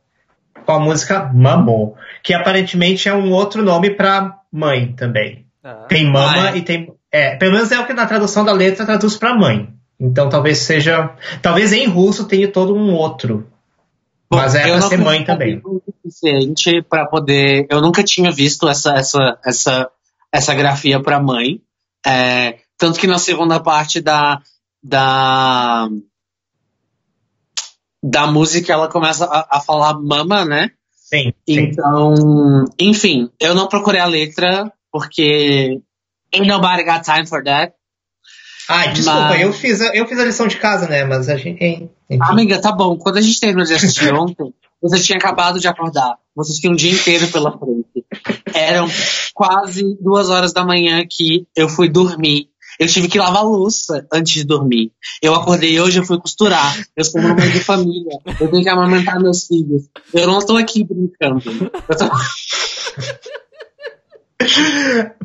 Com 0.66 0.72
a 0.72 0.80
música 0.80 1.32
Mamo. 1.34 1.96
Que 2.24 2.34
aparentemente 2.34 3.08
é 3.08 3.14
um 3.14 3.32
outro 3.32 3.62
nome 3.62 3.92
para 3.92 4.40
mãe 4.52 4.94
também. 4.94 5.49
Ah. 5.64 5.86
Tem 5.88 6.06
mama 6.06 6.50
ah, 6.50 6.56
é. 6.56 6.58
e 6.58 6.62
tem. 6.62 6.94
É, 7.12 7.36
pelo 7.36 7.54
menos 7.54 7.72
é 7.72 7.80
o 7.80 7.86
que 7.86 7.94
na 7.94 8.06
tradução 8.06 8.46
da 8.46 8.52
letra 8.52 8.86
traduz 8.86 9.18
para 9.18 9.36
mãe. 9.36 9.74
Então 10.00 10.30
talvez 10.30 10.60
seja. 10.60 11.16
Talvez 11.42 11.74
em 11.74 11.86
russo 11.86 12.26
tenha 12.26 12.52
todo 12.52 12.76
um 12.76 12.94
outro. 12.94 13.48
Bom, 14.30 14.38
mas 14.38 14.56
é 14.56 14.64
pra 14.64 14.82
ser 14.82 14.98
mãe 14.98 15.24
também. 15.24 15.62
O 15.64 15.82
suficiente 15.86 16.82
para 16.84 17.06
poder. 17.06 17.68
Eu 17.70 17.82
nunca 17.82 18.04
tinha 18.04 18.32
visto 18.32 18.70
essa, 18.70 18.94
essa, 18.94 19.40
essa, 19.44 19.90
essa 20.32 20.54
grafia 20.54 21.02
para 21.02 21.20
mãe. 21.20 21.62
É, 22.06 22.60
tanto 22.78 23.00
que 23.00 23.08
na 23.08 23.18
segunda 23.18 23.60
parte 23.60 24.00
da. 24.00 24.42
da 24.84 25.90
da 28.02 28.28
música 28.28 28.72
ela 28.72 28.88
começa 28.88 29.26
a, 29.26 29.58
a 29.58 29.60
falar 29.60 30.00
mama, 30.00 30.46
né? 30.46 30.72
Sim, 30.94 31.34
sim. 31.46 31.60
Então, 31.60 32.66
enfim, 32.80 33.30
eu 33.42 33.54
não 33.54 33.68
procurei 33.68 34.00
a 34.00 34.06
letra, 34.06 34.72
porque 34.92 35.80
ain't 36.34 36.48
nobody 36.48 36.84
got 36.84 37.04
time 37.04 37.26
for 37.26 37.44
that. 37.44 37.74
Ai, 38.70 38.94
desculpa, 38.94 39.30
mas... 39.30 39.42
eu, 39.42 39.52
fiz 39.52 39.82
a, 39.82 39.96
eu 39.96 40.08
fiz 40.08 40.20
a 40.20 40.26
lição 40.26 40.48
de 40.48 40.58
casa, 40.58 40.88
né? 40.88 41.04
Mas 41.04 41.28
a 41.28 41.36
gente. 41.36 41.64
Enfim. 41.64 41.90
Amiga, 42.22 42.62
tá 42.62 42.72
bom. 42.72 42.98
Quando 42.98 43.18
a 43.18 43.22
gente 43.22 43.40
terminou 43.40 43.66
de 43.66 43.74
assistir 43.74 44.14
ontem, 44.14 44.54
você 44.82 45.00
tinha 45.00 45.18
acabado 45.18 45.60
de 45.60 45.68
acordar. 45.68 46.18
Você 46.36 46.60
tinha 46.60 46.72
um 46.72 46.76
dia 46.76 46.92
inteiro 46.92 47.28
pela 47.30 47.58
frente. 47.58 48.06
Eram 48.54 48.88
quase 49.34 49.98
duas 50.00 50.30
horas 50.30 50.54
da 50.54 50.64
manhã 50.64 51.04
que 51.10 51.48
eu 51.56 51.68
fui 51.68 51.90
dormir. 51.90 52.50
Eu 52.80 52.88
tive 52.88 53.10
que 53.10 53.20
lavar 53.20 53.44
louça 53.44 54.08
antes 54.14 54.34
de 54.34 54.46
dormir. 54.46 54.94
Eu 55.22 55.36
acordei 55.36 55.82
hoje, 55.82 56.00
eu 56.00 56.06
fui 56.06 56.18
costurar. 56.20 56.78
Eu 56.96 57.04
sou 57.04 57.20
uma 57.20 57.34
mãe 57.34 57.50
de 57.50 57.60
família. 57.60 58.20
Eu 58.40 58.50
tenho 58.50 58.64
que 58.64 58.70
amamentar 58.70 59.20
meus 59.20 59.48
filhos. 59.48 59.90
Eu 60.14 60.28
não 60.28 60.40
tô 60.40 60.56
aqui 60.56 60.84
brincando. 60.84 61.42
Eu 61.90 61.98
tô... 61.98 62.06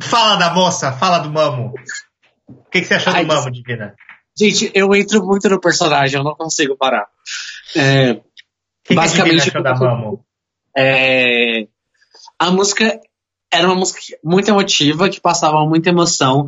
fala 0.01 0.35
da 0.35 0.53
moça, 0.53 0.91
fala 0.91 1.19
do 1.19 1.31
Mamo. 1.31 1.73
O 2.47 2.69
que, 2.69 2.81
que 2.81 2.85
você 2.87 2.95
achou 2.95 3.13
Ai, 3.13 3.25
do 3.25 3.33
Mamo, 3.33 3.51
Divina? 3.51 3.95
Gente, 4.37 4.69
eu 4.73 4.93
entro 4.93 5.25
muito 5.25 5.49
no 5.49 5.59
personagem, 5.59 6.17
eu 6.17 6.23
não 6.23 6.35
consigo 6.35 6.75
parar. 6.75 7.07
É, 7.75 8.19
que 8.83 8.93
basicamente. 8.93 9.49
Que 9.49 9.57
a 9.57 9.61
da 9.61 9.75
Mamo? 9.75 10.25
É, 10.77 11.67
a 12.37 12.51
música 12.51 12.99
era 13.51 13.67
uma 13.67 13.75
música 13.75 13.99
muito 14.23 14.49
emotiva, 14.49 15.09
que 15.09 15.21
passava 15.21 15.65
muita 15.65 15.89
emoção. 15.89 16.47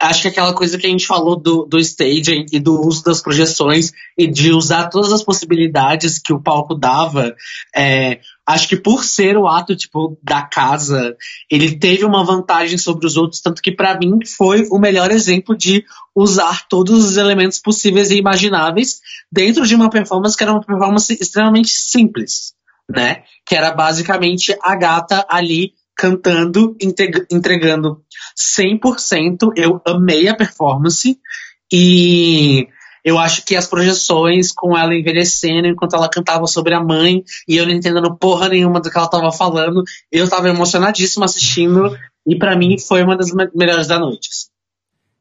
Acho 0.00 0.22
que 0.22 0.28
aquela 0.28 0.52
coisa 0.52 0.76
que 0.76 0.86
a 0.86 0.90
gente 0.90 1.06
falou 1.06 1.36
do, 1.36 1.64
do 1.64 1.78
staging 1.78 2.46
e 2.52 2.58
do 2.58 2.80
uso 2.80 3.04
das 3.04 3.22
projeções 3.22 3.92
e 4.16 4.26
de 4.26 4.52
usar 4.52 4.88
todas 4.88 5.12
as 5.12 5.22
possibilidades 5.22 6.18
que 6.18 6.32
o 6.32 6.42
palco 6.42 6.74
dava, 6.74 7.34
é, 7.74 8.20
acho 8.48 8.66
que 8.66 8.76
por 8.76 9.04
ser 9.04 9.36
o 9.36 9.46
ato, 9.46 9.76
tipo, 9.76 10.18
da 10.22 10.40
casa, 10.40 11.14
ele 11.50 11.78
teve 11.78 12.02
uma 12.02 12.24
vantagem 12.24 12.78
sobre 12.78 13.06
os 13.06 13.18
outros, 13.18 13.42
tanto 13.42 13.60
que 13.60 13.70
para 13.70 13.98
mim 13.98 14.24
foi 14.24 14.66
o 14.70 14.78
melhor 14.78 15.10
exemplo 15.10 15.54
de 15.54 15.84
usar 16.16 16.66
todos 16.66 17.04
os 17.04 17.18
elementos 17.18 17.58
possíveis 17.58 18.10
e 18.10 18.16
imagináveis 18.16 19.00
dentro 19.30 19.66
de 19.66 19.74
uma 19.74 19.90
performance 19.90 20.34
que 20.34 20.42
era 20.42 20.52
uma 20.52 20.64
performance 20.64 21.12
extremamente 21.20 21.68
simples, 21.68 22.54
né? 22.90 23.22
Que 23.44 23.54
era 23.54 23.70
basicamente 23.70 24.56
a 24.62 24.74
gata 24.74 25.26
ali 25.28 25.74
cantando, 25.94 26.74
entregando 27.30 28.02
100%. 28.34 29.52
Eu 29.56 29.82
amei 29.86 30.26
a 30.26 30.34
performance 30.34 31.18
e 31.70 32.66
eu 33.08 33.18
acho 33.18 33.42
que 33.44 33.56
as 33.56 33.66
projeções 33.66 34.52
com 34.52 34.76
ela 34.76 34.94
envelhecendo 34.94 35.66
enquanto 35.66 35.96
ela 35.96 36.10
cantava 36.10 36.46
sobre 36.46 36.74
a 36.74 36.80
mãe 36.80 37.24
e 37.48 37.56
eu 37.56 37.66
não 37.66 37.72
entendendo 37.72 38.14
porra 38.16 38.50
nenhuma 38.50 38.80
do 38.80 38.90
que 38.90 38.98
ela 38.98 39.08
tava 39.08 39.32
falando, 39.32 39.82
eu 40.12 40.28
tava 40.28 40.48
emocionadíssimo 40.48 41.24
assistindo 41.24 41.96
e 42.26 42.36
para 42.36 42.54
mim 42.54 42.78
foi 42.78 43.02
uma 43.02 43.16
das 43.16 43.32
melhores 43.54 43.86
da 43.86 43.98
noite. 43.98 44.28
Assim. 44.30 44.48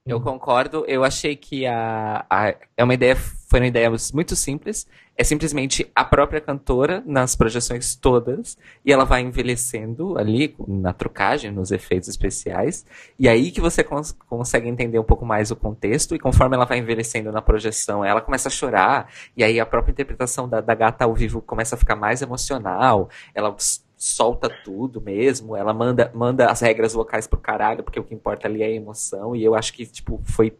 Eu 0.05 0.19
concordo. 0.19 0.83
Eu 0.85 1.03
achei 1.05 1.35
que 1.37 1.65
a, 1.65 2.25
a, 2.29 2.55
é 2.75 2.83
uma 2.83 2.93
ideia, 2.93 3.15
foi 3.15 3.61
uma 3.61 3.67
ideia 3.67 3.89
muito 4.13 4.35
simples. 4.35 4.85
É 5.17 5.23
simplesmente 5.23 5.89
a 5.95 6.05
própria 6.05 6.39
cantora 6.39 7.01
nas 7.05 7.35
projeções 7.35 7.95
todas 7.95 8.55
e 8.85 8.93
ela 8.93 9.03
vai 9.03 9.21
envelhecendo 9.21 10.15
ali 10.17 10.55
na 10.67 10.93
trucagem, 10.93 11.51
nos 11.51 11.71
efeitos 11.71 12.07
especiais. 12.07 12.85
E 13.17 13.27
aí 13.27 13.49
que 13.49 13.59
você 13.59 13.83
cons 13.83 14.11
consegue 14.29 14.69
entender 14.69 14.99
um 14.99 15.03
pouco 15.03 15.25
mais 15.25 15.49
o 15.49 15.55
contexto 15.55 16.15
e 16.15 16.19
conforme 16.19 16.55
ela 16.55 16.65
vai 16.65 16.77
envelhecendo 16.77 17.31
na 17.31 17.41
projeção, 17.41 18.05
ela 18.05 18.21
começa 18.21 18.47
a 18.47 18.51
chorar 18.51 19.11
e 19.35 19.43
aí 19.43 19.59
a 19.59 19.65
própria 19.65 19.91
interpretação 19.91 20.47
da, 20.47 20.61
da 20.61 20.75
gata 20.75 21.05
ao 21.05 21.15
vivo 21.15 21.41
começa 21.41 21.73
a 21.73 21.77
ficar 21.79 21.95
mais 21.95 22.21
emocional. 22.21 23.09
Ela 23.33 23.55
solta 23.97 24.47
tudo 24.63 25.01
mesmo, 25.01 25.55
ela 25.55 25.73
manda, 25.73 26.11
manda 26.13 26.51
as 26.51 26.61
regras 26.61 26.93
vocais 26.93 27.25
pro 27.25 27.39
caralho, 27.39 27.83
porque 27.83 27.99
o 27.99 28.03
que 28.03 28.13
importa 28.13 28.47
ali 28.47 28.61
é 28.61 28.67
a 28.67 28.71
emoção, 28.71 29.35
e 29.35 29.43
eu 29.43 29.55
acho 29.55 29.73
que, 29.73 29.85
tipo, 29.87 30.21
foi 30.23 30.55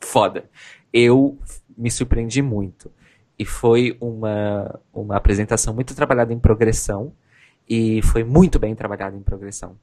foda. 0.00 0.48
Eu 0.92 1.36
me 1.76 1.90
surpreendi 1.90 2.40
muito. 2.40 2.90
E 3.42 3.44
foi 3.44 3.96
uma, 4.00 4.78
uma 4.94 5.16
apresentação 5.16 5.74
muito 5.74 5.96
trabalhada 5.96 6.32
em 6.32 6.38
progressão, 6.38 7.12
e 7.68 8.00
foi 8.02 8.22
muito 8.22 8.56
bem 8.56 8.72
trabalhada 8.72 9.16
em 9.16 9.22
progressão. 9.22 9.76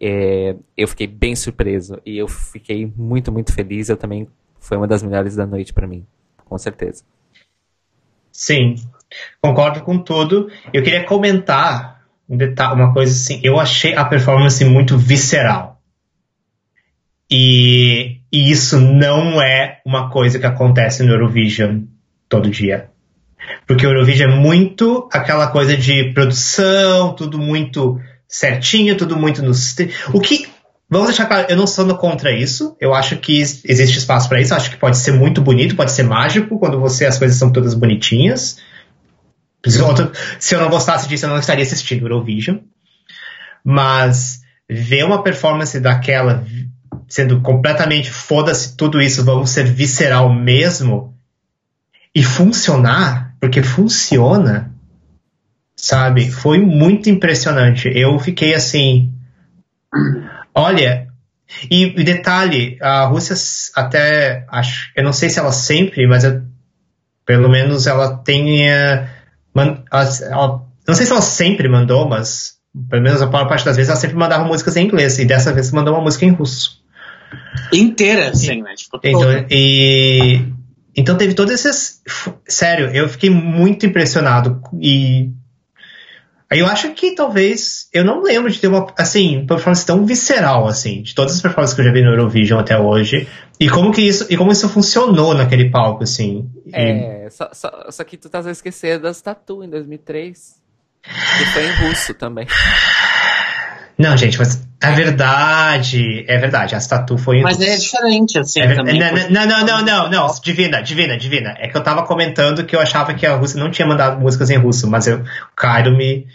É, 0.00 0.56
eu 0.76 0.88
fiquei 0.88 1.06
bem 1.06 1.36
surpreso, 1.36 2.00
e 2.04 2.18
eu 2.18 2.26
fiquei 2.26 2.92
muito, 2.96 3.30
muito 3.30 3.52
feliz. 3.52 3.88
Eu 3.88 3.96
também, 3.96 4.26
foi 4.58 4.76
uma 4.76 4.88
das 4.88 5.00
melhores 5.00 5.36
da 5.36 5.46
noite 5.46 5.72
para 5.72 5.86
mim, 5.86 6.04
com 6.44 6.58
certeza. 6.58 7.04
Sim, 8.32 8.74
concordo 9.40 9.82
com 9.82 9.96
tudo. 9.96 10.50
Eu 10.72 10.82
queria 10.82 11.04
comentar 11.04 12.04
um 12.28 12.36
detalhe, 12.36 12.80
uma 12.80 12.92
coisa 12.92 13.12
assim, 13.12 13.40
eu 13.44 13.60
achei 13.60 13.94
a 13.94 14.04
performance 14.04 14.64
muito 14.64 14.98
visceral. 14.98 15.80
E, 17.30 18.22
e 18.32 18.50
isso 18.50 18.80
não 18.80 19.40
é 19.40 19.80
uma 19.86 20.10
coisa 20.10 20.40
que 20.40 20.46
acontece 20.46 21.04
no 21.04 21.12
Eurovision 21.12 21.84
todo 22.28 22.50
dia. 22.50 22.92
Porque 23.66 23.86
o 23.86 23.90
Eurovision 23.90 24.30
é 24.30 24.36
muito 24.36 25.08
aquela 25.12 25.46
coisa 25.48 25.76
de 25.76 26.12
produção, 26.12 27.14
tudo 27.14 27.38
muito 27.38 27.98
certinho, 28.28 28.96
tudo 28.96 29.16
muito 29.16 29.42
no. 29.42 29.52
O 30.12 30.20
que. 30.20 30.48
Vamos 30.88 31.08
deixar 31.08 31.26
claro, 31.26 31.46
eu 31.48 31.56
não 31.56 31.66
sou 31.66 31.86
contra 31.96 32.30
isso. 32.30 32.76
Eu 32.80 32.94
acho 32.94 33.16
que 33.16 33.40
existe 33.40 33.98
espaço 33.98 34.28
para 34.28 34.40
isso. 34.40 34.52
Eu 34.52 34.58
acho 34.58 34.70
que 34.70 34.76
pode 34.76 34.98
ser 34.98 35.12
muito 35.12 35.40
bonito, 35.40 35.74
pode 35.74 35.92
ser 35.92 36.02
mágico 36.02 36.58
quando 36.58 36.78
você 36.78 37.06
as 37.06 37.18
coisas 37.18 37.36
são 37.36 37.50
todas 37.50 37.74
bonitinhas. 37.74 38.58
Se 40.38 40.54
eu 40.54 40.60
não 40.60 40.68
gostasse 40.68 41.08
disso, 41.08 41.24
eu 41.24 41.30
não 41.30 41.38
estaria 41.38 41.62
assistindo 41.62 42.04
Eurovision. 42.04 42.58
Mas 43.64 44.42
ver 44.68 45.04
uma 45.04 45.22
performance 45.22 45.80
daquela 45.80 46.44
sendo 47.08 47.40
completamente 47.40 48.10
foda-se 48.10 48.76
tudo 48.76 49.00
isso, 49.00 49.24
vamos 49.24 49.50
ser 49.50 49.64
visceral 49.64 50.32
mesmo, 50.32 51.14
e 52.14 52.22
funcionar, 52.22 53.23
porque 53.44 53.62
funciona, 53.62 54.72
sabe? 55.76 56.30
Foi 56.30 56.58
muito 56.58 57.10
impressionante. 57.10 57.90
Eu 57.94 58.18
fiquei 58.18 58.54
assim. 58.54 59.12
Olha, 60.54 61.08
e, 61.70 62.00
e 62.00 62.04
detalhe, 62.04 62.78
a 62.80 63.04
Rússia 63.04 63.36
até 63.74 64.46
acho, 64.48 64.90
eu 64.96 65.04
não 65.04 65.12
sei 65.12 65.28
se 65.28 65.38
ela 65.38 65.52
sempre, 65.52 66.06
mas 66.06 66.24
eu, 66.24 66.42
pelo 67.26 67.50
menos 67.50 67.86
ela 67.86 68.16
tem, 68.16 68.62
man, 69.54 69.82
ela, 69.92 70.08
ela, 70.22 70.66
não 70.88 70.94
sei 70.94 71.04
se 71.04 71.12
ela 71.12 71.20
sempre 71.20 71.68
mandou, 71.68 72.08
mas 72.08 72.54
pelo 72.88 73.02
menos 73.02 73.20
a 73.20 73.26
maior 73.26 73.46
parte 73.46 73.66
das 73.66 73.76
vezes 73.76 73.90
ela 73.90 74.00
sempre 74.00 74.16
mandava 74.16 74.44
músicas 74.44 74.74
em 74.76 74.86
inglês 74.86 75.18
e 75.18 75.26
dessa 75.26 75.52
vez 75.52 75.70
mandou 75.70 75.92
uma 75.92 76.02
música 76.02 76.24
em 76.24 76.30
russo. 76.30 76.82
Inteira, 77.74 78.34
sim, 78.34 78.62
né? 78.62 78.74
Tipo, 78.74 78.98
então, 79.02 79.46
e, 79.50 80.40
então 80.96 81.16
teve 81.16 81.34
todos 81.34 81.52
esses. 81.52 82.02
Sério, 82.46 82.88
eu 82.94 83.08
fiquei 83.08 83.30
muito 83.30 83.86
impressionado 83.86 84.60
e 84.80 85.30
eu 86.50 86.66
acho 86.66 86.92
que 86.92 87.14
talvez. 87.14 87.88
Eu 87.92 88.04
não 88.04 88.22
lembro 88.22 88.50
de 88.50 88.58
ter 88.58 88.68
uma. 88.68 88.86
Assim, 88.96 89.44
performance 89.46 89.84
tão 89.84 90.04
visceral, 90.04 90.66
assim, 90.66 91.02
de 91.02 91.14
todas 91.14 91.34
as 91.34 91.42
performances 91.42 91.74
que 91.74 91.80
eu 91.80 91.84
já 91.84 91.92
vi 91.92 92.02
no 92.02 92.10
Eurovision 92.10 92.60
até 92.60 92.78
hoje. 92.78 93.28
E 93.58 93.68
como 93.68 93.92
que 93.92 94.02
isso. 94.02 94.26
E 94.30 94.36
como 94.36 94.52
isso 94.52 94.68
funcionou 94.68 95.34
naquele 95.34 95.70
palco, 95.70 96.04
assim. 96.04 96.48
É, 96.72 97.28
só, 97.30 97.50
só, 97.52 97.90
só, 97.90 98.04
que 98.04 98.16
tu 98.16 98.28
tá 98.28 98.40
a 98.40 98.50
esquecer 98.50 98.98
das 98.98 99.20
Tatu 99.20 99.64
em 99.64 99.68
2003. 99.68 100.62
Que 101.02 101.44
foi 101.52 101.66
em 101.66 101.88
russo 101.88 102.14
também. 102.14 102.46
Não, 103.98 104.16
gente, 104.16 104.38
mas 104.38 104.62
é 104.82 104.92
verdade. 104.92 106.24
É 106.28 106.38
verdade. 106.38 106.74
A 106.74 106.80
Tatu 106.80 107.16
foi 107.16 107.40
Mas 107.40 107.60
é 107.60 107.76
diferente, 107.76 108.38
assim, 108.38 108.60
é 108.60 108.74
também. 108.74 108.98
Não, 108.98 109.46
não, 109.46 109.64
não, 109.64 109.82
não, 109.82 110.10
não, 110.10 110.26
Divina, 110.42 110.82
divina, 110.82 111.16
divina. 111.16 111.54
É 111.58 111.68
que 111.68 111.76
eu 111.76 111.82
tava 111.82 112.02
comentando 112.02 112.64
que 112.64 112.74
eu 112.74 112.80
achava 112.80 113.14
que 113.14 113.26
a 113.26 113.36
Rússia 113.36 113.58
não 113.58 113.70
tinha 113.70 113.86
mandado 113.86 114.20
músicas 114.20 114.50
em 114.50 114.58
russo, 114.58 114.88
mas 114.88 115.06
eu, 115.06 115.18
o 115.18 115.56
Cairo 115.56 115.96
me, 115.96 116.26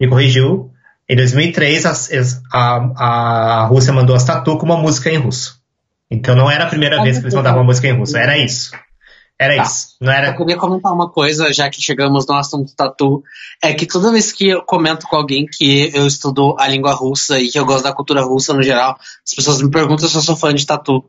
me 0.00 0.08
corrigiu. 0.08 0.70
Em 1.08 1.16
2003, 1.16 1.86
a, 1.86 1.92
a, 2.52 3.62
a 3.62 3.66
Rússia 3.66 3.92
mandou 3.92 4.16
as 4.16 4.24
Tatu 4.24 4.56
com 4.56 4.66
uma 4.66 4.76
música 4.76 5.10
em 5.10 5.18
russo. 5.18 5.60
Então 6.10 6.34
não 6.34 6.50
era 6.50 6.64
a 6.64 6.68
primeira 6.68 7.02
vez 7.02 7.18
que 7.18 7.24
eles 7.24 7.34
mandavam 7.34 7.60
uma 7.60 7.66
música 7.66 7.88
em 7.88 7.96
russo, 7.96 8.16
era 8.16 8.36
isso. 8.36 8.72
Era 9.42 9.56
tá. 9.56 9.62
isso. 9.62 9.96
Não 10.00 10.12
era... 10.12 10.28
Eu 10.28 10.36
queria 10.36 10.56
comentar 10.56 10.92
uma 10.92 11.10
coisa, 11.10 11.52
já 11.52 11.68
que 11.68 11.82
chegamos 11.82 12.26
no 12.26 12.34
assunto 12.34 12.74
tatu, 12.76 13.22
é 13.60 13.74
que 13.74 13.86
toda 13.86 14.12
vez 14.12 14.30
que 14.30 14.50
eu 14.50 14.62
comento 14.62 15.06
com 15.08 15.16
alguém 15.16 15.46
que 15.46 15.90
eu 15.92 16.06
estudo 16.06 16.54
a 16.58 16.68
língua 16.68 16.92
russa 16.92 17.40
e 17.40 17.50
que 17.50 17.58
eu 17.58 17.64
gosto 17.64 17.82
da 17.82 17.92
cultura 17.92 18.22
russa 18.22 18.54
no 18.54 18.62
geral, 18.62 18.96
as 19.26 19.34
pessoas 19.34 19.60
me 19.60 19.70
perguntam 19.70 20.08
se 20.08 20.16
eu 20.16 20.22
sou 20.22 20.36
fã 20.36 20.54
de 20.54 20.64
tatu. 20.64 21.04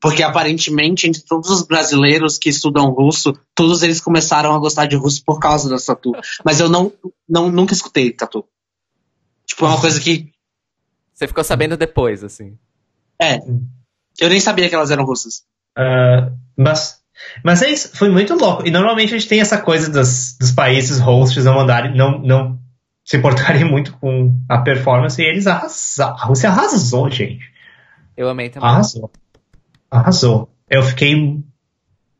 Porque 0.00 0.22
aparentemente, 0.22 1.06
entre 1.06 1.22
todos 1.22 1.48
os 1.48 1.62
brasileiros 1.62 2.38
que 2.38 2.48
estudam 2.48 2.90
russo, 2.90 3.32
todos 3.54 3.82
eles 3.82 4.00
começaram 4.00 4.52
a 4.52 4.58
gostar 4.58 4.86
de 4.86 4.96
russo 4.96 5.22
por 5.24 5.38
causa 5.38 5.70
da 5.70 5.78
tatu. 5.78 6.12
Mas 6.44 6.60
eu 6.60 6.68
não, 6.68 6.92
não 7.28 7.50
nunca 7.50 7.72
escutei 7.72 8.10
tatu. 8.10 8.44
Tipo, 9.46 9.64
é 9.64 9.68
uma 9.68 9.80
coisa 9.80 10.00
que. 10.00 10.30
Você 11.14 11.26
ficou 11.26 11.44
sabendo 11.44 11.76
depois, 11.76 12.22
assim. 12.22 12.58
É. 13.20 13.38
Eu 14.18 14.28
nem 14.28 14.40
sabia 14.40 14.68
que 14.68 14.74
elas 14.74 14.90
eram 14.90 15.04
russas. 15.04 15.44
Uh, 15.78 16.36
mas 16.56 17.00
mas 17.42 17.62
é 17.62 17.70
isso, 17.70 17.96
foi 17.96 18.08
muito 18.08 18.34
louco. 18.34 18.66
E 18.66 18.70
normalmente 18.70 19.14
a 19.14 19.18
gente 19.18 19.28
tem 19.28 19.40
essa 19.40 19.58
coisa 19.58 19.90
dos, 19.90 20.36
dos 20.38 20.52
países 20.52 20.98
hosts 20.98 21.44
não 21.44 21.54
mandarem, 21.54 21.96
não, 21.96 22.18
não 22.18 22.58
se 23.04 23.16
importarem 23.16 23.64
muito 23.68 23.92
com 23.98 24.38
a 24.48 24.58
performance 24.58 25.20
e 25.20 25.24
eles 25.24 25.46
arrasaram. 25.46 26.16
A 26.16 26.24
Rússia 26.24 26.50
arrasou, 26.50 27.10
gente. 27.10 27.50
Eu 28.16 28.28
amei 28.28 28.48
também. 28.48 28.68
Arrasou. 28.68 29.10
Arrasou. 29.90 30.50
Eu 30.68 30.82
fiquei. 30.82 31.38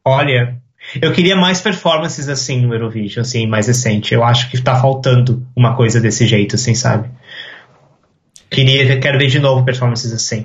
Olha, 0.05 0.61
eu 1.01 1.13
queria 1.13 1.35
mais 1.35 1.61
performances 1.61 2.29
assim 2.29 2.61
no 2.61 2.73
Eurovision, 2.73 3.23
assim, 3.23 3.47
mais 3.47 3.67
recente. 3.67 4.15
Eu 4.15 4.23
acho 4.23 4.51
que 4.51 4.61
tá 4.61 4.81
faltando 4.81 5.45
uma 5.57 5.75
coisa 5.75 6.01
desse 6.01 6.27
jeito, 6.27 6.55
assim, 6.55 6.75
sabe? 6.75 7.11
Queria, 8.49 9.01
quero 9.01 9.19
ver 9.19 9.27
de 9.27 9.41
novo 9.41 9.65
performances 9.65 10.13
assim. 10.13 10.45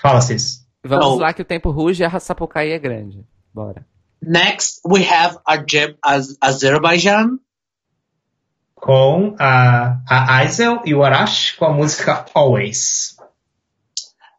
Fala, 0.00 0.20
Cis. 0.22 0.59
Vamos 0.84 1.18
lá 1.18 1.32
que 1.32 1.42
o 1.42 1.44
tempo 1.44 1.70
ruge 1.70 2.02
e 2.02 2.06
a 2.06 2.20
Sapucaí 2.20 2.70
é 2.70 2.78
grande. 2.78 3.24
Bora. 3.52 3.86
Next 4.22 4.80
we 4.86 5.06
have 5.06 5.38
Azerbaijan. 6.40 7.38
Com 8.74 9.36
a, 9.38 10.00
a 10.08 10.36
Aisel 10.36 10.80
e 10.86 10.94
o 10.94 11.04
Arash 11.04 11.52
com 11.52 11.66
a 11.66 11.72
música 11.72 12.24
Always. 12.32 13.16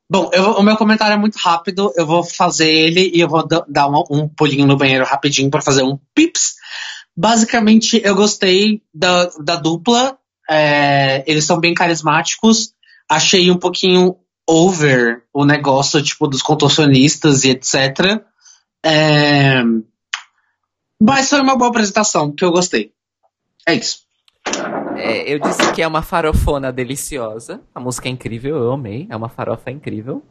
Bom, 0.09 0.29
eu, 0.33 0.53
o 0.53 0.63
meu 0.63 0.75
comentário 0.75 1.13
é 1.13 1.17
muito 1.17 1.37
rápido. 1.37 1.93
Eu 1.95 2.07
vou 2.07 2.23
fazer 2.23 2.69
ele 2.69 3.11
e 3.13 3.21
eu 3.21 3.29
vou 3.29 3.47
dar 3.47 3.87
um, 3.87 4.03
um 4.09 4.27
pulinho 4.27 4.65
no 4.65 4.75
banheiro 4.75 5.05
rapidinho 5.05 5.49
para 5.49 5.61
fazer 5.61 5.83
um 5.83 5.97
pips. 6.13 6.55
Basicamente, 7.15 8.01
eu 8.03 8.15
gostei 8.15 8.81
da, 8.93 9.29
da 9.43 9.55
dupla. 9.55 10.17
É, 10.49 11.23
eles 11.27 11.45
são 11.45 11.59
bem 11.59 11.73
carismáticos. 11.73 12.73
Achei 13.07 13.49
um 13.51 13.57
pouquinho 13.57 14.17
over 14.47 15.23
o 15.33 15.45
negócio, 15.45 16.01
tipo, 16.01 16.27
dos 16.27 16.41
contorcionistas 16.41 17.43
e 17.43 17.51
etc. 17.51 18.23
É... 18.83 19.61
Mas 20.99 21.29
foi 21.29 21.41
uma 21.41 21.55
boa 21.55 21.69
apresentação, 21.69 22.31
que 22.31 22.43
eu 22.43 22.51
gostei. 22.51 22.91
É 23.67 23.73
isso. 23.73 24.01
É, 24.97 25.33
eu 25.33 25.39
disse 25.39 25.71
que 25.73 25.81
é 25.81 25.87
uma 25.87 26.01
farofona 26.01 26.71
deliciosa. 26.71 27.61
A 27.73 27.79
música 27.79 28.07
é 28.07 28.11
incrível, 28.11 28.57
eu 28.57 28.71
amei. 28.71 29.07
É 29.09 29.15
uma 29.15 29.29
farofa 29.29 29.71
incrível. 29.71 30.23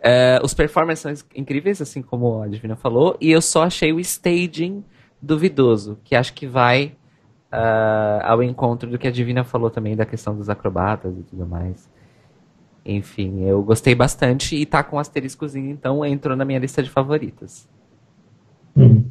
É, 0.00 0.40
os 0.42 0.54
performances 0.54 1.02
são 1.20 1.28
incríveis, 1.34 1.82
assim 1.82 2.02
como 2.02 2.42
a 2.42 2.48
Divina 2.48 2.76
falou. 2.76 3.16
E 3.20 3.30
eu 3.30 3.42
só 3.42 3.64
achei 3.64 3.92
o 3.92 4.00
staging 4.00 4.84
duvidoso, 5.20 5.98
que 6.04 6.14
acho 6.14 6.32
que 6.32 6.46
vai 6.46 6.96
uh, 7.52 8.22
ao 8.22 8.42
encontro 8.42 8.88
do 8.88 8.98
que 8.98 9.08
a 9.08 9.10
Divina 9.10 9.44
falou 9.44 9.70
também 9.70 9.96
da 9.96 10.06
questão 10.06 10.36
dos 10.36 10.48
acrobatas 10.48 11.16
e 11.18 11.22
tudo 11.22 11.46
mais. 11.46 11.88
Enfim, 12.90 13.44
eu 13.44 13.62
gostei 13.62 13.94
bastante 13.94 14.56
e 14.56 14.64
tá 14.64 14.82
com 14.82 14.96
um 14.96 14.98
asteriscozinho, 14.98 15.70
então 15.70 16.02
entrou 16.06 16.34
na 16.34 16.42
minha 16.42 16.58
lista 16.58 16.82
de 16.82 16.88
favoritas. 16.88 17.68
Hum. 18.74 19.04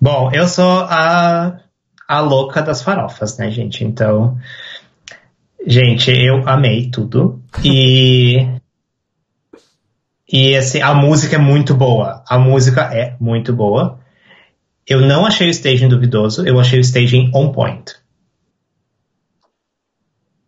Bom, 0.00 0.32
eu 0.32 0.48
sou 0.48 0.80
a, 0.80 1.60
a 2.08 2.20
louca 2.20 2.60
das 2.60 2.82
farofas, 2.82 3.38
né, 3.38 3.52
gente? 3.52 3.84
Então, 3.84 4.36
gente, 5.64 6.10
eu 6.10 6.48
amei 6.48 6.90
tudo. 6.90 7.40
E. 7.64 8.48
e 10.28 10.56
assim, 10.56 10.82
a 10.82 10.92
música 10.92 11.36
é 11.36 11.38
muito 11.38 11.76
boa. 11.76 12.24
A 12.28 12.36
música 12.36 12.92
é 12.92 13.14
muito 13.20 13.52
boa. 13.52 14.00
Eu 14.84 15.00
não 15.02 15.24
achei 15.24 15.46
o 15.46 15.50
staging 15.50 15.88
duvidoso, 15.88 16.44
eu 16.44 16.58
achei 16.58 16.80
o 16.80 16.82
staging 16.82 17.30
on 17.32 17.52
point. 17.52 17.94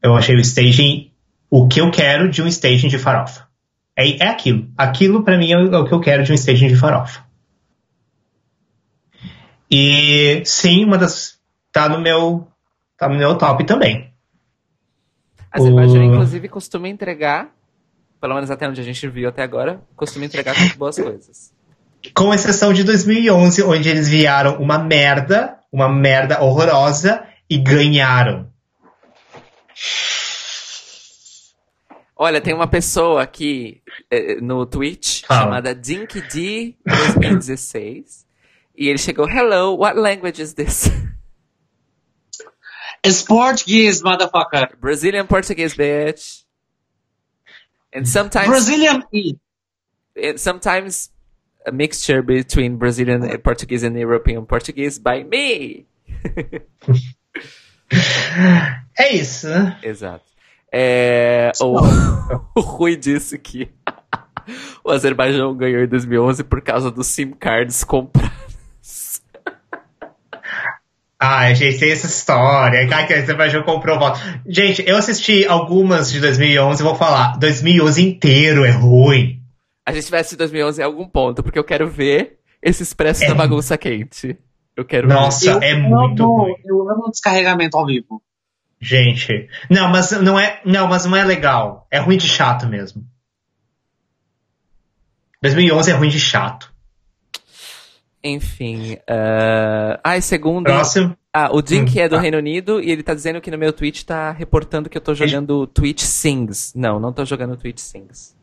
Eu 0.02 0.16
achei 0.16 0.34
o 0.34 0.40
staging 0.40 1.13
o 1.50 1.68
que 1.68 1.80
eu 1.80 1.90
quero 1.90 2.28
de 2.28 2.42
um 2.42 2.46
staging 2.46 2.88
de 2.88 2.98
farofa. 2.98 3.46
É, 3.96 4.24
é 4.24 4.28
aquilo. 4.28 4.68
Aquilo, 4.76 5.22
para 5.22 5.38
mim, 5.38 5.52
é 5.52 5.58
o, 5.58 5.74
é 5.74 5.78
o 5.78 5.84
que 5.84 5.92
eu 5.92 6.00
quero 6.00 6.24
de 6.24 6.32
um 6.32 6.34
staging 6.34 6.68
de 6.68 6.76
farofa. 6.76 7.24
E 9.70 10.42
sim, 10.44 10.84
uma 10.84 10.98
das. 10.98 11.38
tá 11.72 11.88
no 11.88 12.00
meu. 12.00 12.46
tá 12.96 13.08
no 13.08 13.16
meu 13.16 13.36
top 13.36 13.64
também. 13.64 14.12
A 15.50 15.58
Azerbaijão, 15.58 16.00
o... 16.00 16.04
inclusive, 16.04 16.48
costuma 16.48 16.88
entregar, 16.88 17.48
pelo 18.20 18.34
menos 18.34 18.50
até 18.50 18.68
onde 18.68 18.80
a 18.80 18.84
gente 18.84 19.08
viu 19.08 19.28
até 19.28 19.42
agora, 19.42 19.80
costuma 19.94 20.24
entregar 20.24 20.58
muito 20.58 20.76
boas 20.76 20.96
coisas. 20.96 21.52
Com 22.14 22.34
exceção 22.34 22.72
de 22.72 22.84
2011, 22.84 23.62
onde 23.62 23.88
eles 23.88 24.08
vieram 24.08 24.56
uma 24.58 24.78
merda, 24.78 25.58
uma 25.72 25.88
merda 25.88 26.42
horrorosa 26.42 27.24
e 27.48 27.56
ganharam. 27.56 28.46
Olha, 32.16 32.40
tem 32.40 32.54
uma 32.54 32.68
pessoa 32.68 33.22
aqui 33.22 33.82
eh, 34.10 34.40
no 34.40 34.64
Twitch 34.64 35.24
ah. 35.28 35.40
chamada 35.40 35.74
DinkD 35.74 36.76
2016 36.86 38.24
e 38.76 38.88
ele 38.88 38.98
chegou, 38.98 39.28
hello, 39.28 39.76
what 39.76 39.98
language 39.98 40.40
is 40.40 40.54
this? 40.54 40.90
It's 43.04 43.22
Portuguese, 43.22 44.02
motherfucker. 44.02 44.76
Brazilian 44.80 45.26
Portuguese, 45.26 45.76
bitch. 45.76 46.44
And 47.92 48.06
sometimes 48.06 48.48
Brazilian 48.48 49.04
E. 49.12 49.36
sometimes 50.36 51.10
a 51.66 51.72
mixture 51.72 52.22
between 52.22 52.76
Brazilian 52.76 53.38
Portuguese 53.42 53.82
and 53.82 53.98
European 53.98 54.46
Portuguese 54.46 54.98
by 54.98 55.22
me. 55.22 55.86
é 58.98 59.14
isso. 59.14 59.48
Exato. 59.82 60.33
É, 60.76 61.52
o, 61.60 61.76
o 62.58 62.60
Rui 62.60 62.96
disse 62.96 63.38
que 63.38 63.68
o 64.84 64.90
Azerbaijão 64.90 65.56
ganhou 65.56 65.84
em 65.84 65.86
2011 65.86 66.42
por 66.42 66.60
causa 66.60 66.90
dos 66.90 67.06
SIM 67.06 67.30
cards 67.30 67.84
comprados. 67.84 68.34
Ai, 71.18 71.54
gente, 71.54 71.78
tem 71.78 71.92
essa 71.92 72.06
história. 72.06 72.88
Ai, 72.92 73.06
que 73.06 73.14
o 73.14 73.16
Azerbaijão 73.16 73.62
comprou 73.62 73.98
voto. 73.98 74.18
Gente, 74.46 74.82
eu 74.86 74.96
assisti 74.96 75.46
algumas 75.46 76.10
de 76.10 76.20
2011 76.20 76.82
e 76.82 76.84
vou 76.84 76.96
falar. 76.96 77.38
2011 77.38 78.06
inteiro 78.06 78.64
é 78.64 78.70
ruim. 78.70 79.40
A 79.86 79.92
gente 79.92 80.10
vai 80.10 80.20
assistir 80.20 80.36
2011 80.36 80.80
em 80.82 80.84
algum 80.84 81.08
ponto, 81.08 81.42
porque 81.42 81.58
eu 81.58 81.64
quero 81.64 81.88
ver 81.88 82.38
esse 82.60 82.82
expresso 82.82 83.24
É. 83.24 83.28
da 83.28 83.34
bagunça 83.34 83.78
quente. 83.78 84.36
Eu 84.76 84.84
quero 84.84 85.06
Nossa, 85.06 85.52
Eu 85.52 85.62
é 85.62 85.74
muito 85.76 86.24
amo, 86.24 86.42
ruim. 86.42 86.54
Eu 86.64 86.90
amo 86.90 87.04
o 87.06 87.10
descarregamento 87.10 87.78
ao 87.78 87.86
vivo. 87.86 88.20
Gente. 88.80 89.48
Não, 89.70 89.88
mas 89.88 90.10
não 90.12 90.38
é. 90.38 90.60
Não, 90.64 90.86
mas 90.88 91.04
não 91.04 91.16
é 91.16 91.24
legal. 91.24 91.86
É 91.90 91.98
ruim 91.98 92.16
de 92.16 92.28
chato 92.28 92.66
mesmo. 92.66 93.04
2011 95.42 95.90
é 95.90 95.94
ruim 95.94 96.08
de 96.08 96.20
chato. 96.20 96.72
Enfim. 98.22 98.94
Uh... 98.94 99.98
Ai, 100.02 100.20
segundo. 100.22 100.64
Próximo. 100.64 101.16
Ah, 101.36 101.50
o 101.52 101.60
Jim 101.66 101.82
Hum, 101.82 101.86
é 101.96 102.08
do 102.08 102.14
tá. 102.14 102.20
Reino 102.22 102.38
Unido 102.38 102.80
e 102.80 102.90
ele 102.90 103.02
tá 103.02 103.12
dizendo 103.12 103.40
que 103.40 103.50
no 103.50 103.58
meu 103.58 103.72
tweet 103.72 104.06
tá 104.06 104.30
reportando 104.30 104.88
que 104.88 104.96
eu 104.96 105.02
tô 105.02 105.14
jogando 105.14 105.66
Twitch 105.66 106.02
Sings. 106.02 106.72
Não, 106.76 107.00
não 107.00 107.12
tô 107.12 107.24
jogando 107.24 107.56
Twitch 107.56 107.80
Sings. 107.80 108.36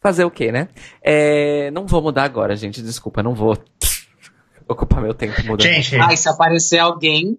Fazer 0.00 0.24
o 0.24 0.30
quê, 0.30 0.50
né? 0.50 0.68
É, 1.02 1.70
não 1.70 1.86
vou 1.86 2.02
mudar 2.02 2.24
agora, 2.24 2.56
gente. 2.56 2.82
Desculpa, 2.82 3.22
não 3.22 3.34
vou 3.34 3.56
ocupar 4.66 5.02
meu 5.02 5.12
tempo 5.12 5.40
mudando. 5.44 5.62
Gente, 5.62 5.94
Ai, 5.96 6.16
se 6.16 6.28
aparecer 6.28 6.78
alguém. 6.78 7.36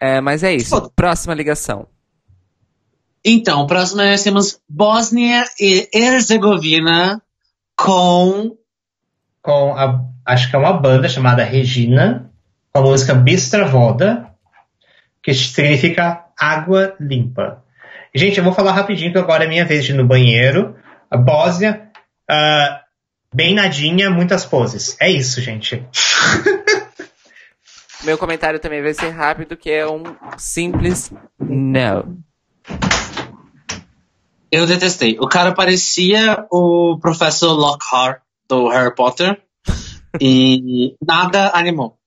É, 0.00 0.20
mas 0.20 0.42
é 0.42 0.54
isso. 0.54 0.90
Próxima 0.94 1.34
ligação. 1.34 1.88
Então, 3.24 3.66
próximo 3.66 4.02
nós 4.02 4.22
temos 4.22 4.60
Bósnia 4.68 5.44
e 5.58 5.88
Herzegovina 5.92 7.20
com. 7.76 8.56
com 9.42 9.74
a. 9.74 10.00
Acho 10.24 10.48
que 10.48 10.56
é 10.56 10.58
uma 10.58 10.72
banda 10.72 11.08
chamada 11.08 11.44
Regina, 11.44 12.30
com 12.72 12.80
a 12.80 12.82
música 12.82 13.14
Bistra 13.14 13.66
Voda, 13.66 14.30
que 15.22 15.32
significa 15.34 16.24
água 16.38 16.94
limpa. 17.00 17.62
Gente, 18.14 18.38
eu 18.38 18.44
vou 18.44 18.52
falar 18.52 18.72
rapidinho 18.72 19.12
que 19.12 19.18
agora 19.18 19.44
é 19.44 19.48
minha 19.48 19.64
vez 19.64 19.84
de 19.84 19.92
ir 19.92 19.94
no 19.94 20.06
banheiro. 20.06 20.76
A 21.10 21.16
Bósnia, 21.16 21.88
ah, 22.28 22.80
bem 23.34 23.54
nadinha, 23.54 24.10
muitas 24.10 24.44
poses. 24.44 24.96
É 25.00 25.10
isso, 25.10 25.40
gente. 25.40 25.84
Meu 28.04 28.16
comentário 28.18 28.60
também 28.60 28.82
vai 28.82 28.94
ser 28.94 29.10
rápido, 29.10 29.56
que 29.56 29.70
é 29.70 29.86
um 29.88 30.02
simples 30.36 31.10
não. 31.40 32.18
Eu 34.50 34.66
detestei. 34.66 35.16
O 35.20 35.26
cara 35.28 35.52
parecia 35.52 36.46
o 36.50 36.98
professor 37.00 37.52
Lockhart 37.52 38.20
do 38.48 38.68
Harry 38.68 38.94
Potter 38.94 39.40
e 40.20 40.94
nada 41.04 41.50
animou. 41.54 41.98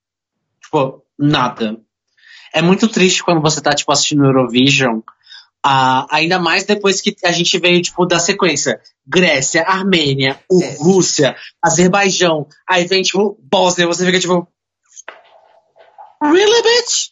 Tipo, 0.64 1.04
nada. 1.18 1.78
É 2.54 2.62
muito 2.62 2.88
triste 2.88 3.24
quando 3.24 3.42
você 3.42 3.62
tá, 3.62 3.72
tipo, 3.72 3.92
assistindo 3.92 4.24
Eurovision, 4.26 5.02
ah, 5.64 6.08
ainda 6.10 6.40
mais 6.40 6.64
depois 6.64 7.02
que 7.02 7.16
a 7.26 7.32
gente 7.32 7.60
veio, 7.60 7.82
tipo, 7.82 8.06
da 8.06 8.18
sequência. 8.20 8.80
Grécia, 9.06 9.64
Armênia, 9.64 10.40
o- 10.50 10.64
É. 10.64 10.76
Rússia, 10.80 11.36
Azerbaijão, 11.62 12.48
aí 12.68 12.86
vem, 12.88 13.02
tipo, 13.02 13.38
Bósnia, 13.52 13.86
você 13.86 14.06
fica, 14.06 14.20
tipo... 14.20 14.48
Really, 16.22 16.62
bitch? 16.62 17.10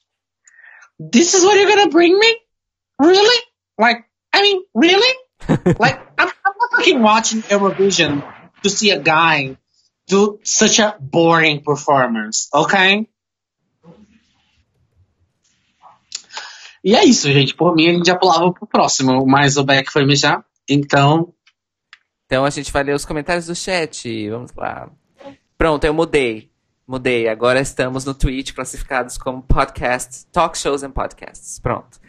This 0.99 1.34
is 1.34 1.43
what 1.43 1.57
you're 1.57 1.69
gonna 1.69 1.89
bring 1.89 2.17
me? 2.17 2.38
Really? 2.99 3.43
Like, 3.77 4.05
I 4.34 4.41
mean, 4.41 4.63
really? 4.73 5.15
like, 5.79 5.99
I'm, 6.17 6.27
I'm 6.27 6.53
not 6.59 6.71
fucking 6.77 7.01
watching 7.01 7.41
Eurovision 7.43 8.23
to 8.63 8.69
see 8.69 8.91
a 8.91 8.99
guy 8.99 9.57
do 10.07 10.39
such 10.43 10.79
a 10.79 10.95
boring 10.99 11.63
performance, 11.63 12.49
okay? 12.53 13.07
E 16.84 16.95
é 16.95 17.03
isso, 17.03 17.31
gente. 17.31 17.53
Por 17.53 17.75
mim, 17.75 17.89
a 17.89 17.93
gente 17.93 18.07
já 18.07 18.15
pulava 18.15 18.51
pro 18.53 18.65
próximo, 18.65 19.25
mas 19.27 19.57
o 19.57 19.63
Beck 19.63 19.91
foi 19.91 20.05
mijar. 20.05 20.45
Então, 20.69 21.34
Então 22.27 22.43
a 22.43 22.49
gente 22.49 22.71
vai 22.71 22.84
ler 22.84 22.93
os 22.93 23.05
comentários 23.05 23.47
do 23.47 23.55
chat. 23.55 24.29
Vamos 24.29 24.53
lá. 24.53 24.89
Pronto, 25.57 25.84
eu 25.85 25.93
mudei. 25.93 26.51
Mudei. 26.88 27.27
Agora 27.27 27.59
estamos 27.59 28.05
no 28.05 28.14
Twitch 28.14 28.53
classificados 28.53 29.18
como 29.18 29.41
podcasts, 29.41 30.26
talk 30.31 30.57
shows 30.57 30.84
and 30.84 30.91
podcasts. 30.91 31.59
Pronto. 31.59 31.99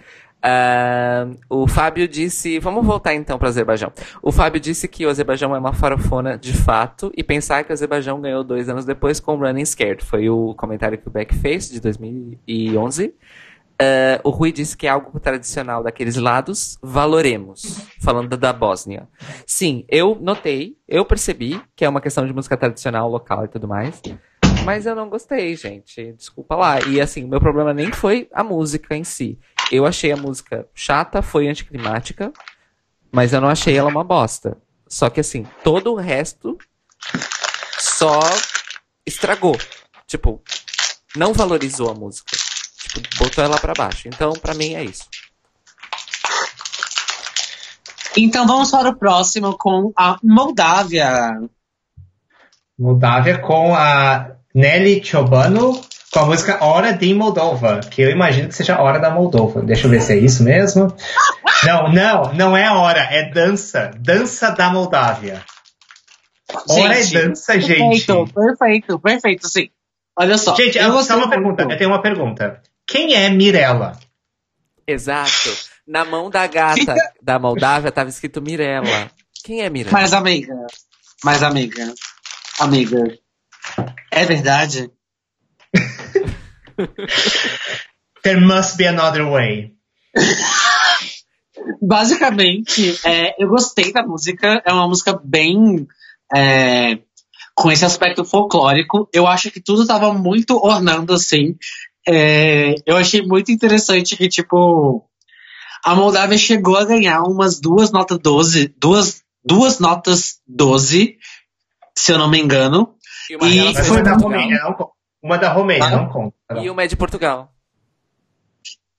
Ahn, 0.40 1.34
o 1.50 1.66
Fábio 1.66 2.06
disse. 2.06 2.60
Vamos 2.60 2.86
voltar 2.86 3.14
então 3.14 3.38
para 3.38 3.46
o 3.46 3.48
Azerbaijão. 3.48 3.92
O 4.22 4.30
Fábio 4.30 4.60
disse 4.60 4.86
que 4.86 5.05
o 5.05 5.10
Azerbaijão 5.10 5.55
é 5.55 5.59
uma 5.59 5.72
farofona 5.72 6.38
de 6.38 6.52
fato 6.52 7.10
e 7.16 7.24
pensar 7.24 7.64
que 7.64 7.70
o 7.70 7.72
Azerbaijão 7.72 8.20
ganhou 8.20 8.44
dois 8.44 8.68
anos 8.68 8.84
depois 8.84 9.18
com 9.18 9.36
Running 9.36 9.64
Scared. 9.64 10.05
Foi 10.05 10.30
o 10.30 10.55
comentário 10.55 10.96
que 10.96 11.09
o 11.09 11.10
Beck 11.10 11.34
fez 11.34 11.68
de 11.68 11.80
2011. 11.80 13.14
Ah, 13.80 14.20
o 14.24 14.30
Rui 14.30 14.50
disse 14.50 14.76
que 14.76 14.86
é 14.86 14.90
algo 14.90 15.18
tradicional 15.20 15.82
daqueles 15.82 16.16
lados. 16.16 16.78
Valoremos. 16.82 17.80
Falando 18.00 18.36
da 18.36 18.52
Bósnia. 18.52 19.09
Sim, 19.46 19.84
eu 19.88 20.16
notei, 20.20 20.76
eu 20.86 21.05
percebi 21.05 21.60
que 21.76 21.84
é 21.84 21.88
uma 21.88 22.00
questão 22.00 22.26
de 22.26 22.32
música 22.32 22.56
tradicional, 22.56 23.09
local 23.09 23.44
e 23.44 23.48
tudo 23.48 23.68
mais. 23.68 24.00
Mas 24.68 24.84
eu 24.84 24.94
não 24.94 25.08
gostei, 25.08 25.56
gente. 25.56 26.12
Desculpa 26.12 26.54
lá. 26.54 26.78
E 26.82 27.00
assim, 27.00 27.24
o 27.24 27.28
meu 27.28 27.40
problema 27.40 27.72
nem 27.72 27.90
foi 27.90 28.28
a 28.30 28.44
música 28.44 28.94
em 28.94 29.02
si. 29.02 29.38
Eu 29.72 29.86
achei 29.86 30.12
a 30.12 30.16
música 30.16 30.68
chata, 30.74 31.22
foi 31.22 31.48
anticlimática, 31.48 32.30
mas 33.10 33.32
eu 33.32 33.40
não 33.40 33.48
achei 33.48 33.78
ela 33.78 33.88
uma 33.88 34.04
bosta. 34.04 34.58
Só 34.86 35.08
que 35.08 35.20
assim, 35.20 35.46
todo 35.64 35.90
o 35.90 35.96
resto 35.96 36.58
só 37.78 38.20
estragou. 39.06 39.56
Tipo, 40.06 40.42
não 41.16 41.32
valorizou 41.32 41.90
a 41.90 41.94
música. 41.94 42.36
Tipo, 42.76 43.24
botou 43.24 43.42
ela 43.42 43.58
pra 43.58 43.72
baixo. 43.72 44.06
Então, 44.06 44.34
pra 44.34 44.52
mim 44.52 44.74
é 44.74 44.84
isso. 44.84 45.06
então 48.18 48.46
vamos 48.46 48.70
para 48.70 48.90
o 48.90 48.98
próximo 48.98 49.56
com 49.56 49.94
a 49.96 50.18
Moldávia. 50.22 51.40
Moldávia 52.78 53.38
com 53.38 53.74
a 53.74 54.38
Nelly 54.59 55.05
Chobano 55.05 55.80
com 56.12 56.18
a 56.18 56.26
música 56.26 56.64
Hora 56.64 56.93
de 56.93 57.14
Moldova, 57.14 57.78
que 57.78 58.02
eu 58.02 58.10
imagino 58.10 58.48
que 58.48 58.56
seja 58.56 58.80
Hora 58.80 58.98
da 58.98 59.09
Moldova. 59.09 59.62
Deixa 59.62 59.86
eu 59.86 59.90
ver 59.90 60.02
se 60.02 60.14
é 60.14 60.16
isso 60.16 60.43
mesmo. 60.43 60.93
Não, 61.64 61.93
não, 61.93 62.32
não 62.35 62.56
é 62.56 62.68
hora, 62.68 62.98
é 63.01 63.30
dança. 63.30 63.93
Dança 63.97 64.51
da 64.51 64.68
Moldávia. 64.68 65.44
Hora 66.68 66.94
Gente, 66.94 67.16
é 67.16 67.22
dança, 67.22 67.60
gente. 67.60 68.05
Perfeito, 68.05 68.32
perfeito, 68.35 68.98
perfeito, 68.98 69.48
sim. 69.48 69.70
Olha 70.18 70.36
só. 70.36 70.56
Gente, 70.56 70.76
eu 70.76 70.93
eu, 70.93 71.02
só 71.05 71.16
uma 71.16 71.30
pergunta. 71.30 71.62
Eu 71.62 71.78
tenho 71.78 71.90
uma 71.90 72.02
pergunta. 72.02 72.60
Quem 72.85 73.14
é 73.14 73.30
Mirella? 73.30 73.97
Exato. 74.89 75.56
Na 75.86 76.05
mão 76.05 76.30
da 76.30 76.48
gata 76.48 76.97
da 77.22 77.39
Moldávia 77.39 77.93
tava 77.93 78.10
escrito 78.10 78.43
Mirella. 78.43 79.09
Quem 79.44 79.60
é 79.60 79.70
Mirella? 79.70 80.01
Mas, 80.01 80.12
amiga, 80.12 80.55
mas, 81.22 81.43
amiga, 81.44 81.94
amiga, 82.59 83.18
é 84.10 84.24
verdade? 84.24 84.90
There 88.22 88.40
must 88.40 88.76
be 88.76 88.86
another 88.86 89.30
way. 89.30 89.74
Basicamente, 91.80 92.98
é, 93.05 93.42
eu 93.42 93.48
gostei 93.48 93.92
da 93.92 94.02
música. 94.02 94.60
É 94.66 94.72
uma 94.72 94.88
música 94.88 95.18
bem. 95.24 95.86
é, 96.34 96.98
com 97.59 97.72
esse 97.72 97.84
aspecto 97.84 98.24
folclórico. 98.24 99.09
Eu 99.12 99.26
acho 99.26 99.50
que 99.50 99.60
tudo 99.60 99.86
tava 99.86 100.14
muito 100.14 100.56
ornando, 100.56 101.12
assim. 101.12 101.56
É, 102.06 102.74
eu 102.86 102.96
achei 102.96 103.22
muito 103.22 103.50
interessante 103.50 104.16
que, 104.16 104.28
tipo. 104.28 105.05
A 105.84 105.94
Moldávia 105.94 106.38
chegou 106.38 106.76
a 106.76 106.84
ganhar 106.84 107.22
umas 107.22 107.60
duas 107.60 107.90
notas 107.90 108.18
12. 108.18 108.74
Duas, 108.78 109.22
duas 109.44 109.78
notas 109.78 110.38
12, 110.46 111.16
se 111.96 112.12
eu 112.12 112.18
não 112.18 112.30
me 112.30 112.38
engano. 112.38 112.94
E 113.30 113.36
uma, 113.36 113.46
E 113.48 113.74
foi 113.84 114.02
da. 114.02 114.14
Romênia 114.14 114.59
não 114.62 114.72
conta. 114.72 114.92
Uma 115.22 115.36
da 115.38 115.52
Romênia 115.52 115.84
Ah. 115.84 115.90
não 115.90 116.09
conta. 116.09 116.34
E 116.62 116.70
uma 116.70 116.82
é 116.82 116.86
de 116.86 116.96
Portugal. 116.96 117.52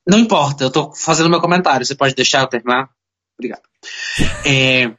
Não 0.08 0.18
importa, 0.20 0.64
eu 0.64 0.72
tô 0.72 0.94
fazendo 0.94 1.30
meu 1.30 1.40
comentário. 1.40 1.86
Você 1.86 1.96
pode 1.96 2.16
deixar 2.16 2.42
eu 2.42 2.48
terminar? 2.48 2.90
Obrigado. 3.38 3.62
É, 4.46 4.92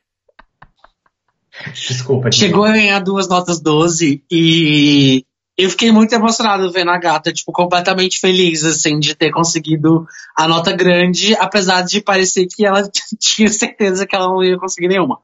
Desculpa. 1.75 2.31
chegou 2.33 2.65
a 2.65 2.73
ganhar 2.73 3.01
duas 3.01 3.29
notas 3.29 3.61
12 3.61 4.25
e 4.31 5.25
eu 5.59 5.69
fiquei 5.69 5.93
muito 5.93 6.15
emocionado 6.15 6.71
vendo 6.73 6.91
a 6.91 6.99
gata, 6.99 7.33
tipo, 7.33 7.53
completamente 7.53 8.19
feliz, 8.19 8.65
assim, 8.65 8.99
de 8.99 9.15
ter 9.15 9.31
conseguido 9.31 10.07
a 10.37 10.49
nota 10.49 10.73
grande, 10.73 11.35
apesar 11.35 11.83
de 11.83 12.01
parecer 12.01 12.47
que 12.47 12.65
ela 12.65 12.89
tinha 13.21 13.49
certeza 13.49 14.07
que 14.07 14.17
ela 14.17 14.29
não 14.29 14.43
ia 14.43 14.59
conseguir 14.59 14.89
nenhuma. 14.89 15.19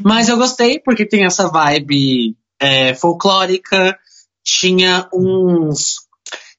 Mas 0.00 0.28
eu 0.28 0.36
gostei, 0.36 0.80
porque 0.80 1.06
tem 1.06 1.24
essa 1.24 1.48
vibe 1.48 2.36
é, 2.60 2.94
folclórica, 2.94 3.98
tinha 4.44 5.08
uns. 5.12 6.06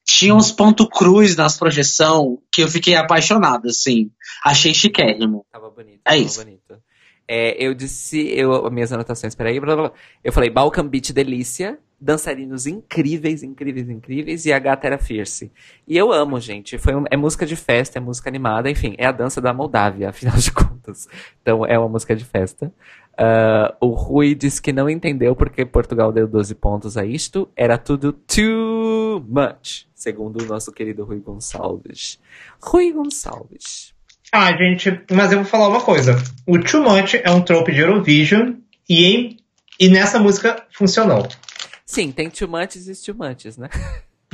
Tinha 0.04 0.34
uns 0.34 0.50
ponto 0.50 0.88
cruz 0.88 1.36
nas 1.36 1.56
projeção 1.56 2.38
que 2.52 2.62
eu 2.62 2.68
fiquei 2.68 2.96
apaixonado, 2.96 3.68
assim. 3.68 4.10
Achei 4.44 4.74
chiquérrimo. 4.74 5.46
Tava 5.52 5.70
bonito. 5.70 6.00
É 6.04 6.10
tava 6.10 6.16
isso. 6.16 6.44
bonito. 6.44 6.82
É, 7.28 7.54
eu 7.64 7.72
disse, 7.74 8.18
eu, 8.36 8.68
minhas 8.72 8.92
anotações, 8.92 9.36
peraí, 9.36 9.60
blá, 9.60 9.76
blá, 9.76 9.88
blá. 9.88 9.96
eu 10.24 10.32
falei 10.32 10.50
Balkan 10.50 10.84
Beach 10.88 11.12
delícia, 11.12 11.78
dançarinos 12.00 12.66
incríveis, 12.66 13.44
incríveis, 13.44 13.88
incríveis, 13.88 14.46
e 14.46 14.52
a 14.52 14.58
gata 14.58 14.88
era 14.88 14.98
fierce. 14.98 15.52
E 15.86 15.96
eu 15.96 16.12
amo, 16.12 16.40
gente, 16.40 16.76
foi 16.76 16.92
um- 16.96 17.04
é 17.08 17.16
música 17.16 17.46
de 17.46 17.54
festa, 17.54 17.98
é 17.98 18.00
música 18.00 18.28
animada, 18.28 18.68
enfim, 18.68 18.96
é 18.98 19.06
a 19.06 19.12
dança 19.12 19.40
da 19.40 19.52
Moldávia, 19.54 20.08
afinal 20.10 20.36
de 20.36 20.50
contas. 20.50 21.06
Então 21.40 21.64
é 21.64 21.78
uma 21.78 21.88
música 21.88 22.16
de 22.16 22.24
festa. 22.24 22.72
Uh, 23.20 23.76
o 23.82 23.88
Rui 23.88 24.34
disse 24.34 24.62
que 24.62 24.72
não 24.72 24.88
entendeu 24.88 25.36
porque 25.36 25.66
Portugal 25.66 26.10
deu 26.10 26.26
12 26.26 26.54
pontos 26.54 26.96
a 26.96 27.04
isto. 27.04 27.50
Era 27.54 27.76
tudo 27.76 28.14
too 28.14 29.22
much, 29.28 29.86
segundo 29.94 30.42
o 30.42 30.46
nosso 30.46 30.72
querido 30.72 31.04
Rui 31.04 31.20
Gonçalves. 31.20 32.18
Rui 32.62 32.90
Gonçalves. 32.90 33.92
Ah, 34.32 34.56
gente, 34.56 35.02
mas 35.10 35.32
eu 35.32 35.38
vou 35.38 35.46
falar 35.46 35.68
uma 35.68 35.82
coisa. 35.82 36.16
O 36.46 36.58
too 36.58 36.82
much 36.82 37.14
é 37.14 37.30
um 37.30 37.42
trope 37.42 37.72
de 37.72 37.80
Eurovision 37.80 38.54
e, 38.88 39.04
em, 39.04 39.36
e 39.78 39.90
nessa 39.90 40.18
música 40.18 40.64
funcionou. 40.72 41.28
Sim, 41.84 42.12
tem 42.12 42.30
too 42.30 42.48
much 42.48 42.76
e 42.76 43.04
too 43.04 43.14
much, 43.14 43.58
né? 43.58 43.68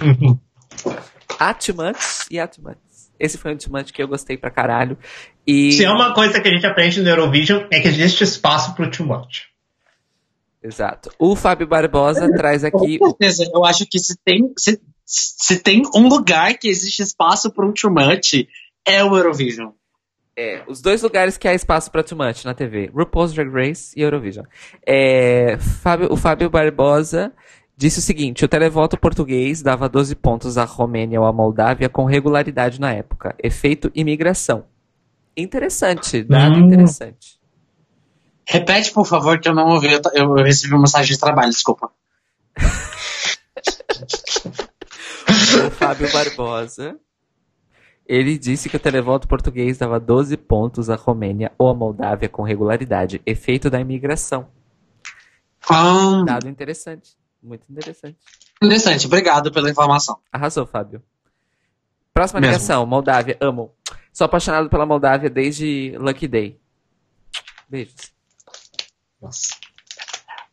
Uhum. 0.01 0.39
Há 1.41 1.55
too 1.55 1.75
much 1.75 2.27
e 2.31 2.39
há 2.39 2.47
too 2.47 2.63
much. 2.63 2.77
Esse 3.19 3.37
foi 3.37 3.55
um 3.55 3.57
too 3.57 3.73
much 3.73 3.93
que 3.93 4.03
eu 4.03 4.07
gostei 4.07 4.37
pra 4.37 4.51
caralho. 4.51 4.97
E... 5.47 5.73
Se 5.73 5.85
é 5.85 5.91
uma 5.91 6.13
coisa 6.13 6.41
que 6.41 6.49
a 6.49 6.51
gente 6.51 6.67
aprende 6.67 7.01
no 7.01 7.09
Eurovision, 7.09 7.65
é 7.71 7.81
que 7.81 7.89
existe 7.89 8.25
espaço 8.25 8.75
pro 8.75 8.91
too 8.91 9.07
much. 9.07 9.45
Exato. 10.63 11.11
O 11.19 11.37
Fábio 11.37 11.67
Barbosa 11.67 12.29
traz 12.33 12.65
aqui. 12.65 12.99
Com 12.99 13.11
certeza, 13.11 13.49
eu 13.55 13.65
acho 13.65 13.87
que 13.87 13.99
se 13.99 14.17
tem, 14.25 14.53
se, 14.59 14.81
se 15.05 15.63
tem 15.63 15.83
um 15.95 16.09
lugar 16.09 16.55
que 16.59 16.69
existe 16.69 17.03
espaço 17.03 17.51
para 17.53 17.65
um 17.65 17.73
too 17.73 17.91
much, 17.91 18.47
é 18.85 19.05
o 19.05 19.17
Eurovision. 19.17 19.71
É, 20.39 20.63
os 20.69 20.83
dois 20.83 21.01
lugares 21.03 21.39
que 21.39 21.49
há 21.49 21.55
espaço 21.55 21.91
para 21.91 22.03
too 22.03 22.19
much 22.19 22.45
na 22.45 22.53
TV: 22.53 22.91
RuPaul's 22.93 23.33
Drag 23.33 23.49
Race 23.49 23.95
e 23.97 24.03
Eurovision. 24.03 24.45
É, 24.85 25.57
Fábio, 25.59 26.13
o 26.13 26.17
Fábio 26.17 26.51
Barbosa 26.51 27.33
disse 27.77 28.01
o 28.01 28.03
seguinte: 28.03 28.45
o 28.45 28.49
televoto 28.49 28.99
português 28.99 29.63
dava 29.63 29.89
12 29.89 30.15
pontos 30.17 30.59
à 30.59 30.65
Romênia 30.65 31.21
ou 31.21 31.27
à 31.27 31.33
Moldávia 31.33 31.89
com 31.89 32.05
regularidade 32.05 32.81
na 32.81 32.93
época. 32.93 33.35
Efeito 33.43 33.91
imigração. 33.95 34.65
Interessante, 35.37 36.23
dado 36.23 36.55
Hum. 36.57 36.67
interessante. 36.67 37.37
Repete, 38.49 38.93
por 38.93 39.05
favor, 39.07 39.41
que 39.41 39.49
eu 39.49 39.55
não 39.55 39.71
ouvi. 39.71 39.89
Eu, 39.93 40.01
eu 40.15 40.33
recebi 40.35 40.73
uma 40.73 40.83
mensagem 40.83 41.13
de 41.13 41.19
trabalho, 41.21 41.51
desculpa. 41.51 41.91
O 45.67 45.71
Fábio 45.71 46.11
Barbosa. 46.13 46.97
Ele 48.07 48.39
disse 48.39 48.69
que 48.69 48.77
o 48.77 48.81
televoto 48.81 49.27
português 49.27 49.79
dava 49.79 49.99
12 49.99 50.37
pontos 50.37 50.89
à 50.89 50.95
Romênia 50.95 51.51
ou 51.59 51.69
à 51.69 51.75
Moldávia 51.75 52.29
com 52.29 52.43
regularidade. 52.43 53.21
Efeito 53.27 53.69
da 53.69 53.81
imigração. 53.81 54.49
Ah, 55.69 56.23
Dado 56.25 56.49
interessante. 56.49 57.17
Muito 57.43 57.65
interessante. 57.71 58.17
interessante, 58.63 59.07
obrigado 59.07 59.51
pela 59.51 59.69
informação. 59.71 60.19
Arrasou, 60.33 60.67
Fábio. 60.67 61.03
Próxima 62.15 62.41
Mesmo. 62.41 62.53
ligação, 62.55 62.87
Moldávia, 62.87 63.37
amo. 63.41 63.73
Sou 64.17 64.25
apaixonado 64.25 64.71
pela 64.71 64.87
Moldávia 64.87 65.29
desde 65.29 65.95
Lucky 65.99 66.27
Day. 66.27 66.59
Beijos. 67.69 68.15
Nossa. 69.21 69.55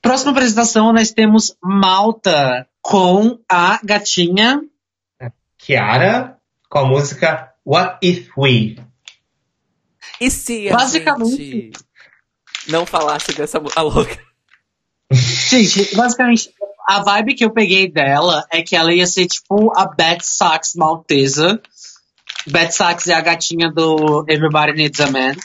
Próxima 0.02 0.31
apresentação, 0.31 0.91
nós 0.91 1.11
temos 1.11 1.56
Malta 1.64 2.68
com 2.81 3.40
a 3.49 3.80
gatinha. 3.81 4.61
Kiara 5.57 6.38
com 6.69 6.80
a 6.80 6.85
música 6.85 7.53
What 7.65 8.06
If 8.06 8.31
We? 8.38 8.76
E 10.19 10.30
se 10.30 10.68
a 10.68 10.73
Basicamente- 10.76 11.38
gente 11.38 11.72
não 12.68 12.85
falasse 12.85 13.31
dessa 13.31 13.61
música 13.61 13.81
louca? 13.81 14.19
Gente, 15.10 15.95
basicamente, 15.95 16.53
a 16.85 17.02
vibe 17.02 17.35
que 17.35 17.45
eu 17.45 17.52
peguei 17.53 17.90
dela 17.90 18.45
é 18.52 18.61
que 18.61 18.76
ela 18.76 18.94
ia 18.94 19.07
ser 19.07 19.26
tipo 19.26 19.72
a 19.80 19.85
Beth 19.85 20.19
Sachs 20.22 20.73
maltesa. 20.76 21.61
Beth 22.47 22.71
Sachs 22.71 23.07
é 23.07 23.13
a 23.13 23.21
gatinha 23.21 23.71
do 23.71 24.25
Everybody 24.27 24.73
Needs 24.73 24.99
a 24.99 25.11
Man. 25.11 25.35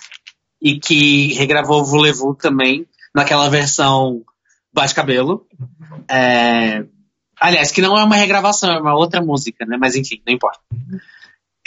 E 0.60 0.80
que 0.80 1.34
regravou 1.34 1.84
Voulez-Vous 1.84 2.36
também, 2.36 2.84
naquela 3.14 3.48
versão 3.48 4.24
bate-cabelo. 4.72 5.46
É... 6.08 6.84
Aliás, 7.40 7.70
que 7.70 7.80
não 7.80 7.96
é 7.96 8.02
uma 8.02 8.16
regravação, 8.16 8.72
é 8.72 8.80
uma 8.80 8.96
outra 8.96 9.20
música, 9.20 9.64
né? 9.64 9.76
Mas 9.78 9.94
enfim, 9.94 10.20
não 10.26 10.34
importa. 10.34 10.58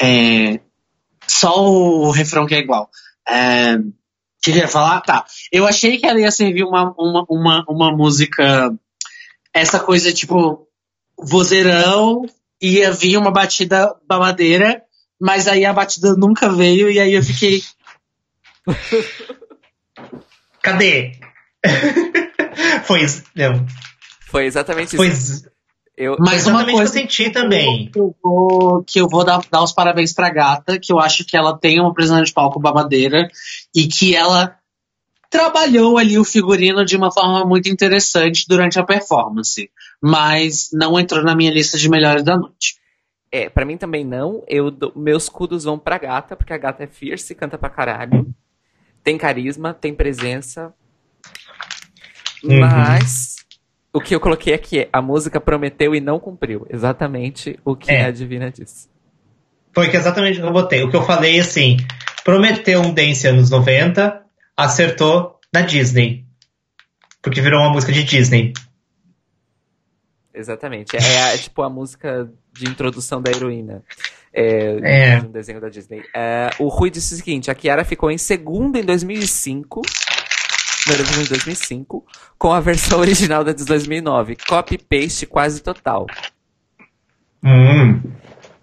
É... 0.01 0.59
Só 1.25 1.63
o 1.63 2.11
refrão 2.11 2.45
que 2.45 2.55
é 2.55 2.59
igual. 2.59 2.89
É... 3.27 3.77
Falar? 4.67 5.01
Tá. 5.01 5.25
Eu 5.51 5.67
achei 5.67 5.97
que 5.97 6.05
ela 6.05 6.19
ia 6.19 6.31
servir 6.31 6.63
uma, 6.63 6.93
uma, 6.97 7.25
uma, 7.29 7.65
uma 7.69 7.91
música. 7.95 8.73
Essa 9.53 9.79
coisa 9.79 10.11
tipo. 10.11 10.67
Vozeirão, 11.23 12.25
ia 12.59 12.91
vir 12.91 13.15
uma 13.17 13.29
batida 13.29 13.95
babadeira, 14.07 14.81
mas 15.21 15.47
aí 15.47 15.63
a 15.63 15.71
batida 15.71 16.15
nunca 16.15 16.49
veio, 16.49 16.89
e 16.91 16.99
aí 16.99 17.13
eu 17.13 17.23
fiquei. 17.23 17.63
Cadê? 20.61 21.13
foi, 22.83 23.03
isso- 23.03 23.23
não, 23.35 23.65
Foi 24.27 24.45
exatamente 24.45 24.95
foi 24.95 25.07
isso. 25.07 25.49
Eu, 25.97 26.15
Mas 26.19 26.47
uma 26.47 26.61
o 26.61 26.65
que 26.65 26.71
eu 26.71 26.75
coisa 26.77 26.91
senti 26.93 27.29
também. 27.29 27.91
que 27.91 27.99
eu 27.99 28.15
vou, 28.23 28.83
que 28.83 28.99
eu 28.99 29.07
vou 29.07 29.23
dar, 29.23 29.41
dar 29.51 29.61
os 29.61 29.71
parabéns 29.73 30.13
pra 30.13 30.29
gata, 30.31 30.79
que 30.79 30.91
eu 30.91 30.99
acho 30.99 31.23
que 31.25 31.37
ela 31.37 31.55
tem 31.57 31.79
uma 31.79 31.93
presença 31.93 32.23
de 32.23 32.33
palco 32.33 32.59
babadeira 32.59 33.27
e 33.75 33.87
que 33.87 34.15
ela 34.15 34.57
trabalhou 35.29 35.97
ali 35.97 36.17
o 36.17 36.23
figurino 36.23 36.83
de 36.85 36.95
uma 36.97 37.11
forma 37.11 37.45
muito 37.45 37.69
interessante 37.69 38.45
durante 38.47 38.79
a 38.79 38.83
performance, 38.83 39.69
mas 40.01 40.69
não 40.73 40.99
entrou 40.99 41.23
na 41.23 41.35
minha 41.35 41.51
lista 41.51 41.77
de 41.77 41.87
melhores 41.89 42.23
da 42.23 42.35
noite. 42.37 42.75
É, 43.31 43.49
pra 43.49 43.65
mim 43.65 43.77
também 43.77 44.03
não. 44.03 44.43
Eu 44.47 44.71
meus 44.95 45.29
cudos 45.29 45.63
vão 45.63 45.79
pra 45.79 45.97
gata, 45.97 46.35
porque 46.35 46.53
a 46.53 46.57
gata 46.57 46.83
é 46.83 46.87
fierce, 46.87 47.33
canta 47.33 47.57
pra 47.57 47.69
caralho. 47.69 48.33
Tem 49.03 49.17
carisma, 49.17 49.73
tem 49.73 49.93
presença. 49.95 50.73
Uhum. 52.43 52.59
Mas 52.59 53.37
o 53.93 53.99
que 54.01 54.13
eu 54.13 54.19
coloquei 54.19 54.53
aqui 54.53 54.79
é 54.79 54.89
a 54.91 55.01
música 55.01 55.39
prometeu 55.39 55.95
e 55.95 56.01
não 56.01 56.19
cumpriu. 56.19 56.65
Exatamente 56.69 57.57
o 57.63 57.75
que 57.75 57.91
É. 57.91 58.05
a 58.05 58.11
Divina 58.11 58.51
disse. 58.51 58.89
Foi 59.73 59.89
que 59.89 59.95
exatamente 59.95 60.39
o 60.39 60.41
que 60.41 60.47
eu 60.47 60.53
botei. 60.53 60.83
O 60.83 60.89
que 60.89 60.95
eu 60.95 61.03
falei 61.03 61.39
assim, 61.39 61.77
prometeu 62.25 62.81
um 62.81 62.93
dance 62.93 63.25
anos 63.27 63.49
90, 63.49 64.21
acertou 64.57 65.39
na 65.53 65.61
Disney. 65.61 66.25
Porque 67.21 67.39
virou 67.39 67.61
uma 67.61 67.71
música 67.71 67.93
de 67.93 68.03
Disney. 68.03 68.51
Exatamente. 70.33 70.95
É, 70.95 71.33
a- 71.33 71.37
tipo 71.37 71.61
a 71.61 71.69
música 71.69 72.29
de 72.53 72.67
introdução 72.69 73.21
da 73.21 73.31
heroína. 73.31 73.83
É, 74.33 74.79
É. 74.83 75.19
de 75.19 75.25
um 75.27 75.31
desenho 75.31 75.59
da 75.59 75.67
Disney. 75.69 76.03
É, 76.15 76.49
o 76.57 76.67
Rui 76.69 76.89
disse 76.89 77.13
o 77.13 77.17
seguinte: 77.17 77.51
a 77.51 77.55
Kiara 77.55 77.83
ficou 77.83 78.09
em 78.09 78.17
segundo 78.17 78.77
em 78.77 78.83
2005. 78.83 79.81
No 80.87 80.93
Eurovision 80.93 81.23
em 81.25 81.27
2005, 81.27 82.03
com 82.39 82.51
a 82.51 82.59
versão 82.59 82.99
original 83.01 83.43
da 83.43 83.51
de 83.53 83.63
2009. 83.65 84.35
Copy-paste 84.47 85.25
quase 85.27 85.61
total. 85.61 86.07
Hum. 87.43 88.01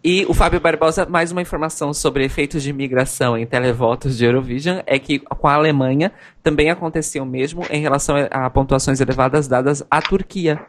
E 0.02 0.24
o 0.28 0.32
Fábio 0.34 0.60
Barbosa, 0.60 1.04
mais 1.06 1.32
uma 1.32 1.42
informação 1.42 1.92
sobre 1.92 2.24
efeitos 2.24 2.62
de 2.62 2.72
migração 2.72 3.36
em 3.36 3.44
televotos 3.44 4.16
de 4.16 4.24
Eurovision, 4.24 4.80
é 4.86 4.98
que 4.98 5.18
com 5.18 5.48
a 5.48 5.54
Alemanha 5.54 6.12
também 6.42 6.70
aconteceu 6.70 7.22
o 7.24 7.26
mesmo 7.26 7.64
em 7.70 7.80
relação 7.80 8.16
a 8.30 8.48
pontuações 8.48 9.00
elevadas 9.00 9.48
dadas 9.48 9.84
à 9.90 10.00
Turquia. 10.00 10.60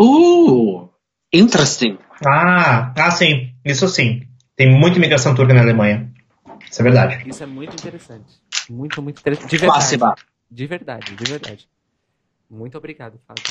Uh! 0.00 0.88
Interesting. 1.32 1.98
Ah, 2.26 2.92
ah, 2.96 3.10
sim. 3.10 3.52
Isso 3.64 3.86
sim. 3.88 4.26
Tem 4.56 4.70
muita 4.70 4.98
imigração 4.98 5.34
turca 5.34 5.52
na 5.54 5.60
Alemanha. 5.60 6.10
Isso 6.70 6.80
é 6.80 6.84
verdade. 6.84 7.28
Isso 7.28 7.42
é 7.42 7.46
muito 7.46 7.74
interessante. 7.74 8.34
Muito, 8.68 9.00
muito 9.02 9.20
interessante. 9.20 9.50
De 9.50 9.56
verdade. 9.56 9.98
De 10.50 10.66
verdade, 10.66 11.14
de 11.14 11.24
verdade. 11.30 11.68
Muito 12.50 12.78
obrigado, 12.78 13.20
Fábio. 13.26 13.44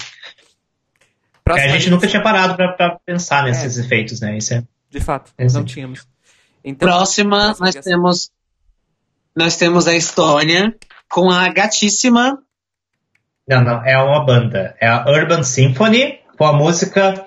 É, 1.50 1.52
a 1.52 1.68
gente 1.68 1.76
lista. 1.76 1.92
nunca 1.92 2.08
tinha 2.08 2.22
parado 2.22 2.56
pra, 2.56 2.74
pra 2.74 3.00
pensar 3.06 3.44
nesses 3.46 3.78
efeitos, 3.78 4.20
né? 4.20 4.38
Isso 4.38 4.54
é. 4.54 4.64
De 4.90 5.00
fato, 5.00 5.32
É, 5.38 5.46
não 5.48 5.64
tínhamos. 5.64 6.06
Então, 6.64 6.88
Próxima, 6.88 7.38
próxima 7.38 7.66
nós 7.66 7.76
ligação. 7.76 7.92
temos. 7.94 8.32
Nós 9.36 9.56
temos 9.56 9.88
a 9.88 9.96
Estônia 9.96 10.76
com 11.10 11.30
a 11.32 11.48
gatíssima. 11.50 12.42
Não, 13.48 13.64
não. 13.64 13.86
É 13.86 13.98
uma 14.02 14.26
banda. 14.26 14.76
É 14.82 14.88
a 14.88 15.06
Urban 15.08 15.44
Symphony 15.44 16.17
com 16.38 16.46
a 16.46 16.54
música. 16.54 17.26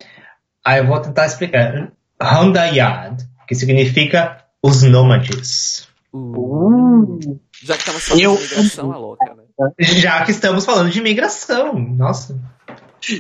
Ah, 0.65 0.79
eu 0.79 0.87
vou 0.87 1.01
tentar 1.01 1.27
explicar. 1.27 1.93
Honda 2.23 2.67
Yard, 2.67 3.25
que 3.49 3.55
significa 3.55 4.45
os 4.63 4.83
nômades. 4.83 5.89
uh, 6.13 7.19
já 7.63 7.75
que 7.77 7.81
estamos 7.91 8.05
falando 8.05 8.21
Eu- 8.23 8.37
de 8.37 8.43
migração, 8.43 8.93
a 8.93 8.99
louca, 8.99 9.35
né? 9.35 9.43
Já 9.81 10.25
que 10.25 10.31
estamos 10.31 10.65
falando 10.65 10.91
de 10.91 10.99
imigração. 10.99 11.75
Nossa. 11.79 12.39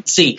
Sim. 0.04 0.36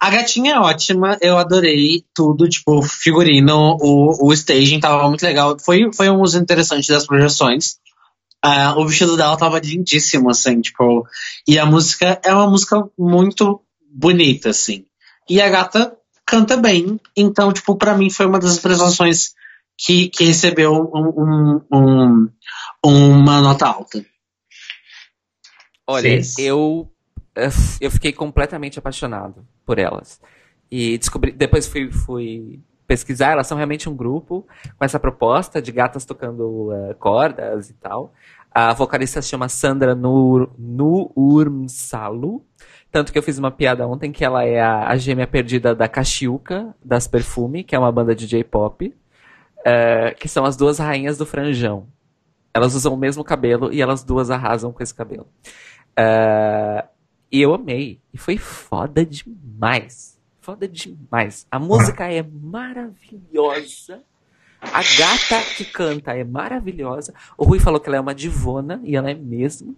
A 0.00 0.10
gatinha 0.10 0.54
é 0.54 0.58
ótima, 0.58 1.16
eu 1.20 1.38
adorei 1.38 2.04
tudo, 2.14 2.48
tipo, 2.48 2.82
figurino, 2.82 3.76
o, 3.80 4.28
o 4.28 4.32
staging 4.32 4.80
tava 4.80 5.08
muito 5.08 5.22
legal. 5.22 5.56
Foi, 5.60 5.92
foi 5.94 6.10
um 6.10 6.20
uso 6.20 6.38
interessante 6.38 6.88
das 6.88 7.06
projeções. 7.06 7.76
Ah, 8.44 8.74
o 8.76 8.84
vestido 8.86 9.16
dela 9.16 9.36
tava 9.36 9.60
lindíssimo, 9.60 10.28
assim, 10.28 10.60
tipo. 10.60 11.06
E 11.46 11.56
a 11.58 11.64
música 11.64 12.20
é 12.24 12.34
uma 12.34 12.50
música 12.50 12.82
muito 12.98 13.60
bonita, 13.94 14.50
assim. 14.50 14.84
E 15.28 15.40
a 15.40 15.48
gata 15.48 15.96
canta 16.26 16.56
bem, 16.56 17.00
então, 17.16 17.52
tipo, 17.52 17.76
pra 17.76 17.96
mim 17.96 18.10
foi 18.10 18.26
uma 18.26 18.38
das 18.38 18.58
apresentações 18.58 19.34
que, 19.78 20.08
que 20.08 20.24
recebeu 20.24 20.72
um- 20.94 21.60
um- 21.72 22.28
um- 22.84 23.20
uma 23.20 23.40
nota 23.40 23.66
alta. 23.66 24.04
Olha, 25.86 26.22
Sim. 26.22 26.42
eu 26.42 26.88
eu 27.80 27.90
fiquei 27.90 28.12
completamente 28.12 28.78
apaixonado 28.78 29.46
por 29.64 29.78
elas. 29.78 30.20
E 30.70 30.98
descobri, 30.98 31.32
depois 31.32 31.66
fui, 31.66 31.90
fui 31.90 32.60
pesquisar, 32.86 33.32
elas 33.32 33.46
são 33.46 33.56
realmente 33.56 33.88
um 33.88 33.96
grupo 33.96 34.46
com 34.78 34.84
essa 34.84 35.00
proposta 35.00 35.60
de 35.62 35.72
gatas 35.72 36.04
tocando 36.04 36.70
eh, 36.72 36.94
cordas 36.94 37.70
e 37.70 37.74
tal. 37.74 38.12
A 38.50 38.74
vocalista 38.74 39.22
se 39.22 39.28
chama 39.30 39.48
Sandra 39.48 39.94
Nur, 39.94 40.50
Nuurmsalu. 40.58 42.44
Tanto 42.92 43.10
que 43.10 43.18
eu 43.18 43.22
fiz 43.22 43.38
uma 43.38 43.50
piada 43.50 43.86
ontem 43.88 44.12
que 44.12 44.22
ela 44.24 44.44
é 44.44 44.60
a, 44.60 44.86
a 44.88 44.96
gêmea 44.96 45.26
perdida 45.26 45.74
da 45.74 45.88
Cachiuca, 45.88 46.74
das 46.84 47.08
Perfume, 47.08 47.64
que 47.64 47.74
é 47.74 47.78
uma 47.78 47.90
banda 47.90 48.14
de 48.14 48.26
J-pop. 48.26 48.94
eh, 49.64 50.14
que 50.18 50.28
são 50.28 50.44
as 50.44 50.56
duas 50.56 50.78
rainhas 50.78 51.16
do 51.16 51.24
franjão. 51.24 51.86
Elas 52.52 52.74
usam 52.74 52.92
o 52.94 52.96
mesmo 52.96 53.24
cabelo 53.24 53.72
e 53.72 53.80
elas 53.80 54.04
duas 54.04 54.30
arrasam 54.30 54.72
com 54.72 54.82
esse 54.82 54.94
cabelo. 54.94 55.26
Eh, 55.96 56.84
e 57.30 57.40
eu 57.40 57.54
amei. 57.54 57.98
E 58.12 58.18
foi 58.18 58.36
foda 58.36 59.06
demais. 59.06 60.18
Foda 60.40 60.68
demais. 60.68 61.46
A 61.50 61.58
música 61.58 62.12
é 62.12 62.22
maravilhosa. 62.22 64.02
A 64.60 64.82
gata 64.82 65.40
que 65.56 65.64
canta 65.64 66.12
é 66.16 66.24
maravilhosa. 66.24 67.14
O 67.38 67.44
Rui 67.44 67.58
falou 67.58 67.80
que 67.80 67.88
ela 67.88 67.96
é 67.96 68.00
uma 68.00 68.14
divona, 68.14 68.80
e 68.84 68.94
ela 68.96 69.10
é 69.10 69.14
mesmo. 69.14 69.74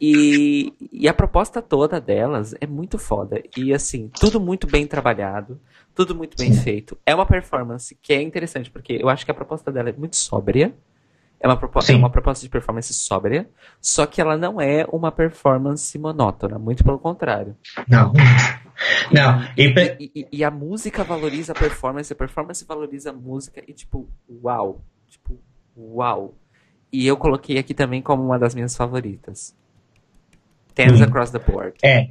E, 0.00 0.72
e 0.92 1.08
a 1.08 1.14
proposta 1.14 1.60
toda 1.60 2.00
delas 2.00 2.54
é 2.60 2.66
muito 2.66 2.98
foda. 2.98 3.42
E 3.56 3.72
assim, 3.74 4.08
tudo 4.20 4.38
muito 4.40 4.66
bem 4.66 4.86
trabalhado, 4.86 5.60
tudo 5.94 6.14
muito 6.14 6.36
bem 6.36 6.52
feito. 6.52 6.96
É 7.04 7.14
uma 7.14 7.26
performance 7.26 7.96
que 8.00 8.12
é 8.12 8.22
interessante, 8.22 8.70
porque 8.70 8.92
eu 9.00 9.08
acho 9.08 9.24
que 9.24 9.30
a 9.30 9.34
proposta 9.34 9.72
dela 9.72 9.88
é 9.88 9.92
muito 9.92 10.16
sóbria. 10.16 10.72
É 11.40 11.46
uma, 11.46 11.56
propo- 11.56 11.80
Sim. 11.80 11.94
é 11.94 11.96
uma 11.96 12.10
proposta 12.10 12.44
de 12.44 12.50
performance 12.50 12.92
sóbria, 12.92 13.48
só 13.80 14.04
que 14.06 14.20
ela 14.20 14.36
não 14.36 14.60
é 14.60 14.84
uma 14.92 15.12
performance 15.12 15.96
monótona, 15.96 16.58
muito 16.58 16.82
pelo 16.82 16.98
contrário. 16.98 17.56
Não. 17.88 18.12
Não. 19.12 19.42
E, 19.56 19.72
E, 20.00 20.10
e- 20.16 20.28
e 20.32 20.44
a 20.44 20.50
música 20.50 21.04
valoriza 21.04 21.52
a 21.52 21.54
performance, 21.54 22.12
a 22.12 22.16
performance 22.16 22.64
valoriza 22.64 23.10
a 23.10 23.12
música 23.12 23.62
e 23.68 23.72
tipo, 23.72 24.08
uau. 24.42 24.80
Tipo, 25.06 25.38
uau. 25.76 26.34
E 26.92 27.06
eu 27.06 27.16
coloquei 27.16 27.56
aqui 27.58 27.72
também 27.72 28.02
como 28.02 28.22
uma 28.24 28.38
das 28.38 28.52
minhas 28.54 28.76
favoritas. 28.76 29.56
Tens 30.78 31.00
Hum. 31.00 31.04
Across 31.04 31.32
the 31.32 31.40
Board. 31.40 31.74
É. 31.82 32.06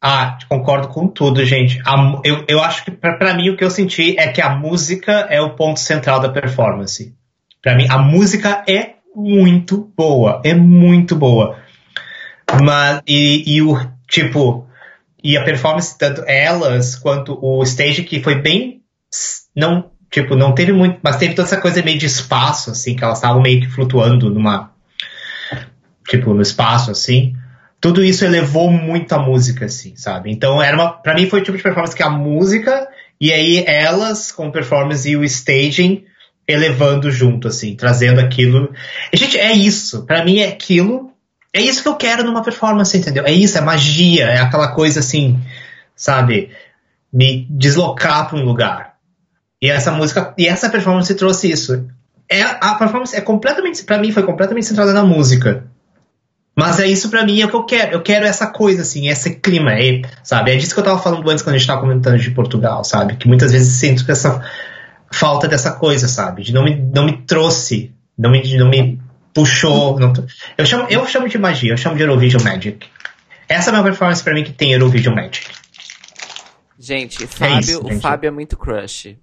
Ah, 0.00 0.38
concordo 0.48 0.86
com 0.86 1.08
tudo, 1.08 1.44
gente. 1.44 1.82
A 1.84 2.20
eu, 2.22 2.44
eu 2.46 2.62
acho 2.62 2.84
que 2.84 2.92
pra, 2.92 3.14
pra 3.14 3.34
mim 3.34 3.50
o 3.50 3.56
que 3.56 3.64
eu 3.64 3.70
senti 3.70 4.16
é 4.16 4.28
que 4.28 4.40
a 4.40 4.54
música 4.54 5.26
é 5.30 5.40
o 5.40 5.56
ponto 5.56 5.80
central 5.80 6.20
da 6.20 6.28
performance. 6.28 7.12
Pra 7.60 7.74
mim, 7.74 7.88
a 7.90 7.98
música 7.98 8.62
é 8.68 8.94
muito 9.16 9.92
boa. 9.96 10.40
É 10.44 10.54
muito 10.54 11.16
boa. 11.16 11.58
Mas, 12.62 13.02
e, 13.04 13.56
e 13.56 13.62
o, 13.62 13.76
tipo, 14.08 14.64
e 15.24 15.36
a 15.36 15.42
performance, 15.42 15.98
tanto 15.98 16.22
elas 16.24 16.94
quanto 16.94 17.36
o 17.42 17.60
stage 17.64 18.04
que 18.04 18.22
foi 18.22 18.40
bem. 18.40 18.82
Não, 19.56 19.90
tipo, 20.08 20.36
não 20.36 20.54
teve 20.54 20.72
muito. 20.72 21.00
Mas 21.02 21.16
teve 21.16 21.34
toda 21.34 21.48
essa 21.48 21.60
coisa 21.60 21.82
meio 21.82 21.98
de 21.98 22.06
espaço, 22.06 22.70
assim, 22.70 22.94
que 22.94 23.02
elas 23.02 23.18
estavam 23.18 23.42
meio 23.42 23.60
que 23.60 23.68
flutuando 23.70 24.30
numa. 24.30 24.70
Tipo, 26.06 26.32
no 26.32 26.42
espaço, 26.42 26.92
assim 26.92 27.34
tudo 27.80 28.02
isso 28.02 28.24
elevou 28.24 28.70
muito 28.70 29.12
a 29.12 29.18
música, 29.18 29.66
assim, 29.66 29.94
sabe? 29.96 30.30
Então, 30.30 30.62
era 30.62 30.76
uma, 30.76 30.92
pra 30.92 31.14
mim 31.14 31.28
foi 31.28 31.40
o 31.40 31.42
tipo 31.42 31.56
de 31.56 31.62
performance 31.62 31.94
que 31.94 32.02
a 32.02 32.10
música 32.10 32.88
e 33.20 33.32
aí 33.32 33.64
elas 33.66 34.30
com 34.30 34.50
performance 34.50 35.08
e 35.08 35.16
o 35.16 35.24
staging 35.24 36.04
elevando 36.46 37.10
junto, 37.10 37.48
assim, 37.48 37.74
trazendo 37.74 38.20
aquilo. 38.20 38.72
E, 39.12 39.16
gente, 39.16 39.36
é 39.38 39.52
isso. 39.52 40.04
Pra 40.04 40.24
mim 40.24 40.38
é 40.38 40.48
aquilo. 40.48 41.10
É 41.52 41.60
isso 41.60 41.82
que 41.82 41.88
eu 41.88 41.96
quero 41.96 42.22
numa 42.22 42.42
performance, 42.42 42.96
entendeu? 42.96 43.24
É 43.24 43.32
isso, 43.32 43.56
é 43.56 43.60
magia, 43.60 44.26
é 44.26 44.38
aquela 44.38 44.68
coisa 44.68 45.00
assim, 45.00 45.40
sabe? 45.94 46.50
Me 47.12 47.46
deslocar 47.50 48.28
pra 48.28 48.38
um 48.38 48.44
lugar. 48.44 48.96
E 49.60 49.70
essa 49.70 49.90
música, 49.90 50.34
e 50.36 50.46
essa 50.46 50.68
performance 50.68 51.12
trouxe 51.14 51.50
isso. 51.50 51.88
É, 52.30 52.42
a 52.42 52.74
performance 52.74 53.16
é 53.16 53.20
completamente, 53.20 53.82
pra 53.84 53.98
mim, 53.98 54.12
foi 54.12 54.22
completamente 54.22 54.66
centrada 54.66 54.92
na 54.92 55.02
música. 55.02 55.66
Mas 56.58 56.80
é 56.80 56.86
isso 56.86 57.10
pra 57.10 57.24
mim, 57.24 57.42
é 57.42 57.44
o 57.44 57.50
que 57.50 57.56
eu 57.56 57.64
quero. 57.64 57.92
Eu 57.92 58.02
quero 58.02 58.24
essa 58.24 58.46
coisa, 58.46 58.80
assim, 58.80 59.08
esse 59.08 59.34
clima, 59.34 59.72
é, 59.74 60.00
sabe? 60.22 60.52
É 60.52 60.56
disso 60.56 60.72
que 60.72 60.80
eu 60.80 60.84
tava 60.84 60.98
falando 60.98 61.28
antes 61.28 61.42
quando 61.42 61.54
a 61.54 61.58
gente 61.58 61.66
tava 61.66 61.82
comentando 61.82 62.18
de 62.18 62.30
Portugal, 62.30 62.82
sabe? 62.82 63.16
Que 63.16 63.28
muitas 63.28 63.52
vezes 63.52 63.78
sinto 63.78 64.06
que 64.06 64.10
essa 64.10 64.42
falta 65.12 65.46
dessa 65.46 65.72
coisa, 65.72 66.08
sabe? 66.08 66.42
De 66.42 66.54
não 66.54 66.64
me, 66.64 66.74
não 66.74 67.04
me 67.04 67.18
trouxe, 67.24 67.92
não 68.16 68.30
me, 68.30 68.56
não 68.56 68.70
me 68.70 68.98
puxou. 69.34 70.00
Não, 70.00 70.14
eu, 70.56 70.64
chamo, 70.64 70.86
eu 70.88 71.06
chamo 71.06 71.28
de 71.28 71.36
magia, 71.36 71.72
eu 71.72 71.76
chamo 71.76 71.94
de 71.94 72.02
Eurovision 72.02 72.42
Magic. 72.42 72.86
Essa 73.46 73.68
é 73.68 73.70
a 73.70 73.72
minha 73.72 73.84
performance 73.84 74.24
pra 74.24 74.32
mim 74.32 74.42
que 74.42 74.52
tem 74.52 74.72
Eurovision 74.72 75.14
Magic. 75.14 75.46
Gente, 76.78 77.26
Fábio, 77.26 77.60
isso, 77.60 77.84
o 77.84 77.88
gente. 77.90 78.00
Fábio 78.00 78.28
é 78.28 78.30
muito 78.30 78.56
crush. 78.56 79.16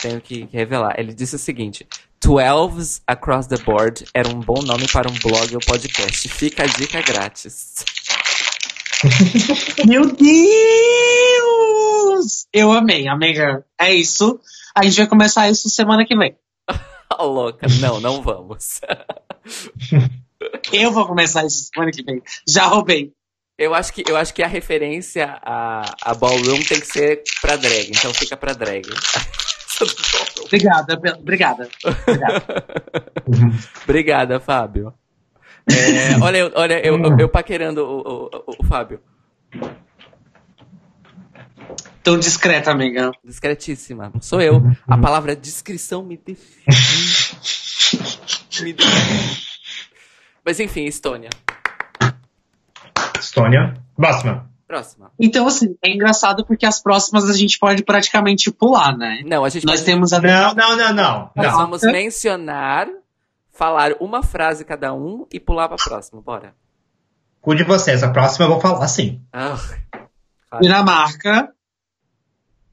Tenho 0.00 0.20
que 0.20 0.48
revelar. 0.50 0.94
Ele 0.96 1.12
disse 1.12 1.36
o 1.36 1.38
seguinte: 1.38 1.86
Twelves 2.20 3.00
Across 3.06 3.46
the 3.46 3.58
Board 3.58 4.04
era 4.12 4.28
um 4.28 4.40
bom 4.40 4.60
nome 4.62 4.86
para 4.88 5.08
um 5.08 5.14
blog 5.14 5.54
ou 5.54 5.60
podcast. 5.60 6.28
Fica 6.28 6.64
a 6.64 6.66
dica 6.66 7.00
grátis. 7.02 7.84
Meu 9.86 10.06
Deus! 10.06 10.28
Eu 12.52 12.72
amei, 12.72 13.06
amiga. 13.08 13.64
É 13.80 13.94
isso. 13.94 14.40
A 14.74 14.84
gente 14.84 14.96
vai 14.96 15.06
começar 15.06 15.48
isso 15.48 15.70
semana 15.70 16.04
que 16.04 16.16
vem. 16.16 16.36
Tá 16.66 17.22
louca. 17.22 17.66
Não, 17.80 18.00
não 18.00 18.22
vamos. 18.22 18.80
Eu 20.72 20.90
vou 20.90 21.06
começar 21.06 21.44
isso 21.46 21.70
semana 21.72 21.92
que 21.92 22.02
vem. 22.02 22.20
Já 22.46 22.64
roubei. 22.66 23.12
Eu 23.56 23.74
acho 23.74 23.92
que, 23.92 24.04
eu 24.08 24.16
acho 24.16 24.32
que 24.32 24.42
a 24.42 24.46
referência 24.46 25.36
a, 25.42 25.82
a 26.02 26.14
ballroom 26.14 26.62
tem 26.62 26.78
que 26.78 26.86
ser 26.86 27.24
pra 27.40 27.56
drag, 27.56 27.90
então 27.90 28.14
fica 28.14 28.36
pra 28.36 28.52
drag. 28.52 28.88
Obrigada, 30.44 30.98
pe- 30.98 31.12
obrigada. 31.12 31.68
Obrigada, 33.84 34.40
Fábio. 34.40 34.92
É, 35.70 36.16
olha, 36.22 36.38
eu- 36.38 36.52
olha 36.54 36.86
eu, 36.86 36.98
eu, 36.98 37.18
eu 37.18 37.28
paquerando 37.28 37.84
o, 37.84 37.98
o, 37.98 38.24
o- 38.26 38.56
o 38.60 38.66
Fábio. 38.66 39.00
Tão 42.02 42.18
discreta, 42.18 42.70
amiga. 42.70 43.10
Discretíssima. 43.22 44.10
Sou 44.20 44.40
eu. 44.40 44.62
A 44.86 44.96
palavra 44.96 45.36
descrição 45.36 46.02
me 46.02 46.16
define. 46.16 46.64
me 48.62 48.72
define. 48.72 49.38
Mas 50.44 50.58
enfim, 50.58 50.84
Estônia. 50.84 51.28
Estônia. 53.18 53.74
Próxima. 53.94 54.47
Próxima. 54.68 55.10
Então, 55.18 55.46
assim, 55.48 55.74
é 55.82 55.90
engraçado 55.90 56.44
porque 56.44 56.66
as 56.66 56.78
próximas 56.80 57.28
a 57.28 57.32
gente 57.32 57.58
pode 57.58 57.82
praticamente 57.82 58.52
pular, 58.52 58.94
né? 58.96 59.22
Não, 59.24 59.42
a 59.42 59.48
gente 59.48 59.64
Nós 59.66 59.80
pode- 59.80 59.86
temos 59.90 60.12
a. 60.12 60.20
Não, 60.20 60.54
não, 60.54 60.76
não, 60.76 60.92
não. 60.92 61.30
nós 61.34 61.46
não. 61.46 61.56
vamos 61.56 61.82
mencionar, 61.82 62.86
falar 63.50 63.92
uma 63.98 64.22
frase 64.22 64.66
cada 64.66 64.92
um 64.92 65.26
e 65.32 65.40
pular 65.40 65.68
pra 65.68 65.78
próxima. 65.82 66.20
Bora. 66.20 66.54
Cuide 67.40 67.62
de 67.62 67.68
vocês. 67.68 68.02
A 68.02 68.10
próxima 68.10 68.44
eu 68.44 68.50
vou 68.50 68.60
falar 68.60 68.84
assim. 68.84 69.22
Ah, 69.32 69.56
Dinamarca. 70.60 71.48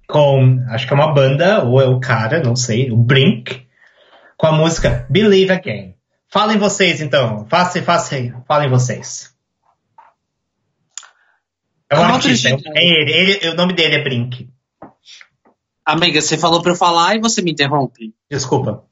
Com, 0.07 0.63
acho 0.69 0.85
que 0.87 0.93
é 0.93 0.95
uma 0.95 1.13
banda, 1.13 1.63
ou 1.63 1.81
é 1.81 1.87
o 1.87 1.99
cara, 1.99 2.43
não 2.43 2.55
sei, 2.55 2.91
o 2.91 2.95
Brink, 2.97 3.65
com 4.37 4.45
a 4.45 4.51
música 4.51 5.07
Believe 5.09 5.51
Again. 5.51 5.95
Falem 6.27 6.57
vocês, 6.59 7.01
então. 7.01 7.45
Façam, 7.47 7.81
façam, 7.81 8.43
falem 8.47 8.69
vocês. 8.69 9.33
É 11.89 11.99
um 11.99 12.03
artista, 12.03 12.49
é, 12.49 12.53
é 12.53 13.01
ele, 13.01 13.11
ele, 13.11 13.49
o 13.49 13.55
nome 13.55 13.73
dele 13.73 13.95
é 13.95 14.03
Brink. 14.03 14.49
Amiga, 15.85 16.19
você 16.19 16.37
falou 16.37 16.61
pra 16.61 16.71
eu 16.71 16.75
falar 16.75 17.15
e 17.15 17.21
você 17.21 17.43
me 17.43 17.51
interrompe. 17.51 18.13
Desculpa. 18.29 18.85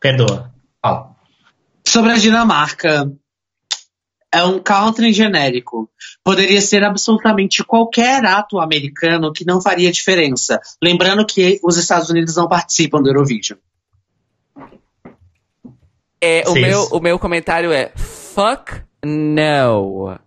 Perdoa. 0.00 0.52
Fala. 0.82 1.14
Sobre 1.86 2.10
a 2.10 2.16
Dinamarca. 2.16 3.12
É 4.32 4.42
um 4.42 4.58
country 4.58 5.12
genérico. 5.12 5.88
Poderia 6.24 6.60
ser 6.60 6.82
absolutamente 6.82 7.62
qualquer 7.62 8.24
ato 8.24 8.58
americano 8.58 9.32
que 9.32 9.44
não 9.44 9.62
faria 9.62 9.92
diferença. 9.92 10.60
Lembrando 10.82 11.24
que 11.24 11.60
os 11.62 11.76
Estados 11.76 12.10
Unidos 12.10 12.34
não 12.34 12.48
participam 12.48 13.00
do 13.00 13.08
Eurovision. 13.08 13.58
é, 16.20 16.42
o, 16.48 16.52
Sim. 16.52 16.60
meu, 16.60 16.82
o 16.86 17.00
meu 17.00 17.18
comentário 17.20 17.70
é 17.70 17.92
fuck 17.94 18.82
no. 19.04 20.18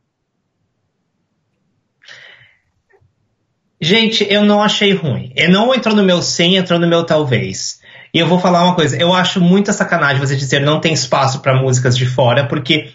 Gente, 3.79 4.25
eu 4.29 4.43
não 4.43 4.61
achei 4.61 4.93
ruim. 4.93 5.31
Eu 5.35 5.51
não 5.51 5.73
entrou 5.73 5.95
no 5.95 6.03
meu 6.03 6.21
sim, 6.21 6.57
entrou 6.57 6.79
no 6.79 6.87
meu 6.87 7.03
talvez. 7.03 7.79
E 8.13 8.19
eu 8.19 8.27
vou 8.27 8.39
falar 8.39 8.63
uma 8.63 8.75
coisa, 8.75 8.97
eu 8.97 9.13
acho 9.13 9.39
muita 9.39 9.73
sacanagem 9.73 10.19
você 10.19 10.35
dizer 10.35 10.61
não 10.61 10.79
tem 10.79 10.93
espaço 10.93 11.39
para 11.39 11.61
músicas 11.61 11.95
de 11.95 12.05
fora, 12.05 12.47
porque 12.47 12.91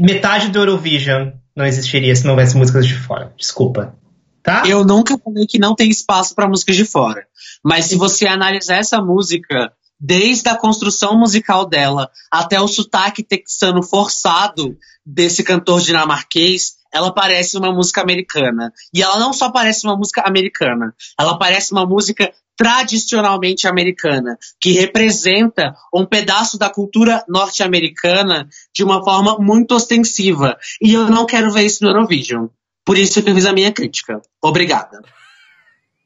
metade 0.00 0.48
do 0.48 0.58
Eurovision 0.58 1.30
não 1.54 1.64
existiria 1.64 2.14
se 2.14 2.24
não 2.24 2.32
houvesse 2.32 2.56
músicas 2.56 2.86
de 2.86 2.94
fora. 2.94 3.32
Desculpa. 3.36 3.94
Tá? 4.42 4.62
Eu 4.66 4.84
nunca 4.84 5.18
falei 5.18 5.46
que 5.46 5.58
não 5.58 5.74
tem 5.74 5.88
espaço 5.88 6.34
para 6.34 6.48
músicas 6.48 6.76
de 6.76 6.84
fora. 6.84 7.26
Mas 7.64 7.86
se 7.86 7.96
você 7.96 8.26
analisar 8.26 8.76
essa 8.76 9.00
música 9.00 9.72
desde 9.98 10.48
a 10.48 10.56
construção 10.56 11.18
musical 11.18 11.66
dela 11.66 12.10
até 12.30 12.60
o 12.60 12.68
sotaque 12.68 13.22
texano 13.22 13.82
forçado 13.82 14.76
desse 15.04 15.42
cantor 15.42 15.80
dinamarquês, 15.80 16.74
ela 16.96 17.12
parece 17.12 17.56
uma 17.58 17.72
música 17.72 18.00
americana. 18.00 18.72
E 18.92 19.02
ela 19.02 19.18
não 19.18 19.32
só 19.32 19.50
parece 19.50 19.86
uma 19.86 19.96
música 19.96 20.22
americana, 20.26 20.94
ela 21.18 21.38
parece 21.38 21.72
uma 21.72 21.86
música 21.86 22.32
tradicionalmente 22.56 23.68
americana, 23.68 24.38
que 24.58 24.72
representa 24.72 25.74
um 25.94 26.06
pedaço 26.06 26.58
da 26.58 26.70
cultura 26.70 27.22
norte-americana 27.28 28.48
de 28.74 28.82
uma 28.82 29.04
forma 29.04 29.36
muito 29.38 29.74
ostensiva. 29.74 30.56
E 30.80 30.94
eu 30.94 31.10
não 31.10 31.26
quero 31.26 31.52
ver 31.52 31.66
isso 31.66 31.84
no 31.84 31.90
Eurovision. 31.90 32.46
Por 32.82 32.96
isso 32.96 33.22
que 33.22 33.28
eu 33.28 33.34
fiz 33.34 33.44
a 33.44 33.52
minha 33.52 33.70
crítica. 33.70 34.22
Obrigada. 34.42 35.02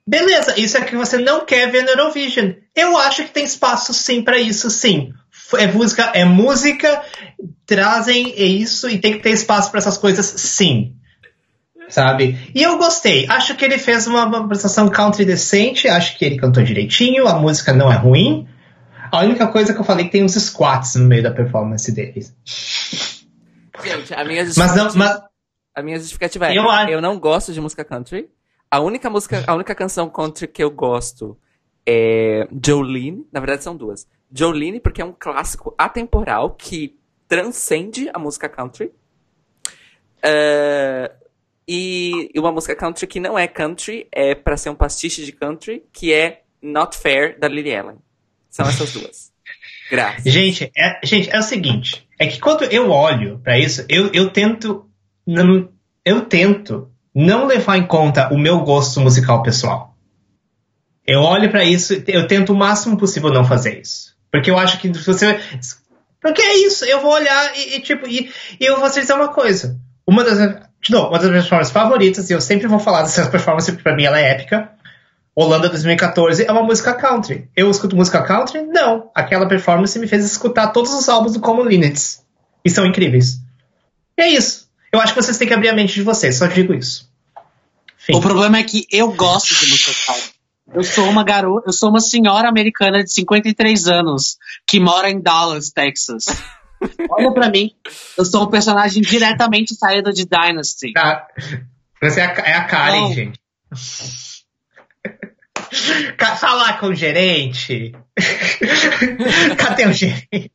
Beleza, 0.04 0.58
isso 0.58 0.76
é 0.76 0.80
que 0.80 0.96
você 0.96 1.18
não 1.18 1.44
quer 1.46 1.70
ver 1.70 1.84
no 1.84 1.90
Eurovision. 1.90 2.50
Eu 2.74 2.98
acho 2.98 3.22
que 3.22 3.30
tem 3.30 3.44
espaço 3.44 3.94
sim 3.94 4.22
para 4.22 4.40
isso, 4.40 4.68
sim. 4.68 5.12
É 5.56 5.66
música, 5.66 6.10
é 6.14 6.24
música, 6.24 7.02
trazem 7.66 8.34
isso 8.36 8.88
e 8.88 8.98
tem 8.98 9.12
que 9.12 9.20
ter 9.20 9.30
espaço 9.30 9.70
para 9.70 9.78
essas 9.78 9.96
coisas, 9.98 10.26
sim. 10.26 10.96
Sabe? 11.88 12.38
E 12.54 12.62
eu 12.62 12.78
gostei. 12.78 13.26
Acho 13.28 13.56
que 13.56 13.64
ele 13.64 13.76
fez 13.76 14.06
uma 14.06 14.22
apresentação 14.22 14.88
country 14.88 15.24
decente, 15.24 15.88
acho 15.88 16.16
que 16.16 16.24
ele 16.24 16.36
cantou 16.36 16.62
direitinho, 16.62 17.26
a 17.26 17.34
música 17.34 17.72
não 17.72 17.92
é 17.92 17.96
ruim. 17.96 18.46
A 19.10 19.20
única 19.20 19.48
coisa 19.48 19.74
que 19.74 19.80
eu 19.80 19.84
falei 19.84 20.04
é 20.04 20.06
que 20.06 20.12
tem 20.12 20.24
uns 20.24 20.34
squats 20.34 20.94
no 20.94 21.06
meio 21.06 21.22
da 21.22 21.32
performance 21.32 21.90
deles. 21.90 22.32
Gente, 23.82 24.14
a 24.14 24.24
minha 24.24 24.44
Mas 24.56 24.76
não, 24.76 24.94
mas 24.94 25.20
a 25.74 25.82
minha 25.82 25.98
justificativa 25.98 26.46
é: 26.46 26.56
Eu 26.56 26.64
eu 26.88 27.00
não 27.00 27.18
gosto 27.18 27.52
de 27.52 27.60
música 27.60 27.84
country. 27.84 28.28
A 28.70 28.78
única 28.78 29.10
música, 29.10 29.42
a 29.46 29.54
única 29.54 29.74
canção 29.74 30.08
country 30.08 30.46
que 30.46 30.62
eu 30.62 30.70
gosto 30.70 31.36
é 31.84 32.46
Jolene. 32.64 33.26
Na 33.32 33.40
verdade, 33.40 33.64
são 33.64 33.76
duas. 33.76 34.06
Jolene, 34.32 34.80
porque 34.80 35.02
é 35.02 35.04
um 35.04 35.14
clássico 35.16 35.74
atemporal 35.76 36.50
que 36.54 36.98
transcende 37.28 38.10
a 38.12 38.18
música 38.18 38.48
country. 38.48 38.92
É, 40.22 41.12
e 41.66 42.30
uma 42.36 42.50
música 42.50 42.74
country 42.74 43.06
que 43.06 43.20
não 43.20 43.38
é 43.38 43.46
country, 43.46 44.08
é 44.10 44.34
pra 44.34 44.56
ser 44.56 44.70
um 44.70 44.74
pastiche 44.74 45.24
de 45.24 45.32
country, 45.32 45.84
que 45.92 46.12
é 46.12 46.42
Not 46.60 46.96
Fair, 46.98 47.38
da 47.38 47.48
Lily 47.48 47.74
Allen. 47.74 47.98
São 48.50 48.66
essas 48.66 48.92
duas. 48.92 49.32
Graças. 49.90 50.32
Gente, 50.32 50.70
é, 50.76 51.00
gente, 51.04 51.30
é 51.30 51.38
o 51.38 51.42
seguinte, 51.42 52.06
é 52.18 52.26
que 52.26 52.38
quando 52.40 52.64
eu 52.64 52.90
olho 52.90 53.38
pra 53.38 53.58
isso, 53.58 53.84
eu, 53.88 54.10
eu 54.12 54.30
tento 54.30 54.88
não, 55.26 55.68
eu 56.04 56.22
tento 56.26 56.90
não 57.14 57.46
levar 57.46 57.76
em 57.76 57.86
conta 57.86 58.32
o 58.32 58.38
meu 58.38 58.60
gosto 58.60 59.00
musical 59.00 59.42
pessoal. 59.42 59.96
Eu 61.06 61.20
olho 61.20 61.50
pra 61.50 61.64
isso, 61.64 62.02
eu 62.06 62.26
tento 62.26 62.52
o 62.52 62.56
máximo 62.56 62.96
possível 62.96 63.30
não 63.30 63.44
fazer 63.44 63.80
isso. 63.80 64.09
Porque 64.30 64.50
eu 64.50 64.58
acho 64.58 64.78
que 64.78 64.92
se 64.94 65.04
você 65.04 65.40
porque 66.20 66.42
é 66.42 66.66
isso, 66.66 66.84
eu 66.84 67.00
vou 67.00 67.12
olhar 67.12 67.56
e, 67.56 67.76
e, 67.76 67.80
tipo, 67.80 68.06
e, 68.06 68.30
e 68.60 68.64
eu 68.64 68.78
vou 68.78 68.88
dizer 68.88 69.12
uma 69.14 69.28
coisa. 69.28 69.78
Uma 70.06 70.22
das, 70.22 70.38
de 70.38 70.90
novo, 70.90 71.08
uma 71.08 71.18
das 71.18 71.30
minhas 71.30 71.44
performances 71.44 71.72
favoritas, 71.72 72.28
e 72.28 72.34
eu 72.34 72.40
sempre 72.40 72.66
vou 72.66 72.78
falar 72.78 73.02
dessas 73.02 73.28
performances, 73.28 73.70
porque 73.70 73.82
pra 73.82 73.96
mim 73.96 74.04
ela 74.04 74.20
é 74.20 74.30
épica. 74.30 74.70
Holanda 75.34 75.68
2014 75.68 76.44
é 76.44 76.52
uma 76.52 76.62
música 76.62 76.92
country. 76.92 77.48
Eu 77.56 77.70
escuto 77.70 77.96
música 77.96 78.22
country? 78.22 78.62
Não. 78.62 79.10
Aquela 79.14 79.48
performance 79.48 79.98
me 79.98 80.06
fez 80.06 80.24
escutar 80.24 80.68
todos 80.68 80.92
os 80.92 81.08
álbuns 81.08 81.32
do 81.32 81.40
Common 81.40 81.64
Linnets. 81.64 82.22
E 82.64 82.68
são 82.68 82.84
incríveis. 82.84 83.40
E 84.18 84.22
é 84.22 84.28
isso. 84.28 84.68
Eu 84.92 85.00
acho 85.00 85.14
que 85.14 85.22
vocês 85.22 85.38
têm 85.38 85.48
que 85.48 85.54
abrir 85.54 85.68
a 85.68 85.72
mente 85.72 85.94
de 85.94 86.02
vocês, 86.02 86.36
só 86.36 86.46
digo 86.46 86.74
isso. 86.74 87.08
Fim. 87.96 88.16
O 88.16 88.20
problema 88.20 88.58
é 88.58 88.62
que 88.64 88.86
eu 88.90 89.12
gosto 89.12 89.54
de 89.54 89.70
música 89.70 89.92
country. 90.06 90.39
Eu 90.72 90.82
sou 90.84 91.08
uma 91.08 91.24
garota, 91.24 91.68
eu 91.68 91.72
sou 91.72 91.88
uma 91.90 92.00
senhora 92.00 92.48
americana 92.48 93.02
de 93.02 93.12
53 93.12 93.88
anos 93.88 94.36
que 94.66 94.78
mora 94.78 95.10
em 95.10 95.20
Dallas, 95.20 95.70
Texas. 95.70 96.24
Olha 97.10 97.32
pra 97.32 97.48
mim, 97.50 97.72
eu 98.16 98.24
sou 98.24 98.44
um 98.44 98.50
personagem 98.50 99.02
diretamente 99.02 99.74
saído 99.74 100.12
de 100.12 100.24
Dynasty. 100.26 100.92
Tá. 100.92 101.26
Você 102.02 102.20
é 102.20 102.24
a, 102.24 102.30
é 102.48 102.54
a 102.54 102.64
Karen, 102.64 103.00
Não. 103.00 103.12
gente. 103.12 103.40
Falar 106.38 106.78
com 106.80 106.86
o 106.86 106.94
gerente. 106.94 107.92
Cadê 109.58 109.86
o 109.86 109.92
gerente? 109.92 110.50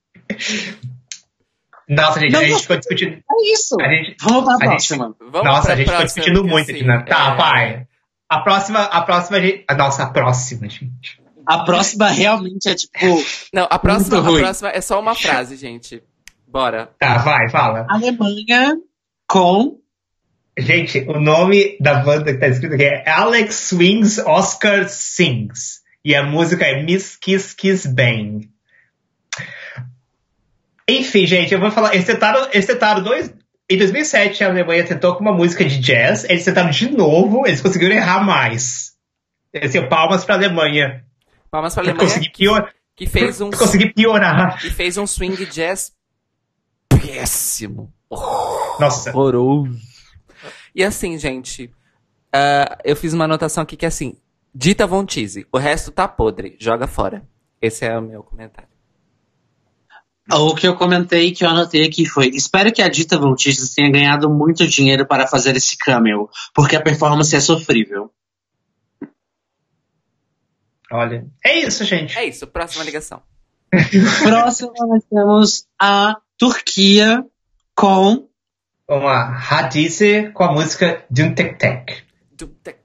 Nossa, 1.87 2.19
gente, 2.19 2.31
Não, 2.31 2.39
a 2.39 2.43
gente 2.45 2.61
ficou 2.61 2.77
discutindo. 2.77 3.11
É 3.13 3.51
isso. 3.53 3.75
A 3.79 3.87
gente, 3.87 4.15
Vamos 4.23 4.43
pra 4.45 4.53
a 4.53 4.57
gente- 4.57 4.67
próxima. 4.69 5.15
Vamos 5.19 5.43
nossa, 5.47 5.61
pra 5.63 5.73
a 5.73 5.75
gente 5.77 5.89
ficou 5.89 6.03
discutindo 6.05 6.43
muito 6.43 6.63
assim, 6.71 6.79
aqui, 6.79 6.83
né? 6.83 7.03
Tá, 7.07 7.33
é, 7.33 7.37
vai. 7.37 7.87
A 8.29 8.41
próxima, 8.41 8.81
a 8.83 9.01
próxima, 9.01 9.39
gente. 9.39 9.65
a 9.67 9.75
Nossa, 9.75 10.03
a 10.03 10.09
próxima, 10.09 10.67
gente. 10.67 11.21
A 11.45 11.63
próxima 11.63 12.09
realmente 12.09 12.67
é 12.67 12.73
tipo 12.73 13.23
Não, 13.53 13.67
a 13.69 13.77
próxima, 13.77 14.19
a 14.19 14.39
próxima 14.39 14.69
é 14.69 14.81
só 14.81 14.99
uma 14.99 15.13
frase, 15.13 15.55
gente. 15.55 16.01
Bora. 16.47 16.89
Tá, 16.99 17.19
vai, 17.19 17.49
fala. 17.49 17.85
Alemanha 17.89 18.77
com 19.27 19.79
Gente, 20.57 20.99
o 21.09 21.19
nome 21.19 21.77
da 21.81 21.95
banda 21.95 22.33
que 22.33 22.39
tá 22.39 22.47
escrito 22.47 22.75
aqui 22.75 22.85
é 22.85 23.09
Alex 23.09 23.55
Swings 23.55 24.19
Oscar 24.19 24.87
Sings. 24.87 25.81
E 26.03 26.15
a 26.15 26.23
música 26.23 26.65
é 26.65 26.81
Miss 26.81 27.17
Kiss 27.17 27.53
Kiss 27.53 27.85
Bang. 27.85 28.49
Enfim, 30.87 31.25
gente, 31.25 31.53
eu 31.53 31.59
vou 31.59 31.71
falar. 31.71 31.93
Eles 31.93 32.05
tentaram, 32.05 32.47
eles 32.53 32.65
tentaram 32.65 33.03
dois. 33.03 33.33
Em 33.69 33.77
2007, 33.77 34.43
a 34.43 34.49
Alemanha 34.49 34.85
tentou 34.85 35.15
com 35.15 35.21
uma 35.21 35.33
música 35.33 35.65
de 35.65 35.79
jazz. 35.79 36.23
Eles 36.25 36.45
tentaram 36.45 36.69
de 36.69 36.89
novo, 36.89 37.47
eles 37.47 37.61
conseguiram 37.61 37.95
errar 37.95 38.23
mais. 38.23 38.93
Assim, 39.61 39.87
palmas 39.87 40.23
pra 40.23 40.35
Alemanha. 40.35 41.03
Palmas 41.49 41.73
pra 41.73 41.83
Alemanha 41.83 42.07
consegui, 42.07 42.29
pior, 42.29 42.71
que 42.95 43.07
fez 43.07 43.41
um, 43.41 43.49
consegui 43.49 43.91
piorar. 43.91 44.59
que 44.59 44.69
fez 44.69 44.97
um 44.97 45.07
swing 45.07 45.45
jazz 45.47 45.93
péssimo. 46.89 47.91
Nossa. 48.79 49.09
Horroroso. 49.11 49.79
E 50.75 50.83
assim, 50.83 51.17
gente, 51.17 51.71
ah, 52.31 52.77
eu 52.83 52.95
fiz 52.95 53.13
uma 53.13 53.25
anotação 53.25 53.63
aqui 53.63 53.77
que 53.77 53.85
é 53.85 53.87
assim, 53.87 54.15
dita 54.53 54.85
Von 54.85 55.05
Teese, 55.05 55.47
o 55.51 55.57
resto 55.57 55.91
tá 55.91 56.07
podre, 56.07 56.57
joga 56.59 56.85
fora. 56.85 57.25
Esse 57.61 57.85
é 57.85 57.97
o 57.97 58.01
meu 58.01 58.21
comentário. 58.21 58.74
O 60.31 60.55
que 60.55 60.67
eu 60.67 60.75
comentei 60.75 61.31
que 61.31 61.45
eu 61.45 61.49
anotei 61.49 61.85
aqui 61.85 62.05
foi: 62.05 62.29
espero 62.29 62.71
que 62.73 62.81
a 62.81 62.89
Dita 62.89 63.19
Teese 63.35 63.75
tenha 63.75 63.91
ganhado 63.91 64.29
muito 64.29 64.67
dinheiro 64.67 65.05
para 65.05 65.27
fazer 65.27 65.55
esse 65.55 65.77
cameo, 65.77 66.29
porque 66.53 66.75
a 66.75 66.81
performance 66.81 67.35
é 67.35 67.39
sofrível. 67.39 68.11
Olha. 70.91 71.27
É 71.43 71.59
isso, 71.59 71.83
gente. 71.83 72.17
É 72.17 72.25
isso, 72.25 72.47
próxima 72.47 72.83
ligação. 72.83 73.21
Próximo, 74.23 74.71
nós 74.87 75.03
temos 75.09 75.67
a 75.79 76.17
Turquia 76.37 77.23
com. 77.75 78.27
Vamos 78.87 79.05
lá. 79.05 79.37
Hadize 79.49 80.31
com 80.33 80.43
a 80.43 80.53
música 80.53 81.03
Dum 81.09 81.33
Tek 81.33 81.57
Tek. 81.57 82.03
Tec. 82.63 82.84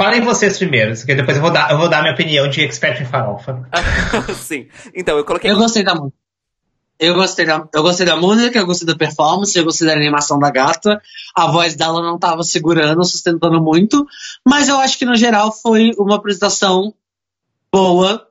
Falem 0.00 0.22
vocês 0.22 0.56
primeiro, 0.56 0.96
porque 0.96 1.14
depois 1.14 1.36
eu 1.36 1.42
vou 1.42 1.52
dar, 1.52 1.70
eu 1.70 1.76
vou 1.76 1.86
dar 1.86 2.00
minha 2.00 2.14
opinião 2.14 2.48
de 2.48 2.62
expert 2.62 3.02
em 3.02 3.04
farofa. 3.04 3.68
Sim. 4.34 4.66
Então, 4.94 5.18
eu 5.18 5.26
coloquei. 5.26 5.50
Eu 5.50 5.58
gostei 5.58 5.84
da 5.84 5.94
música. 5.94 6.16
Eu 6.98 7.14
gostei, 7.14 7.44
da, 7.44 7.68
eu 7.74 7.82
gostei 7.82 8.06
da 8.06 8.16
música, 8.16 8.58
eu 8.58 8.64
gostei 8.64 8.86
da 8.86 8.96
performance, 8.96 9.58
eu 9.58 9.62
gostei 9.62 9.86
da 9.86 9.92
animação 9.92 10.38
da 10.38 10.50
gata. 10.50 11.02
A 11.36 11.48
voz 11.48 11.76
dela 11.76 12.00
não 12.00 12.18
tava 12.18 12.42
segurando, 12.42 13.04
sustentando 13.04 13.62
muito. 13.62 14.06
Mas 14.42 14.70
eu 14.70 14.78
acho 14.78 14.98
que 14.98 15.04
no 15.04 15.14
geral 15.14 15.52
foi 15.52 15.90
uma 15.98 16.16
apresentação 16.16 16.94
boa. 17.70 18.26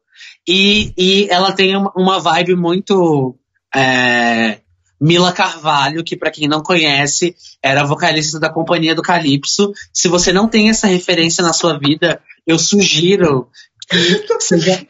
E, 0.48 0.92
e 0.98 1.28
ela 1.30 1.52
tem 1.52 1.78
uma, 1.78 1.92
uma 1.96 2.20
vibe 2.20 2.56
muito. 2.56 3.36
é, 3.76 4.62
Mila 5.02 5.32
Carvalho, 5.32 6.04
que 6.04 6.16
pra 6.18 6.32
quem 6.32 6.48
não 6.48 6.62
conhece, 6.62 7.36
era 7.64 7.86
vocalista 7.86 8.40
da 8.40 8.50
Companhia 8.50 8.94
do 8.94 9.02
Calypso. 9.02 9.72
Se 9.94 10.08
você 10.08 10.32
não 10.34 10.48
tem 10.48 10.70
essa 10.70 10.88
referência 10.88 11.44
na 11.44 11.54
sua 11.54 11.78
vida, 11.80 12.22
eu 12.46 12.60
sugiro 12.60 13.48
que 13.90 14.40
seja. 14.42 14.86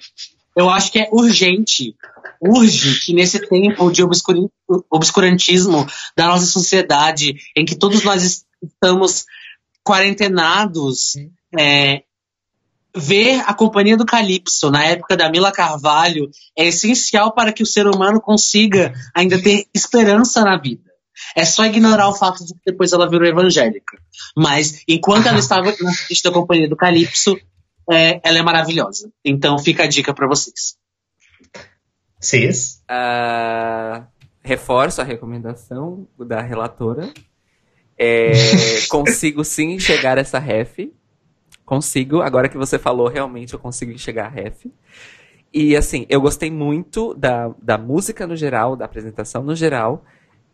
Eu 0.56 0.69
acho 0.69 0.91
que 0.91 0.99
é 0.99 1.10
urgente 1.11 1.95
urge 2.41 2.99
que 3.02 3.14
nesse 3.14 3.40
tempo 3.40 3.91
de 3.91 4.02
obscurantismo 4.90 5.86
da 6.18 6.27
nossa 6.27 6.45
sociedade, 6.45 7.36
em 7.56 7.65
que 7.65 7.76
todos 7.76 8.03
nós 8.03 8.23
est- 8.23 8.45
estamos 8.64 9.26
quarentenados, 9.86 11.14
é, 11.57 12.03
ver 12.95 13.41
a 13.45 13.53
companhia 13.53 13.95
do 13.95 14.06
Calypso 14.06 14.72
na 14.72 14.84
época 14.84 15.16
da 15.16 15.30
Mila 15.30 15.52
Carvalho 15.52 16.30
é 16.57 16.68
essencial 16.68 17.34
para 17.34 17.53
que 17.53 17.64
o 17.64 17.66
ser 17.66 17.88
humano 17.88 18.20
consiga 18.20 18.94
ainda 19.14 19.41
ter 19.41 19.68
esperança 19.74 20.41
na 20.44 20.57
vida. 20.57 20.90
É 21.36 21.45
só 21.45 21.66
ignorar 21.66 22.07
o 22.07 22.16
fato 22.16 22.45
de 22.45 22.53
que 22.53 22.61
depois 22.66 22.91
ela 22.94 23.10
virou 23.10 23.28
evangélica. 23.28 23.98
Mas 24.36 24.84
enquanto 24.88 25.28
ela 25.28 25.38
estava 25.38 25.72
na 25.82 25.94
frente 25.94 26.24
da 26.24 26.32
companhia 26.32 26.68
do 26.68 26.76
Calypso, 26.76 27.38
é, 27.91 28.20
ela 28.24 28.40
é 28.40 28.41
maravilhosa. 28.41 29.11
Então 29.24 29.57
fica 29.60 29.84
a 29.84 29.88
dica 29.88 30.14
para 30.14 30.28
vocês. 30.28 30.78
Cis. 32.20 32.82
Ah, 32.88 34.07
reforço 34.41 35.02
a 35.02 35.03
recomendação 35.03 36.07
da 36.18 36.41
relatora. 36.41 37.11
É, 37.98 38.32
consigo 38.90 39.44
sim 39.44 39.72
enxergar 39.72 40.18
essa 40.18 40.40
ref. 40.40 40.80
Consigo. 41.69 42.23
Agora 42.23 42.49
que 42.49 42.57
você 42.57 42.79
falou, 42.79 43.07
realmente 43.07 43.53
eu 43.53 43.59
consigo 43.59 43.91
enxergar 43.91 44.25
a 44.25 44.29
ref. 44.29 44.65
E 45.53 45.75
assim, 45.75 46.07
eu 46.09 46.19
gostei 46.19 46.49
muito 46.49 47.13
da, 47.13 47.53
da 47.61 47.77
música 47.77 48.25
no 48.25 48.35
geral, 48.35 48.75
da 48.75 48.85
apresentação 48.85 49.43
no 49.43 49.55
geral. 49.55 50.03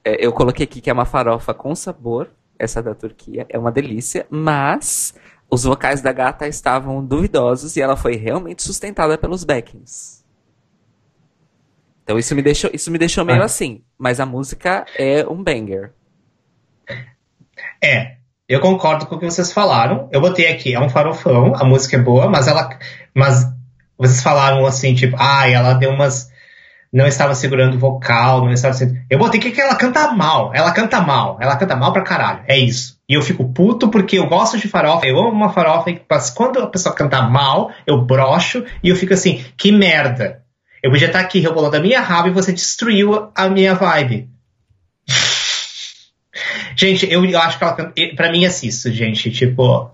É, 0.03 0.25
eu 0.25 0.33
coloquei 0.33 0.65
aqui 0.65 0.81
que 0.81 0.89
é 0.89 0.93
uma 0.93 1.05
farofa 1.05 1.53
com 1.53 1.73
sabor, 1.73 2.31
essa 2.59 2.83
da 2.83 2.93
Turquia, 2.93 3.45
é 3.47 3.57
uma 3.57 3.71
delícia, 3.71 4.27
mas 4.29 5.15
os 5.49 5.63
vocais 5.63 6.01
da 6.01 6.11
gata 6.11 6.49
estavam 6.49 7.01
duvidosos 7.05 7.77
e 7.77 7.81
ela 7.81 7.95
foi 7.95 8.17
realmente 8.17 8.61
sustentada 8.61 9.17
pelos 9.17 9.45
backings. 9.45 10.21
Então 12.03 12.19
isso 12.19 12.35
me 12.35 12.41
deixou, 12.41 12.69
isso 12.73 12.91
me 12.91 12.97
deixou 12.97 13.23
meio 13.23 13.41
ah. 13.41 13.45
assim, 13.45 13.85
mas 13.97 14.19
a 14.19 14.25
música 14.25 14.85
é 14.97 15.25
um 15.25 15.41
banger. 15.41 15.93
É, 17.81 18.17
eu 18.47 18.59
concordo 18.59 19.07
com 19.07 19.15
o 19.15 19.19
que 19.19 19.25
vocês 19.25 19.51
falaram. 19.51 20.07
Eu 20.11 20.21
botei 20.21 20.47
aqui, 20.47 20.73
é 20.73 20.79
um 20.79 20.89
farofão, 20.89 21.53
a 21.55 21.63
música 21.63 21.97
é 21.97 21.99
boa, 21.99 22.29
mas 22.29 22.47
ela. 22.47 22.69
Mas 23.13 23.45
vocês 23.97 24.21
falaram 24.21 24.65
assim, 24.65 24.93
tipo, 24.93 25.15
ah, 25.19 25.49
ela 25.49 25.73
deu 25.73 25.91
umas. 25.91 26.33
Não 26.93 27.05
estava 27.05 27.35
segurando 27.35 27.75
o 27.75 27.79
vocal, 27.79 28.45
não 28.45 28.51
estava. 28.51 28.75
Eu 29.09 29.17
botei 29.17 29.39
aqui 29.39 29.51
que 29.51 29.59
ela 29.59 29.75
canta 29.75 30.11
mal. 30.11 30.51
Ela 30.53 30.71
canta 30.71 31.01
mal. 31.01 31.37
Ela 31.41 31.57
canta 31.57 31.75
mal 31.75 31.91
pra 31.91 32.03
caralho. 32.03 32.43
É 32.47 32.57
isso. 32.57 32.95
E 33.09 33.15
eu 33.15 33.21
fico 33.21 33.51
puto 33.51 33.89
porque 33.89 34.17
eu 34.17 34.27
gosto 34.27 34.57
de 34.57 34.67
farofa, 34.67 35.05
eu 35.05 35.17
amo 35.19 35.29
uma 35.29 35.49
farofa, 35.49 35.91
mas 36.09 36.29
quando 36.31 36.59
a 36.59 36.67
pessoa 36.67 36.95
canta 36.95 37.21
mal, 37.21 37.71
eu 37.85 38.03
brocho 38.03 38.63
e 38.83 38.89
eu 38.89 38.95
fico 38.95 39.13
assim, 39.13 39.43
que 39.57 39.71
merda. 39.71 40.41
Eu 40.81 40.91
podia 40.91 41.07
estar 41.07 41.19
aqui 41.19 41.39
rebolando 41.39 41.77
a 41.77 41.79
minha 41.79 42.01
raba 42.01 42.29
e 42.29 42.31
você 42.31 42.51
destruiu 42.51 43.29
a 43.35 43.49
minha 43.49 43.75
vibe. 43.75 44.29
Gente, 46.75 47.11
eu, 47.11 47.25
eu 47.25 47.39
acho 47.39 47.57
que 47.57 47.63
ela. 47.63 47.93
Pra 48.15 48.31
mim 48.31 48.45
é 48.45 48.49
isso, 48.49 48.91
gente. 48.91 49.31
Tipo. 49.31 49.91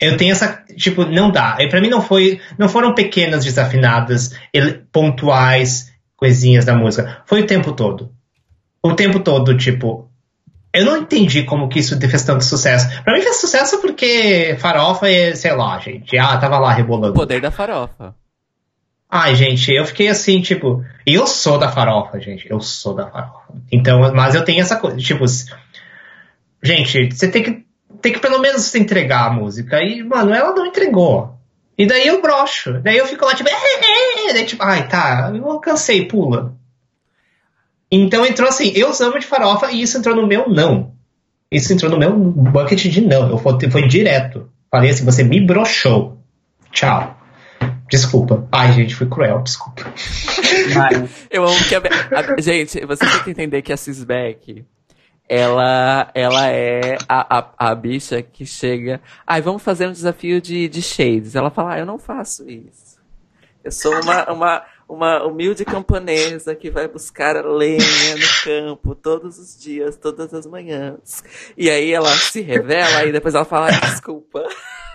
Eu 0.00 0.16
tenho 0.16 0.32
essa. 0.32 0.62
Tipo, 0.76 1.04
não 1.04 1.30
dá. 1.30 1.56
Pra 1.70 1.80
mim 1.80 1.88
não 1.88 2.02
foi. 2.02 2.40
Não 2.56 2.68
foram 2.68 2.94
pequenas 2.94 3.44
desafinadas, 3.44 4.34
pontuais, 4.92 5.92
coisinhas 6.16 6.64
da 6.64 6.74
música. 6.74 7.22
Foi 7.26 7.42
o 7.42 7.46
tempo 7.46 7.72
todo. 7.72 8.12
O 8.82 8.94
tempo 8.94 9.20
todo, 9.20 9.56
tipo. 9.56 10.08
Eu 10.72 10.84
não 10.84 10.98
entendi 10.98 11.44
como 11.44 11.68
que 11.68 11.78
isso 11.78 11.98
fez 11.98 12.22
tanto 12.24 12.44
sucesso. 12.44 13.02
Pra 13.02 13.14
mim 13.14 13.22
fez 13.22 13.40
sucesso 13.40 13.80
porque 13.80 14.54
farofa 14.58 15.10
e, 15.10 15.34
sei 15.34 15.54
lá, 15.54 15.78
gente. 15.78 16.16
Ah, 16.18 16.36
tava 16.36 16.58
lá 16.58 16.72
rebolando. 16.72 17.12
O 17.12 17.14
poder 17.14 17.40
da 17.40 17.50
farofa. 17.50 18.14
Ai, 19.10 19.34
gente, 19.34 19.72
eu 19.72 19.86
fiquei 19.86 20.08
assim, 20.08 20.42
tipo, 20.42 20.84
eu 21.06 21.26
sou 21.26 21.58
da 21.58 21.70
farofa, 21.72 22.20
gente, 22.20 22.50
eu 22.50 22.60
sou 22.60 22.94
da 22.94 23.06
farofa. 23.06 23.54
Então, 23.72 24.12
mas 24.14 24.34
eu 24.34 24.44
tenho 24.44 24.60
essa 24.60 24.76
coisa, 24.76 24.98
tipo, 24.98 25.24
gente, 26.62 27.10
você 27.10 27.28
tem 27.28 27.42
que, 27.42 27.64
tem 28.02 28.12
que 28.12 28.20
pelo 28.20 28.38
menos 28.38 28.74
entregar 28.74 29.26
a 29.26 29.32
música. 29.32 29.82
E, 29.82 30.02
mano, 30.02 30.34
ela 30.34 30.54
não 30.54 30.66
entregou. 30.66 31.34
E 31.76 31.86
daí 31.86 32.06
eu 32.08 32.20
broxo. 32.20 32.80
Daí 32.82 32.98
eu 32.98 33.06
fico 33.06 33.24
lá, 33.24 33.34
tipo, 33.34 33.48
daí, 34.32 34.44
tipo, 34.44 34.62
ai, 34.62 34.86
tá, 34.88 35.32
eu 35.34 35.58
cansei, 35.60 36.04
pula. 36.04 36.54
Então 37.90 38.26
entrou 38.26 38.48
assim, 38.48 38.72
eu 38.74 38.92
amo 39.00 39.18
de 39.18 39.26
farofa 39.26 39.70
e 39.72 39.80
isso 39.80 39.96
entrou 39.96 40.14
no 40.14 40.26
meu 40.26 40.48
não. 40.48 40.92
Isso 41.50 41.72
entrou 41.72 41.90
no 41.90 41.98
meu 41.98 42.12
bucket 42.14 42.82
de 42.86 43.00
não. 43.00 43.30
Eu 43.30 43.38
fui, 43.38 43.70
foi 43.70 43.88
direto. 43.88 44.50
Falei 44.70 44.90
assim, 44.90 45.04
você 45.04 45.22
me 45.22 45.40
broxou. 45.40 46.18
Tchau. 46.70 47.17
Desculpa. 47.88 48.46
Ai, 48.52 48.72
gente, 48.72 48.94
foi 48.94 49.08
cruel, 49.08 49.40
desculpa. 49.42 49.82
Eu 51.30 51.44
amo 51.46 51.56
que 51.64 51.74
a, 51.74 51.80
a, 51.80 52.40
Gente, 52.40 52.84
você 52.84 53.06
tem 53.06 53.22
que 53.24 53.30
entender 53.30 53.62
que 53.62 53.72
a 53.72 53.76
Cisbeck, 53.76 54.64
ela, 55.28 56.10
ela 56.14 56.48
é 56.48 56.98
a, 57.08 57.38
a, 57.38 57.70
a 57.70 57.74
bicha 57.74 58.22
que 58.22 58.44
chega. 58.44 59.00
Ai, 59.26 59.40
vamos 59.40 59.62
fazer 59.62 59.88
um 59.88 59.92
desafio 59.92 60.40
de, 60.40 60.68
de 60.68 60.82
shades. 60.82 61.34
Ela 61.34 61.50
fala, 61.50 61.74
ah, 61.74 61.78
eu 61.78 61.86
não 61.86 61.98
faço 61.98 62.48
isso. 62.48 62.98
Eu 63.64 63.72
sou 63.72 63.92
uma, 64.00 64.30
uma, 64.32 64.64
uma 64.88 65.24
humilde 65.24 65.64
camponesa 65.64 66.54
que 66.54 66.70
vai 66.70 66.88
buscar 66.88 67.44
lenha 67.44 68.16
no 68.16 68.44
campo 68.44 68.94
todos 68.94 69.38
os 69.38 69.58
dias, 69.58 69.96
todas 69.96 70.32
as 70.32 70.46
manhãs. 70.46 71.22
E 71.56 71.68
aí 71.68 71.92
ela 71.92 72.10
se 72.10 72.40
revela 72.40 73.04
e 73.04 73.12
depois 73.12 73.34
ela 73.34 73.44
fala, 73.44 73.70
desculpa. 73.70 74.42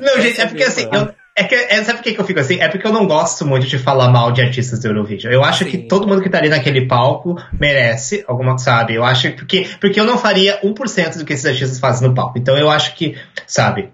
Não, 0.00 0.20
gente, 0.20 0.40
é 0.40 0.46
porque 0.46 0.64
assim, 0.64 0.88
eu, 0.92 1.14
é 1.36 1.42
que, 1.42 1.54
é, 1.54 1.82
sabe 1.82 1.98
por 1.98 2.04
que 2.04 2.20
eu 2.20 2.24
fico 2.24 2.38
assim? 2.38 2.60
É 2.60 2.68
porque 2.68 2.86
eu 2.86 2.92
não 2.92 3.08
gosto 3.08 3.44
muito 3.44 3.66
de 3.66 3.76
falar 3.76 4.08
mal 4.08 4.30
de 4.30 4.40
artistas 4.40 4.78
do 4.78 4.86
Eurovision. 4.86 5.32
Eu 5.32 5.42
acho 5.42 5.64
Sim. 5.64 5.70
que 5.70 5.78
todo 5.78 6.06
mundo 6.06 6.22
que 6.22 6.30
tá 6.30 6.38
ali 6.38 6.48
naquele 6.48 6.86
palco 6.86 7.36
merece 7.58 8.24
alguma, 8.28 8.56
sabe? 8.56 8.94
Eu 8.94 9.04
acho 9.04 9.32
que. 9.32 9.68
Porque 9.80 9.98
eu 9.98 10.04
não 10.04 10.16
faria 10.16 10.60
1% 10.62 11.18
do 11.18 11.24
que 11.24 11.32
esses 11.32 11.44
artistas 11.44 11.80
fazem 11.80 12.08
no 12.08 12.14
palco. 12.14 12.38
Então 12.38 12.56
eu 12.56 12.70
acho 12.70 12.94
que, 12.94 13.16
sabe? 13.48 13.90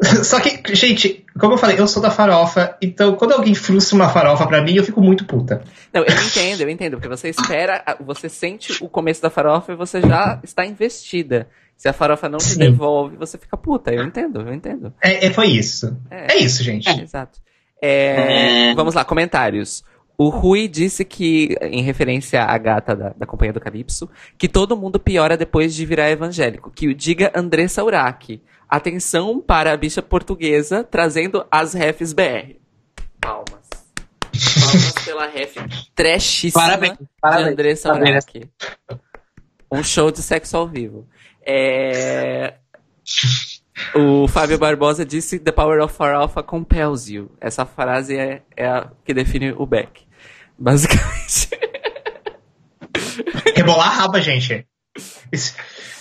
Só 0.24 0.40
que, 0.40 0.62
gente, 0.74 1.26
como 1.38 1.54
eu 1.54 1.58
falei, 1.58 1.78
eu 1.78 1.86
sou 1.86 2.02
da 2.02 2.10
farofa, 2.10 2.76
então 2.80 3.14
quando 3.16 3.32
alguém 3.32 3.54
frustra 3.54 3.94
uma 3.94 4.08
farofa 4.08 4.46
pra 4.46 4.62
mim, 4.62 4.74
eu 4.74 4.84
fico 4.84 5.00
muito 5.02 5.24
puta. 5.26 5.62
Não, 5.92 6.02
eu 6.02 6.14
entendo, 6.14 6.60
eu 6.62 6.70
entendo, 6.70 6.92
porque 6.92 7.08
você 7.08 7.28
espera, 7.28 7.82
você 8.00 8.28
sente 8.28 8.82
o 8.82 8.88
começo 8.88 9.20
da 9.20 9.30
farofa 9.30 9.72
e 9.72 9.76
você 9.76 10.00
já 10.00 10.38
está 10.42 10.64
investida. 10.64 11.48
Se 11.76 11.88
a 11.88 11.92
farofa 11.92 12.28
não 12.28 12.40
Sim. 12.40 12.52
te 12.52 12.58
devolve, 12.58 13.16
você 13.16 13.36
fica 13.36 13.56
puta. 13.56 13.92
Eu 13.92 14.02
entendo, 14.04 14.40
eu 14.40 14.52
entendo. 14.52 14.94
É, 15.02 15.26
é 15.26 15.30
foi 15.30 15.48
isso. 15.48 15.96
É, 16.10 16.34
é 16.34 16.38
isso, 16.38 16.62
gente. 16.62 16.88
É, 16.88 17.02
exato. 17.02 17.38
É, 17.80 18.74
vamos 18.74 18.94
lá, 18.94 19.04
comentários. 19.04 19.84
O 20.18 20.30
Rui 20.30 20.66
disse 20.66 21.04
que, 21.04 21.54
em 21.60 21.82
referência 21.82 22.42
à 22.42 22.56
gata 22.56 22.96
da, 22.96 23.10
da 23.10 23.26
Companhia 23.26 23.52
do 23.52 23.60
Calypso, 23.60 24.08
que 24.38 24.48
todo 24.48 24.76
mundo 24.76 24.98
piora 24.98 25.36
depois 25.36 25.74
de 25.74 25.84
virar 25.84 26.10
evangélico. 26.10 26.70
Que 26.70 26.88
o 26.88 26.94
diga 26.94 27.30
Andressa 27.34 27.84
Uraki. 27.84 28.42
Atenção 28.66 29.40
para 29.40 29.72
a 29.72 29.76
bicha 29.76 30.00
portuguesa 30.00 30.82
trazendo 30.82 31.46
as 31.50 31.74
refs 31.74 32.14
BR. 32.14 32.56
Palmas. 33.20 33.68
Palmas 34.32 34.92
pela 35.04 35.26
ref 35.26 35.56
trashíssima 35.94 36.62
parabéns, 36.62 36.98
parabéns, 37.20 37.46
de 37.46 37.52
Andressa 37.52 37.94
Uraki. 37.94 38.50
Um 39.70 39.84
show 39.84 40.10
de 40.10 40.22
sexo 40.22 40.56
ao 40.56 40.66
vivo. 40.66 41.06
É... 41.46 42.54
O 43.94 44.26
Fábio 44.26 44.58
Barbosa 44.58 45.04
disse 45.04 45.38
The 45.38 45.52
power 45.52 45.80
of 45.80 45.94
farofa 45.94 46.42
compels 46.42 47.08
you. 47.08 47.30
Essa 47.40 47.64
frase 47.64 48.16
é, 48.16 48.42
é 48.56 48.66
a 48.66 48.90
que 49.04 49.14
define 49.14 49.52
o 49.52 49.64
Beck. 49.64 50.04
Basicamente. 50.58 51.50
Rebolar 53.54 53.88
a 53.88 53.90
raba, 53.90 54.20
gente. 54.20 54.66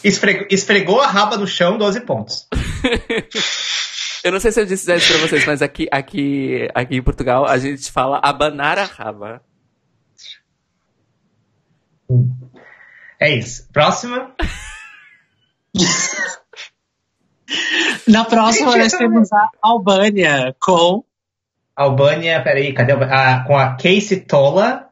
Esfregou, 0.03 0.47
esfregou 0.49 1.01
a 1.01 1.07
raba 1.07 1.37
no 1.37 1.45
chão, 1.45 1.77
12 1.77 2.01
pontos. 2.01 2.47
eu 4.23 4.31
não 4.31 4.39
sei 4.39 4.51
se 4.51 4.61
eu 4.61 4.65
disse 4.65 4.91
isso 4.91 5.13
pra 5.13 5.27
vocês, 5.27 5.45
mas 5.45 5.61
aqui, 5.61 5.87
aqui, 5.91 6.67
aqui 6.73 6.95
em 6.95 7.03
Portugal 7.03 7.45
a 7.45 7.57
gente 7.57 7.91
fala 7.91 8.19
abanar 8.23 8.79
a 8.79 8.85
raba. 8.85 9.41
É 13.19 13.35
isso. 13.35 13.67
Próxima. 13.71 14.33
Na 18.07 18.25
próxima 18.25 18.77
nós 18.77 18.93
temos 18.93 19.31
a 19.31 19.49
Albânia 19.61 20.55
com. 20.61 21.03
Albânia, 21.75 22.41
peraí, 22.41 22.73
cadê? 22.73 22.93
A, 22.93 23.43
com 23.45 23.55
a 23.57 23.75
Casey 23.75 24.21
Tola 24.21 24.85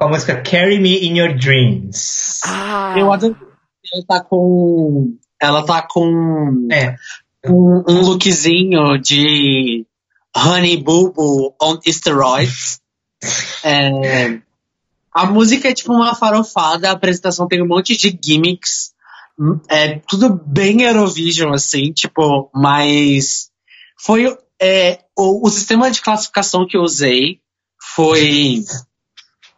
com 0.00 0.06
a 0.06 0.08
música 0.08 0.40
Carry 0.40 0.78
Me 0.78 1.06
in 1.06 1.18
Your 1.18 1.36
Dreams. 1.36 2.40
Ah. 2.46 2.94
Eu 2.96 3.12
adoro. 3.12 3.36
Ela 3.92 4.04
tá 4.06 4.24
com. 4.24 5.14
Ela 5.38 5.66
tá 5.66 5.82
com. 5.82 6.68
É. 6.72 6.96
Um, 7.46 7.84
um 7.86 8.00
lookzinho 8.02 8.98
de 8.98 9.84
Honey 10.34 10.78
Boo 10.78 11.12
Boo 11.12 11.54
on 11.60 11.78
steroids. 11.86 12.80
é, 13.62 14.40
a 15.12 15.26
música 15.26 15.68
é 15.68 15.74
tipo 15.74 15.92
uma 15.92 16.14
farofada, 16.14 16.88
a 16.88 16.92
apresentação 16.92 17.46
tem 17.46 17.62
um 17.62 17.66
monte 17.66 17.94
de 17.94 18.18
gimmicks 18.22 18.94
é 19.68 19.98
tudo 20.06 20.40
bem 20.46 20.82
Eurovision, 20.82 21.52
assim, 21.52 21.92
tipo, 21.92 22.50
mas 22.54 23.50
foi 23.98 24.36
é, 24.60 25.00
o, 25.16 25.46
o 25.46 25.50
sistema 25.50 25.90
de 25.90 26.02
classificação 26.02 26.66
que 26.66 26.76
eu 26.76 26.82
usei 26.82 27.40
foi 27.94 28.62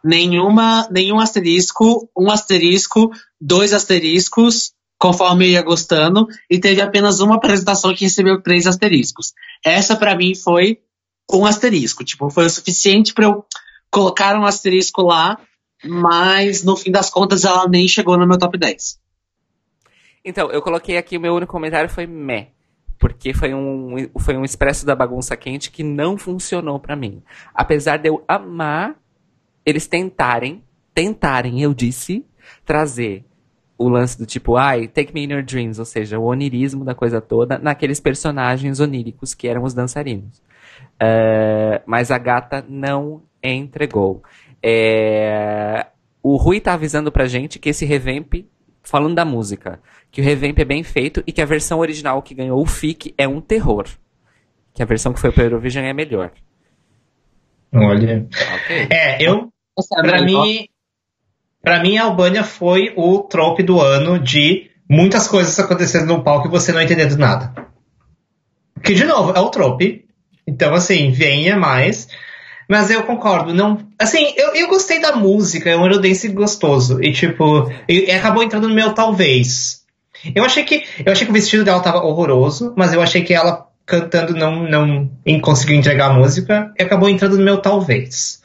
nenhuma, 0.03 0.87
nenhum 0.89 1.19
asterisco, 1.19 2.09
um 2.17 2.31
asterisco, 2.31 3.11
dois 3.39 3.73
asteriscos, 3.73 4.71
conforme 4.97 5.45
eu 5.45 5.49
ia 5.51 5.61
gostando, 5.61 6.27
e 6.49 6.59
teve 6.59 6.81
apenas 6.81 7.19
uma 7.19 7.35
apresentação 7.35 7.93
que 7.93 8.05
recebeu 8.05 8.41
três 8.41 8.65
asteriscos. 8.65 9.33
Essa 9.65 9.95
para 9.95 10.15
mim 10.15 10.33
foi 10.33 10.79
um 11.31 11.45
asterisco, 11.45 12.03
tipo, 12.03 12.29
foi 12.29 12.45
o 12.45 12.49
suficiente 12.49 13.13
para 13.13 13.25
eu 13.25 13.45
colocar 13.91 14.37
um 14.37 14.45
asterisco 14.45 15.01
lá, 15.01 15.37
mas 15.83 16.63
no 16.63 16.77
fim 16.77 16.91
das 16.91 17.09
contas 17.09 17.43
ela 17.43 17.67
nem 17.67 17.87
chegou 17.87 18.17
no 18.17 18.25
meu 18.25 18.37
top 18.37 18.57
10. 18.57 19.02
Então, 20.23 20.49
eu 20.51 20.61
coloquei 20.61 20.97
aqui, 20.97 21.17
o 21.17 21.21
meu 21.21 21.35
único 21.35 21.51
comentário 21.51 21.89
foi 21.89 22.07
meh. 22.07 22.49
Porque 22.97 23.33
foi 23.33 23.53
um, 23.53 23.95
foi 24.19 24.37
um 24.37 24.45
expresso 24.45 24.85
da 24.85 24.95
bagunça 24.95 25.35
quente 25.35 25.69
que 25.69 25.83
não 25.83 26.17
funcionou 26.17 26.79
para 26.79 26.95
mim. 26.95 27.21
Apesar 27.53 27.97
de 27.97 28.07
eu 28.07 28.23
amar 28.27 28.95
eles 29.65 29.87
tentarem, 29.87 30.63
tentarem, 30.93 31.61
eu 31.61 31.73
disse, 31.73 32.25
trazer 32.65 33.25
o 33.77 33.89
lance 33.89 34.17
do 34.17 34.25
tipo, 34.25 34.55
ai, 34.55 34.87
take 34.87 35.13
me 35.13 35.25
in 35.25 35.33
your 35.33 35.43
dreams, 35.43 35.79
ou 35.79 35.85
seja, 35.85 36.19
o 36.19 36.25
onirismo 36.25 36.85
da 36.85 36.93
coisa 36.93 37.19
toda 37.19 37.57
naqueles 37.57 37.99
personagens 37.99 38.79
oníricos 38.79 39.33
que 39.33 39.47
eram 39.47 39.63
os 39.63 39.73
dançarinos. 39.73 40.41
É, 40.99 41.81
mas 41.85 42.11
a 42.11 42.17
gata 42.17 42.63
não 42.67 43.23
entregou. 43.41 44.23
É, 44.61 45.87
o 46.21 46.37
Rui 46.37 46.61
tá 46.61 46.73
avisando 46.73 47.11
pra 47.11 47.27
gente 47.27 47.59
que 47.59 47.69
esse 47.69 47.85
revamp, 47.85 48.45
falando 48.83 49.15
da 49.15 49.25
música, 49.25 49.79
que 50.11 50.21
o 50.21 50.23
revamp 50.23 50.59
é 50.59 50.65
bem 50.65 50.83
feito 50.83 51.23
e 51.25 51.31
que 51.31 51.41
a 51.41 51.45
versão 51.45 51.79
original 51.79 52.21
que 52.21 52.35
ganhou 52.35 52.61
o 52.61 52.65
FIC 52.65 53.13
é 53.17 53.27
um 53.27 53.41
terror. 53.41 53.87
Que 54.73 54.83
a 54.83 54.85
versão 54.85 55.13
que 55.13 55.19
foi 55.19 55.31
pro 55.31 55.43
Eurovision 55.43 55.85
é 55.85 55.93
melhor. 55.93 56.31
Olha. 57.73 58.27
Okay. 58.63 58.87
É, 58.91 59.23
eu. 59.23 59.51
Pra 59.89 60.21
mim, 60.21 60.67
para 61.61 61.81
mim, 61.81 61.97
a 61.97 62.03
Albânia 62.03 62.43
foi 62.43 62.93
o 62.95 63.19
trope 63.21 63.63
do 63.63 63.79
ano 63.79 64.19
de 64.19 64.69
muitas 64.87 65.27
coisas 65.27 65.57
acontecendo 65.57 66.07
no 66.07 66.23
palco 66.23 66.47
e 66.47 66.51
você 66.51 66.71
não 66.71 66.81
entendendo 66.81 67.17
nada. 67.17 67.53
Que, 68.83 68.93
de 68.93 69.05
novo, 69.05 69.31
é 69.31 69.39
o 69.39 69.49
trope. 69.49 70.05
Então, 70.45 70.73
assim, 70.73 71.09
venha 71.11 71.55
mais. 71.55 72.07
Mas 72.69 72.89
eu 72.89 73.03
concordo, 73.03 73.53
não. 73.53 73.79
Assim, 73.99 74.33
eu, 74.37 74.55
eu 74.55 74.67
gostei 74.67 74.99
da 74.99 75.15
música, 75.15 75.69
é 75.69 75.77
um 75.77 75.83
Eurodance 75.83 76.27
gostoso. 76.29 77.03
E, 77.03 77.11
tipo, 77.11 77.71
e, 77.87 78.05
e 78.05 78.11
acabou 78.11 78.43
entrando 78.43 78.67
no 78.67 78.75
meu 78.75 78.93
talvez. 78.93 79.83
Eu 80.33 80.45
achei 80.45 80.63
que. 80.63 80.85
Eu 81.05 81.11
achei 81.11 81.25
que 81.25 81.31
o 81.31 81.33
vestido 81.33 81.63
dela 81.63 81.81
tava 81.81 82.03
horroroso, 82.03 82.73
mas 82.77 82.93
eu 82.93 83.01
achei 83.01 83.23
que 83.23 83.33
ela 83.33 83.67
cantando 83.85 84.33
não, 84.33 84.63
não 84.63 85.39
conseguiu 85.41 85.75
entregar 85.75 86.11
a 86.11 86.13
música 86.13 86.73
e 86.79 86.83
acabou 86.83 87.09
entrando 87.09 87.37
no 87.37 87.43
meu 87.43 87.61
talvez. 87.61 88.41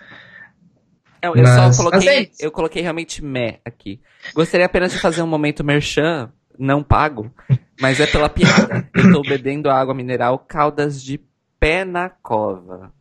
eu 1.22 1.42
mas, 1.42 1.76
só 1.76 1.84
coloquei, 1.84 2.22
é 2.24 2.28
eu 2.40 2.50
coloquei 2.50 2.82
realmente 2.82 3.22
meh 3.22 3.60
aqui. 3.64 4.00
Gostaria 4.34 4.66
apenas 4.66 4.92
de 4.92 4.98
fazer 4.98 5.22
um 5.22 5.26
momento 5.26 5.62
merchan, 5.62 6.30
não 6.58 6.82
pago, 6.82 7.32
mas 7.80 8.00
é 8.00 8.06
pela 8.06 8.28
piada. 8.28 8.88
Eu 8.94 9.12
tô 9.12 9.22
bebendo 9.22 9.70
água 9.70 9.94
mineral 9.94 10.38
Caldas 10.40 11.02
de 11.02 11.20
Pé 11.60 11.84
na 11.84 12.08
Cova. 12.08 12.92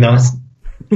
Não, 0.00 0.16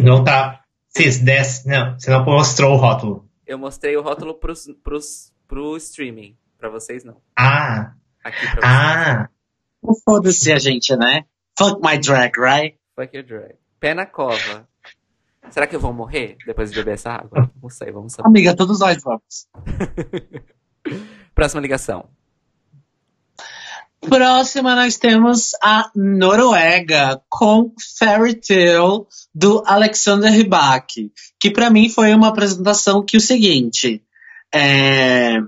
não 0.02 0.24
tá. 0.24 0.62
Cis, 0.88 1.18
desce. 1.18 1.68
Não, 1.68 1.98
você 1.98 2.10
não 2.10 2.24
mostrou 2.24 2.72
o 2.72 2.76
rótulo. 2.76 3.28
Eu 3.46 3.58
mostrei 3.58 3.96
o 3.96 4.02
rótulo 4.02 4.34
pros, 4.34 4.66
pros, 4.82 5.32
pro 5.46 5.76
streaming. 5.76 6.36
Pra 6.58 6.70
vocês, 6.70 7.04
não. 7.04 7.20
Ah. 7.36 7.92
Aqui 8.24 8.50
pra 8.56 8.60
ah. 8.64 9.28
Foda-se 10.04 10.50
a 10.50 10.58
gente, 10.58 10.96
né? 10.96 11.24
Fuck 11.58 11.80
my 11.86 11.98
drag, 11.98 12.32
right? 12.38 12.78
Fuck 12.96 13.14
your 13.14 13.26
drag. 13.26 13.54
Pé 13.78 13.92
na 13.92 14.06
cova. 14.06 14.66
Será 15.50 15.66
que 15.66 15.76
eu 15.76 15.80
vou 15.80 15.92
morrer 15.92 16.38
depois 16.46 16.70
de 16.70 16.76
beber 16.76 16.94
essa 16.94 17.10
água? 17.10 17.50
Não 17.62 17.68
sei, 17.68 17.92
vamos 17.92 18.14
saber. 18.14 18.26
Amiga, 18.26 18.56
todos 18.56 18.80
nós 18.80 19.02
vamos. 19.02 19.46
Próxima 21.34 21.60
ligação. 21.60 22.08
Próxima 24.08 24.74
nós 24.74 24.96
temos 24.96 25.52
a 25.62 25.90
Noruega 25.94 27.22
com 27.28 27.72
Fairy 27.98 28.34
Tale 28.34 29.06
do 29.34 29.62
Alexander 29.66 30.30
Rybak, 30.30 31.10
que 31.40 31.50
para 31.50 31.70
mim 31.70 31.88
foi 31.88 32.14
uma 32.14 32.28
apresentação 32.28 33.04
que 33.04 33.16
o 33.16 33.20
seguinte, 33.20 34.02
é... 34.54 35.38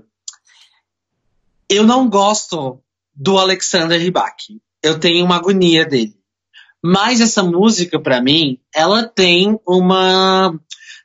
eu 1.68 1.84
não 1.84 2.08
gosto 2.08 2.80
do 3.14 3.38
Alexander 3.38 4.00
Rybak, 4.00 4.60
eu 4.82 4.98
tenho 4.98 5.24
uma 5.24 5.36
agonia 5.36 5.84
dele, 5.84 6.16
mas 6.82 7.20
essa 7.20 7.42
música 7.42 8.00
para 8.00 8.22
mim, 8.22 8.58
ela 8.74 9.04
tem 9.04 9.58
uma 9.66 10.58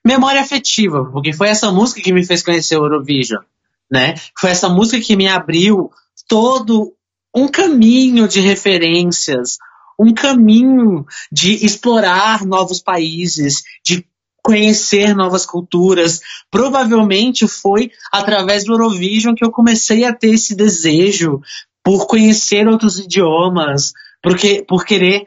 memória 0.06 0.42
afetiva, 0.42 1.06
porque 1.12 1.34
foi 1.34 1.50
essa 1.50 1.72
música 1.72 2.02
que 2.02 2.14
me 2.14 2.26
fez 2.26 2.44
conhecer 2.44 2.78
o 2.78 2.86
Eurovision, 2.86 3.44
né? 3.90 4.16
Foi 4.40 4.50
essa 4.50 4.70
música 4.70 5.04
que 5.04 5.16
me 5.16 5.28
abriu 5.28 5.92
todo 6.28 6.96
um 7.36 7.48
caminho 7.48 8.28
de 8.28 8.40
referências, 8.42 9.58
um 10.00 10.14
caminho 10.14 11.06
de 11.32 11.66
explorar 11.66 12.46
novos 12.46 12.82
países, 12.82 13.64
de 13.86 14.06
conhecer 14.44 15.16
novas 15.16 15.46
culturas. 15.46 16.20
Provavelmente 16.50 17.48
foi 17.48 17.92
através 18.12 18.64
do 18.64 18.74
Eurovision 18.74 19.36
que 19.36 19.46
eu 19.46 19.52
comecei 19.52 20.04
a 20.04 20.14
ter 20.14 20.34
esse 20.34 20.56
desejo 20.56 21.42
por 21.84 22.08
conhecer 22.08 22.68
outros 22.68 23.00
idiomas, 23.00 23.94
porque, 24.22 24.64
por 24.68 24.86
querer 24.86 25.26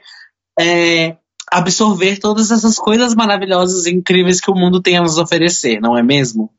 é, 0.58 1.16
absorver 1.50 2.18
todas 2.18 2.50
essas 2.50 2.76
coisas 2.76 3.14
maravilhosas 3.14 3.86
e 3.86 3.90
incríveis 3.90 4.40
que 4.40 4.50
o 4.50 4.54
mundo 4.54 4.80
tem 4.80 4.96
a 4.96 5.02
nos 5.02 5.18
oferecer, 5.18 5.80
não 5.80 5.96
é 5.96 6.02
mesmo? 6.02 6.50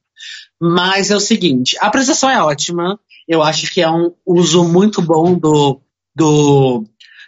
Mas 0.59 1.11
é 1.11 1.15
o 1.15 1.19
seguinte, 1.19 1.77
a 1.79 1.87
apresentação 1.87 2.29
é 2.29 2.41
ótima, 2.41 2.97
eu 3.27 3.41
acho 3.41 3.71
que 3.71 3.81
é 3.81 3.89
um 3.89 4.13
uso 4.25 4.63
muito 4.63 5.01
bom 5.01 5.37
do, 5.37 5.81
do 6.15 6.83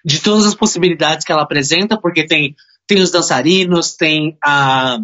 de 0.06 0.22
todas 0.22 0.46
as 0.46 0.56
possibilidades 0.56 1.26
que 1.26 1.32
ela 1.32 1.44
apresenta, 1.44 2.00
porque 2.00 2.26
tem, 2.26 2.56
tem 2.86 3.02
os 3.02 3.12
dançarinos, 3.12 3.96
tem, 3.96 4.38
a, 4.44 5.00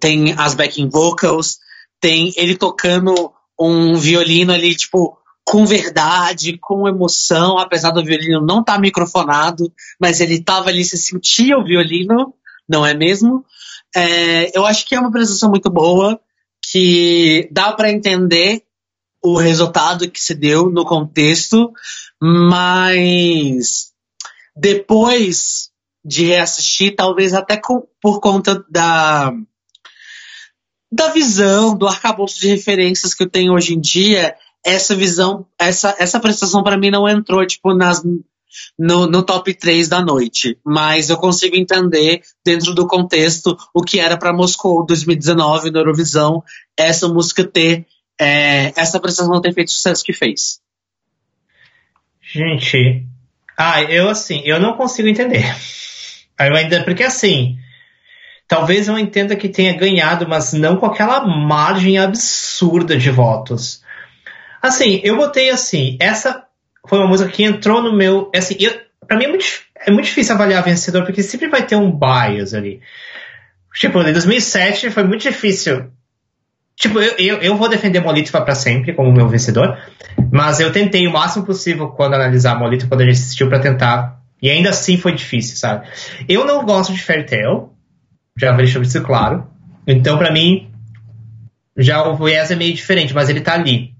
tem 0.00 0.32
as 0.32 0.54
backing 0.54 0.88
vocals, 0.88 1.58
tem 2.00 2.32
ele 2.36 2.56
tocando 2.56 3.32
um 3.60 3.96
violino 3.96 4.52
ali, 4.52 4.74
tipo, 4.74 5.18
com 5.44 5.66
verdade, 5.66 6.58
com 6.58 6.88
emoção, 6.88 7.58
apesar 7.58 7.90
do 7.90 8.04
violino 8.04 8.44
não 8.44 8.60
estar 8.60 8.74
tá 8.74 8.80
microfonado, 8.80 9.72
mas 9.98 10.20
ele 10.20 10.34
estava 10.34 10.68
ali, 10.68 10.84
se 10.84 10.96
sentia 10.96 11.58
o 11.58 11.64
violino, 11.64 12.34
não 12.68 12.86
é 12.86 12.94
mesmo? 12.94 13.44
É, 13.96 14.56
eu 14.56 14.64
acho 14.64 14.86
que 14.86 14.94
é 14.94 15.00
uma 15.00 15.08
apresentação 15.08 15.50
muito 15.50 15.70
boa, 15.70 16.20
que 16.70 17.48
dá 17.50 17.72
para 17.72 17.90
entender 17.90 18.62
o 19.22 19.36
resultado 19.36 20.10
que 20.10 20.20
se 20.20 20.34
deu 20.34 20.70
no 20.70 20.84
contexto, 20.84 21.72
mas 22.20 23.92
depois 24.56 25.70
de 26.04 26.26
reassistir, 26.26 26.94
talvez 26.96 27.34
até 27.34 27.56
com, 27.56 27.86
por 28.00 28.20
conta 28.20 28.64
da 28.70 29.32
da 30.90 31.08
visão, 31.10 31.76
do 31.76 31.86
arcabouço 31.86 32.40
de 32.40 32.48
referências 32.48 33.12
que 33.12 33.22
eu 33.22 33.28
tenho 33.28 33.52
hoje 33.52 33.74
em 33.74 33.80
dia, 33.80 34.34
essa 34.64 34.94
visão, 34.94 35.46
essa, 35.58 35.94
essa 35.98 36.18
prestação 36.18 36.62
para 36.62 36.78
mim 36.78 36.90
não 36.90 37.06
entrou 37.06 37.46
tipo 37.46 37.74
nas 37.74 38.02
no, 38.78 39.06
no 39.06 39.22
top 39.22 39.54
3 39.54 39.88
da 39.88 40.02
noite, 40.02 40.58
mas 40.64 41.10
eu 41.10 41.18
consigo 41.18 41.54
entender 41.54 42.22
dentro 42.44 42.74
do 42.74 42.86
contexto 42.86 43.56
o 43.74 43.82
que 43.82 44.00
era 44.00 44.16
para 44.16 44.32
Moscou 44.32 44.84
2019 44.86 45.70
no 45.70 45.78
Eurovisão 45.78 46.42
essa 46.76 47.06
música 47.08 47.44
ter 47.44 47.86
é, 48.18 48.72
essa 48.76 49.00
prestação 49.00 49.32
não 49.32 49.40
ter 49.40 49.54
feito 49.54 49.68
o 49.68 49.72
sucesso 49.72 50.04
que 50.04 50.12
fez? 50.12 50.60
Gente, 52.20 53.06
ah, 53.56 53.82
eu 53.82 54.08
assim, 54.08 54.42
eu 54.44 54.60
não 54.60 54.76
consigo 54.76 55.08
entender. 55.08 55.44
Eu 56.38 56.54
ainda, 56.54 56.84
porque 56.84 57.02
assim, 57.02 57.58
talvez 58.46 58.86
eu 58.86 58.98
entenda 58.98 59.34
que 59.34 59.48
tenha 59.48 59.76
ganhado, 59.76 60.28
mas 60.28 60.52
não 60.52 60.76
com 60.76 60.86
aquela 60.86 61.26
margem 61.26 61.98
absurda 61.98 62.96
de 62.96 63.10
votos. 63.10 63.82
Assim, 64.60 65.00
eu 65.02 65.16
botei 65.16 65.50
assim, 65.50 65.96
essa 66.00 66.44
foi 66.86 66.98
uma 66.98 67.08
música 67.08 67.30
que 67.30 67.44
entrou 67.44 67.82
no 67.82 67.96
meu, 67.96 68.30
assim, 68.34 68.56
eu, 68.60 68.80
pra 69.06 69.16
mim 69.16 69.24
é 69.24 69.28
muito, 69.28 69.46
é 69.74 69.90
muito 69.90 70.06
difícil 70.06 70.34
avaliar 70.34 70.62
vencedor, 70.62 71.04
porque 71.04 71.22
sempre 71.22 71.48
vai 71.48 71.64
ter 71.64 71.76
um 71.76 71.90
bias 71.90 72.54
ali. 72.54 72.80
Tipo, 73.74 74.00
em 74.02 74.12
2007 74.12 74.90
foi 74.90 75.04
muito 75.04 75.22
difícil 75.22 75.90
Tipo, 76.78 77.00
eu, 77.00 77.16
eu, 77.18 77.36
eu 77.38 77.56
vou 77.56 77.68
defender 77.68 77.98
Molitva 77.98 78.40
para 78.40 78.54
sempre 78.54 78.94
como 78.94 79.12
meu 79.12 79.28
vencedor, 79.28 79.76
mas 80.30 80.60
eu 80.60 80.70
tentei 80.70 81.08
o 81.08 81.12
máximo 81.12 81.44
possível 81.44 81.88
quando 81.88 82.14
analisar 82.14 82.56
Molitva 82.56 82.88
quando 82.88 83.00
a 83.00 83.04
gente 83.04 83.16
assistiu 83.16 83.48
para 83.48 83.58
tentar, 83.58 84.22
e 84.40 84.48
ainda 84.48 84.70
assim 84.70 84.96
foi 84.96 85.12
difícil, 85.12 85.56
sabe? 85.56 85.88
Eu 86.28 86.44
não 86.44 86.64
gosto 86.64 86.92
de 86.92 87.02
Fairy 87.02 87.26
já 88.38 88.52
deixou 88.52 88.80
isso 88.80 89.02
claro, 89.02 89.44
então 89.84 90.16
para 90.16 90.32
mim 90.32 90.70
já 91.76 92.06
o 92.06 92.16
viés 92.16 92.52
é 92.52 92.54
meio 92.54 92.72
diferente, 92.72 93.12
mas 93.12 93.28
ele 93.28 93.40
tá 93.40 93.54
ali. 93.54 93.92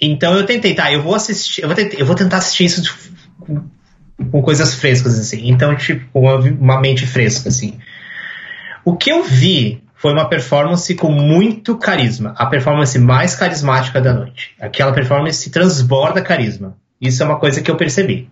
Então 0.00 0.34
eu 0.34 0.46
tentei, 0.46 0.74
tá, 0.74 0.90
eu 0.90 1.02
vou 1.02 1.14
assistir, 1.14 1.60
eu 1.60 1.68
vou, 1.68 1.76
tentar, 1.76 1.96
eu 1.98 2.06
vou 2.06 2.16
tentar 2.16 2.38
assistir 2.38 2.64
isso 2.64 3.12
com, 3.38 4.42
coisas 4.42 4.74
frescas, 4.74 5.18
assim. 5.18 5.48
Então, 5.50 5.76
tipo, 5.76 6.18
uma 6.18 6.80
mente 6.80 7.06
fresca, 7.06 7.50
assim. 7.50 7.78
O 8.84 8.96
que 8.96 9.10
eu 9.10 9.22
vi 9.24 9.82
foi 10.06 10.12
uma 10.12 10.28
performance 10.28 10.94
com 10.94 11.10
muito 11.10 11.76
carisma. 11.76 12.32
A 12.38 12.46
performance 12.46 12.96
mais 12.96 13.34
carismática 13.34 14.00
da 14.00 14.14
noite. 14.14 14.54
Aquela 14.60 14.92
performance 14.92 15.50
transborda 15.50 16.22
carisma. 16.22 16.76
Isso 17.00 17.24
é 17.24 17.26
uma 17.26 17.40
coisa 17.40 17.60
que 17.60 17.68
eu 17.68 17.76
percebi. 17.76 18.30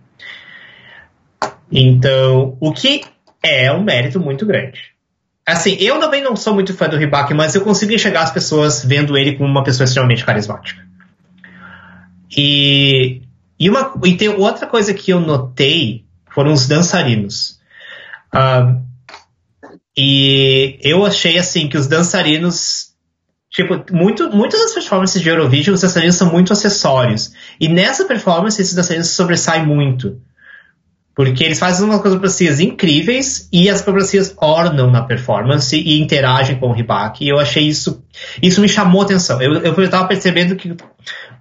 Então, 1.69 2.55
o 2.61 2.71
que 2.71 3.01
é 3.43 3.69
um 3.73 3.83
mérito 3.83 4.21
muito 4.21 4.45
grande. 4.45 4.79
Assim, 5.45 5.75
eu 5.81 5.99
também 5.99 6.23
não 6.23 6.37
sou 6.37 6.53
muito 6.53 6.73
fã 6.73 6.87
do 6.87 6.95
Ribak, 6.95 7.33
mas 7.33 7.53
eu 7.53 7.61
consigo 7.61 7.91
enxergar 7.91 8.21
as 8.21 8.31
pessoas 8.31 8.85
vendo 8.85 9.17
ele 9.17 9.35
como 9.35 9.49
uma 9.49 9.61
pessoa 9.61 9.83
extremamente 9.83 10.23
carismática. 10.23 10.81
E, 12.37 13.21
e, 13.59 13.69
uma, 13.69 13.93
e 14.05 14.15
tem 14.15 14.29
outra 14.29 14.65
coisa 14.65 14.93
que 14.93 15.11
eu 15.11 15.19
notei 15.19 16.05
foram 16.33 16.53
os 16.53 16.69
dançarinos. 16.69 17.59
Uh, 18.33 18.81
e 19.97 20.77
eu 20.81 21.05
achei 21.05 21.37
assim 21.37 21.67
que 21.67 21.77
os 21.77 21.87
dançarinos 21.87 22.95
Tipo, 23.55 23.85
muito, 23.93 24.29
muitas 24.31 24.59
das 24.59 24.73
performances 24.73 25.21
de 25.21 25.29
Eurovision, 25.29 25.73
os 25.73 25.79
dançarinos 25.79 26.17
são 26.17 26.29
muito 26.29 26.51
acessórios. 26.51 27.31
E 27.57 27.69
nessa 27.69 28.03
performance, 28.03 28.61
esses 28.61 28.75
dançarinos 28.75 29.11
sobressaem 29.11 29.65
muito. 29.65 30.19
Porque 31.15 31.41
eles 31.41 31.57
fazem 31.57 31.85
umas 31.85 32.01
coreografias 32.01 32.59
incríveis 32.59 33.47
e 33.53 33.69
as 33.69 33.81
coreografias 33.81 34.35
ornam 34.35 34.91
na 34.91 35.03
performance 35.03 35.73
e 35.73 36.01
interagem 36.01 36.59
com 36.59 36.67
o 36.67 36.73
Ribac. 36.73 37.23
E 37.23 37.29
eu 37.29 37.39
achei 37.39 37.63
isso. 37.65 38.03
Isso 38.41 38.59
me 38.59 38.67
chamou 38.67 39.03
atenção. 39.03 39.41
Eu, 39.41 39.53
eu 39.53 39.81
estava 39.81 40.05
percebendo 40.05 40.57
que 40.57 40.75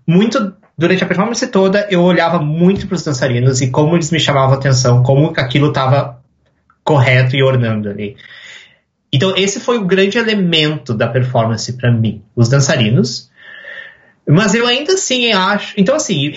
muito. 0.06 0.54
Durante 0.78 1.02
a 1.02 1.06
performance 1.06 1.46
toda, 1.48 1.86
eu 1.90 2.02
olhava 2.02 2.38
muito 2.38 2.86
para 2.86 2.94
os 2.94 3.04
dançarinos 3.04 3.60
e 3.60 3.70
como 3.70 3.96
eles 3.96 4.10
me 4.10 4.18
chamavam 4.18 4.54
atenção, 4.54 5.02
como 5.02 5.32
aquilo 5.36 5.68
estava 5.68 6.20
correto 6.84 7.34
e 7.36 7.42
ornando 7.42 7.88
ali. 7.88 8.16
Então, 9.14 9.32
esse 9.36 9.60
foi 9.60 9.78
o 9.78 9.84
grande 9.84 10.18
elemento 10.18 10.92
da 10.92 11.06
performance 11.06 11.72
para 11.74 11.92
mim, 11.92 12.20
os 12.34 12.48
dançarinos. 12.48 13.30
Mas 14.26 14.56
eu 14.56 14.66
ainda 14.66 14.94
assim 14.94 15.30
acho. 15.30 15.72
Então, 15.76 15.94
assim, 15.94 16.32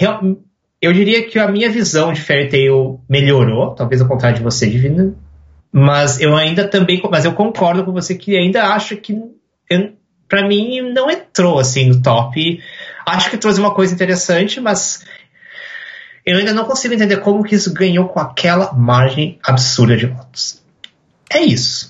eu 0.80 0.94
diria 0.94 1.28
que 1.28 1.40
a 1.40 1.48
minha 1.48 1.72
visão 1.72 2.14
de 2.14 2.22
Fairy 2.22 2.50
Tail 2.50 3.02
melhorou, 3.10 3.74
talvez 3.74 4.00
ao 4.00 4.08
contrário 4.08 4.38
de 4.38 4.44
você, 4.44 4.68
Divina. 4.68 5.16
Mas 5.72 6.22
eu 6.22 6.36
ainda 6.36 6.68
também, 6.68 7.02
mas 7.10 7.26
eu 7.26 7.34
concordo 7.34 7.84
com 7.84 7.92
você 7.92 8.14
que 8.14 8.38
ainda 8.38 8.68
acho 8.68 8.96
que 8.98 9.16
para 10.28 10.48
mim 10.48 10.82
não 10.94 11.10
entrou 11.10 11.58
assim 11.58 11.88
no 11.88 12.00
top. 12.00 12.62
Acho 13.08 13.32
que 13.32 13.38
trouxe 13.38 13.60
uma 13.60 13.74
coisa 13.74 13.92
interessante, 13.92 14.62
mas 14.62 15.04
eu 16.24 16.38
ainda 16.38 16.54
não 16.54 16.66
consigo 16.66 16.94
entender 16.94 17.18
como 17.18 17.44
que 17.44 17.56
isso 17.56 17.74
ganhou 17.74 18.08
com 18.08 18.20
aquela 18.20 18.72
margem 18.74 19.40
absurda 19.44 19.98
de 19.98 20.06
votos. 20.06 20.62
É 21.32 21.40
isso. 21.40 21.87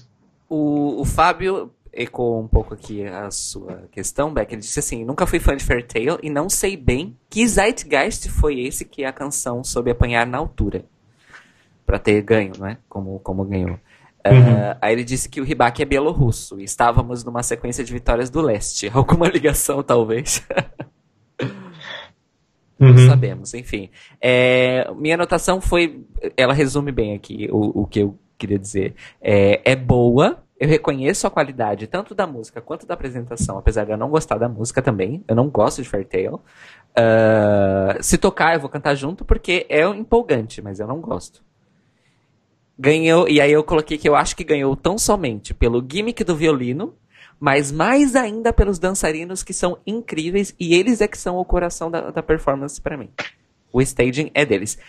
O, 0.49 1.01
o 1.01 1.05
Fábio 1.05 1.71
ecoou 1.91 2.41
um 2.41 2.47
pouco 2.47 2.73
aqui 2.73 3.05
a 3.05 3.29
sua 3.31 3.87
questão, 3.91 4.33
Beck. 4.33 4.51
Ele 4.51 4.61
disse 4.61 4.79
assim: 4.79 5.03
nunca 5.03 5.25
fui 5.25 5.39
fã 5.39 5.55
de 5.55 5.63
Fair 5.63 5.85
Tale 5.85 6.19
e 6.21 6.29
não 6.29 6.49
sei 6.49 6.77
bem 6.77 7.17
que 7.29 7.45
Zeitgeist 7.47 8.29
foi 8.29 8.61
esse 8.61 8.85
que 8.85 9.03
a 9.03 9.11
canção 9.11 9.63
soube 9.63 9.91
apanhar 9.91 10.25
na 10.25 10.37
altura. 10.37 10.85
para 11.85 11.97
ter 11.97 12.21
ganho, 12.21 12.53
né? 12.59 12.77
Como, 12.87 13.19
como 13.19 13.43
ganhou. 13.45 13.79
Uhum. 14.25 14.53
Uh, 14.53 14.77
aí 14.81 14.93
ele 14.93 15.03
disse 15.05 15.29
que 15.29 15.39
o 15.39 15.43
Ribac 15.43 15.81
é 15.81 15.85
bielorrusso 15.85 16.59
e 16.59 16.63
estávamos 16.63 17.23
numa 17.23 17.41
sequência 17.41 17.83
de 17.83 17.93
vitórias 17.93 18.29
do 18.29 18.41
leste. 18.41 18.89
Alguma 18.93 19.27
ligação, 19.27 19.81
talvez? 19.81 20.45
Uhum. 22.79 22.93
Não 22.93 23.07
sabemos, 23.07 23.55
enfim. 23.55 23.89
É, 24.21 24.87
minha 24.95 25.15
anotação 25.15 25.59
foi. 25.59 26.05
Ela 26.37 26.53
resume 26.53 26.91
bem 26.91 27.15
aqui 27.15 27.49
o, 27.51 27.81
o 27.81 27.87
que 27.87 28.01
eu 28.01 28.19
queria 28.37 28.59
dizer. 28.59 28.95
É, 29.21 29.71
é 29.71 29.75
boa, 29.75 30.43
eu 30.59 30.67
reconheço 30.67 31.27
a 31.27 31.29
qualidade 31.29 31.85
tanto 31.85 32.15
da 32.15 32.25
música 32.25 32.59
quanto 32.59 32.87
da 32.87 32.95
apresentação, 32.95 33.57
apesar 33.57 33.85
de 33.85 33.91
eu 33.91 33.97
não 33.97 34.09
gostar 34.09 34.37
da 34.37 34.49
música 34.49 34.81
também. 34.81 35.23
Eu 35.27 35.35
não 35.35 35.49
gosto 35.49 35.83
de 35.83 35.87
Fairtale. 35.87 36.29
Uh, 36.29 38.01
se 38.01 38.17
tocar, 38.17 38.55
eu 38.55 38.59
vou 38.59 38.69
cantar 38.69 38.95
junto 38.95 39.23
porque 39.23 39.67
é 39.69 39.83
empolgante, 39.83 40.61
mas 40.61 40.79
eu 40.79 40.87
não 40.87 40.99
gosto. 40.99 41.43
Ganhou, 42.77 43.27
e 43.27 43.39
aí 43.39 43.51
eu 43.51 43.63
coloquei 43.63 43.97
que 43.97 44.09
eu 44.09 44.15
acho 44.15 44.35
que 44.35 44.43
ganhou 44.43 44.75
tão 44.75 44.97
somente 44.97 45.53
pelo 45.53 45.85
gimmick 45.87 46.23
do 46.23 46.35
violino, 46.35 46.95
mas 47.39 47.71
mais 47.71 48.15
ainda 48.15 48.51
pelos 48.51 48.79
dançarinos 48.79 49.43
que 49.43 49.53
são 49.53 49.77
incríveis 49.85 50.55
e 50.59 50.73
eles 50.73 51.01
é 51.01 51.07
que 51.07 51.17
são 51.17 51.37
o 51.37 51.45
coração 51.45 51.91
da, 51.91 52.09
da 52.09 52.23
performance 52.23 52.81
para 52.81 52.97
mim. 52.97 53.09
O 53.71 53.79
staging 53.79 54.31
é 54.33 54.43
deles. 54.43 54.79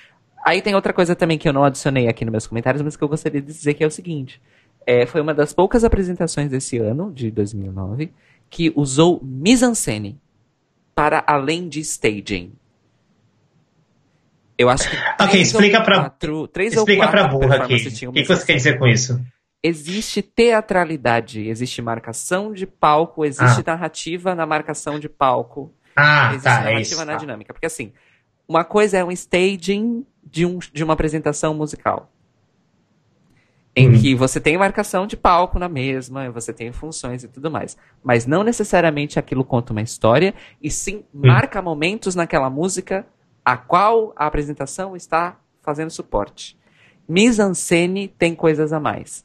Aí 0.44 0.62
tem 0.62 0.74
outra 0.74 0.92
coisa 0.92 1.14
também 1.14 1.38
que 1.38 1.48
eu 1.48 1.52
não 1.52 1.64
adicionei 1.64 2.08
aqui 2.08 2.24
nos 2.24 2.32
meus 2.32 2.46
comentários, 2.46 2.82
mas 2.82 2.96
que 2.96 3.02
eu 3.02 3.08
gostaria 3.08 3.40
de 3.40 3.46
dizer 3.46 3.74
que 3.74 3.84
é 3.84 3.86
o 3.86 3.90
seguinte. 3.90 4.40
É, 4.86 5.04
foi 5.04 5.20
uma 5.20 5.34
das 5.34 5.52
poucas 5.52 5.84
apresentações 5.84 6.50
desse 6.50 6.78
ano, 6.78 7.12
de 7.12 7.30
2009, 7.30 8.12
que 8.48 8.72
usou 8.74 9.20
mise-en-scène 9.22 10.18
para 10.94 11.22
além 11.26 11.68
de 11.68 11.80
staging. 11.80 12.52
Eu 14.56 14.68
acho 14.68 14.90
que. 14.90 14.96
Ok, 15.22 15.40
explica 15.40 15.80
para 15.82 16.10
três 16.50 16.74
explica 16.74 17.04
ou 17.04 17.12
quatro 17.12 17.38
burra 17.38 17.56
aqui. 17.56 17.74
O 18.06 18.12
que, 18.12 18.22
que 18.22 18.26
você 18.26 18.44
quer 18.44 18.54
dizer 18.56 18.78
com 18.78 18.86
isso? 18.86 19.20
Existe 19.62 20.22
teatralidade, 20.22 21.48
existe 21.48 21.82
marcação 21.82 22.52
de 22.52 22.66
palco, 22.66 23.24
existe 23.24 23.60
ah. 23.60 23.72
narrativa 23.72 24.34
na 24.34 24.46
marcação 24.46 24.98
de 24.98 25.08
palco. 25.08 25.72
Ah, 25.94 26.30
existe 26.30 26.44
tá, 26.44 26.50
narrativa 26.50 26.78
é 26.78 26.82
isso, 26.82 27.04
na 27.04 27.12
tá. 27.12 27.18
dinâmica. 27.18 27.52
Porque 27.52 27.66
assim, 27.66 27.92
uma 28.48 28.64
coisa 28.64 28.98
é 28.98 29.04
um 29.04 29.12
staging 29.12 30.04
de, 30.30 30.46
um, 30.46 30.58
de 30.58 30.82
uma 30.84 30.94
apresentação 30.94 31.54
musical 31.54 32.10
em 33.78 33.90
uhum. 33.90 34.00
que 34.00 34.14
você 34.14 34.40
tem 34.40 34.58
marcação 34.58 35.06
de 35.06 35.16
palco 35.16 35.56
na 35.56 35.68
mesma, 35.68 36.28
você 36.32 36.52
tem 36.52 36.72
funções 36.72 37.22
e 37.22 37.28
tudo 37.28 37.48
mais. 37.48 37.76
Mas 38.02 38.26
não 38.26 38.42
necessariamente 38.42 39.20
aquilo 39.20 39.44
conta 39.44 39.72
uma 39.72 39.80
história, 39.80 40.34
e 40.60 40.68
sim 40.68 41.04
uhum. 41.14 41.28
marca 41.28 41.62
momentos 41.62 42.16
naquela 42.16 42.50
música 42.50 43.06
a 43.44 43.56
qual 43.56 44.12
a 44.16 44.26
apresentação 44.26 44.96
está 44.96 45.38
fazendo 45.62 45.90
suporte. 45.90 46.58
Mise-en-scène 47.08 48.08
tem 48.08 48.34
coisas 48.34 48.72
a 48.72 48.80
mais. 48.80 49.24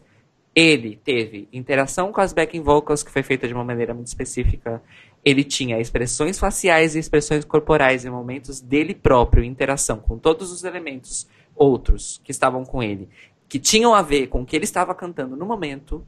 Ele 0.55 1.01
teve 1.03 1.49
interação 1.51 2.11
com 2.11 2.21
as 2.21 2.31
backing 2.31 2.61
vocals, 2.61 3.01
que 3.01 3.09
foi 3.09 3.23
feita 3.23 3.47
de 3.47 3.55
uma 3.55 3.63
maneira 3.63 3.91
muito 3.91 4.07
específica. 4.07 4.83
Ele 5.23 5.43
tinha 5.43 5.79
expressões 5.79 6.37
faciais 6.37 6.95
e 6.95 6.99
expressões 6.99 7.45
corporais 7.45 8.03
em 8.03 8.09
momentos 8.09 8.59
dele 8.59 8.93
próprio, 8.93 9.43
interação 9.43 9.97
com 9.97 10.17
todos 10.17 10.51
os 10.51 10.63
elementos 10.63 11.27
outros 11.55 12.19
que 12.23 12.31
estavam 12.31 12.65
com 12.65 12.81
ele 12.81 13.07
que 13.53 13.59
tinham 13.59 13.93
a 13.93 14.01
ver 14.01 14.29
com 14.29 14.41
o 14.41 14.45
que 14.47 14.55
ele 14.55 14.63
estava 14.63 14.95
cantando 14.95 15.35
no 15.35 15.45
momento. 15.45 16.03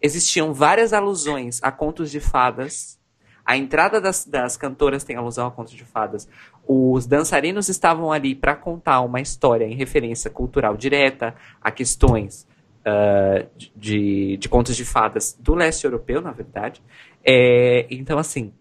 Existiam 0.00 0.54
várias 0.54 0.92
alusões 0.92 1.60
a 1.64 1.72
contos 1.72 2.12
de 2.12 2.20
fadas. 2.20 2.96
A 3.44 3.56
entrada 3.56 4.00
das, 4.00 4.24
das 4.24 4.56
cantoras 4.56 5.02
tem 5.02 5.16
alusão 5.16 5.48
a 5.48 5.50
contos 5.50 5.72
de 5.72 5.84
fadas. 5.84 6.28
Os 6.64 7.06
dançarinos 7.06 7.68
estavam 7.68 8.12
ali 8.12 8.36
para 8.36 8.54
contar 8.54 9.00
uma 9.00 9.20
história 9.20 9.64
em 9.64 9.74
referência 9.74 10.30
cultural 10.30 10.76
direta 10.76 11.34
a 11.60 11.72
questões 11.72 12.46
uh, 12.86 13.44
de, 13.74 14.36
de 14.36 14.48
contos 14.48 14.76
de 14.76 14.84
fadas 14.84 15.36
do 15.40 15.56
leste 15.56 15.84
europeu, 15.84 16.20
na 16.20 16.30
verdade. 16.30 16.80
É, 17.24 17.86
então, 17.90 18.18
assim, 18.18 18.52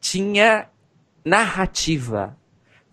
tinha 0.00 0.68
narrativa 1.24 2.36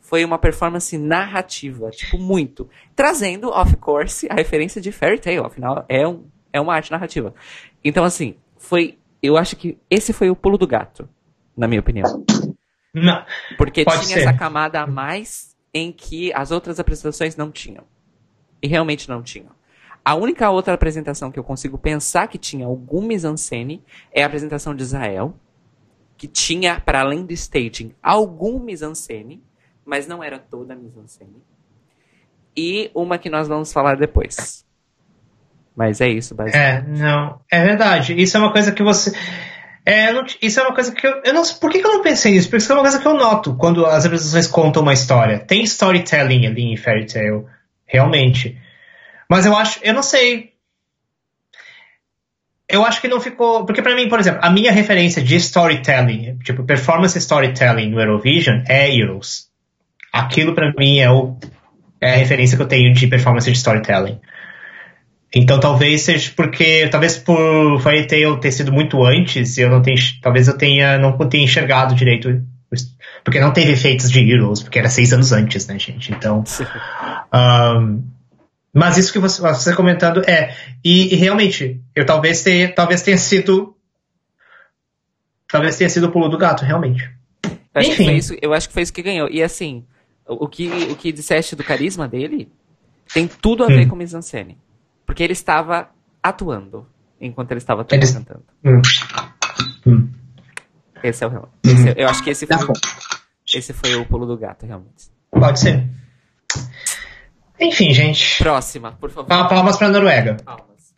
foi 0.06 0.24
uma 0.24 0.38
performance 0.38 0.96
narrativa, 0.98 1.90
tipo, 1.90 2.18
muito. 2.18 2.70
Trazendo, 2.96 3.50
of 3.50 3.76
course, 3.78 4.28
a 4.30 4.36
referência 4.36 4.80
de 4.80 4.92
Fairy 4.92 5.20
Tail, 5.20 5.44
afinal, 5.44 5.84
é, 5.90 6.08
um, 6.08 6.26
é 6.54 6.62
uma 6.62 6.76
arte 6.76 6.92
narrativa. 6.92 7.34
Então, 7.84 8.04
assim, 8.04 8.36
foi. 8.58 9.00
Eu 9.22 9.36
acho 9.36 9.56
que 9.56 9.80
esse 9.90 10.14
foi 10.14 10.30
o 10.30 10.36
pulo 10.36 10.60
do 10.60 10.68
gato, 10.68 11.10
na 11.58 11.68
minha 11.68 11.80
opinião. 11.80 12.24
Não. 12.94 13.26
Porque 13.58 13.84
tinha 13.84 14.04
ser. 14.04 14.20
essa 14.20 14.34
camada 14.34 14.80
a 14.80 14.86
mais 14.86 15.56
em 15.74 15.92
que 15.92 16.32
as 16.34 16.52
outras 16.52 16.80
apresentações 16.80 17.36
não 17.36 17.52
tinham. 17.52 17.84
E 18.62 18.68
realmente 18.68 19.10
não 19.10 19.24
tinham. 19.24 19.50
A 20.06 20.14
única 20.14 20.50
outra 20.52 20.76
apresentação 20.76 21.32
que 21.32 21.40
eu 21.40 21.44
consigo 21.44 21.78
pensar 21.78 22.28
que 22.28 22.38
tinha 22.38 22.68
algum 22.68 23.02
mise-en-scène 23.02 23.84
é 24.14 24.22
a 24.22 24.28
apresentação 24.28 24.76
de 24.76 24.84
Israel, 24.84 25.34
que 26.16 26.28
tinha, 26.28 26.80
para 26.80 27.02
além 27.02 27.26
do 27.26 27.34
staging, 27.34 27.94
algum 28.02 28.60
mise-en-scène 28.60 29.44
mas 29.86 30.08
não 30.08 30.24
era 30.24 30.40
toda 30.40 30.74
a 30.74 30.76
mise-en-scène. 30.76 31.44
E 32.58 32.90
uma 32.96 33.18
que 33.18 33.30
nós 33.30 33.48
vamos 33.48 33.72
falar 33.72 33.96
depois. 33.96 34.66
Mas 35.76 36.02
é 36.02 36.10
isso, 36.10 36.34
basicamente. 36.34 36.90
É, 36.90 36.98
não. 36.98 37.40
É 37.52 37.64
verdade. 37.64 38.20
Isso 38.20 38.36
é 38.36 38.40
uma 38.40 38.52
coisa 38.52 38.72
que 38.72 38.82
você. 38.82 39.12
É, 39.86 40.12
não, 40.12 40.26
isso 40.42 40.60
é 40.60 40.64
uma 40.64 40.74
coisa 40.74 40.92
que 40.92 41.06
eu. 41.06 41.22
eu 41.24 41.34
não, 41.34 41.44
por 41.44 41.70
que, 41.70 41.80
que, 41.80 41.86
eu 41.86 41.94
não 41.94 42.02
pensei 42.02 42.32
nisso? 42.32 42.48
Porque 42.48 42.64
isso 42.64 42.72
é 42.72 42.76
uma 42.76 42.82
coisa 42.82 43.00
que 43.00 43.08
eu 43.08 43.14
noto 43.14 43.56
quando 43.56 43.86
as 43.86 44.06
apresentações 44.06 44.48
contam 44.48 44.82
uma 44.82 44.94
história. 44.94 45.38
Tem 45.38 45.64
storytelling 45.64 46.48
ali 46.48 46.64
em 46.64 46.78
Fairy 46.78 47.06
Tail, 47.06 47.46
realmente. 47.86 48.60
Mas 49.30 49.46
eu 49.46 49.56
acho. 49.56 49.80
Eu 49.84 49.94
não 49.94 50.04
sei. 50.04 50.54
Eu 52.68 52.86
acho 52.86 53.00
que 53.02 53.08
não 53.08 53.22
ficou. 53.22 53.66
Porque 53.66 53.82
para 53.82 53.96
mim, 53.96 54.10
por 54.10 54.20
exemplo, 54.20 54.40
a 54.44 54.50
minha 54.50 54.72
referência 54.72 55.22
de 55.22 55.36
storytelling, 55.36 56.38
tipo, 56.40 56.64
performance 56.64 57.18
storytelling 57.18 57.90
no 57.90 58.00
Eurovision 58.00 58.64
é 58.68 58.94
Heroes 58.94 59.54
aquilo 60.16 60.56
para 60.56 60.72
mim 60.78 61.00
é, 61.00 61.12
o, 61.12 61.36
é 62.00 62.14
a 62.14 62.18
referência 62.18 62.56
que 62.56 62.64
eu 62.64 62.68
tenho 62.68 62.94
de 62.94 63.08
performance 63.08 63.52
de 63.52 63.58
storytelling. 63.58 64.20
Então 65.34 65.60
talvez 65.60 66.04
seja 66.04 66.32
porque, 66.34 66.88
talvez 66.88 67.18
por 67.18 67.82
Fairy 67.82 68.08
Tail 68.08 68.38
ter 68.38 68.52
sido 68.54 68.72
muito 68.72 69.04
antes, 69.04 69.58
eu 69.58 69.70
não 69.70 69.82
tenho, 69.82 69.98
talvez 70.22 70.48
eu 70.48 70.58
tenha, 70.58 70.98
não 70.98 71.18
tenha 71.28 71.44
enxergado 71.44 71.94
direito, 71.94 72.42
porque 73.24 73.42
não 73.42 73.52
teve 73.52 73.74
efeitos 73.74 74.10
de 74.10 74.20
Heroes, 74.20 74.64
porque 74.64 74.80
era 74.80 74.88
seis 74.88 75.12
anos 75.12 75.34
antes, 75.34 75.68
né, 75.68 75.78
gente? 75.78 76.14
Então, 76.14 76.46
um, 77.34 78.02
mas 78.76 78.98
isso 78.98 79.14
que 79.14 79.20
você, 79.20 79.42
você 79.42 79.74
comentando 79.74 80.22
é, 80.30 80.54
e, 80.84 81.14
e, 81.14 81.16
realmente, 81.16 81.82
eu 81.96 82.06
talvez 82.06 82.44
tenha, 82.44 82.70
talvez 82.76 83.02
tenha 83.02 83.18
sido, 83.18 83.74
talvez 85.48 85.78
tenha 85.78 85.90
sido 85.90 86.08
o 86.08 86.12
pulo 86.12 86.28
do 86.28 86.38
gato, 86.38 86.66
realmente. 86.66 87.10
Eu 87.44 87.52
acho, 87.74 87.92
Enfim. 87.92 88.16
Isso, 88.16 88.36
eu 88.42 88.54
acho 88.54 88.68
que 88.68 88.74
foi 88.74 88.84
isso 88.84 88.92
que 88.92 89.02
ganhou. 89.02 89.30
E 89.30 89.42
assim, 89.42 89.86
o 90.28 90.46
que, 90.50 90.68
o 90.92 90.96
que 90.98 91.14
disseste 91.14 91.56
do 91.56 91.64
carisma 91.64 92.06
dele 92.06 92.52
tem 93.14 93.30
tudo 93.30 93.64
a 93.64 93.68
ver 93.68 93.86
hum. 93.86 93.90
com 93.90 93.96
mise-en-scène. 93.96 94.58
Porque 95.06 95.24
ele 95.24 95.32
estava 95.34 95.90
atuando 96.22 96.86
enquanto 97.22 97.52
ele 97.52 97.60
estava 97.60 97.86
ele... 97.90 98.06
cantando. 98.06 98.44
Hum. 98.66 98.82
Hum. 99.88 100.10
Esse 101.02 101.24
é 101.24 101.28
o 101.28 101.30
real. 101.30 101.50
Esse- 101.64 101.94
eu 101.96 102.10
acho 102.10 102.22
que 102.22 102.30
esse 102.30 102.46
Tá 102.46 102.58
foi, 102.58 102.76
esse 103.54 103.72
foi 103.72 103.96
o 103.96 104.06
pulo 104.06 104.26
do 104.26 104.38
gato, 104.38 104.66
realmente. 104.66 105.06
Pode 105.32 105.62
ser. 105.62 105.88
Enfim, 107.60 107.92
gente. 107.94 108.38
Próxima, 108.38 108.92
por 108.94 109.10
favor. 109.10 109.28
Pa- 109.28 109.48
Palmas 109.48 109.78
pra 109.78 109.90
Noruega. 109.90 110.38
Palmas. 110.44 110.94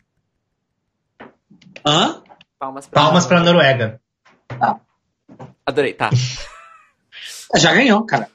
Hã? 1.85 2.21
Palmas 2.59 2.87
pra 2.87 3.01
Palmas 3.01 3.25
pra 3.25 3.39
Noruega. 3.39 4.01
Adorei, 5.65 5.93
tá. 5.93 6.09
Já 7.55 7.73
ganhou, 7.73 8.05
cara. 8.05 8.29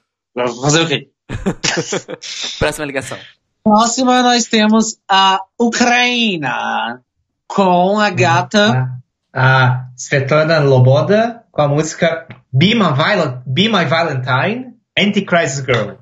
Fazer 0.63 0.83
o 0.83 0.89
quê? 0.89 1.11
Próxima 2.59 2.87
ligação. 2.87 3.19
Próxima 3.65 4.23
nós 4.23 4.47
temos 4.47 4.99
a 5.09 5.41
Ucrânia 5.59 7.01
com 7.47 7.99
a 7.99 8.11
gata. 8.11 9.01
A, 9.33 9.67
a 9.67 9.87
Svetlana 9.97 10.59
Loboda 10.61 11.45
com 11.51 11.63
a 11.63 11.69
música 11.69 12.27
Be 12.53 12.75
My, 12.75 12.93
Viol- 12.93 13.43
Be 13.47 13.69
My 13.69 13.85
Valentine, 13.85 14.75
Anti-Crisis 14.99 15.65
Girl. 15.65 15.95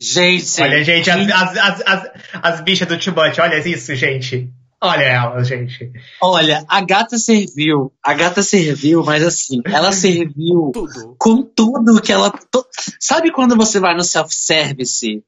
Gente, 0.00 0.62
Olha, 0.62 0.82
gente, 0.82 1.10
as, 1.10 1.28
as, 1.30 1.56
as, 1.58 1.82
as, 1.86 2.10
as 2.42 2.60
bichas 2.62 2.88
do 2.88 2.96
Tibete, 2.98 3.40
olha 3.40 3.58
isso, 3.68 3.94
gente. 3.94 4.48
Olha 4.82 5.02
elas, 5.02 5.46
gente. 5.46 5.92
olha, 6.22 6.64
a 6.66 6.80
gata 6.80 7.18
serviu. 7.18 7.92
A 8.02 8.14
gata 8.14 8.42
serviu, 8.42 9.04
mas 9.04 9.22
assim, 9.22 9.60
ela 9.66 9.92
serviu 9.92 10.70
Tudo. 10.72 11.16
com 11.18 11.42
tudo 11.42 12.00
que 12.00 12.10
ela. 12.10 12.30
to- 12.30 12.64
Sabe 12.98 13.30
quando 13.30 13.54
você 13.56 13.78
vai 13.78 13.94
no 13.94 14.02
self-service 14.02 15.22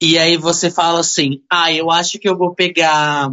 e 0.00 0.16
aí 0.16 0.36
você 0.36 0.70
fala 0.70 1.00
assim: 1.00 1.40
ah, 1.50 1.72
eu 1.72 1.90
acho 1.90 2.20
que 2.20 2.28
eu 2.28 2.38
vou 2.38 2.54
pegar 2.54 3.30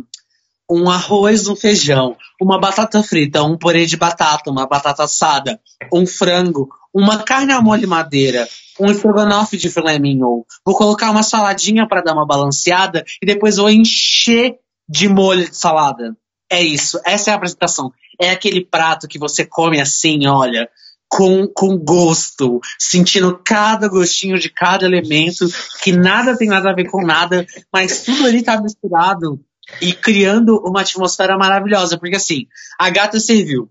um 0.67 0.89
arroz, 0.89 1.47
um 1.47 1.55
feijão, 1.55 2.17
uma 2.41 2.59
batata 2.59 3.03
frita, 3.03 3.43
um 3.43 3.55
purê 3.55 3.85
de 3.85 3.97
batata, 3.97 4.49
uma 4.49 4.65
batata 4.65 5.03
assada, 5.03 5.59
um 5.93 6.07
frango, 6.07 6.69
uma 6.93 7.23
carne 7.23 7.53
à 7.53 7.61
molho 7.61 7.87
madeira, 7.87 8.47
um 8.79 8.89
estrogonofe 8.89 9.57
de 9.57 9.69
filé 9.69 9.99
mignon. 9.99 10.43
Vou 10.65 10.75
colocar 10.75 11.11
uma 11.11 11.23
saladinha 11.23 11.87
para 11.87 12.01
dar 12.01 12.13
uma 12.13 12.25
balanceada 12.25 13.03
e 13.21 13.25
depois 13.25 13.57
vou 13.57 13.69
encher 13.69 14.55
de 14.87 15.07
molho 15.07 15.49
de 15.49 15.55
salada. 15.55 16.15
É 16.49 16.61
isso, 16.61 16.99
essa 17.05 17.29
é 17.29 17.33
a 17.33 17.37
apresentação. 17.37 17.91
É 18.19 18.31
aquele 18.31 18.65
prato 18.65 19.07
que 19.07 19.17
você 19.17 19.45
come 19.45 19.79
assim, 19.79 20.27
olha, 20.27 20.69
com, 21.07 21.45
com 21.47 21.77
gosto, 21.77 22.59
sentindo 22.79 23.39
cada 23.43 23.87
gostinho 23.87 24.37
de 24.37 24.49
cada 24.49 24.85
elemento, 24.85 25.45
que 25.81 25.91
nada 25.91 26.37
tem 26.37 26.47
nada 26.47 26.69
a 26.69 26.73
ver 26.73 26.89
com 26.89 27.05
nada, 27.05 27.45
mas 27.71 28.03
tudo 28.03 28.25
ali 28.25 28.41
tá 28.43 28.61
misturado 28.61 29.39
e 29.81 29.93
criando 29.93 30.57
uma 30.65 30.81
atmosfera 30.81 31.37
maravilhosa. 31.37 31.97
Porque 31.97 32.15
assim, 32.15 32.47
a 32.79 32.89
gata 32.89 33.19
serviu 33.19 33.69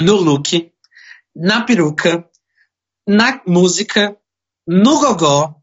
no 0.00 0.16
look, 0.16 0.70
na 1.34 1.62
peruca, 1.62 2.26
na 3.10 3.40
música, 3.44 4.16
no 4.64 5.00
gogó, 5.00 5.56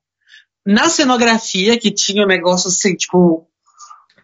na 0.65 0.89
cenografia, 0.89 1.79
que 1.79 1.91
tinha 1.91 2.25
um 2.25 2.27
negócio 2.27 2.67
assim, 2.67 2.93
tipo, 2.93 3.47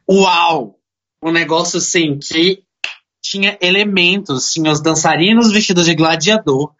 uau! 0.09 0.77
Um 1.23 1.31
negócio 1.31 1.77
assim, 1.77 2.19
que 2.19 2.63
tinha 3.21 3.57
elementos, 3.61 4.51
tinha 4.51 4.69
os 4.69 4.81
dançarinos 4.81 5.53
vestidos 5.53 5.85
de 5.85 5.95
gladiador. 5.95 6.73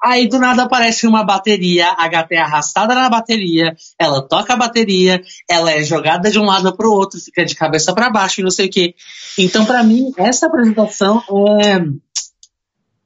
Aí 0.00 0.28
do 0.28 0.38
nada 0.38 0.62
aparece 0.62 1.04
uma 1.04 1.24
bateria, 1.24 1.90
a 1.98 2.06
gata 2.06 2.32
é 2.32 2.38
arrastada 2.38 2.94
na 2.94 3.10
bateria, 3.10 3.74
ela 3.98 4.22
toca 4.22 4.52
a 4.52 4.56
bateria, 4.56 5.20
ela 5.50 5.72
é 5.72 5.82
jogada 5.82 6.30
de 6.30 6.38
um 6.38 6.44
lado 6.44 6.76
pro 6.76 6.92
outro, 6.92 7.18
fica 7.18 7.44
de 7.44 7.56
cabeça 7.56 7.92
para 7.92 8.08
baixo 8.08 8.40
e 8.40 8.44
não 8.44 8.52
sei 8.52 8.66
o 8.66 8.70
quê. 8.70 8.94
Então, 9.36 9.66
pra 9.66 9.82
mim, 9.82 10.12
essa 10.16 10.46
apresentação 10.46 11.20
é 11.60 11.80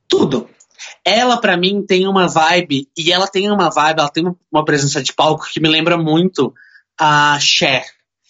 tudo. 0.06 0.46
Ela, 1.04 1.36
pra 1.40 1.56
mim, 1.56 1.84
tem 1.84 2.06
uma 2.06 2.28
vibe, 2.28 2.88
e 2.96 3.12
ela 3.12 3.26
tem 3.26 3.50
uma 3.50 3.70
vibe, 3.70 3.98
ela 4.00 4.08
tem 4.10 4.24
uma 4.52 4.64
presença 4.64 5.02
de 5.02 5.12
palco 5.12 5.46
que 5.52 5.60
me 5.60 5.68
lembra 5.68 5.98
muito 5.98 6.54
a 6.98 7.38
Cher. 7.40 7.84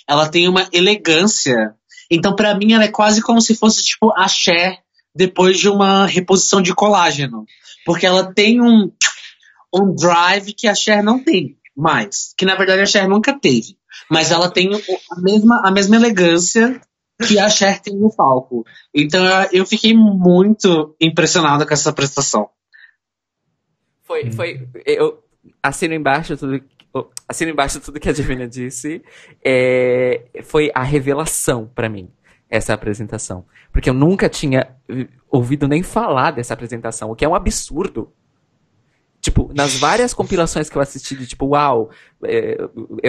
Ela 0.08 0.28
tem 0.28 0.48
uma 0.48 0.66
elegância. 0.72 1.74
Então, 2.10 2.34
pra 2.34 2.54
mim, 2.54 2.72
ela 2.72 2.84
é 2.84 2.88
quase 2.88 3.20
como 3.22 3.40
se 3.40 3.54
fosse, 3.54 3.84
tipo, 3.84 4.12
a 4.16 4.26
Cher 4.26 4.78
depois 5.14 5.58
de 5.58 5.68
uma 5.68 6.06
reposição 6.06 6.62
de 6.62 6.74
colágeno. 6.74 7.44
Porque 7.84 8.06
ela 8.06 8.32
tem 8.32 8.60
um, 8.62 8.90
um 9.74 9.94
drive 9.94 10.54
que 10.54 10.66
a 10.66 10.74
Cher 10.74 11.02
não 11.02 11.22
tem 11.22 11.56
mais. 11.76 12.32
Que, 12.36 12.46
na 12.46 12.54
verdade, 12.54 12.80
a 12.82 12.86
Cher 12.86 13.06
nunca 13.08 13.38
teve. 13.38 13.76
Mas 14.10 14.30
ela 14.30 14.50
tem 14.50 14.70
a 14.74 15.20
mesma, 15.20 15.60
a 15.64 15.70
mesma 15.70 15.96
elegância 15.96 16.80
que 17.26 17.38
a 17.38 17.48
Cher 17.48 17.80
tem 17.80 17.94
no 17.96 18.14
palco. 18.14 18.64
Então, 18.94 19.22
eu- 19.52 19.66
fiquei 19.66 19.94
muito 19.94 20.96
impressionado 21.00 21.66
com 21.66 21.72
essa 21.74 21.90
apresentação. 21.90 22.48
Foi, 24.12 24.30
foi. 24.32 24.68
Eu 24.84 25.22
assino 25.62 25.94
embaixo 25.94 26.36
tudo. 26.36 26.62
Assino 27.26 27.50
embaixo 27.50 27.80
tudo 27.80 27.98
que 27.98 28.08
a 28.08 28.12
Divina 28.12 28.46
disse. 28.46 29.02
É, 29.42 30.22
foi 30.42 30.70
a 30.74 30.82
revelação 30.82 31.70
pra 31.74 31.88
mim, 31.88 32.10
essa 32.50 32.74
apresentação. 32.74 33.46
Porque 33.72 33.88
eu 33.88 33.94
nunca 33.94 34.28
tinha 34.28 34.76
ouvido 35.30 35.66
nem 35.66 35.82
falar 35.82 36.32
dessa 36.32 36.52
apresentação, 36.52 37.10
o 37.10 37.16
que 37.16 37.24
é 37.24 37.28
um 37.28 37.34
absurdo. 37.34 38.12
Tipo, 39.22 39.50
nas 39.54 39.76
várias 39.76 40.12
compilações 40.12 40.68
que 40.68 40.76
eu 40.76 40.82
assisti, 40.82 41.16
de 41.16 41.28
tipo, 41.28 41.46
uau, 41.46 41.90
é, 42.24 42.58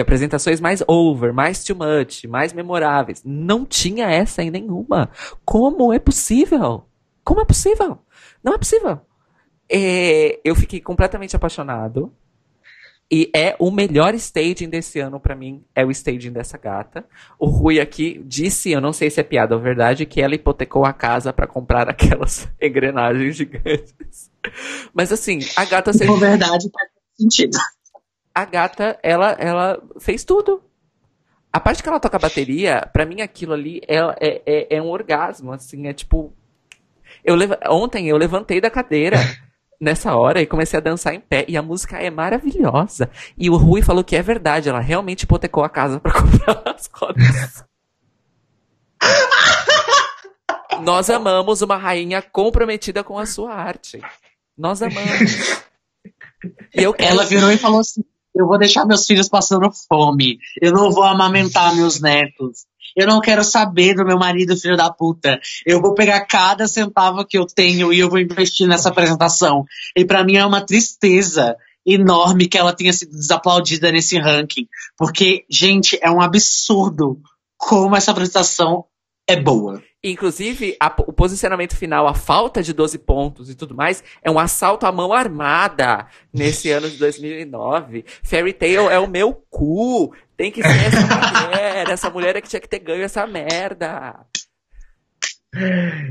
apresentações 0.00 0.60
mais 0.60 0.82
over, 0.86 1.34
mais 1.34 1.64
too 1.64 1.76
much, 1.76 2.24
mais 2.26 2.52
memoráveis, 2.52 3.20
não 3.24 3.66
tinha 3.66 4.08
essa 4.08 4.40
em 4.40 4.50
nenhuma. 4.50 5.10
Como 5.44 5.92
é 5.92 5.98
possível? 5.98 6.86
Como 7.24 7.40
é 7.40 7.44
possível? 7.44 7.98
Não 8.42 8.54
é 8.54 8.58
possível. 8.58 9.00
É, 9.68 10.40
eu 10.44 10.54
fiquei 10.54 10.80
completamente 10.80 11.34
apaixonado. 11.36 12.12
E 13.10 13.30
é 13.36 13.54
o 13.58 13.70
melhor 13.70 14.14
staging 14.14 14.68
desse 14.68 14.98
ano 14.98 15.20
pra 15.20 15.36
mim, 15.36 15.62
é 15.74 15.84
o 15.84 15.90
staging 15.90 16.32
dessa 16.32 16.56
gata. 16.56 17.04
O 17.38 17.46
Rui 17.46 17.78
aqui 17.78 18.20
disse, 18.24 18.72
eu 18.72 18.80
não 18.80 18.94
sei 18.94 19.10
se 19.10 19.20
é 19.20 19.22
piada 19.22 19.54
ou 19.54 19.60
verdade, 19.60 20.06
que 20.06 20.22
ela 20.22 20.34
hipotecou 20.34 20.86
a 20.86 20.92
casa 20.92 21.30
pra 21.32 21.46
comprar 21.46 21.86
aquelas 21.90 22.48
engrenagens 22.60 23.36
gigantes. 23.36 24.30
Mas 24.92 25.12
assim, 25.12 25.38
a 25.54 25.64
gata 25.66 25.92
Na 25.92 25.98
serviu 25.98 26.16
verdade, 26.16 26.70
faz 26.72 26.88
sentido. 27.20 27.58
a 28.34 28.44
gata, 28.46 28.98
ela, 29.02 29.32
ela 29.32 29.82
fez 30.00 30.24
tudo. 30.24 30.62
A 31.52 31.60
parte 31.60 31.82
que 31.82 31.88
ela 31.88 32.00
toca 32.00 32.16
a 32.16 32.20
bateria, 32.20 32.88
pra 32.92 33.04
mim 33.06 33.20
aquilo 33.20 33.52
ali 33.52 33.80
é, 33.86 33.98
é, 34.18 34.42
é, 34.46 34.76
é 34.76 34.82
um 34.82 34.88
orgasmo, 34.88 35.52
assim, 35.52 35.86
é 35.86 35.92
tipo. 35.92 36.32
Eu 37.22 37.34
leva- 37.36 37.60
Ontem 37.68 38.08
eu 38.08 38.16
levantei 38.16 38.60
da 38.62 38.70
cadeira 38.70 39.16
nessa 39.84 40.16
hora 40.16 40.40
e 40.40 40.46
comecei 40.46 40.78
a 40.78 40.82
dançar 40.82 41.14
em 41.14 41.20
pé. 41.20 41.44
E 41.46 41.56
a 41.56 41.62
música 41.62 41.98
é 41.98 42.10
maravilhosa. 42.10 43.10
E 43.36 43.48
o 43.50 43.56
Rui 43.56 43.82
falou 43.82 44.02
que 44.02 44.16
é 44.16 44.22
verdade, 44.22 44.68
ela 44.68 44.80
realmente 44.80 45.22
hipotecou 45.22 45.62
a 45.62 45.68
casa 45.68 46.00
pra 46.00 46.10
comprar 46.20 46.62
as 46.74 46.90
rodas. 46.92 47.64
Nós 50.82 51.08
amamos 51.08 51.62
uma 51.62 51.76
rainha 51.76 52.20
comprometida 52.20 53.04
com 53.04 53.18
a 53.18 53.26
sua 53.26 53.54
arte. 53.54 54.00
Nós 54.56 54.82
amamos. 54.82 55.62
E 56.74 56.82
eu 56.82 56.92
quero... 56.92 57.12
Ela 57.12 57.24
virou 57.24 57.50
e 57.50 57.56
falou 57.56 57.80
assim: 57.80 58.02
Eu 58.34 58.46
vou 58.46 58.58
deixar 58.58 58.84
meus 58.84 59.06
filhos 59.06 59.28
passando 59.28 59.70
fome. 59.88 60.38
Eu 60.60 60.72
não 60.72 60.90
vou 60.90 61.04
amamentar 61.04 61.74
meus 61.74 62.00
netos. 62.00 62.66
Eu 62.96 63.06
não 63.06 63.20
quero 63.20 63.42
saber 63.44 63.94
do 63.94 64.04
meu 64.04 64.18
marido, 64.18 64.56
filho 64.56 64.76
da 64.76 64.90
puta. 64.92 65.40
Eu 65.66 65.80
vou 65.80 65.94
pegar 65.94 66.20
cada 66.26 66.66
centavo 66.68 67.24
que 67.26 67.36
eu 67.38 67.46
tenho 67.46 67.92
e 67.92 67.98
eu 68.00 68.08
vou 68.08 68.18
investir 68.18 68.66
nessa 68.68 68.88
apresentação. 68.88 69.64
E 69.96 70.04
pra 70.04 70.22
mim 70.24 70.36
é 70.36 70.44
uma 70.46 70.60
tristeza 70.64 71.56
enorme 71.86 72.46
que 72.48 72.56
ela 72.56 72.72
tenha 72.72 72.92
sido 72.92 73.10
desaplaudida 73.12 73.92
nesse 73.92 74.18
ranking. 74.18 74.66
Porque, 74.96 75.44
gente, 75.50 75.98
é 76.02 76.10
um 76.10 76.20
absurdo 76.20 77.18
como 77.58 77.94
essa 77.96 78.10
apresentação 78.10 78.84
é 79.28 79.36
boa. 79.36 79.82
Inclusive, 80.02 80.76
a- 80.78 80.94
o 81.06 81.12
posicionamento 81.14 81.74
final, 81.74 82.06
a 82.06 82.12
falta 82.12 82.62
de 82.62 82.74
12 82.74 82.98
pontos 82.98 83.48
e 83.48 83.54
tudo 83.54 83.74
mais, 83.74 84.04
é 84.22 84.30
um 84.30 84.38
assalto 84.38 84.84
à 84.84 84.92
mão 84.92 85.14
armada 85.14 86.06
nesse 86.30 86.68
ano 86.70 86.90
de 86.90 86.98
2009. 86.98 88.04
Fairy 88.22 88.52
Tail 88.52 88.90
é 88.90 88.98
o 88.98 89.08
meu 89.08 89.32
cu. 89.48 90.14
Tem 90.36 90.50
que 90.50 90.62
ser 90.62 90.68
essa 90.68 91.00
mulher. 91.00 91.88
Essa 91.88 92.10
mulher 92.10 92.36
é 92.36 92.40
que 92.40 92.48
tinha 92.48 92.60
que 92.60 92.68
ter 92.68 92.80
ganho 92.80 93.02
essa 93.02 93.26
merda. 93.26 94.26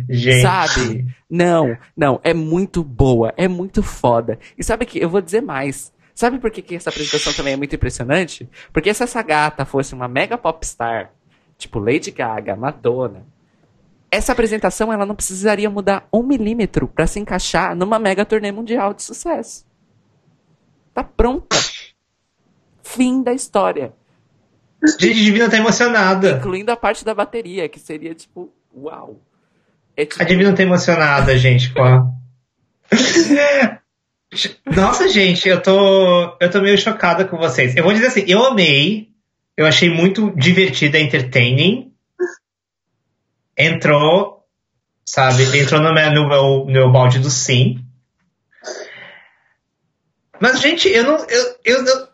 Gente. 0.09 0.41
Sabe? 0.41 1.05
Não, 1.29 1.77
não. 1.95 2.19
É 2.23 2.33
muito 2.33 2.83
boa. 2.83 3.33
É 3.35 3.47
muito 3.47 3.83
foda. 3.83 4.39
E 4.57 4.63
sabe 4.63 4.85
que 4.85 4.99
eu 4.99 5.09
vou 5.09 5.21
dizer 5.21 5.41
mais. 5.41 5.91
Sabe 6.15 6.39
por 6.39 6.51
que, 6.51 6.61
que 6.61 6.75
essa 6.75 6.89
apresentação 6.89 7.33
também 7.33 7.53
é 7.53 7.57
muito 7.57 7.75
impressionante? 7.75 8.47
Porque 8.71 8.93
se 8.93 9.03
essa 9.03 9.21
gata 9.21 9.65
fosse 9.65 9.93
uma 9.93 10.07
mega 10.07 10.37
popstar, 10.37 11.11
tipo 11.57 11.79
Lady 11.79 12.11
Gaga, 12.11 12.55
Madonna, 12.55 13.25
essa 14.11 14.31
apresentação 14.31 14.93
ela 14.93 15.07
não 15.07 15.15
precisaria 15.15 15.69
mudar 15.71 16.07
um 16.13 16.21
milímetro 16.21 16.87
pra 16.87 17.07
se 17.07 17.19
encaixar 17.19 17.75
numa 17.75 17.97
mega 17.97 18.23
turnê 18.23 18.51
mundial 18.51 18.93
de 18.93 19.01
sucesso. 19.01 19.65
Tá 20.93 21.03
pronta. 21.03 21.57
Fim 22.83 23.23
da 23.23 23.33
história. 23.33 23.91
Gente, 24.99 25.23
Divina 25.23 25.49
tá 25.49 25.57
emocionada. 25.57 26.31
Incluindo 26.31 26.71
a 26.71 26.77
parte 26.77 27.05
da 27.05 27.13
bateria, 27.13 27.69
que 27.69 27.79
seria 27.79 28.13
tipo, 28.13 28.51
uau. 28.75 29.21
É 29.95 30.05
tipo, 30.05 30.21
A 30.21 30.25
Divina 30.25 30.53
tá 30.53 30.63
emocionada, 30.63 31.37
gente, 31.37 31.73
com 31.73 31.83
a... 31.83 32.11
Nossa, 34.65 35.07
gente, 35.07 35.47
eu 35.47 35.61
tô, 35.61 36.35
eu 36.39 36.49
tô 36.49 36.59
meio 36.59 36.77
chocada 36.77 37.23
com 37.25 37.37
vocês. 37.37 37.75
Eu 37.75 37.83
vou 37.83 37.93
dizer 37.93 38.07
assim, 38.07 38.25
eu 38.27 38.43
amei, 38.43 39.09
eu 39.55 39.65
achei 39.65 39.89
muito 39.89 40.31
divertida, 40.35 40.99
entertaining. 40.99 41.93
Entrou, 43.55 44.43
sabe, 45.05 45.43
entrou 45.57 45.79
no 45.79 45.93
meu, 45.93 46.11
no 46.11 46.27
meu, 46.27 46.65
no 46.65 46.71
meu 46.71 46.91
balde 46.91 47.19
do 47.19 47.29
sim. 47.29 47.79
Mas, 50.39 50.59
gente, 50.59 50.89
eu 50.89 51.03
não. 51.03 51.17
Eu, 51.29 51.55
eu, 51.63 51.85
eu, 51.85 52.07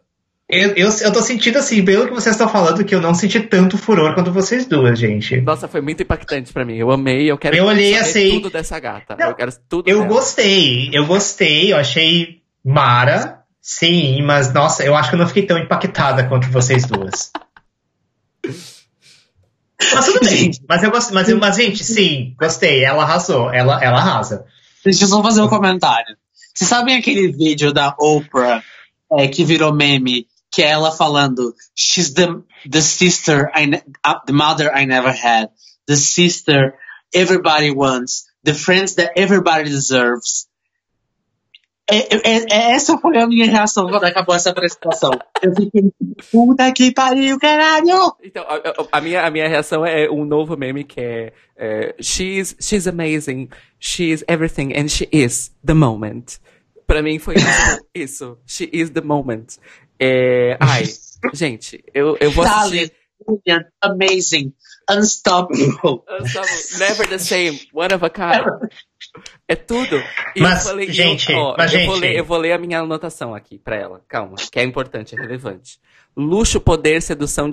eu, 0.50 0.70
eu, 0.76 0.90
eu 0.90 1.14
tô 1.14 1.22
sentindo 1.22 1.60
assim, 1.60 1.86
pelo 1.86 2.08
que 2.08 2.14
vocês 2.14 2.34
estão 2.36 2.50
falando, 2.50 2.84
que 2.84 2.96
eu 2.96 3.00
não 3.02 3.14
senti 3.14 3.40
tanto 3.40 3.78
furor 3.78 4.16
quanto 4.16 4.32
vocês 4.32 4.66
duas, 4.66 4.98
gente. 4.98 5.40
Nossa, 5.42 5.68
foi 5.68 5.80
muito 5.82 6.02
impactante 6.02 6.52
pra 6.52 6.66
mim. 6.66 6.76
Eu 6.76 6.90
amei, 6.92 7.30
eu 7.30 7.38
quero 7.38 7.56
Eu 7.56 7.66
olhei 7.66 7.94
saber 7.94 8.10
assim- 8.10 8.30
tudo 8.42 8.50
dessa 8.50 8.80
gata. 8.80 9.16
Não, 9.20 9.28
eu 9.30 9.36
quero 9.36 9.52
tudo 9.70 9.88
Eu 9.90 10.00
dela. 10.00 10.10
gostei, 10.10 10.90
eu 10.92 11.06
gostei, 11.06 11.72
eu 11.72 11.78
achei 11.78 12.40
Mara, 12.66 13.44
sim, 13.62 14.22
mas 14.24 14.52
nossa, 14.54 14.84
eu 14.84 14.96
acho 14.96 15.10
que 15.10 15.16
eu 15.16 15.20
não 15.20 15.28
fiquei 15.28 15.46
tão 15.46 15.58
impactada 15.58 16.28
quanto 16.28 16.50
vocês 16.50 16.86
duas. 16.86 17.32
Mas 19.94 20.06
tudo 20.06 20.20
bem, 20.26 20.52
mas 20.68 20.84
eu 20.84 20.92
gostei, 20.92 21.14
mas, 21.16 21.30
eu- 21.30 21.38
mas 21.40 21.56
gente, 21.56 21.84
sim, 21.84 22.36
gostei, 22.38 22.84
ela 22.84 23.04
arrasou, 23.04 23.52
ela, 23.54 23.82
ela 23.84 23.98
arrasa. 24.00 24.46
Deixa 24.84 25.04
eu 25.06 25.08
só 25.08 25.24
fazer 25.24 25.42
um 25.42 25.48
comentário. 25.48 26.16
Vocês 26.54 26.70
sabem 26.70 26.98
aquele 26.98 27.32
vídeo 27.32 27.72
da 27.72 27.96
Oprah 27.98 28.62
é, 29.18 29.28
que 29.28 29.44
virou 29.46 29.74
meme? 29.74 30.28
Que 30.52 30.64
é 30.64 30.70
ela 30.70 30.92
falando 30.92 31.54
She's 31.76 32.14
the, 32.14 32.28
the 32.70 32.82
sister, 32.82 33.52
I 33.56 33.66
uh, 34.06 34.20
the 34.26 34.34
mother 34.34 34.72
I 34.74 34.86
never 34.86 35.12
had. 35.12 35.50
The 35.88 35.96
sister 35.96 36.76
everybody 37.14 37.72
wants. 37.72 38.26
The 38.44 38.54
friends 38.54 38.96
that 38.96 39.14
everybody 39.18 39.70
deserves. 39.70 40.48
É, 41.92 42.16
é- 42.16 42.46
é- 42.52 42.72
essa 42.74 42.98
foi 43.00 43.18
a 43.18 43.26
minha 43.26 43.48
reação 43.48 43.90
quando 43.90 44.04
acabou 44.04 44.36
essa 44.36 44.52
apresentação. 44.52 45.10
Eu 45.42 45.56
fiquei, 45.56 45.92
puta 46.32 46.72
que 46.72 46.92
pariu, 46.94 47.40
caralho! 47.40 48.14
Então, 48.24 48.44
a, 48.44 48.56
a- 48.58 48.88
a 48.92 49.02
minha, 49.02 49.26
a 49.26 49.32
minha 49.32 49.48
reação 49.50 49.84
é 49.84 50.08
um 50.08 50.24
novo 50.24 50.56
meme 50.56 50.84
que 50.84 51.02
é, 51.02 51.34
é 51.58 51.96
she's, 52.00 52.56
she's 52.62 52.86
amazing, 52.86 53.50
she's 53.80 54.24
everything, 54.28 54.72
and 54.78 54.88
she 54.88 55.10
is 55.12 55.52
the 55.66 55.74
moment. 55.74 56.38
Pra 56.86 57.02
mim 57.02 57.18
foi 57.18 57.36
isso. 57.38 57.82
isso. 57.96 58.38
She 58.46 58.70
is 58.72 58.92
the 58.92 59.02
moment. 59.02 59.58
É, 60.00 60.58
ai, 60.62 60.84
gente, 61.34 61.84
eu, 61.94 62.18
eu 62.20 62.32
vou 62.32 62.46
assistir. 62.46 62.94
Amazing, 63.82 64.54
unstoppable. 64.90 66.02
Unstoppable, 66.10 66.80
Never 66.80 67.08
the 67.08 67.20
same, 67.20 67.60
one 67.74 67.94
of 67.94 68.04
a 68.06 68.10
kind. 68.10 68.72
É 69.48 69.56
tudo. 69.56 70.02
E 70.36 70.42
Mas, 70.42 70.64
eu 70.64 70.70
falei, 70.72 70.92
gente, 70.92 71.32
eu, 71.32 71.38
ó, 71.38 71.56
mas, 71.58 71.74
eu, 71.74 71.86
Vou 71.86 71.96
gente- 71.96 72.02
ler, 72.02 72.16
eu 72.18 72.24
vou 72.24 72.38
ler 72.38 72.54
a 72.54 72.58
minha 72.58 72.80
anotação 72.80 73.36
aqui 73.36 73.58
pra 73.60 73.76
ela. 73.76 74.02
Calma, 74.08 74.36
que 74.52 74.60
é 74.60 74.64
importante, 74.64 75.16
é 75.16 75.22
relevante. 75.22 75.80
Luxo, 76.16 76.60
poder, 76.62 77.02
sedução, 77.02 77.50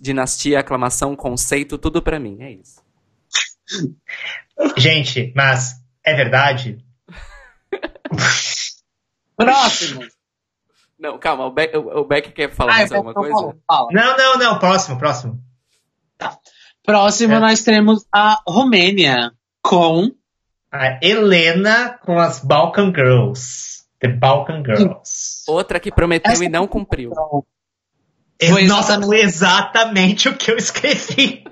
dinastia, 0.00 0.60
aclamação, 0.60 1.16
conceito, 1.16 1.78
tudo 1.78 2.02
pra 2.02 2.20
mim. 2.20 2.36
É 2.40 2.50
isso. 2.52 2.82
Gente, 4.76 5.32
mas 5.34 5.80
é 6.04 6.14
verdade? 6.14 6.78
Próximo. 9.36 10.02
Não, 10.98 11.18
calma, 11.18 11.44
o 11.46 11.50
Beck, 11.50 11.76
o, 11.76 12.04
Beck 12.04 12.32
quer 12.32 12.50
falar 12.50 12.72
mais 12.74 12.90
eu 12.90 12.96
alguma 12.96 13.12
tô 13.14 13.20
coisa? 13.20 13.34
falando, 13.36 13.58
fala. 13.66 13.88
Não, 13.92 14.16
não, 14.16 14.38
não, 14.38 14.58
próximo, 14.58 14.98
próximo. 14.98 15.38
Próximo, 16.84 17.34
É. 17.34 17.38
nós 17.40 17.62
temos 17.62 18.06
a 18.12 18.40
Romênia 18.46 19.32
com 19.62 20.10
A 20.72 20.98
Helena 21.02 21.98
com 22.02 22.18
as 22.18 22.42
Balkan 22.42 22.92
Girls. 22.94 23.84
The 24.00 24.08
Balkan 24.08 24.62
Girls. 24.64 25.42
Outra 25.48 25.80
que 25.80 25.90
prometeu 25.90 26.32
Essa- 26.32 26.44
e 26.44 26.48
não 26.48 26.66
cumpriu. 26.66 27.12
Foi 28.48 28.66
Nossa, 28.66 29.00
exatamente 29.16 30.28
o 30.28 30.36
que 30.36 30.50
eu 30.50 30.56
escrevi. 30.56 31.44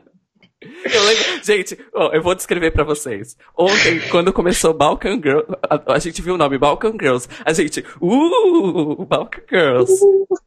Eu 0.85 1.45
gente, 1.45 1.78
ó, 1.95 2.12
eu 2.12 2.23
vou 2.23 2.35
descrever 2.35 2.70
pra 2.70 2.85
vocês. 2.85 3.36
Ontem, 3.57 4.01
quando 4.11 4.32
começou 4.32 4.74
Balkan 4.74 5.20
Girls, 5.23 5.47
a, 5.69 5.95
a 5.95 5.99
gente 5.99 6.20
viu 6.23 6.35
o 6.35 6.39
nome 6.39 6.59
Balkan 6.59 6.93
Girls. 6.93 7.28
A 7.45 7.53
gente, 7.53 7.85
uh, 8.01 9.05
Balkan 9.07 9.43
Girls. 9.49 9.93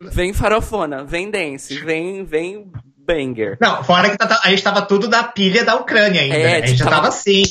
Vem 0.02 0.34
farofona, 0.34 1.04
vem 1.04 1.30
dance, 1.30 1.76
vem, 1.80 2.24
vem 2.24 2.72
banger. 2.98 3.58
Não, 3.62 3.84
fora 3.84 4.10
que 4.10 4.18
tá- 4.18 4.42
a 4.44 4.50
gente 4.50 4.64
tava 4.64 4.82
tudo 4.82 5.08
da 5.08 5.24
pilha 5.24 5.64
da 5.64 5.76
Ucrânia 5.76 6.22
ainda. 6.22 6.36
É, 6.36 6.44
né? 6.44 6.56
A 6.58 6.68
gente 6.68 6.78
já 6.78 6.86
tipo, 6.86 6.90
tava 6.90 7.08
assim. 7.08 7.44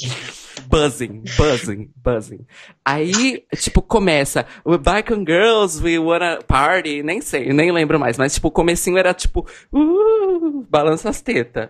Buzzing, 0.69 1.23
buzzing, 1.37 1.91
buzzing. 2.03 2.47
Aí, 2.85 3.45
tipo, 3.57 3.81
começa, 3.81 4.45
we 4.65 4.77
Balkan 4.77 5.25
Girls, 5.25 5.83
we 5.83 5.99
wanna 5.99 6.41
party, 6.47 7.03
nem 7.03 7.21
sei, 7.21 7.53
nem 7.53 7.71
lembro 7.71 8.01
mais, 8.01 8.19
mas 8.19 8.35
tipo, 8.35 8.49
o 8.49 8.51
comecinho 8.51 8.99
era 8.99 9.15
tipo, 9.15 9.47
uh, 9.73 10.67
balança 10.69 11.09
as 11.09 11.21
tetas. 11.21 11.69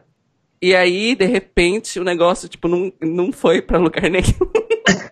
E 0.60 0.74
aí, 0.74 1.14
de 1.14 1.26
repente, 1.26 2.00
o 2.00 2.04
negócio, 2.04 2.48
tipo, 2.48 2.66
não, 2.68 2.92
não 3.00 3.32
foi 3.32 3.60
pra 3.62 3.78
lugar 3.78 4.10
nenhum. 4.10 4.24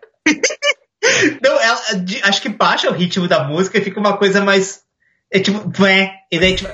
Não, 1.42 1.60
ela, 1.60 1.80
de- 2.02 2.20
acho 2.22 2.40
que 2.42 2.48
baixa 2.48 2.90
o 2.90 2.92
ritmo 2.94 3.28
da 3.28 3.44
música 3.44 3.78
e 3.78 3.82
fica 3.82 4.00
uma 4.00 4.16
coisa 4.16 4.42
mais. 4.42 4.82
É 5.30 5.38
tipo, 5.38 5.68
blé, 5.68 6.12
e 6.30 6.38
daí 6.38 6.54
tipo. 6.56 6.72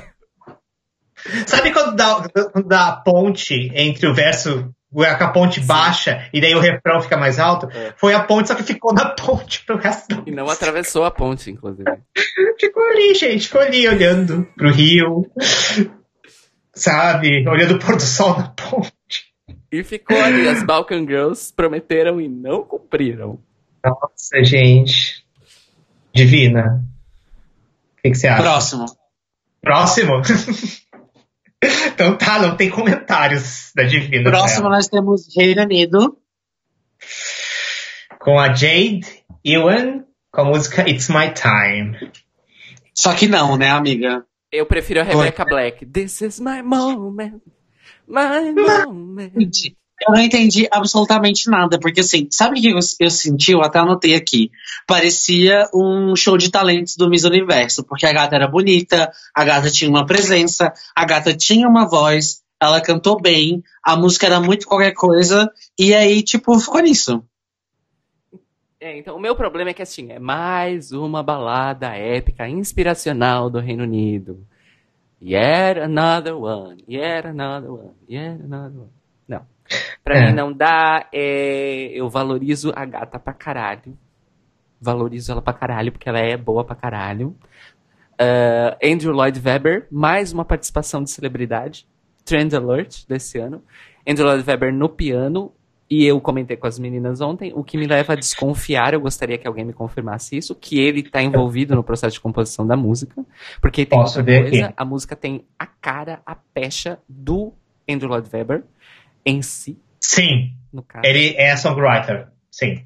Sabe 1.47 1.72
quando 1.72 1.97
dá, 1.97 2.28
quando 2.52 2.66
dá 2.66 2.88
a 2.88 2.97
ponte 2.97 3.70
entre 3.74 4.06
o 4.06 4.14
verso, 4.14 4.72
a 4.98 5.28
ponte 5.28 5.60
baixa 5.60 6.28
e 6.32 6.40
daí 6.40 6.55
o 6.55 6.60
refrão 6.60 7.01
fica 7.01 7.16
mais 7.16 7.38
alto? 7.38 7.68
É. 7.70 7.92
Foi 7.97 8.14
a 8.14 8.22
ponte, 8.22 8.48
só 8.48 8.55
que 8.55 8.62
ficou 8.62 8.94
na 8.94 9.10
ponte 9.10 9.64
pro 9.66 9.76
resto 9.76 10.22
E 10.26 10.30
não 10.30 10.48
atravessou 10.48 11.05
a 11.05 11.10
ponte, 11.10 11.51
inclusive. 11.51 11.84
Ficou 12.59 12.82
ali, 12.90 13.14
gente, 13.14 13.47
ficou 13.47 13.60
ali 13.60 13.88
olhando 13.88 14.47
pro 14.56 14.70
rio. 14.70 15.26
Sabe? 16.74 17.47
Olhando 17.48 17.74
o 17.74 17.78
pôr 17.78 17.97
do 17.97 18.02
sol 18.02 18.36
na 18.38 18.48
ponte. 18.48 19.30
E 19.72 19.84
ficou 19.84 20.20
ali, 20.20 20.48
as 20.48 20.62
Balkan 20.64 21.06
Girls 21.06 21.52
prometeram 21.55 22.20
e 22.20 22.28
não 22.28 22.64
cumpriram. 22.64 23.38
Nossa, 23.84 24.42
gente. 24.42 25.24
Divina. 26.12 26.84
O 27.98 28.02
que, 28.02 28.10
que 28.10 28.14
você 28.14 28.28
acha? 28.28 28.42
próximo. 28.42 28.86
Próximo? 29.60 30.22
então 31.86 32.16
tá, 32.16 32.40
não 32.40 32.56
tem 32.56 32.70
comentários 32.70 33.70
da 33.74 33.84
Divina. 33.84 34.30
pra 34.30 34.40
Próximo 34.40 34.68
nós 34.68 34.88
temos 34.88 35.28
Reino 35.36 35.62
Unido 35.62 36.16
Com 38.18 38.38
a 38.38 38.52
Jade 38.52 39.24
Ewan, 39.44 40.05
com 40.32 40.40
a 40.40 40.44
música 40.44 40.88
It's 40.88 41.09
My 41.09 41.32
Time. 41.32 42.10
Só 42.94 43.14
que 43.14 43.28
não, 43.28 43.56
né, 43.56 43.70
amiga? 43.70 44.24
Eu 44.52 44.66
prefiro 44.66 45.01
a 45.01 45.05
Rebecca 45.05 45.44
Black. 45.44 45.86
This 45.86 46.20
is 46.22 46.40
my 46.40 46.62
moment. 46.62 47.40
My 48.06 48.52
moment. 48.52 49.32
Gente, 49.39 49.77
Eu 50.09 50.14
não 50.14 50.22
entendi 50.22 50.66
absolutamente 50.72 51.51
nada, 51.51 51.78
porque 51.78 52.01
assim, 52.01 52.27
sabe 52.31 52.59
o 52.59 52.62
que 52.62 52.70
eu, 52.70 52.78
eu 53.01 53.10
senti? 53.10 53.52
Eu 53.52 53.62
até 53.62 53.78
anotei 53.78 54.14
aqui. 54.14 54.51
Parecia 54.86 55.68
um 55.74 56.16
show 56.16 56.39
de 56.39 56.51
talentos 56.51 56.97
do 56.97 57.09
Miss 57.09 57.24
Universo, 57.24 57.85
porque 57.85 58.06
a 58.06 58.12
gata 58.12 58.35
era 58.35 58.48
bonita, 58.48 59.12
a 59.35 59.44
gata 59.44 59.70
tinha 59.70 59.90
uma 59.90 60.06
presença, 60.06 60.72
a 60.97 61.05
gata 61.05 61.36
tinha 61.36 61.68
uma 61.68 61.86
voz, 61.86 62.40
ela 62.60 62.81
cantou 62.81 63.20
bem, 63.20 63.62
a 63.85 63.94
música 63.94 64.27
era 64.27 64.40
muito 64.40 64.66
qualquer 64.66 64.93
coisa, 64.93 65.51
e 65.78 65.94
aí, 65.94 66.22
tipo, 66.22 66.59
ficou 66.59 66.81
nisso. 66.81 67.22
É, 68.81 68.97
então 68.97 69.15
o 69.16 69.20
meu 69.20 69.36
problema 69.36 69.70
é 69.70 69.74
que 69.74 69.82
assim, 69.82 70.11
é 70.11 70.19
mais 70.19 70.90
uma 70.90 71.23
balada 71.23 71.94
épica, 71.94 72.48
inspiracional 72.48 73.51
do 73.51 73.59
Reino 73.61 73.82
Unido. 73.82 74.47
Yet 75.23 75.81
another 75.81 76.35
one, 76.35 76.82
yet 76.89 77.27
another 77.27 77.70
one, 77.70 77.93
yet 78.09 78.40
another 78.43 78.81
one. 78.81 78.90
Não. 79.28 79.43
Pra 80.02 80.16
É. 80.16 80.27
mim 80.28 80.32
não 80.35 80.51
dá, 80.51 81.07
é, 81.12 81.90
eu 81.93 82.09
valorizo 82.09 82.73
a 82.74 82.85
gata 82.86 83.19
pra 83.19 83.35
caralho. 83.35 83.97
Valorizo 84.81 85.31
ela 85.31 85.43
pra 85.43 85.52
caralho, 85.52 85.93
porque 85.93 86.09
ela 86.09 86.19
é 86.19 86.35
boa 86.39 86.65
pra 86.65 86.74
caralho. 86.74 87.36
Ah, 88.19 88.78
Andrew 88.82 89.12
Lloyd 89.12 89.39
Webber, 89.44 89.86
mais 89.90 90.32
uma 90.32 90.44
participação 90.44 91.05
de 91.05 91.11
celebridade. 91.11 91.86
Trend 92.24 92.55
Alert 92.55 93.07
desse 93.07 93.39
ano. 93.39 93.62
Andrew 94.09 94.27
Lloyd 94.27 94.48
Webber 94.48 94.73
no 94.73 94.89
piano. 94.89 95.52
E 95.91 96.05
eu 96.07 96.21
comentei 96.21 96.57
com 96.57 96.69
as 96.69 96.79
meninas 96.79 97.21
ontem, 97.21 97.53
o 97.53 97.65
que 97.65 97.77
me 97.77 97.85
leva 97.87 98.12
a 98.12 98.17
desconfiar, 98.17 98.95
eu 98.95 99.01
gostaria 99.01 99.37
que 99.37 99.49
alguém 99.49 99.65
me 99.65 99.73
confirmasse 99.73 100.37
isso, 100.37 100.55
que 100.55 100.79
ele 100.79 101.03
tá 101.03 101.21
envolvido 101.21 101.75
no 101.75 101.83
processo 101.83 102.15
de 102.15 102.21
composição 102.21 102.65
da 102.65 102.77
música. 102.77 103.25
Porque 103.61 103.85
tem 103.85 103.99
Posso 103.99 104.21
outra 104.21 104.33
ver 104.33 104.49
coisa, 104.51 104.67
aqui. 104.67 104.75
a 104.77 104.85
música 104.85 105.17
tem 105.17 105.45
a 105.59 105.67
cara, 105.67 106.23
a 106.25 106.37
pecha 106.37 106.99
do 107.09 107.53
Andrew 107.89 108.09
Lloyd 108.09 108.29
Webber 108.33 108.62
em 109.27 109.43
si, 109.43 109.77
Sim, 110.01 110.55
ele 111.05 111.35
é 111.37 111.55
songwriter. 111.57 112.29
Sim, 112.51 112.83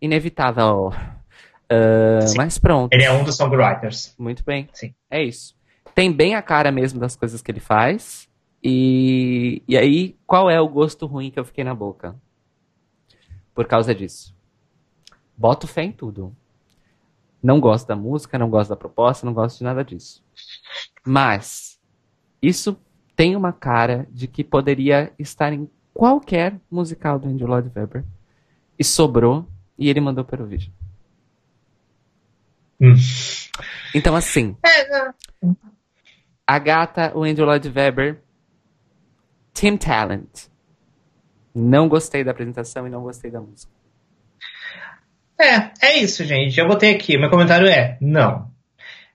Inevitável. 0.00 0.92
Sim. 2.26 2.36
mas 2.36 2.58
pronto. 2.58 2.92
ele 2.92 3.04
é 3.04 3.12
um 3.12 3.22
dos 3.22 3.36
songwriters. 3.36 4.14
Muito 4.18 4.44
bem. 4.44 4.68
Sim. 4.72 4.94
É 5.10 5.22
isso. 5.22 5.54
Tem 5.94 6.10
bem 6.10 6.34
a 6.34 6.42
cara 6.42 6.72
mesmo 6.72 6.98
das 6.98 7.16
coisas 7.16 7.42
que 7.42 7.50
ele 7.50 7.60
faz. 7.60 8.28
E, 8.62 9.62
e 9.66 9.76
aí, 9.76 10.16
qual 10.26 10.50
é 10.50 10.60
o 10.60 10.68
gosto 10.68 11.06
ruim 11.06 11.30
que 11.30 11.40
eu 11.40 11.44
fiquei 11.44 11.64
na 11.64 11.74
boca? 11.74 12.16
por 13.60 13.66
causa 13.66 13.94
disso. 13.94 14.34
Boto 15.36 15.66
fé 15.66 15.82
em 15.82 15.92
tudo. 15.92 16.34
Não 17.42 17.60
gosto 17.60 17.86
da 17.86 17.94
música, 17.94 18.38
não 18.38 18.48
gosto 18.48 18.70
da 18.70 18.76
proposta, 18.76 19.26
não 19.26 19.34
gosto 19.34 19.58
de 19.58 19.64
nada 19.64 19.84
disso. 19.84 20.24
Mas 21.04 21.78
isso 22.40 22.78
tem 23.14 23.36
uma 23.36 23.52
cara 23.52 24.06
de 24.10 24.26
que 24.26 24.42
poderia 24.42 25.12
estar 25.18 25.52
em 25.52 25.70
qualquer 25.92 26.58
musical 26.70 27.18
do 27.18 27.28
Andrew 27.28 27.46
Lloyd 27.46 27.70
Webber. 27.76 28.02
E 28.78 28.82
sobrou 28.82 29.46
e 29.78 29.90
ele 29.90 30.00
mandou 30.00 30.24
para 30.24 30.42
o 30.42 30.46
vídeo. 30.46 30.72
Hum. 32.80 32.94
Então, 33.94 34.16
assim, 34.16 34.56
a 36.46 36.58
gata, 36.58 37.12
o 37.14 37.24
Andrew 37.24 37.44
Lloyd 37.44 37.68
Webber, 37.68 38.22
Team 39.52 39.76
Talent. 39.76 40.48
Não 41.54 41.88
gostei 41.88 42.22
da 42.22 42.30
apresentação 42.30 42.86
e 42.86 42.90
não 42.90 43.02
gostei 43.02 43.30
da 43.30 43.40
música. 43.40 43.72
É, 45.38 45.70
é 45.80 45.98
isso, 45.98 46.24
gente. 46.24 46.58
Eu 46.58 46.68
botei 46.68 46.94
aqui. 46.94 47.16
Meu 47.16 47.30
comentário 47.30 47.66
é 47.66 47.96
não. 48.00 48.50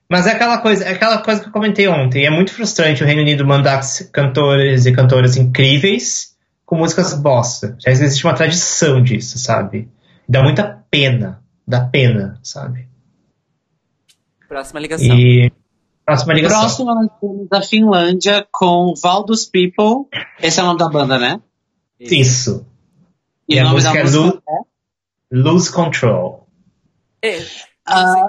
Mas 0.10 0.28
é 0.28 0.32
aquela 0.32 0.60
coisa, 0.60 0.86
é 0.86 0.91
aquela 0.91 1.20
coisa 1.20 1.41
que 1.41 1.48
eu 1.48 1.52
comentei 1.52 1.88
ontem. 1.88 2.26
É 2.26 2.30
muito 2.30 2.52
frustrante 2.52 3.03
o 3.03 3.06
Reino 3.06 3.22
Unido 3.22 3.45
mandar 3.45 3.82
cantores 4.12 4.86
e 4.86 4.91
cantoras 4.91 5.36
incríveis 5.36 6.36
com 6.66 6.78
músicas 6.78 7.14
bosta. 7.14 7.76
Já 7.80 7.91
existe 7.91 8.24
uma 8.26 8.34
tradição 8.34 9.02
disso, 9.02 9.38
sabe? 9.38 9.90
Dá 10.28 10.44
muita 10.44 10.84
pena. 10.90 11.41
Dá 11.68 11.82
pena, 11.82 12.40
sabe? 12.44 12.88
Próxima 14.48 14.80
ligação. 14.80 15.16
E. 15.16 15.52
Próxima 16.06 16.34
ligação. 16.34 16.60
Próximo 16.60 16.95
nós 16.95 17.10
temos 17.19 17.48
a 17.52 17.61
Finlândia 17.61 18.48
com 18.52 18.94
Valdus 19.02 19.45
People. 19.45 20.07
Esse 20.40 20.60
é 20.60 20.64
o 20.64 20.68
nome 20.68 20.80
da 20.80 20.88
banda, 20.88 21.18
né? 21.18 21.41
Isso. 21.99 22.65
E, 23.49 23.56
E 23.56 23.57
o 23.57 23.61
a 23.61 23.64
nome 23.69 23.82
da 23.82 23.94
música 23.94 24.19
é 24.19 24.23
música 24.23 24.44
é? 24.48 24.76
Lose 25.32 25.72
Control. 25.72 26.48
É, 27.23 27.40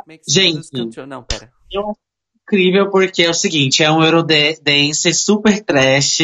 makes 0.07 0.33
gente. 0.33 0.57
lose 0.57 0.71
control. 0.71 1.07
Não, 1.07 1.23
pera. 1.23 1.53
Eu 1.71 1.83
acho 1.91 1.99
incrível 2.43 2.91
porque 2.91 3.23
é 3.23 3.31
o 3.31 3.35
seguinte, 3.35 3.83
é 3.83 3.91
um 3.91 4.03
Eurodance 4.03 5.13
super 5.13 5.63
trash, 5.63 6.19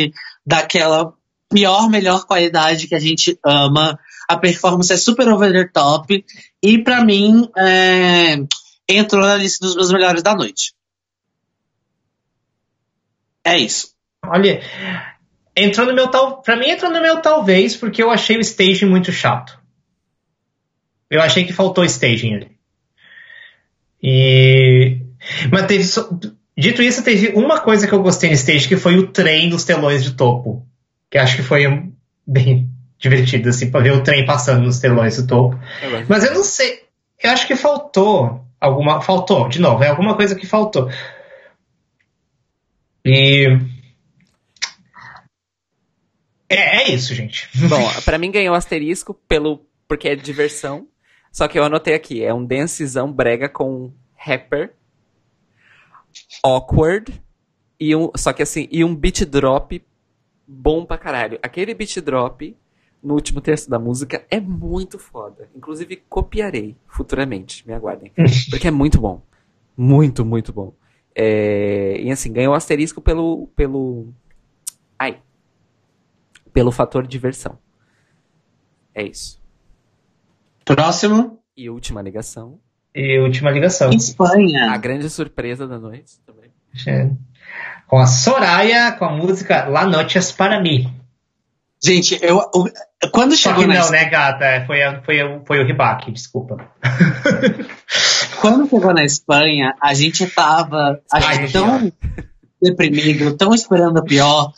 daquela 0.46 1.12
pior, 1.50 1.90
melhor 1.90 2.24
qualidade 2.24 2.88
que 2.88 2.94
a 2.94 3.00
gente 3.00 3.38
ama. 3.44 3.98
A 4.28 4.38
performance 4.38 4.92
é 4.92 4.96
super 4.96 5.28
over 5.28 5.52
the 5.52 5.68
top. 5.68 6.24
E 6.62 6.78
pra 6.82 7.04
mim, 7.04 7.46
é, 7.58 8.36
entrou 8.88 9.22
na 9.22 9.36
lista 9.36 9.66
dos 9.66 9.76
meus 9.76 9.92
melhores 9.92 10.22
da 10.22 10.34
noite. 10.34 10.72
É 13.44 13.56
isso. 13.58 13.88
Olha, 14.24 14.62
entrou 15.56 15.86
no 15.86 15.94
meu 15.94 16.08
tal. 16.08 16.42
Pra 16.42 16.56
mim 16.56 16.68
entrou 16.70 16.90
no 16.90 17.00
meu 17.00 17.20
talvez, 17.20 17.76
porque 17.76 18.02
eu 18.02 18.10
achei 18.10 18.36
o 18.36 18.40
staging 18.40 18.86
muito 18.86 19.10
chato. 19.12 19.58
Eu 21.10 21.20
achei 21.20 21.44
que 21.44 21.52
faltou 21.52 21.84
staging 21.84 22.34
ali. 22.34 22.50
E. 24.02 24.98
Mas 25.50 25.66
teve. 25.66 25.84
só- 25.84 26.08
Dito 26.56 26.82
isso, 26.82 27.02
teve 27.02 27.28
uma 27.28 27.60
coisa 27.60 27.86
que 27.88 27.94
eu 27.94 28.02
gostei 28.02 28.28
no 28.28 28.34
stage, 28.36 28.68
que 28.68 28.76
foi 28.76 28.96
o 28.98 29.06
trem 29.08 29.48
dos 29.48 29.64
telões 29.64 30.04
de 30.04 30.12
topo. 30.12 30.66
Que 31.10 31.16
acho 31.18 31.36
que 31.36 31.42
foi 31.42 31.66
um, 31.66 31.92
bem 32.26 32.68
divertido, 32.98 33.48
assim, 33.48 33.70
pra 33.70 33.80
ver 33.80 33.92
o 33.92 34.02
trem 34.02 34.24
passando 34.26 34.62
nos 34.62 34.78
telões 34.78 35.16
do 35.16 35.26
topo. 35.26 35.58
Gosto. 35.80 36.06
Mas 36.08 36.24
eu 36.24 36.34
não 36.34 36.44
sei. 36.44 36.82
Eu 37.22 37.30
acho 37.30 37.46
que 37.46 37.56
faltou 37.56 38.44
alguma. 38.60 39.00
Faltou, 39.00 39.48
de 39.48 39.60
novo, 39.60 39.82
é 39.82 39.88
alguma 39.88 40.14
coisa 40.14 40.34
que 40.34 40.46
faltou. 40.46 40.90
E. 43.04 43.46
É, 46.48 46.82
é 46.82 46.90
isso, 46.90 47.14
gente. 47.14 47.48
Bom, 47.68 47.82
pra 48.04 48.18
mim 48.18 48.30
ganhou 48.30 48.54
asterisco 48.54 49.14
pelo 49.28 49.66
porque 49.88 50.08
é 50.08 50.16
diversão. 50.16 50.88
Só 51.30 51.48
que 51.48 51.58
eu 51.58 51.64
anotei 51.64 51.94
aqui, 51.94 52.22
é 52.22 52.32
um 52.32 52.44
dancezão 52.44 53.10
brega 53.10 53.48
com 53.48 53.90
rapper, 54.14 54.74
awkward 56.44 57.22
e 57.80 57.96
um, 57.96 58.10
só 58.14 58.34
que 58.34 58.42
assim, 58.42 58.68
e 58.70 58.84
um 58.84 58.94
beat 58.94 59.24
drop 59.24 59.82
bom 60.46 60.84
pra 60.84 60.98
caralho. 60.98 61.38
Aquele 61.42 61.72
beat 61.72 62.00
drop 62.00 62.54
no 63.02 63.14
último 63.14 63.40
terço 63.40 63.68
da 63.70 63.78
música 63.78 64.24
é 64.30 64.38
muito 64.38 64.98
foda. 64.98 65.48
Inclusive 65.56 66.02
copiarei 66.08 66.76
futuramente, 66.86 67.66
me 67.66 67.72
aguardem, 67.72 68.12
porque 68.50 68.68
é 68.68 68.70
muito 68.70 69.00
bom, 69.00 69.22
muito 69.74 70.24
muito 70.26 70.52
bom. 70.52 70.74
É, 71.14 72.00
e 72.00 72.10
assim 72.10 72.32
ganhou 72.32 72.54
asterisco 72.54 73.00
pelo 73.00 73.48
pelo 73.54 74.12
ai 74.98 75.20
pelo 76.52 76.72
fator 76.72 77.06
diversão. 77.06 77.58
É 78.94 79.02
isso. 79.02 79.40
Próximo, 80.64 81.38
E 81.56 81.68
última 81.68 82.00
ligação. 82.00 82.58
E 82.94 83.18
última 83.18 83.50
ligação. 83.50 83.90
A 83.90 83.94
Espanha. 83.94 84.76
grande 84.78 85.08
surpresa 85.08 85.66
da 85.66 85.78
noite 85.78 86.20
também. 86.26 86.50
É. 86.86 87.10
Com 87.86 87.98
a 87.98 88.06
Soraya, 88.06 88.92
com 88.92 89.04
a 89.04 89.12
música 89.12 89.66
La 89.66 89.86
Noches 89.86 90.32
para 90.32 90.60
mim. 90.60 91.01
Gente, 91.84 92.18
eu, 92.22 92.38
o- 92.54 92.70
quando 93.12 93.32
Só 93.32 93.50
chegou 93.50 93.62
que 93.62 93.66
na 93.66 93.80
não, 93.80 93.90
né, 93.90 94.04
gata? 94.04 94.64
Foi, 94.66 94.82
a- 94.82 95.02
foi, 95.02 95.20
a- 95.20 95.40
foi 95.44 95.58
o 95.60 95.66
ribaque, 95.66 96.12
desculpa. 96.12 96.56
Quando 98.40 98.68
chegou 98.68 98.92
na 98.94 99.04
Espanha, 99.04 99.74
a 99.80 99.92
gente 99.94 100.26
tava 100.26 101.00
Ai, 101.12 101.48
tão 101.50 101.92
deprimido, 102.60 103.36
tão 103.36 103.52
esperando 103.54 103.98
a 103.98 104.02
pior, 104.04 104.52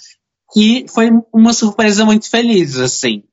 que 0.53 0.87
foi 0.89 1.11
uma 1.33 1.53
surpresa 1.53 2.05
muito 2.05 2.29
feliz, 2.31 2.77
assim. 2.79 3.25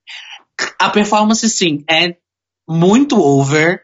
A 0.79 0.89
performance, 0.89 1.49
sim, 1.49 1.83
é 1.89 2.15
muito 2.67 3.19
over, 3.19 3.81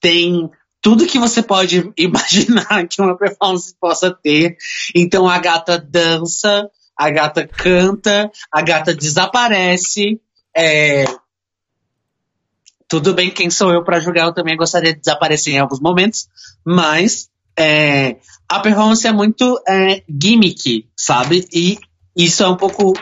tem 0.00 0.50
tudo 0.80 1.06
que 1.06 1.18
você 1.18 1.42
pode 1.42 1.90
imaginar 1.96 2.86
que 2.88 3.00
uma 3.00 3.16
performance 3.16 3.74
possa 3.80 4.10
ter. 4.12 4.56
Então 4.94 5.28
a 5.28 5.38
gata 5.38 5.78
dança, 5.78 6.68
a 6.96 7.10
gata 7.10 7.46
canta, 7.46 8.30
a 8.52 8.62
gata 8.62 8.94
desaparece. 8.94 10.20
é, 10.56 11.04
tudo 12.88 13.14
bem, 13.14 13.30
quem 13.30 13.50
sou 13.50 13.72
eu 13.72 13.82
para 13.82 13.98
julgar? 14.00 14.26
Eu 14.26 14.34
também 14.34 14.56
gostaria 14.56 14.92
de 14.92 15.00
desaparecer 15.00 15.54
em 15.54 15.58
alguns 15.58 15.80
momentos, 15.80 16.28
mas 16.64 17.28
é, 17.58 18.16
a 18.48 18.60
performance 18.60 19.06
é 19.06 19.12
muito 19.12 19.60
é, 19.66 20.02
gimmick, 20.08 20.86
sabe? 20.96 21.48
E 21.52 21.78
isso 22.16 22.42
é 22.44 22.48
um 22.48 22.56
pouco 22.56 22.92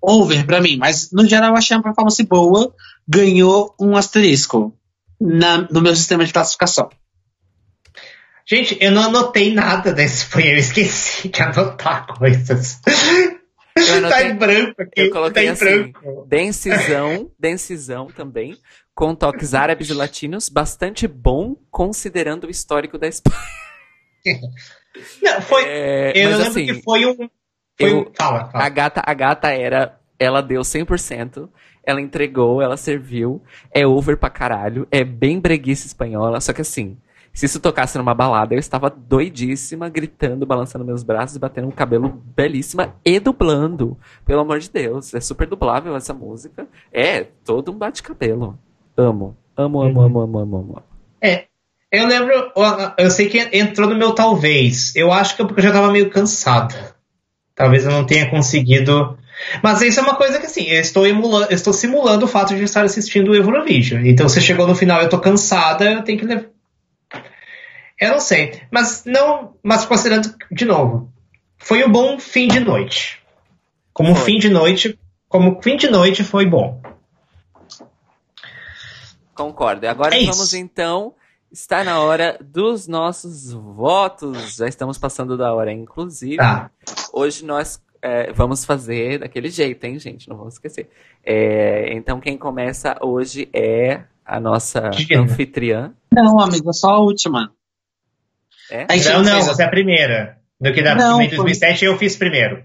over 0.00 0.46
pra 0.46 0.60
mim, 0.60 0.76
mas 0.76 1.10
no 1.10 1.26
geral 1.26 1.50
eu 1.50 1.56
achei 1.56 1.76
uma 1.76 1.82
performance 1.82 2.22
boa, 2.24 2.72
ganhou 3.08 3.74
um 3.80 3.96
asterisco 3.96 4.72
na- 5.20 5.66
no 5.70 5.80
meu 5.80 5.96
sistema 5.96 6.24
de 6.24 6.32
classificação. 6.32 6.88
Gente, 8.48 8.78
eu 8.80 8.92
não 8.92 9.02
anotei 9.02 9.52
nada 9.52 9.92
da 9.92 10.02
Espanha, 10.04 10.52
eu 10.52 10.56
esqueci 10.58 11.28
de 11.28 11.42
anotar 11.42 12.06
coisas. 12.06 12.80
Anotei- 13.76 14.08
tá 14.08 14.22
em 14.24 14.36
branco 14.36 14.80
aqui. 14.82 15.00
Eu 15.00 15.10
coloquei 15.10 15.42
tá 15.44 15.48
em 15.48 15.48
assim, 15.52 15.64
branco. 15.92 16.26
Densizão, 16.28 17.30
densizão 17.38 18.06
também, 18.06 18.56
com 18.94 19.14
toques 19.14 19.52
árabes 19.52 19.90
e 19.90 19.92
latinos, 19.94 20.48
bastante 20.48 21.08
bom, 21.08 21.56
considerando 21.70 22.44
o 22.46 22.50
histórico 22.50 22.96
da 22.96 23.08
Espanha. 23.08 23.36
Não, 25.22 25.42
foi, 25.42 25.64
É, 25.66 26.12
eu 26.14 26.30
lembro 26.30 26.46
assim, 26.46 26.66
que 26.66 26.82
foi 26.82 27.04
um. 27.04 27.16
Foi 27.78 27.90
eu- 27.92 28.00
um 28.00 28.12
fala, 28.16 28.46
fala. 28.50 28.64
a 28.64 28.68
gata, 28.68 29.02
a 29.04 29.12
gata 29.12 29.48
era, 29.50 29.98
ela 30.18 30.40
deu 30.40 30.62
100%, 30.64 31.50
ela 31.84 32.00
entregou, 32.00 32.62
ela 32.62 32.76
serviu, 32.76 33.42
é 33.74 33.86
over 33.86 34.16
pra 34.16 34.30
caralho, 34.30 34.88
é 34.90 35.04
bem 35.04 35.38
breguice 35.38 35.86
espanhola, 35.86 36.40
só 36.40 36.52
que 36.54 36.62
assim, 36.62 36.96
se 37.36 37.44
isso 37.44 37.60
tocasse 37.60 37.98
numa 37.98 38.14
balada, 38.14 38.54
eu 38.54 38.58
estava 38.58 38.88
doidíssima, 38.88 39.90
gritando, 39.90 40.46
balançando 40.46 40.86
meus 40.86 41.02
braços, 41.02 41.36
batendo 41.36 41.68
um 41.68 41.70
cabelo 41.70 42.22
belíssima 42.34 42.94
e 43.04 43.20
dublando. 43.20 43.94
Pelo 44.24 44.40
amor 44.40 44.58
de 44.58 44.70
Deus, 44.70 45.12
é 45.12 45.20
super 45.20 45.46
dublável 45.46 45.94
essa 45.94 46.14
música. 46.14 46.66
É, 46.90 47.24
todo 47.44 47.72
um 47.72 47.76
bate-cabelo. 47.76 48.58
Amo. 48.96 49.36
Amo, 49.54 49.82
amo, 49.82 50.00
amo, 50.00 50.20
amo, 50.20 50.38
amo, 50.38 50.56
amo. 50.56 50.82
Eu 51.92 52.06
lembro, 52.06 52.52
eu 52.96 53.10
sei 53.10 53.28
que 53.28 53.38
entrou 53.52 53.86
no 53.86 53.98
meu 53.98 54.14
talvez. 54.14 54.96
Eu 54.96 55.12
acho 55.12 55.36
que 55.36 55.42
é 55.42 55.44
porque 55.44 55.60
eu 55.60 55.64
já 55.64 55.72
tava 55.72 55.92
meio 55.92 56.08
cansado. 56.08 56.74
Talvez 57.54 57.84
eu 57.84 57.90
não 57.90 58.06
tenha 58.06 58.30
conseguido. 58.30 59.18
Mas 59.62 59.82
isso 59.82 60.00
é 60.00 60.02
uma 60.02 60.16
coisa 60.16 60.40
que 60.40 60.46
assim, 60.46 60.64
eu 60.64 60.80
estou 60.80 61.06
emulando, 61.06 61.50
eu 61.50 61.54
estou 61.54 61.74
simulando 61.74 62.24
o 62.24 62.28
fato 62.28 62.56
de 62.56 62.62
estar 62.62 62.82
assistindo 62.82 63.32
o 63.32 63.34
Eurovision. 63.34 64.06
Então 64.06 64.26
se 64.26 64.40
chegou 64.40 64.66
no 64.66 64.74
final 64.74 65.02
eu 65.02 65.08
tô 65.10 65.18
cansada, 65.20 65.84
eu 65.92 66.02
tenho 66.02 66.18
que 66.18 66.24
levar. 66.24 66.55
Eu 68.00 68.10
não 68.12 68.20
sei. 68.20 68.62
Mas 68.70 69.04
não. 69.06 69.54
Mas 69.62 69.84
considerando, 69.86 70.34
de 70.50 70.64
novo, 70.64 71.10
foi 71.58 71.84
um 71.84 71.90
bom 71.90 72.18
fim 72.18 72.48
de 72.48 72.60
noite. 72.60 73.22
Como 73.92 74.14
Foi. 74.14 74.24
fim 74.32 74.38
de 74.38 74.50
noite. 74.50 74.98
Como 75.28 75.60
fim 75.62 75.76
de 75.76 75.88
noite 75.90 76.22
foi 76.22 76.46
bom. 76.46 76.80
Concordo. 79.34 79.86
Agora 79.88 80.14
É 80.14 80.20
vamos 80.20 80.48
isso. 80.48 80.56
então. 80.56 81.14
Está 81.50 81.84
na 81.84 82.00
hora 82.00 82.36
dos 82.40 82.86
nossos 82.88 83.52
votos. 83.52 84.56
Já 84.56 84.66
estamos 84.66 84.98
passando 84.98 85.36
da 85.36 85.54
hora, 85.54 85.72
inclusive. 85.72 86.36
Tá. 86.36 86.70
Hoje 87.12 87.44
nós 87.44 87.80
é, 88.02 88.32
vamos 88.32 88.64
fazer 88.64 89.20
daquele 89.20 89.48
jeito, 89.48 89.82
hein, 89.84 89.98
gente? 89.98 90.28
Não 90.28 90.36
vamos 90.36 90.54
esquecer. 90.54 90.90
É, 91.24 91.94
então, 91.94 92.20
quem 92.20 92.36
começa 92.36 92.96
hoje 93.00 93.48
é 93.54 94.02
a 94.24 94.38
nossa 94.40 94.90
anfitriã. 95.16 95.94
Não, 96.12 96.38
amigo, 96.40 96.72
só 96.74 96.90
a 96.90 97.00
última. 97.00 97.52
É? 98.69 98.85
A 98.89 98.95
gente 98.97 99.09
Não, 99.09 99.23
não, 99.23 99.31
fez- 99.33 99.47
você 99.47 99.63
é 99.63 99.65
a 99.65 99.69
primeira. 99.69 100.37
Do 100.59 100.71
que 100.73 100.81
da 100.81 100.95
Não, 100.95 101.21
em 101.21 101.27
foi- 101.27 101.37
2007 101.37 101.85
eu 101.85 101.97
fiz 101.97 102.15
primeiro. 102.15 102.63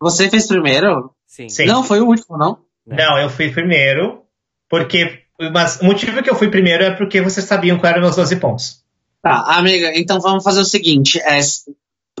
Você 0.00 0.28
fez 0.30 0.46
primeiro? 0.46 1.10
Sim. 1.26 1.48
Sim. 1.48 1.64
Não, 1.66 1.82
foi 1.82 2.00
o 2.00 2.06
último, 2.06 2.36
não? 2.36 2.58
Né? 2.86 2.96
Não, 3.04 3.18
eu 3.18 3.30
fui 3.30 3.50
primeiro, 3.50 4.22
porque. 4.68 5.22
Mas 5.52 5.80
o 5.80 5.84
motivo 5.84 6.22
que 6.22 6.28
eu 6.30 6.34
fui 6.34 6.50
primeiro 6.50 6.84
é 6.84 6.90
porque 6.90 7.20
vocês 7.22 7.46
sabiam 7.46 7.78
quais 7.78 7.92
eram 7.94 8.02
meus 8.02 8.16
12 8.16 8.36
pontos. 8.36 8.84
Tá, 9.22 9.56
amiga, 9.56 9.90
então 9.98 10.20
vamos 10.20 10.44
fazer 10.44 10.60
o 10.60 10.64
seguinte. 10.64 11.18
É, 11.20 11.40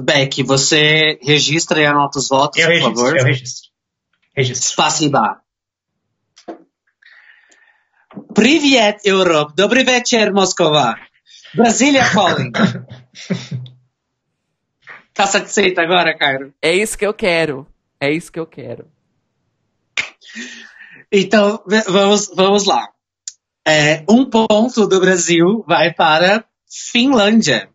Beck, 0.00 0.42
você 0.42 1.18
registra 1.22 1.80
e 1.80 1.86
anota 1.86 2.18
os 2.18 2.28
votos, 2.28 2.58
Eu 2.58 2.66
por 2.66 2.72
registro, 2.72 2.94
favor. 2.96 3.16
eu 3.18 3.24
registro. 3.24 3.70
Registro. 4.34 4.68
Spasiba. 4.70 5.40
Привет, 8.34 9.00
Europe. 9.04 9.52
Добрый 9.54 9.84
вечер, 9.84 10.32
Moskova. 10.32 10.96
Brasília 11.55 12.03
calling. 12.11 12.51
tá 15.13 15.25
satisfeita 15.25 15.81
agora, 15.81 16.17
Cairo? 16.17 16.53
É 16.61 16.73
isso 16.73 16.97
que 16.97 17.05
eu 17.05 17.13
quero. 17.13 17.67
É 17.99 18.11
isso 18.11 18.31
que 18.31 18.39
eu 18.39 18.45
quero. 18.45 18.87
Então, 21.11 21.63
vamos, 21.87 22.31
vamos 22.35 22.65
lá. 22.65 22.89
É, 23.67 24.03
um 24.09 24.29
ponto 24.29 24.85
do 24.85 24.99
Brasil 24.99 25.63
vai 25.67 25.93
para 25.93 26.45
Finlândia. 26.69 27.69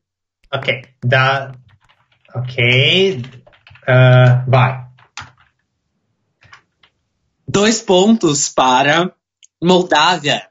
Ok. 0.52 0.82
Da. 1.04 1.52
Ok. 2.34 3.22
Ah, 3.88 4.44
vai. 4.46 4.86
Dois 7.48 7.80
pontos 7.80 8.48
para 8.48 9.12
Moldávia. 9.60 10.48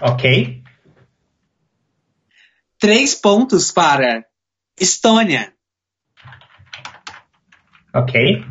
Ok. 0.00 0.62
Três 2.80 3.14
pontos 3.14 3.70
para 3.70 4.24
Estônia. 4.80 5.52
Ok. 7.94 8.42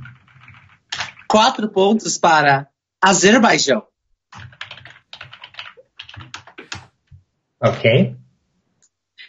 Quatro 1.27 1.68
pontos 1.72 2.15
para 2.19 2.69
Azerbaijão. 3.01 3.84
Ok. 7.60 8.15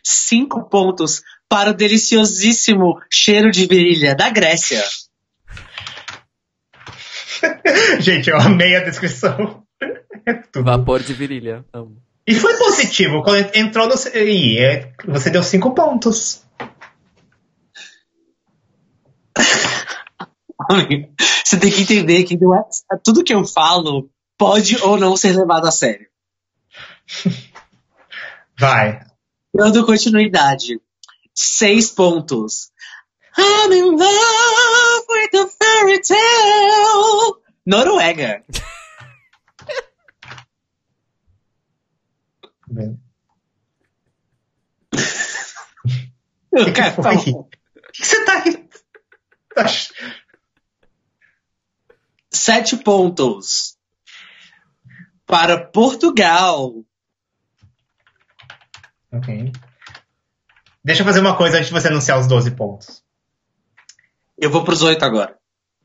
Cinco 0.04 0.68
pontos 0.68 1.22
para 1.48 1.70
o 1.70 1.74
deliciosíssimo 1.74 3.00
cheiro 3.10 3.50
de 3.50 3.66
virilha 3.66 4.14
da 4.14 4.28
Grécia. 4.28 4.82
Gente, 8.00 8.28
eu 8.28 8.36
amei 8.36 8.76
a 8.76 8.84
descrição. 8.84 9.66
É 10.26 10.34
tudo. 10.34 10.64
Vapor 10.66 11.02
de 11.02 11.14
virilha. 11.14 11.64
Amo. 11.72 12.09
E 12.26 12.34
foi 12.34 12.56
positivo. 12.56 13.22
Quando 13.22 13.50
entrou 13.54 13.88
no. 13.88 13.94
Ih, 14.16 14.58
é- 14.58 14.92
você 15.06 15.30
deu 15.30 15.42
cinco 15.42 15.74
pontos. 15.74 16.42
Você 21.44 21.58
tem 21.58 21.70
que 21.72 21.82
entender 21.82 22.22
que 22.24 22.36
não 22.36 22.54
é- 22.54 22.62
tudo 23.02 23.24
que 23.24 23.34
eu 23.34 23.44
falo 23.44 24.08
pode 24.38 24.76
ou 24.82 24.96
não 24.96 25.16
ser 25.16 25.36
levado 25.36 25.66
a 25.66 25.70
sério. 25.72 26.06
Vai. 28.58 29.00
Dando 29.52 29.84
continuidade. 29.84 30.80
Seis 31.34 31.90
pontos. 31.90 32.70
I'm 33.36 33.72
in 33.72 33.96
love 33.96 35.06
with 35.08 35.40
a 35.40 35.46
fairy 35.48 36.00
tale. 36.02 37.40
Noruega. 37.66 38.44
Quero 46.74 46.94
foi? 46.94 47.02
falar. 47.02 47.18
O 47.20 47.44
que 47.92 48.06
você 48.06 48.24
tá 48.24 48.38
rindo? 48.40 48.68
Sete 52.30 52.76
pontos. 52.76 53.76
Para 55.26 55.64
Portugal. 55.66 56.72
Ok. 59.12 59.52
Deixa 60.84 61.02
eu 61.02 61.06
fazer 61.06 61.20
uma 61.20 61.36
coisa 61.36 61.56
antes 61.56 61.68
de 61.68 61.72
você 61.72 61.88
anunciar 61.88 62.18
os 62.18 62.26
12 62.26 62.52
pontos. 62.52 63.04
Eu 64.38 64.50
vou 64.50 64.64
pros 64.64 64.82
oito 64.82 65.04
agora. 65.04 65.38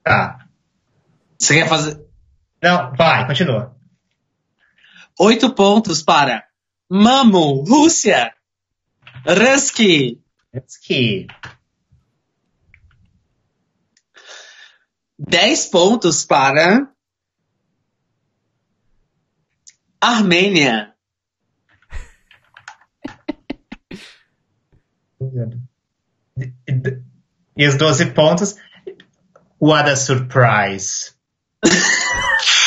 Tá. 0.03 0.47
Você 1.37 1.55
quer 1.55 1.67
fazer 1.67 1.99
Não, 2.61 2.93
vai, 2.95 3.27
continua. 3.27 3.75
oito 5.19 5.53
pontos 5.53 6.01
para 6.01 6.47
Mamo, 6.89 7.63
Rússia. 7.63 8.33
Ruski. 9.25 10.21
Que. 10.83 11.27
Dez 15.17 15.65
pontos 15.65 16.25
para 16.25 16.91
Armênia. 19.99 20.93
E 27.57 27.67
os 27.67 27.75
12 27.75 28.11
pontos. 28.11 28.55
What 29.59 29.89
a 29.89 29.95
surprise. 29.95 31.15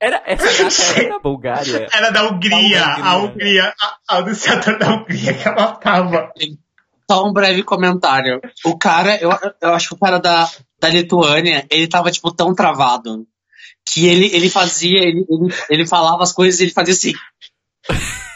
Era, 0.00 0.22
essa 0.26 0.46
era 1.00 1.08
da 1.08 1.18
Bulgária. 1.18 1.88
Era 1.92 2.10
da 2.10 2.28
Hungria. 2.28 2.84
A 2.84 3.16
Hungria. 3.16 3.74
A, 3.80 4.18
anunciadora 4.18 4.78
da 4.78 4.94
Hungria 4.94 5.34
que 5.34 5.48
ela 5.48 5.74
tava. 5.76 6.32
Só 7.10 7.24
um 7.24 7.32
breve 7.32 7.62
comentário. 7.62 8.40
O 8.64 8.76
cara, 8.76 9.16
eu, 9.16 9.30
eu 9.62 9.74
acho 9.74 9.88
que 9.88 9.94
o 9.94 9.98
cara 9.98 10.18
da, 10.18 10.48
da 10.80 10.88
Lituânia, 10.88 11.66
ele 11.70 11.88
tava, 11.88 12.10
tipo, 12.10 12.32
tão 12.32 12.54
travado. 12.54 13.26
Que 13.88 14.06
ele, 14.06 14.26
ele 14.34 14.50
fazia, 14.50 14.98
ele, 14.98 15.24
ele, 15.30 15.54
ele 15.70 15.86
falava 15.86 16.22
as 16.22 16.32
coisas 16.32 16.60
e 16.60 16.64
ele 16.64 16.72
fazia 16.72 16.92
assim. 16.92 17.12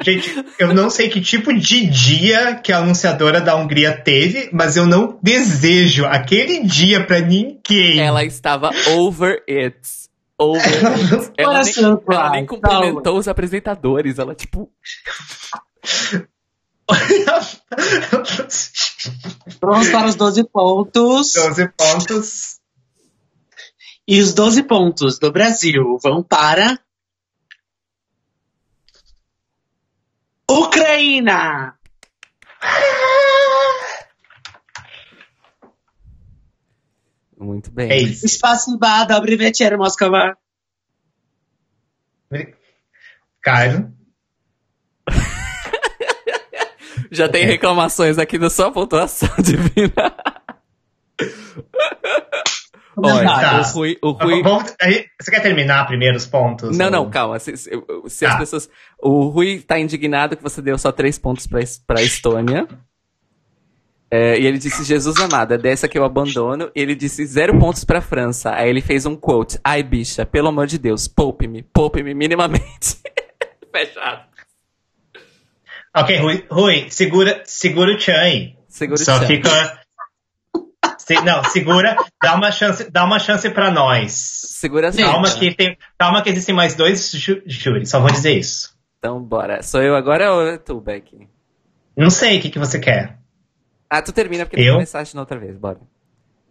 Gente, 0.00 0.32
eu 0.60 0.72
não 0.72 0.88
sei 0.88 1.08
que 1.08 1.20
tipo 1.20 1.52
de 1.52 1.86
dia 1.86 2.54
que 2.54 2.72
a 2.72 2.78
anunciadora 2.78 3.40
da 3.40 3.56
Hungria 3.56 3.90
teve, 3.92 4.48
mas 4.52 4.76
eu 4.76 4.86
não 4.86 5.18
desejo 5.20 6.04
aquele 6.04 6.62
dia 6.62 7.04
pra 7.04 7.18
ninguém. 7.20 7.98
Ela 7.98 8.24
estava 8.24 8.70
over 8.94 9.42
it. 9.48 9.76
Over. 10.42 10.62
Ela 11.36 11.62
nem, 11.62 11.74
ela 12.08 12.30
nem 12.30 12.46
cumprimentou 12.46 13.18
os 13.18 13.28
apresentadores. 13.28 14.18
Ela, 14.18 14.34
tipo, 14.34 14.70
Vamos 19.60 19.88
para 19.90 20.06
os 20.06 20.14
12 20.16 20.44
pontos. 20.44 21.32
12 21.34 21.68
pontos. 21.68 22.60
E 24.06 24.20
os 24.20 24.34
12 24.34 24.64
pontos 24.64 25.18
do 25.18 25.30
Brasil 25.30 25.98
vão 26.02 26.22
para. 26.22 26.78
Ucrânia! 30.50 31.74
Muito 37.42 37.70
bem. 37.70 37.90
É 37.90 37.98
isso. 37.98 38.26
Spasiba, 38.28 39.04
dobry 39.04 39.36
wieczór, 39.36 39.76
Moskwa. 39.76 40.36
Caio. 43.42 43.92
Já 47.10 47.28
tem 47.28 47.44
reclamações 47.44 48.18
aqui 48.18 48.38
da 48.38 48.48
sua 48.48 48.70
pontuação 48.72 49.28
divina. 49.42 50.14
Olha, 52.96 53.24
Tá. 53.24 53.60
o 53.60 53.64
Rui, 53.74 53.98
o 54.02 54.10
Rui 54.12 54.42
Vamos- 54.42 54.74
você 55.20 55.30
quer 55.30 55.40
terminar 55.42 55.86
primeiro 55.86 56.16
os 56.16 56.26
pontos? 56.26 56.76
Não, 56.76 56.86
Ou- 56.86 56.90
não, 56.92 57.10
calma. 57.10 57.38
Se, 57.38 57.56
se- 57.56 57.70
se 58.08 58.24
as 58.26 58.32
Tá. 58.34 58.38
pessoas. 58.38 58.70
O 58.98 59.28
Rui 59.28 59.60
tá 59.60 59.78
indignado 59.78 60.36
que 60.36 60.42
você 60.42 60.60
deu 60.62 60.78
só 60.78 60.92
três 60.92 61.18
pontos 61.18 61.46
pra, 61.46 61.60
pra 61.86 62.02
Estônia. 62.02 62.66
É, 64.14 64.38
e 64.38 64.44
ele 64.46 64.58
disse, 64.58 64.84
Jesus 64.84 65.16
amado, 65.18 65.54
é 65.54 65.58
dessa 65.58 65.88
que 65.88 65.98
eu 65.98 66.04
abandono. 66.04 66.70
E 66.76 66.80
ele 66.82 66.94
disse 66.94 67.24
zero 67.24 67.58
pontos 67.58 67.82
pra 67.82 68.02
França. 68.02 68.52
Aí 68.54 68.68
ele 68.68 68.82
fez 68.82 69.06
um 69.06 69.16
quote. 69.16 69.58
Ai, 69.64 69.82
bicha, 69.82 70.26
pelo 70.26 70.48
amor 70.48 70.66
de 70.66 70.76
Deus, 70.76 71.08
poupe-me, 71.08 71.62
poupe-me 71.62 72.12
minimamente. 72.12 72.98
Fechado. 73.74 74.24
Ok, 75.96 76.16
Rui, 76.18 76.44
Rui 76.50 76.86
segura, 76.90 77.42
segura 77.46 77.94
o 77.94 77.98
Chan 78.00 78.18
aí. 78.20 78.56
Segura 78.68 79.00
o 79.00 79.04
Só 79.04 79.18
chão. 79.18 79.26
fica. 79.26 79.80
Se- 80.98 81.20
não, 81.22 81.42
segura, 81.44 81.96
dá 82.22 82.34
uma 82.34 82.50
chance, 82.52 82.90
dá 82.90 83.04
uma 83.04 83.18
chance 83.18 83.48
pra 83.50 83.70
nós. 83.70 84.12
Segura 84.12 84.88
a 84.88 84.92
Calma 84.92 85.26
gente. 85.28 85.38
que 85.38 85.54
tem, 85.54 85.76
calma 85.98 86.22
que 86.22 86.30
existem 86.30 86.54
mais 86.54 86.74
dois 86.74 87.10
ju- 87.12 87.42
júris, 87.44 87.90
só 87.90 87.98
vou 88.00 88.10
dizer 88.10 88.38
isso. 88.38 88.74
Então, 88.98 89.20
bora. 89.22 89.62
Sou 89.62 89.82
eu 89.82 89.96
agora 89.96 90.32
ou 90.32 90.46
é 90.46 90.58
tu, 90.58 90.80
Beck? 90.80 91.28
Não 91.96 92.08
sei 92.08 92.38
o 92.38 92.42
que, 92.42 92.50
que 92.50 92.58
você 92.58 92.78
quer. 92.78 93.18
Ah, 93.94 94.00
tu 94.00 94.10
termina 94.10 94.46
porque 94.46 94.58
Eu? 94.58 94.68
tu 94.72 94.76
começaste 94.76 95.14
na 95.14 95.20
outra 95.20 95.38
vez, 95.38 95.54
bora. 95.58 95.78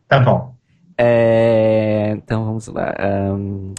Tá 0.07 0.19
bom. 0.19 0.53
É, 0.95 2.11
Então 2.15 2.45
vamos 2.45 2.67
lá. 2.67 2.93
ahn. 2.99 3.73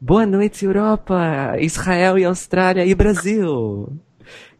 Boa 0.00 0.26
noite, 0.26 0.64
Europa, 0.64 1.54
Israel 1.60 2.18
e 2.18 2.24
Austrália 2.24 2.84
e 2.84 2.92
Brasil. 2.92 3.86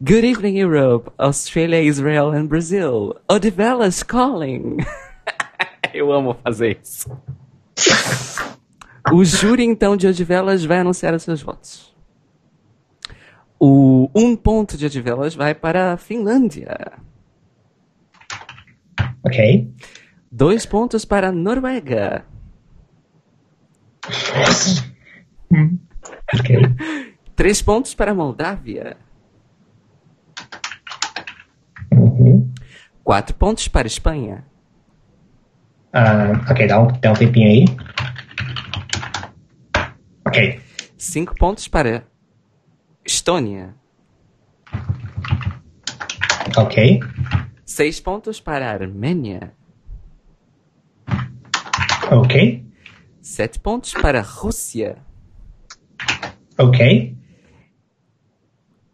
Good 0.01 0.25
evening, 0.25 0.59
Europe, 0.61 1.11
Australia, 1.19 1.83
Israel 1.83 2.31
and 2.31 2.47
Brazil. 2.47 3.17
Odivelas 3.29 4.05
calling. 4.05 4.77
Eu 5.93 6.13
amo 6.13 6.37
fazer 6.45 6.79
isso. 6.81 7.11
O 9.13 9.25
júri, 9.25 9.65
então, 9.65 9.97
de 9.97 10.07
Odivelas 10.07 10.65
vai 10.65 10.79
anunciar 10.79 11.13
os 11.13 11.25
seus 11.25 11.43
votos. 11.43 11.90
O 13.63 14.11
um 14.15 14.35
ponto 14.35 14.75
de 14.79 14.87
Odivelas 14.87 15.35
vai 15.35 15.55
para 15.55 15.93
a 15.93 15.97
Finlândia. 15.99 16.93
Ok. 19.23 19.71
Dois 20.33 20.65
pontos 20.65 21.05
para 21.05 21.29
a 21.29 21.33
Noruega. 21.33 22.25
Hum. 25.53 25.79
Ok. 26.35 26.57
Três 27.37 27.61
pontos 27.61 27.95
para 27.95 28.13
a 28.13 28.15
Moldávia. 28.15 28.97
Uhum. 31.93 32.51
Quatro 33.05 33.35
pontos 33.35 33.69
para 33.69 33.87
a 33.87 33.89
Espanha. 33.89 34.45
Ah, 35.93 36.33
ok, 36.51 36.67
dá 36.67 36.81
um, 36.81 36.87
dá 36.87 37.13
um 37.13 37.15
tempinho 37.15 37.49
aí. 37.49 37.65
Ok. 40.25 40.61
Cinco 40.97 41.35
pontos 41.35 41.69
para 41.69 42.10
Estônia. 43.11 43.75
Ok. 46.57 47.01
Seis 47.65 47.99
pontos 47.99 48.41
para 48.41 48.71
a 48.71 48.73
Armênia. 48.73 49.53
Ok. 52.13 52.65
Sete 53.21 53.59
pontos 53.59 53.93
para 53.95 54.21
a 54.21 54.23
Rússia. 54.23 54.99
Ok. 56.57 57.17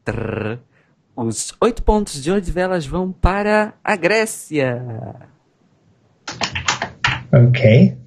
Trrr. 0.02 0.60
Os 1.14 1.54
oito 1.60 1.82
pontos 1.82 2.22
de 2.22 2.32
Odivelas 2.32 2.86
vão 2.86 3.12
para 3.12 3.74
a 3.84 3.96
Grécia. 3.96 4.82
Ok. 7.30 7.98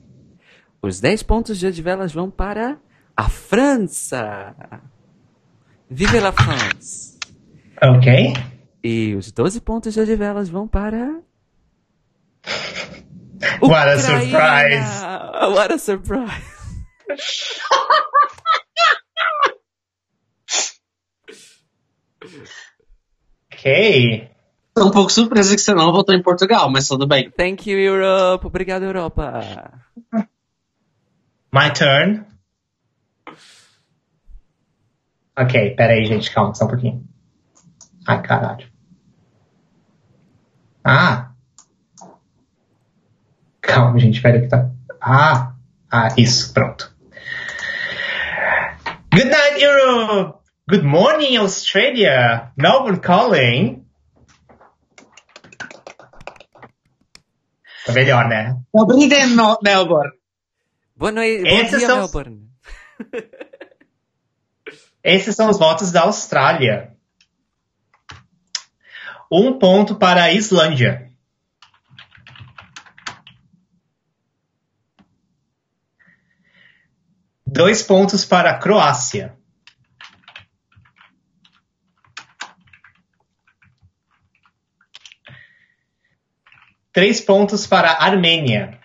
Os 0.81 0.99
dez 0.99 1.21
pontos 1.21 1.59
de 1.59 1.67
Odivelas 1.67 2.11
vão 2.11 2.31
para 2.31 2.79
a 3.15 3.29
França. 3.29 4.55
Vive 5.89 6.19
la 6.19 6.31
France. 6.31 7.17
Ok. 7.81 8.33
E 8.83 9.15
os 9.15 9.31
12 9.31 9.61
pontos 9.61 9.93
de 9.93 9.99
Odivelas 9.99 10.49
vão 10.49 10.67
para. 10.67 11.19
What 13.61 13.87
a 13.87 13.97
surprise. 13.97 15.01
What 15.55 15.71
a 15.71 15.79
surprise! 15.79 16.59
Ok. 23.53 24.29
Tô 24.73 24.87
um 24.87 24.91
pouco 24.91 25.11
surpresa 25.11 25.55
que 25.55 25.61
você 25.61 25.73
não 25.73 25.91
votou 25.91 26.15
em 26.15 26.21
Portugal, 26.21 26.69
mas 26.69 26.87
tudo 26.87 27.07
bem. 27.07 27.29
Thank 27.31 27.69
you, 27.69 27.79
Europe. 27.79 28.45
Obrigado, 28.45 28.83
Europa. 28.83 29.73
My 31.51 31.71
turn. 31.73 32.25
Ok, 35.37 35.75
pera 35.75 35.93
aí, 35.93 36.05
gente, 36.05 36.31
calma, 36.31 36.53
só 36.53 36.65
um 36.65 36.69
pouquinho. 36.69 37.03
Ai, 38.07 38.21
caralho. 38.21 38.67
Ah! 40.83 41.31
Calma, 43.61 43.99
gente, 43.99 44.21
pera 44.21 44.37
aí 44.37 44.41
que 44.43 44.47
tá. 44.49 44.69
Ah! 45.01 45.53
Ah, 45.91 46.09
isso, 46.17 46.53
pronto. 46.53 46.93
Good 49.13 49.25
night, 49.29 49.61
Europe! 49.63 50.39
Good 50.69 50.83
morning, 50.85 51.37
Australia! 51.37 52.51
Melbourne 52.57 52.99
calling! 52.99 53.85
Tá 57.85 57.93
melhor, 57.93 58.27
né? 58.27 58.55
Obrigado, 58.73 59.29
no- 59.35 59.57
Melbourne. 59.63 60.11
Boa 60.95 61.11
noite. 61.11 61.43
Bom 61.43 61.49
Esses 61.49 61.79
dia, 61.79 61.87
são- 61.87 61.97
Melbourne. 61.99 62.49
Esses 65.03 65.35
são 65.35 65.49
os 65.49 65.57
votos 65.57 65.91
da 65.91 66.01
Austrália. 66.01 66.95
Um 69.31 69.57
ponto 69.57 69.95
para 69.95 70.23
a 70.23 70.33
Islândia. 70.33 71.09
Dois 77.45 77.81
pontos 77.81 78.25
para 78.25 78.51
a 78.51 78.57
Croácia. 78.59 79.37
Três 86.91 87.21
pontos 87.21 87.65
para 87.65 87.91
a 87.91 88.05
Armênia. 88.05 88.78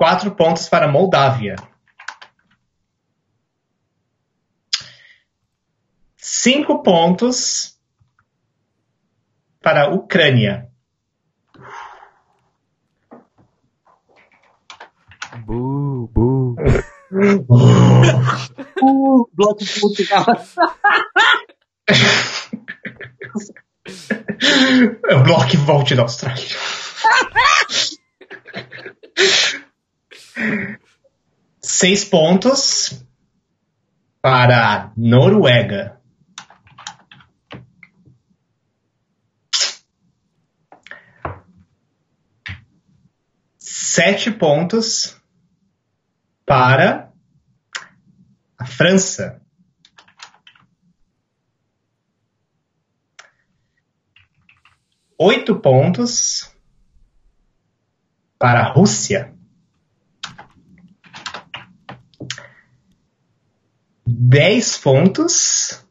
Quatro 0.00 0.34
pontos 0.34 0.66
para 0.66 0.86
a 0.86 0.90
Moldávia. 0.90 1.56
Cinco 6.16 6.82
pontos 6.82 7.78
para 9.60 9.82
a 9.82 9.90
Ucrânia. 9.90 10.70
Bu, 15.44 16.10
bu. 16.14 16.56
Uh, 18.82 19.30
bloco 19.34 19.62
de 19.62 19.80
Portugal. 19.80 20.24
É 25.10 25.16
o 25.16 25.22
bloco 25.22 25.48
que 25.48 25.56
volte 25.58 25.94
da 25.94 26.02
Austrália. 26.02 26.46
Seis 31.62 32.04
pontos 32.04 33.04
para 34.20 34.92
Noruega. 34.96 36.00
Sete 43.58 44.30
pontos 44.30 45.20
para 46.46 47.12
a 48.58 48.64
França. 48.64 49.40
Oito 55.18 55.60
pontos 55.60 56.50
para 58.38 58.60
a 58.60 58.72
Rússia. 58.72 59.34
Dez 64.22 64.76
pontos 64.76 65.82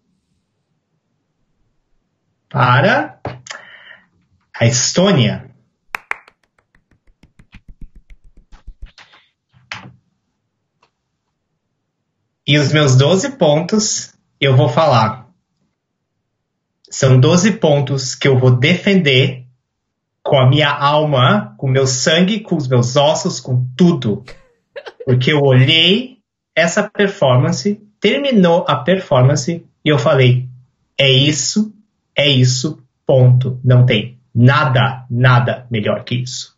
para 2.47 3.19
a 4.53 4.65
Estônia. 4.67 5.49
E 12.45 12.59
os 12.59 12.71
meus 12.71 12.95
12 12.95 13.31
pontos 13.31 14.13
eu 14.39 14.55
vou 14.55 14.69
falar. 14.69 15.27
São 16.87 17.19
12 17.19 17.53
pontos 17.53 18.13
que 18.13 18.27
eu 18.27 18.37
vou 18.37 18.51
defender 18.51 19.47
com 20.21 20.37
a 20.37 20.47
minha 20.47 20.69
alma, 20.69 21.55
com 21.57 21.67
meu 21.67 21.87
sangue, 21.87 22.41
com 22.41 22.55
os 22.55 22.67
meus 22.67 22.95
ossos, 22.95 23.39
com 23.39 23.67
tudo. 23.75 24.23
Porque 25.03 25.33
eu 25.33 25.41
olhei 25.41 26.19
essa 26.55 26.87
performance, 26.87 27.88
terminou 27.99 28.65
a 28.67 28.77
performance 28.77 29.65
e 29.83 29.89
eu 29.89 29.99
falei: 29.99 30.47
é 30.97 31.09
isso, 31.09 31.73
é 32.15 32.27
isso, 32.27 32.81
ponto. 33.05 33.59
Não 33.63 33.85
tem 33.85 34.19
nada, 34.33 35.05
nada 35.09 35.67
melhor 35.69 36.03
que 36.03 36.15
isso. 36.15 36.57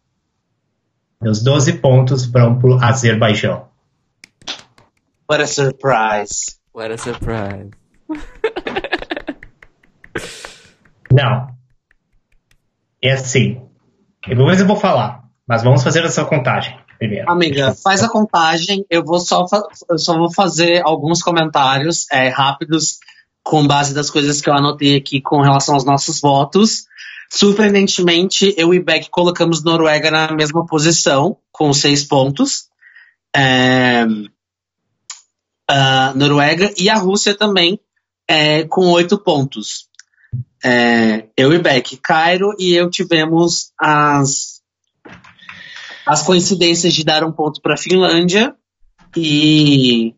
Meus 1.21 1.43
12 1.43 1.73
pontos 1.73 2.25
vão 2.25 2.57
pro 2.57 2.83
Azerbaijão. 2.83 3.69
What 5.29 5.43
a 5.43 5.47
surprise. 5.47 6.57
What 6.73 6.91
a 6.91 6.97
surprise. 6.97 7.69
Não. 11.11 11.55
É 13.01 13.11
assim. 13.11 13.61
Depois 14.27 14.59
eu 14.59 14.67
vou 14.67 14.75
falar. 14.75 15.23
Mas 15.47 15.63
vamos 15.63 15.83
fazer 15.83 16.03
essa 16.03 16.25
contagem 16.25 16.80
primeiro. 17.01 17.31
Amiga, 17.31 17.73
faz 17.73 18.03
a 18.03 18.09
contagem. 18.09 18.85
Eu 18.87 19.03
vou 19.03 19.19
só, 19.19 19.43
eu 19.89 19.97
só 19.97 20.15
vou 20.15 20.31
fazer 20.31 20.83
alguns 20.85 21.23
comentários 21.23 22.05
é, 22.11 22.29
rápidos 22.29 22.99
com 23.43 23.65
base 23.65 23.91
das 23.91 24.11
coisas 24.11 24.39
que 24.39 24.47
eu 24.47 24.53
anotei 24.53 24.95
aqui 24.95 25.19
com 25.19 25.41
relação 25.41 25.73
aos 25.73 25.83
nossos 25.83 26.21
votos. 26.21 26.85
Surpreendentemente, 27.27 28.53
eu 28.55 28.71
e 28.71 28.79
Beck 28.79 29.09
colocamos 29.09 29.63
Noruega 29.63 30.11
na 30.11 30.31
mesma 30.33 30.63
posição, 30.67 31.37
com 31.51 31.73
seis 31.73 32.03
pontos. 32.03 32.65
É, 33.35 34.05
a 35.67 36.13
Noruega 36.13 36.71
e 36.77 36.87
a 36.87 36.95
Rússia 36.95 37.33
também, 37.33 37.79
é, 38.27 38.63
com 38.65 38.87
oito 38.91 39.17
pontos. 39.17 39.89
É, 40.63 41.25
eu 41.35 41.51
e 41.51 41.57
Beck, 41.57 41.97
Cairo 41.97 42.53
e 42.59 42.75
eu 42.75 42.91
tivemos 42.91 43.71
as, 43.79 44.60
as 46.11 46.23
coincidências 46.23 46.93
de 46.93 47.05
dar 47.05 47.23
um 47.23 47.31
ponto 47.31 47.61
para 47.61 47.75
a 47.75 47.77
Finlândia 47.77 48.53
e 49.15 50.13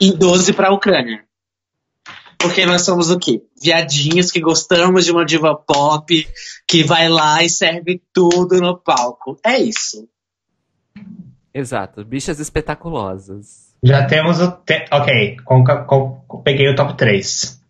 e 0.00 0.10
12 0.12 0.52
para 0.54 0.70
a 0.70 0.74
Ucrânia. 0.74 1.24
Porque 2.36 2.66
nós 2.66 2.82
somos 2.82 3.10
o 3.10 3.18
quê? 3.20 3.44
Viadinhos 3.62 4.32
que 4.32 4.40
gostamos 4.40 5.04
de 5.04 5.12
uma 5.12 5.24
diva 5.24 5.54
pop 5.54 6.26
que 6.66 6.82
vai 6.82 7.08
lá 7.08 7.44
e 7.44 7.48
serve 7.48 8.02
tudo 8.12 8.60
no 8.60 8.76
palco. 8.76 9.38
É 9.44 9.56
isso. 9.56 10.08
Exato, 11.54 12.04
bichas 12.04 12.40
espetaculosas. 12.40 13.72
Já 13.84 14.04
temos 14.08 14.40
o. 14.40 14.50
Te... 14.50 14.84
Ok, 14.90 15.36
com, 15.44 15.62
com, 15.62 16.24
com, 16.26 16.42
peguei 16.42 16.68
o 16.68 16.74
top 16.74 16.96
3. 16.96 17.62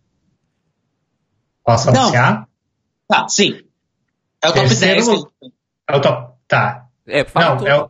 Posso 1.62 1.92
Não. 1.92 2.05
anunciar? 2.05 2.48
Tá, 3.08 3.28
sim. 3.28 3.60
É 4.42 4.49
o 4.49 4.52
top 4.52 4.68
Terceiro 4.68 4.94
10. 5.05 5.08
lu- 5.08 5.33
É 5.89 5.97
o 5.97 6.00
top. 6.00 6.34
Tá. 6.49 6.86
É, 7.07 7.24
fala 7.24 7.50
Não, 7.50 7.57
tudo. 7.58 7.68
é 7.68 7.76
o... 7.83 7.89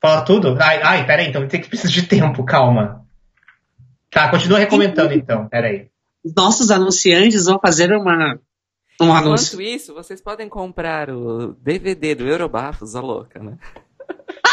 Fala 0.00 0.20
tudo? 0.22 0.56
Ai, 0.60 0.80
ai, 0.82 1.06
peraí, 1.06 1.28
então 1.28 1.46
tem 1.48 1.60
que 1.60 1.68
precisar 1.68 1.92
de 1.92 2.02
tempo, 2.02 2.44
calma. 2.44 3.04
Tá, 4.10 4.30
continua 4.30 4.58
recomendando 4.58 5.12
então, 5.14 5.48
peraí. 5.48 5.88
Os 6.24 6.34
nossos 6.34 6.70
anunciantes 6.70 7.44
vão 7.46 7.58
fazer 7.58 7.92
uma, 7.92 8.38
um 9.00 9.12
anúncio. 9.12 9.54
Enquanto 9.54 9.62
isso, 9.62 9.94
vocês 9.94 10.20
podem 10.20 10.48
comprar 10.48 11.10
o 11.10 11.54
DVD 11.54 12.14
do 12.14 12.26
Eurobafos, 12.26 12.94
a 12.94 13.00
louca, 13.00 13.38
né? 13.42 13.56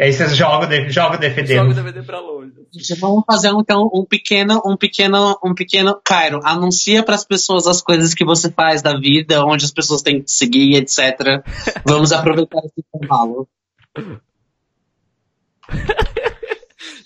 Aí 0.00 0.12
vocês 0.12 0.36
jogam, 0.36 0.68
de- 0.68 0.90
jogam 0.90 1.18
DVD. 1.18 1.54
Joga 1.54 1.64
o 1.64 1.68
no- 1.68 1.74
DVD 1.74 2.02
pra 2.02 2.20
longe. 2.20 2.52
Vamos 3.00 3.24
fazer 3.26 3.48
então 3.50 3.88
um 3.94 4.04
pequeno, 4.04 4.60
um 4.64 4.76
pequeno, 4.76 5.38
um 5.44 5.54
pequeno. 5.54 6.00
Cairo, 6.04 6.40
anuncia 6.44 7.02
para 7.04 7.14
as 7.14 7.24
pessoas 7.24 7.66
as 7.66 7.80
coisas 7.80 8.14
que 8.14 8.24
você 8.24 8.50
faz 8.50 8.82
da 8.82 8.98
vida, 8.98 9.44
onde 9.44 9.64
as 9.64 9.70
pessoas 9.70 10.02
têm 10.02 10.18
que 10.18 10.24
te 10.26 10.32
seguir, 10.32 10.74
etc. 10.76 11.42
Vamos 11.84 12.12
aproveitar 12.12 12.58
esse 12.58 12.84
intervalo. 12.94 13.48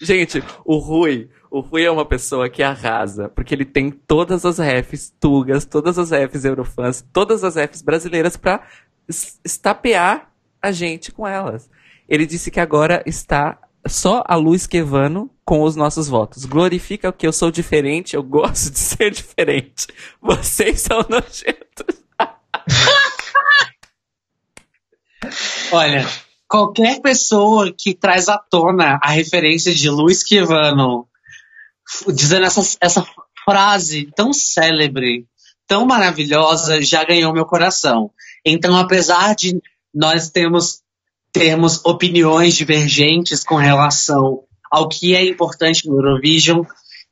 Gente, 0.01 0.43
o 0.65 0.79
Rui, 0.79 1.31
o 1.51 1.61
Rui 1.61 1.85
é 1.85 1.91
uma 1.91 2.05
pessoa 2.05 2.49
que 2.51 2.63
arrasa, 2.63 3.29
porque 3.29 3.55
ele 3.55 3.65
tem 3.65 3.91
todas 3.91 4.45
as 4.45 4.59
refs 4.59 5.13
tugas, 5.21 5.65
todas 5.65 5.97
as 5.99 6.11
refs 6.11 6.45
eurofãs, 6.45 7.05
todas 7.13 7.45
as 7.45 7.55
refs 7.55 7.83
brasileiras 7.83 8.37
pra 8.37 8.67
es- 9.09 9.39
estapear 9.45 10.29
a 10.61 10.73
gente 10.73 11.13
com 11.13 11.27
elas. 11.27 11.71
Ele 12.09 12.27
disse 12.27 12.51
que 12.51 12.61
agora 12.61 13.03
está 13.07 13.59
só 13.87 14.23
a 14.27 14.37
Lu 14.37 14.55
Esquevano 14.55 15.31
com 15.45 15.63
os 15.63 15.77
nossos 15.77 16.09
votos. 16.09 16.45
Glorifica 16.45 17.09
o 17.09 17.13
que 17.13 17.27
eu 17.27 17.33
sou 17.33 17.51
diferente, 17.51 18.15
eu 18.15 18.23
gosto 18.23 18.71
de 18.71 18.79
ser 18.79 19.11
diferente. 19.11 19.87
Vocês 20.21 20.81
são 20.81 21.05
nojentos. 21.09 22.03
Olha, 25.73 26.07
qualquer 26.49 27.01
pessoa 27.01 27.73
que 27.73 27.95
traz 27.95 28.29
à 28.29 28.39
tona 28.39 28.99
a 29.03 29.11
referência 29.11 29.75
de 29.75 29.89
Luiz 29.89 30.23
Quivano, 30.23 31.09
dizendo 32.09 32.47
essa, 32.47 32.61
essa 32.81 33.07
frase 33.45 34.11
tão 34.15 34.33
célebre, 34.33 35.27
tão 35.67 35.87
maravilhosa, 35.87 36.81
já 36.83 37.05
ganhou 37.05 37.33
meu 37.33 37.47
coração. 37.47 38.11
Então, 38.45 38.77
apesar 38.77 39.35
de 39.35 39.61
nós 39.95 40.31
termos, 40.31 40.82
termos 41.33 41.85
opiniões 41.85 42.55
divergentes 42.55 43.43
com 43.43 43.57
relação 43.57 44.43
ao 44.71 44.89
que 44.89 45.15
é 45.15 45.25
importante 45.25 45.89
no 45.89 45.97
Eurovision, 45.97 46.65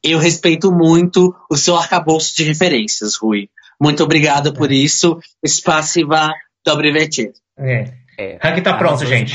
eu 0.03 0.19
respeito 0.19 0.73
muito 0.73 1.35
o 1.51 1.57
seu 1.57 1.77
arcabouço 1.77 2.35
de 2.37 2.45
referências, 2.45 3.17
Rui. 3.17 3.49
Muito 3.81 4.03
obrigado 4.03 4.53
por 4.53 4.71
isso. 4.71 5.19
Spasiba, 5.47 6.33
dobry 6.65 6.93
wieczór. 6.93 7.33
É. 7.59 8.01
É, 8.19 8.39
Ranking 8.43 8.63
tá 8.63 8.75
pronto, 8.75 9.07
gente. 9.07 9.35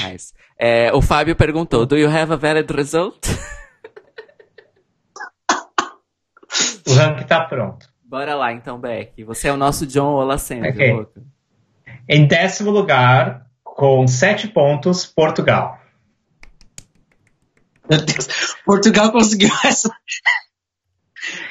É, 0.59 0.93
o 0.93 1.01
Fábio 1.01 1.35
perguntou: 1.35 1.87
Do 1.87 1.97
you 1.97 2.07
have 2.07 2.31
a 2.31 2.35
valid 2.35 2.71
result? 2.71 3.17
O 6.87 6.93
ranking 6.93 7.25
tá 7.25 7.41
pronto. 7.41 7.87
Bora 8.03 8.35
lá 8.35 8.53
então, 8.53 8.79
Beck. 8.79 9.23
Você 9.23 9.47
é 9.47 9.51
o 9.53 9.57
nosso 9.57 9.85
John 9.87 10.13
Olacendo. 10.13 10.67
Ok. 10.67 10.93
louco. 10.93 11.21
Em 12.07 12.27
décimo 12.27 12.69
lugar, 12.69 13.44
com 13.75 14.07
sete 14.07 14.47
pontos, 14.47 15.05
Portugal. 15.05 15.77
Meu 17.89 18.03
Deus, 18.03 18.27
Portugal 18.65 19.11
conseguiu 19.11 19.49
essa. 19.65 19.93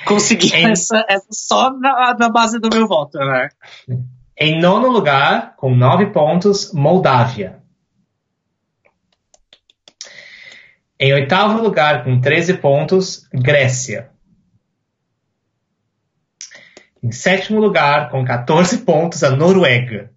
Conseguiu 0.07 0.55
Em- 0.57 0.70
essa, 0.70 1.05
essa 1.07 1.28
só 1.31 1.70
na, 1.78 2.17
na 2.19 2.31
base 2.31 2.59
do 2.59 2.70
meu 2.70 2.89
voto, 2.89 3.19
né? 3.19 3.51
Em 4.39 4.59
nono 4.59 4.89
lugar, 4.89 5.55
com 5.57 5.75
nove 5.77 6.07
pontos, 6.07 6.73
Moldávia. 6.73 7.62
Em 10.99 11.12
oitavo 11.12 11.62
lugar, 11.62 12.05
com 12.05 12.20
13 12.20 12.55
pontos, 12.55 13.28
Grécia. 13.35 14.11
Em 17.03 17.12
sétimo 17.12 17.61
lugar, 17.61 18.11
com 18.11 18.25
14 18.25 18.78
pontos, 18.78 19.23
a 19.23 19.31
Noruega. 19.36 20.11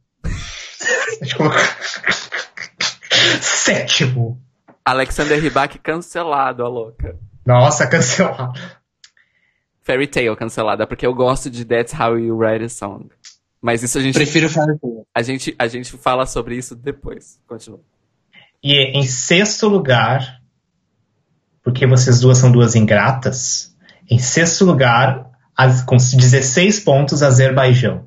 Deixa 1.20 1.34
eu 1.36 1.38
colocar. 1.38 1.77
Sétimo. 3.42 4.42
Alexander 4.86 5.40
Rybak 5.42 5.80
cancelado, 5.80 6.64
a 6.64 6.68
louca. 6.70 7.18
Nossa, 7.46 7.88
cancelado. 7.88 8.60
Fairy 9.82 10.08
Tale 10.08 10.36
cancelada, 10.36 10.86
porque 10.86 11.06
eu 11.06 11.14
gosto 11.14 11.50
de 11.50 11.64
That's 11.64 11.94
How 11.98 12.18
You 12.18 12.36
Write 12.38 12.66
a 12.66 12.70
Song. 12.70 13.10
Mas 13.62 13.84
isso 13.84 13.98
a 13.98 14.02
gente, 14.02 14.14
Prefiro 14.16 14.50
Fairy 14.50 14.78
Tail. 14.80 15.08
a 15.14 15.22
gente, 15.22 15.56
a 15.58 15.68
gente 15.68 15.92
fala 15.98 16.26
sobre 16.26 16.56
isso 16.58 16.76
depois. 16.76 17.40
Continua. 17.48 17.80
E 18.64 18.74
em 18.98 19.06
sexto 19.06 19.68
lugar, 19.68 20.40
porque 21.64 21.86
vocês 21.88 22.20
duas 22.20 22.38
são 22.38 22.52
duas 22.52 22.76
ingratas, 22.76 23.76
em 24.10 24.20
sexto 24.20 24.64
lugar, 24.66 25.30
as- 25.56 25.82
com 25.84 25.96
16 25.98 26.80
pontos, 26.82 27.24
Azerbaijão. 27.24 28.07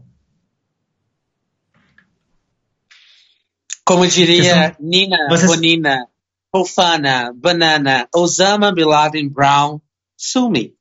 Como 3.90 4.06
diria 4.06 4.54
Vocês 4.54 4.76
Nina, 4.78 5.16
vocês- 5.28 5.50
Bonina, 5.50 6.06
Fofana, 6.54 7.32
Banana, 7.34 8.06
Osama 8.14 8.72
Bin 8.72 8.84
Laden 8.84 9.28
Brown, 9.28 9.80
Sumi. 10.16 10.74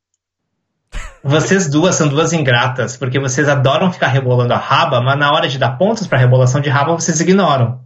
Vocês 1.23 1.67
duas 1.67 1.95
são 1.95 2.07
duas 2.07 2.33
ingratas, 2.33 2.95
porque 2.97 3.19
vocês 3.19 3.49
adoram 3.49 3.91
ficar 3.91 4.09
rebolando 4.09 4.53
a 4.53 4.57
raba, 4.57 5.01
mas 5.01 5.17
na 5.17 5.31
hora 5.33 5.49
de 5.49 5.57
dar 5.57 5.75
pontos 5.75 6.05
para 6.05 6.19
rebolação 6.19 6.61
de 6.61 6.69
raba, 6.69 6.93
vocês 6.93 7.19
ignoram. 7.19 7.83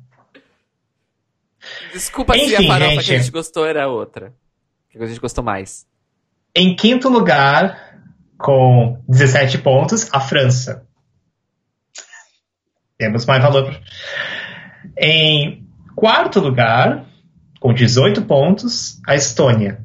Desculpa 1.93 2.34
se 2.34 2.42
Enfim, 2.42 2.66
a 2.66 2.68
farofa 2.68 2.92
gente. 2.92 3.06
que 3.06 3.14
a 3.14 3.18
gente 3.19 3.32
gostou 3.32 3.66
era 3.66 3.88
outra. 3.88 4.34
Que 4.90 4.98
a 5.02 5.06
gente 5.06 5.22
gostou 5.22 5.42
mais. 5.42 5.85
Em 6.53 6.76
quinto 6.76 7.08
lugar, 7.08 8.03
com 8.38 9.02
17 9.08 9.58
pontos, 9.60 10.14
a 10.14 10.19
França. 10.19 10.85
Temos 12.98 13.26
mais 13.26 13.42
valor. 13.42 13.74
Em 14.98 15.66
quarto 15.95 16.40
lugar, 16.40 17.06
com 17.60 17.74
18 17.74 18.24
pontos, 18.24 19.00
a 19.08 19.16
Estônia. 19.16 19.82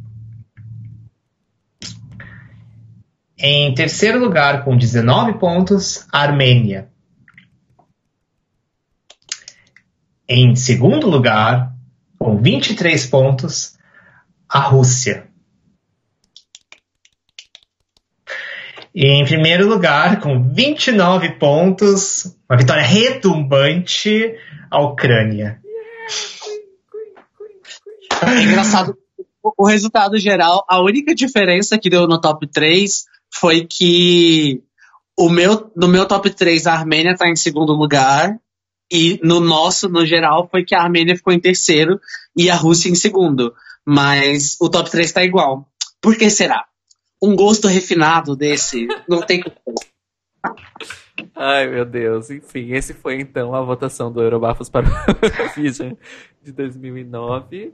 Em 3.38 3.72
terceiro 3.72 4.18
lugar, 4.18 4.64
com 4.64 4.76
19 4.76 5.38
pontos, 5.38 6.06
a 6.12 6.22
Armênia. 6.22 6.88
Em 10.28 10.56
segundo 10.56 11.08
lugar, 11.08 11.72
com 12.18 12.36
23 12.36 13.06
pontos, 13.06 13.78
a 14.48 14.58
Rússia. 14.58 15.27
E 19.00 19.06
em 19.06 19.24
primeiro 19.24 19.68
lugar, 19.68 20.18
com 20.18 20.52
29 20.52 21.38
pontos, 21.38 22.36
uma 22.50 22.58
vitória 22.58 22.82
retumbante, 22.82 24.34
a 24.68 24.82
Ucrânia. 24.82 25.60
É 28.26 28.42
engraçado. 28.42 28.98
O 29.56 29.64
resultado 29.64 30.18
geral, 30.18 30.64
a 30.68 30.82
única 30.82 31.14
diferença 31.14 31.78
que 31.78 31.88
deu 31.88 32.08
no 32.08 32.20
top 32.20 32.44
3 32.48 33.04
foi 33.32 33.64
que 33.64 34.64
o 35.16 35.28
meu, 35.30 35.70
no 35.76 35.86
meu 35.86 36.04
top 36.04 36.28
3 36.28 36.66
a 36.66 36.72
Armênia 36.72 37.14
tá 37.14 37.28
em 37.28 37.36
segundo 37.36 37.74
lugar. 37.74 38.36
E 38.90 39.20
no 39.22 39.38
nosso, 39.38 39.88
no 39.88 40.04
geral, 40.04 40.48
foi 40.50 40.64
que 40.64 40.74
a 40.74 40.82
Armênia 40.82 41.14
ficou 41.14 41.32
em 41.32 41.38
terceiro 41.38 42.00
e 42.36 42.50
a 42.50 42.56
Rússia 42.56 42.90
em 42.90 42.96
segundo. 42.96 43.54
Mas 43.86 44.56
o 44.60 44.68
top 44.68 44.90
3 44.90 45.12
tá 45.12 45.22
igual. 45.22 45.68
Por 46.02 46.16
que 46.16 46.28
será? 46.28 46.64
Um 47.22 47.34
gosto 47.34 47.68
refinado 47.68 48.36
desse 48.36 48.86
não 49.08 49.20
tem 49.20 49.42
como. 49.42 49.76
Ai, 51.34 51.66
meu 51.66 51.84
Deus. 51.84 52.30
Enfim, 52.30 52.72
esse 52.72 52.94
foi 52.94 53.20
então 53.20 53.54
a 53.54 53.62
votação 53.62 54.10
do 54.12 54.22
Eurobafos 54.22 54.68
para 54.68 54.86
o 54.86 55.54
Vision 55.60 55.92
de 56.42 56.52
2009. 56.52 57.72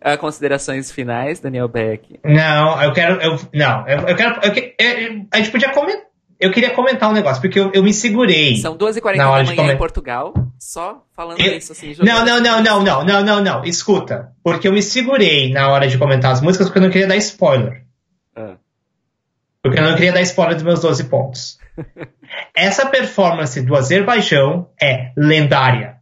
Ah, 0.00 0.16
considerações 0.16 0.90
finais, 0.90 1.40
Daniel 1.40 1.68
Beck? 1.68 2.18
Não, 2.24 2.82
eu 2.82 2.92
quero. 2.92 3.20
Eu, 3.20 3.38
não, 3.52 3.86
eu, 3.86 3.98
eu 4.08 4.16
quero. 4.16 4.40
Eu, 4.42 4.54
eu, 4.78 5.26
a 5.30 5.36
gente 5.36 5.50
podia 5.50 5.70
comentar. 5.70 6.10
Eu 6.40 6.50
queria 6.50 6.70
comentar 6.70 7.10
um 7.10 7.12
negócio, 7.12 7.42
porque 7.42 7.60
eu, 7.60 7.70
eu 7.74 7.82
me 7.82 7.92
segurei. 7.92 8.56
São 8.56 8.74
2h40 8.74 9.16
da 9.16 9.44
manhã 9.44 9.72
em 9.74 9.76
Portugal, 9.76 10.32
só 10.58 11.04
falando 11.14 11.38
eu... 11.38 11.52
isso 11.52 11.72
assim. 11.72 11.94
Não, 11.98 12.24
não, 12.24 12.40
não, 12.40 12.62
não, 12.62 12.82
não, 12.82 13.04
não, 13.04 13.22
não, 13.22 13.40
não. 13.42 13.64
Escuta. 13.64 14.32
Porque 14.42 14.66
eu 14.66 14.72
me 14.72 14.82
segurei 14.82 15.52
na 15.52 15.68
hora 15.68 15.86
de 15.86 15.98
comentar 15.98 16.32
as 16.32 16.40
músicas 16.40 16.68
porque 16.68 16.78
eu 16.78 16.82
não 16.82 16.90
queria 16.90 17.06
dar 17.06 17.16
spoiler. 17.16 17.84
Porque 19.62 19.78
eu 19.78 19.84
não 19.84 19.94
queria 19.94 20.12
dar 20.12 20.22
spoiler 20.22 20.54
dos 20.54 20.64
meus 20.64 20.80
12 20.80 21.04
pontos. 21.04 21.58
Essa 22.54 22.86
performance 22.86 23.60
do 23.60 23.76
Azerbaijão 23.76 24.68
é 24.80 25.12
lendária. 25.16 25.96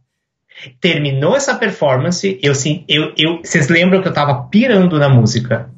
Terminou 0.81 1.37
essa 1.37 1.55
performance, 1.55 2.37
eu, 2.43 2.53
sim, 2.53 2.83
eu, 2.85 3.13
eu, 3.17 3.37
vocês 3.41 3.69
lembram 3.69 4.01
que 4.01 4.09
eu 4.09 4.13
tava 4.13 4.49
pirando 4.49 4.99
na 4.99 5.07
música. 5.07 5.69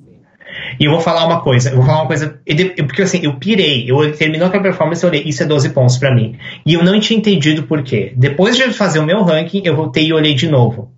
E 0.79 0.85
eu 0.85 0.91
vou 0.91 0.99
falar 0.99 1.25
uma 1.25 1.41
coisa, 1.41 1.69
eu 1.69 1.75
vou 1.75 1.85
falar 1.85 1.99
uma 1.99 2.07
coisa, 2.07 2.41
porque 2.87 3.03
assim, 3.03 3.19
eu 3.23 3.37
pirei, 3.37 3.89
eu 3.89 4.11
terminou 4.15 4.47
aquela 4.47 4.63
performance, 4.63 5.03
eu 5.03 5.09
olhei, 5.09 5.21
isso 5.23 5.43
é 5.43 5.45
12 5.45 5.69
pontos 5.69 5.97
para 5.97 6.13
mim. 6.13 6.35
E 6.65 6.73
eu 6.73 6.83
não 6.83 6.99
tinha 6.99 7.19
entendido 7.19 7.63
por 7.63 7.83
quê. 7.83 8.13
Depois 8.17 8.57
de 8.57 8.73
fazer 8.73 8.97
o 8.97 9.05
meu 9.05 9.21
ranking, 9.21 9.61
eu 9.65 9.75
voltei 9.75 10.07
e 10.07 10.13
olhei 10.13 10.33
de 10.33 10.47
novo. 10.47 10.91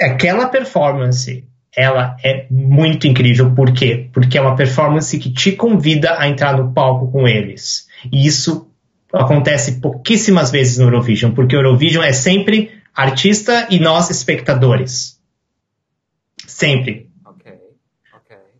Aquela 0.00 0.48
performance, 0.48 1.44
ela 1.76 2.16
é 2.24 2.46
muito 2.50 3.06
incrível, 3.06 3.54
por 3.54 3.72
quê? 3.72 4.08
Porque 4.12 4.38
é 4.38 4.40
uma 4.40 4.56
performance 4.56 5.18
que 5.18 5.30
te 5.30 5.52
convida 5.52 6.18
a 6.18 6.26
entrar 6.26 6.56
no 6.56 6.72
palco 6.72 7.10
com 7.12 7.28
eles. 7.28 7.86
E 8.10 8.26
isso 8.26 8.70
acontece 9.12 9.80
pouquíssimas 9.80 10.50
vezes 10.50 10.78
no 10.78 10.84
Eurovision, 10.84 11.32
porque 11.32 11.54
o 11.54 11.60
Eurovision 11.60 12.02
é 12.02 12.12
sempre 12.12 12.70
artista 12.94 13.66
e 13.70 13.78
nós 13.78 14.10
espectadores. 14.10 15.20
Sempre 16.46 17.06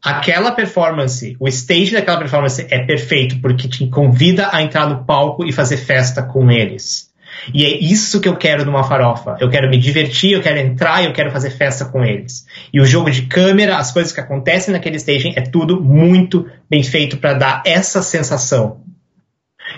aquela 0.07 0.53
performance, 0.53 1.37
o 1.41 1.49
stage 1.49 1.93
daquela 1.93 2.19
performance 2.19 2.65
é 2.71 2.85
perfeito 2.85 3.41
porque 3.41 3.69
te 3.69 3.89
convida 3.89 4.49
a 4.53 4.63
entrar 4.63 4.89
no 4.89 5.05
palco 5.05 5.45
e 5.45 5.53
fazer 5.53 5.79
festa 5.79 6.23
com 6.23 6.51
eles. 6.51 7.13
E 7.53 7.65
é 7.65 7.79
isso 7.79 8.21
que 8.21 8.29
eu 8.29 8.37
quero 8.37 8.65
numa 8.65 8.85
farofa. 8.85 9.37
Eu 9.41 9.49
quero 9.49 9.69
me 9.69 9.79
divertir, 9.79 10.33
eu 10.33 10.43
quero 10.43 10.59
entrar 10.59 11.05
eu 11.05 11.13
quero 11.13 11.31
fazer 11.31 11.51
festa 11.51 11.85
com 11.85 12.05
eles. 12.05 12.47
E 12.73 12.81
o 12.81 12.87
jogo 12.87 13.11
de 13.11 13.23
câmera, 13.23 13.77
as 13.77 13.93
coisas 13.93 14.13
que 14.13 14.21
acontecem 14.21 14.73
naquele 14.73 14.97
staging, 14.97 15.35
é 15.37 15.41
tudo 15.41 15.83
muito 15.83 16.47
bem 16.69 16.83
feito 16.83 17.19
para 17.19 17.35
dar 17.35 17.63
essa 17.65 18.03
sensação. 18.03 18.81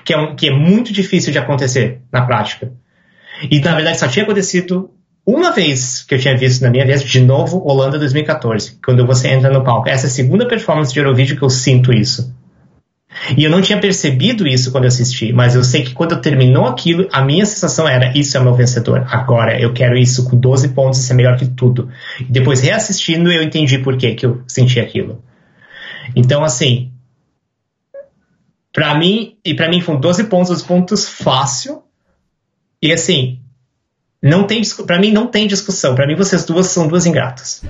Que 0.04 0.12
é, 0.12 0.18
um, 0.18 0.36
que 0.36 0.48
é 0.48 0.50
muito 0.50 0.92
difícil 0.92 1.32
de 1.32 1.38
acontecer 1.38 2.00
na 2.12 2.22
prática. 2.22 2.72
E 3.50 3.60
na 3.60 3.74
verdade 3.74 3.98
só 3.98 4.08
tinha 4.08 4.24
acontecido 4.24 4.90
uma 5.26 5.52
vez 5.52 6.02
que 6.02 6.14
eu 6.14 6.18
tinha 6.18 6.34
visto 6.36 6.62
na 6.62 6.70
minha 6.70 6.86
vez, 6.86 7.02
de 7.02 7.20
novo, 7.20 7.62
Holanda 7.66 7.98
2014, 7.98 8.78
quando 8.82 9.06
você 9.06 9.28
entra 9.28 9.50
no 9.50 9.62
palco. 9.62 9.86
Essa 9.86 10.06
é 10.06 10.08
a 10.08 10.10
segunda 10.10 10.48
performance 10.48 10.90
de 10.90 10.98
Eurovision 10.98 11.36
que 11.36 11.44
eu 11.44 11.50
sinto 11.50 11.92
isso. 11.92 12.34
E 13.36 13.44
eu 13.44 13.50
não 13.50 13.60
tinha 13.60 13.80
percebido 13.80 14.46
isso 14.46 14.70
quando 14.70 14.84
eu 14.84 14.88
assisti, 14.88 15.32
mas 15.32 15.54
eu 15.54 15.64
sei 15.64 15.82
que 15.82 15.92
quando 15.92 16.20
terminou 16.20 16.66
aquilo, 16.66 17.08
a 17.12 17.22
minha 17.22 17.44
sensação 17.44 17.88
era: 17.88 18.16
isso 18.16 18.36
é 18.36 18.40
o 18.40 18.44
meu 18.44 18.54
vencedor. 18.54 19.06
Agora 19.10 19.60
eu 19.60 19.72
quero 19.72 19.96
isso 19.96 20.28
com 20.28 20.36
12 20.36 20.68
pontos, 20.68 21.00
isso 21.00 21.12
é 21.12 21.16
melhor 21.16 21.36
que 21.36 21.46
tudo. 21.46 21.88
E 22.20 22.24
depois, 22.24 22.60
reassistindo, 22.60 23.30
eu 23.30 23.42
entendi 23.42 23.78
por 23.78 23.96
que, 23.96 24.14
que 24.14 24.26
eu 24.26 24.42
senti 24.46 24.80
aquilo. 24.80 25.22
Então, 26.14 26.42
assim, 26.44 26.90
para 28.72 28.94
mim, 28.96 29.36
e 29.44 29.54
para 29.54 29.68
mim 29.68 29.80
foram 29.80 30.00
12 30.00 30.24
pontos, 30.24 30.48
12 30.48 30.64
pontos 30.64 31.08
fácil. 31.08 31.82
E 32.80 32.92
assim, 32.92 33.40
não 34.22 34.46
tem, 34.46 34.62
para 34.86 34.98
mim 34.98 35.10
não 35.10 35.26
tem 35.26 35.46
discussão. 35.46 35.94
Para 35.94 36.06
mim 36.06 36.14
vocês 36.14 36.44
duas 36.44 36.66
são 36.66 36.86
duas 36.86 37.06
ingratas. 37.06 37.62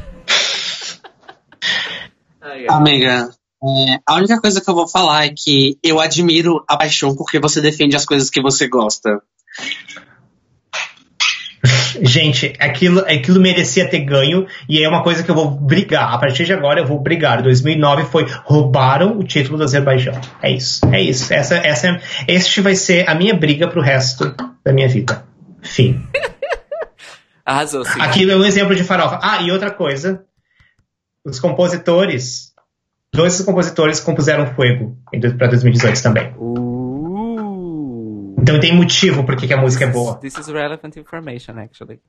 Amiga, 2.68 3.30
é, 3.62 3.98
a 4.06 4.14
única 4.14 4.40
coisa 4.40 4.60
que 4.60 4.70
eu 4.70 4.74
vou 4.74 4.86
falar 4.86 5.26
é 5.26 5.34
que 5.36 5.78
eu 5.82 6.00
admiro 6.00 6.64
a 6.68 6.76
paixão 6.76 7.14
porque 7.16 7.40
você 7.40 7.60
defende 7.60 7.96
as 7.96 8.04
coisas 8.04 8.30
que 8.30 8.40
você 8.40 8.68
gosta. 8.68 9.20
Gente, 12.00 12.54
aquilo, 12.60 13.00
aquilo 13.00 13.40
merecia 13.40 13.88
ter 13.88 14.00
ganho 14.00 14.46
e 14.68 14.82
é 14.82 14.88
uma 14.88 15.02
coisa 15.02 15.24
que 15.24 15.30
eu 15.30 15.34
vou 15.34 15.50
brigar. 15.50 16.14
A 16.14 16.18
partir 16.18 16.44
de 16.44 16.52
agora 16.52 16.80
eu 16.80 16.86
vou 16.86 17.00
brigar. 17.00 17.42
2009 17.42 18.04
foi 18.04 18.26
roubaram 18.44 19.18
o 19.18 19.24
título 19.24 19.58
do 19.58 19.64
Azerbaijão. 19.64 20.14
É 20.40 20.52
isso, 20.52 20.86
é 20.92 21.00
isso. 21.00 21.32
Essa, 21.34 21.56
essa, 21.56 22.00
este 22.28 22.60
vai 22.60 22.76
ser 22.76 23.08
a 23.10 23.14
minha 23.14 23.34
briga 23.34 23.66
pro 23.66 23.80
resto 23.80 24.34
da 24.64 24.72
minha 24.72 24.88
vida. 24.88 25.24
Fim. 25.60 26.06
Arrasou, 27.44 27.84
sim. 27.84 28.00
Aquilo 28.00 28.30
é 28.30 28.36
um 28.36 28.44
exemplo 28.44 28.76
de 28.76 28.84
farofa. 28.84 29.18
Ah, 29.22 29.42
e 29.42 29.50
outra 29.50 29.70
coisa. 29.70 30.24
Os 31.24 31.40
compositores, 31.40 32.47
dois 33.12 33.40
compositores 33.42 34.00
compuseram 34.00 34.46
Fuego 34.54 34.96
para 35.36 35.48
2018 35.48 36.02
também. 36.02 36.34
Uh. 36.36 38.34
Então 38.40 38.58
tem 38.60 38.74
motivo 38.74 39.24
por 39.24 39.36
que 39.36 39.52
a 39.52 39.56
música 39.56 39.84
é 39.84 39.88
boa. 39.88 40.16
This 40.16 40.38
is 40.38 40.48
relevant 40.48 40.96
information, 40.96 41.58
actually. 41.58 42.00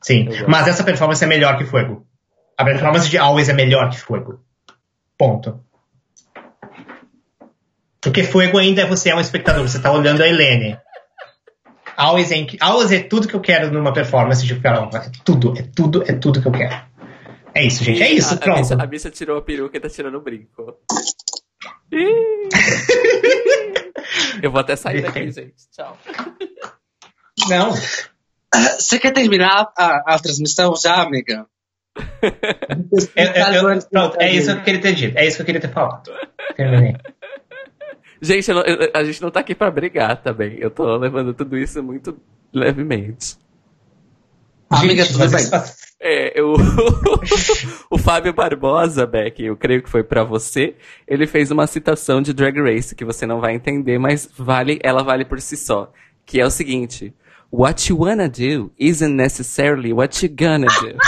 Sim, 0.00 0.28
mas 0.48 0.66
essa 0.66 0.82
performance 0.82 1.22
é 1.22 1.26
melhor 1.26 1.56
que 1.58 1.64
Fuego. 1.64 2.06
A 2.56 2.64
performance 2.64 3.08
de 3.08 3.18
Always 3.18 3.48
é 3.48 3.52
melhor 3.52 3.90
que 3.90 3.98
Fuego. 3.98 4.40
Ponto. 5.18 5.60
Porque 8.00 8.24
Fuego 8.24 8.58
ainda 8.58 8.82
é 8.82 8.86
você 8.86 9.10
é 9.10 9.14
um 9.14 9.20
espectador, 9.20 9.62
você 9.66 9.76
está 9.76 9.92
olhando 9.92 10.22
a 10.22 10.28
Helene. 10.28 10.78
Always 11.96 12.32
é, 12.32 12.46
always 12.60 12.90
é 12.90 13.00
tudo 13.00 13.28
que 13.28 13.34
eu 13.34 13.40
quero 13.40 13.70
numa 13.70 13.92
performance 13.92 14.44
de 14.44 14.58
karaoke. 14.58 14.96
É 14.96 15.10
tudo, 15.24 15.54
é 15.56 15.62
tudo, 15.62 16.02
é 16.02 16.12
tudo 16.12 16.40
que 16.40 16.48
eu 16.48 16.52
quero. 16.52 16.74
É 17.54 17.64
isso, 17.64 17.84
gente. 17.84 18.02
É 18.02 18.12
isso, 18.12 18.34
a, 18.34 18.36
pronto. 18.36 18.72
A 18.72 18.86
bicha, 18.86 19.10
tirou 19.10 19.38
a 19.38 19.42
peruca 19.42 19.76
e 19.76 19.80
tá 19.80 19.88
tirando 19.88 20.16
o 20.16 20.20
brinco. 20.20 20.78
eu 24.42 24.50
vou 24.50 24.60
até 24.60 24.74
sair 24.76 25.02
daqui, 25.02 25.30
gente. 25.30 25.54
Tchau. 25.70 25.98
Não. 27.48 27.72
Você 28.78 28.98
quer 28.98 29.12
terminar 29.12 29.72
a, 29.76 30.14
a 30.14 30.18
transmissão 30.18 30.74
já, 30.76 31.02
amiga? 31.02 31.46
é, 33.14 33.40
é, 33.40 33.58
eu, 33.58 33.82
pronto, 33.90 34.20
é 34.20 34.32
isso 34.32 34.52
que 34.52 34.58
eu 34.58 34.64
queria 34.64 34.80
ter 34.80 34.94
dito. 34.94 35.18
É 35.18 35.26
isso 35.26 35.36
que 35.36 35.42
eu 35.42 35.46
queria 35.46 35.60
ter 35.60 35.72
falado. 35.72 36.10
Terminei. 36.56 36.96
Gente, 38.20 38.50
eu, 38.50 38.58
eu, 38.58 38.90
a 38.94 39.04
gente 39.04 39.20
não 39.20 39.30
tá 39.30 39.40
aqui 39.40 39.54
pra 39.54 39.70
brigar 39.70 40.22
também. 40.22 40.56
Eu 40.58 40.70
tô 40.70 40.96
levando 40.96 41.34
tudo 41.34 41.58
isso 41.58 41.82
muito 41.82 42.18
levemente. 42.52 43.36
Amiga, 44.70 45.04
tudo 45.06 45.28
bem. 45.28 45.44
É, 46.04 46.32
eu, 46.38 46.54
o 47.88 47.96
Fábio 47.96 48.32
Barbosa, 48.32 49.06
Beck, 49.06 49.40
eu 49.40 49.56
creio 49.56 49.80
que 49.80 49.88
foi 49.88 50.02
para 50.02 50.24
você. 50.24 50.74
Ele 51.06 51.28
fez 51.28 51.52
uma 51.52 51.64
citação 51.64 52.20
de 52.20 52.32
Drag 52.32 52.60
Race 52.60 52.92
que 52.92 53.04
você 53.04 53.24
não 53.24 53.40
vai 53.40 53.54
entender, 53.54 54.00
mas 54.00 54.28
vale, 54.36 54.80
ela 54.82 55.04
vale 55.04 55.24
por 55.24 55.40
si 55.40 55.56
só. 55.56 55.92
Que 56.26 56.40
é 56.40 56.44
o 56.44 56.50
seguinte: 56.50 57.14
What 57.52 57.88
you 57.88 58.00
wanna 58.00 58.28
do 58.28 58.72
isn't 58.76 59.14
necessarily 59.14 59.92
what 59.92 60.26
you 60.26 60.34
gonna 60.36 60.66
do. 60.66 60.98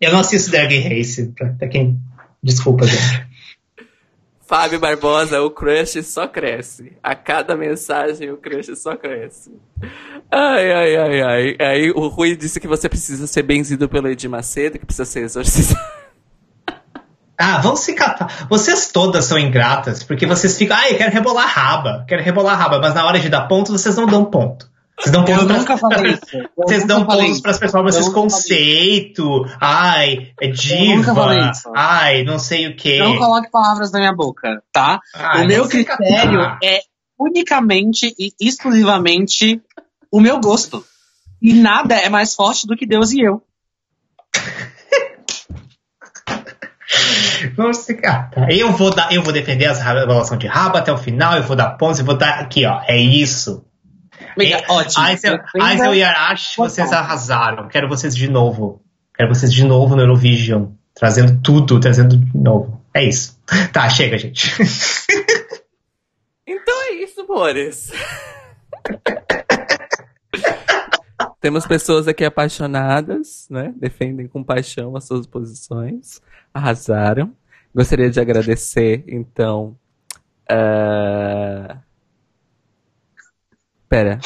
Eu 0.00 0.12
não 0.12 0.20
assisto 0.20 0.52
Drag 0.52 0.78
Race, 0.78 1.32
pra, 1.36 1.68
quem. 1.68 1.98
Desculpa, 2.40 2.86
gente. 2.86 3.25
Fábio 4.46 4.78
Barbosa, 4.78 5.42
o 5.42 5.50
crush 5.50 6.02
só 6.04 6.28
cresce. 6.28 6.96
A 7.02 7.16
cada 7.16 7.56
mensagem 7.56 8.30
o 8.30 8.36
crush 8.36 8.76
só 8.76 8.96
cresce. 8.96 9.52
Ai, 10.30 10.72
ai, 10.72 10.96
ai, 10.96 11.22
ai. 11.22 11.56
Aí 11.58 11.90
o 11.90 12.06
Rui 12.06 12.36
disse 12.36 12.60
que 12.60 12.68
você 12.68 12.88
precisa 12.88 13.26
ser 13.26 13.42
benzido 13.42 13.88
pelo 13.88 14.08
Edir 14.08 14.30
Macedo, 14.30 14.78
que 14.78 14.86
precisa 14.86 15.04
ser 15.04 15.20
exorcizado. 15.20 15.80
Ah, 17.38 17.58
vão 17.58 17.76
se 17.76 17.92
catar. 17.92 18.46
Vocês 18.48 18.90
todas 18.90 19.26
são 19.26 19.38
ingratas, 19.38 20.02
porque 20.02 20.24
vocês 20.24 20.56
ficam, 20.56 20.74
ah, 20.74 20.88
eu 20.88 20.96
quero 20.96 21.12
rebolar 21.12 21.46
raba, 21.46 22.02
quero 22.08 22.22
rebolar 22.22 22.58
raba, 22.58 22.78
mas 22.78 22.94
na 22.94 23.04
hora 23.04 23.20
de 23.20 23.28
dar 23.28 23.42
ponto, 23.42 23.72
vocês 23.72 23.94
não 23.94 24.06
dão 24.06 24.24
ponto. 24.24 24.70
Vocês 24.98 25.12
dão 25.12 25.24
pontos 25.24 25.42
eu 25.42 25.58
nunca 25.58 25.76
falei 25.76 26.12
isso. 26.12 26.36
Eu 26.36 26.48
Vocês 26.56 26.86
dão 26.86 27.06
pontos 27.06 27.40
para 27.40 27.50
as 27.50 27.58
performances 27.58 28.08
conceito. 28.08 29.44
Ai, 29.60 30.32
é 30.40 30.48
diva. 30.48 31.52
Ai, 31.74 32.24
não 32.24 32.38
sei 32.38 32.68
o 32.68 32.76
que. 32.76 32.98
Não 32.98 33.18
coloque 33.18 33.50
palavras 33.50 33.92
na 33.92 33.98
minha 33.98 34.14
boca, 34.14 34.62
tá? 34.72 35.00
Ai, 35.14 35.44
o 35.44 35.48
meu 35.48 35.68
critério 35.68 36.40
é 36.62 36.80
unicamente 37.18 38.14
e 38.18 38.32
exclusivamente 38.40 39.60
o 40.10 40.20
meu 40.20 40.40
gosto. 40.40 40.84
E 41.42 41.52
nada 41.52 41.94
é 41.94 42.08
mais 42.08 42.34
forte 42.34 42.66
do 42.66 42.74
que 42.74 42.86
Deus 42.86 43.12
e 43.12 43.20
eu. 43.20 43.42
Vamos 47.54 47.84
ficar. 47.84 48.30
Tá. 48.30 48.46
Eu 48.50 48.72
vou 48.72 48.90
dar, 48.90 49.12
eu 49.12 49.22
vou 49.22 49.32
defender 49.32 49.66
as 49.66 49.80
revelações 49.80 50.40
de 50.40 50.46
raba 50.46 50.78
até 50.78 50.92
o 50.92 50.96
final, 50.96 51.36
eu 51.36 51.42
vou 51.42 51.56
dar 51.56 51.70
pontos, 51.70 51.98
eu 51.98 52.06
vou 52.06 52.16
dar 52.16 52.40
aqui, 52.40 52.64
ó. 52.64 52.80
É 52.86 52.96
isso. 52.96 53.65
Amiga, 54.36 54.62
ótimo. 54.68 55.04
Aisel 55.04 55.40
Aisel 55.58 55.94
e 55.94 56.02
Arashi, 56.02 56.58
vocês 56.58 56.92
arrasaram. 56.92 57.68
Quero 57.68 57.88
vocês 57.88 58.14
de 58.14 58.28
novo. 58.28 58.82
Quero 59.14 59.34
vocês 59.34 59.50
de 59.52 59.64
novo 59.64 59.96
no 59.96 60.02
Eurovision. 60.02 60.72
Trazendo 60.94 61.40
tudo, 61.42 61.80
trazendo 61.80 62.18
de 62.18 62.36
novo. 62.36 62.82
É 62.92 63.02
isso. 63.04 63.36
Tá, 63.72 63.88
chega, 63.88 64.18
gente. 64.18 64.50
Então 66.48 66.80
é 66.84 66.92
isso, 67.02 67.22
amores. 67.22 67.90
Temos 71.40 71.66
pessoas 71.66 72.06
aqui 72.06 72.24
apaixonadas, 72.24 73.48
né? 73.50 73.74
Defendem 73.76 74.28
com 74.28 74.44
paixão 74.44 74.96
as 74.96 75.02
suas 75.04 75.26
posições. 75.26 76.20
Arrasaram. 76.54 77.34
Gostaria 77.74 78.10
de 78.10 78.20
agradecer, 78.20 79.02
então. 79.08 79.76
Uh... 80.48 81.85
Pera. 83.88 84.18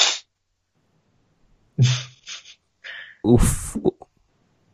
O, 3.22 3.36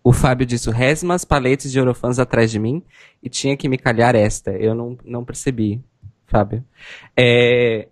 o 0.02 0.12
Fábio 0.12 0.46
disse: 0.46 0.70
Resmas, 0.70 1.24
paletes 1.24 1.72
de 1.72 1.78
Eurofãs 1.78 2.18
atrás 2.18 2.50
de 2.50 2.58
mim 2.58 2.82
e 3.22 3.28
tinha 3.28 3.56
que 3.56 3.68
me 3.68 3.76
calhar 3.76 4.14
esta. 4.14 4.52
Eu 4.52 4.74
não, 4.74 4.96
não 5.04 5.24
percebi, 5.24 5.82
Fábio. 6.26 6.64
É... 7.16 7.88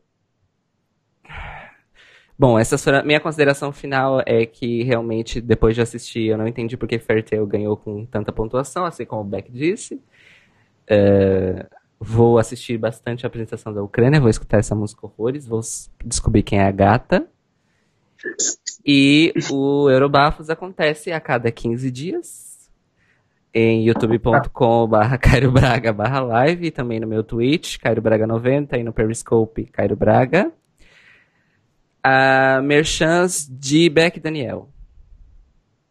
Bom, 2.38 2.58
essa 2.58 3.02
minha 3.02 3.20
consideração 3.20 3.72
final 3.72 4.20
é 4.26 4.44
que 4.44 4.82
realmente, 4.82 5.40
depois 5.40 5.74
de 5.74 5.82
assistir, 5.82 6.26
eu 6.26 6.38
não 6.38 6.46
entendi 6.46 6.76
porque 6.76 6.98
Fairtail 6.98 7.46
ganhou 7.46 7.76
com 7.76 8.04
tanta 8.06 8.32
pontuação, 8.32 8.84
assim 8.84 9.04
como 9.04 9.22
o 9.22 9.24
Beck 9.24 9.50
disse. 9.50 10.00
É... 10.86 11.66
Vou 12.06 12.38
assistir 12.38 12.76
bastante 12.76 13.24
a 13.24 13.28
apresentação 13.28 13.72
da 13.72 13.82
Ucrânia, 13.82 14.20
vou 14.20 14.28
escutar 14.28 14.58
essa 14.58 14.74
música 14.74 15.06
horrores, 15.06 15.46
vou 15.46 15.60
descobrir 16.04 16.42
quem 16.42 16.58
é 16.58 16.66
a 16.66 16.70
gata. 16.70 17.26
E 18.84 19.32
o 19.50 19.88
Eurobafos 19.90 20.50
acontece 20.50 21.10
a 21.12 21.20
cada 21.20 21.50
15 21.50 21.90
dias 21.90 22.68
em 23.52 23.86
youtube.com.br 23.86 25.16
Cairo 25.20 25.50
Braga 25.52 25.92
barra 25.92 26.20
live 26.20 26.66
e 26.66 26.70
também 26.70 26.98
no 27.00 27.06
meu 27.06 27.22
Twitch, 27.22 27.78
Cairo 27.78 28.02
Braga 28.02 28.26
90 28.26 28.76
e 28.78 28.82
no 28.82 28.92
Periscope 28.92 29.64
Cairo 29.66 29.96
Braga. 29.96 30.52
A 32.02 32.60
merchans 32.62 33.48
de 33.50 33.88
Beck 33.88 34.20
Daniel. 34.20 34.68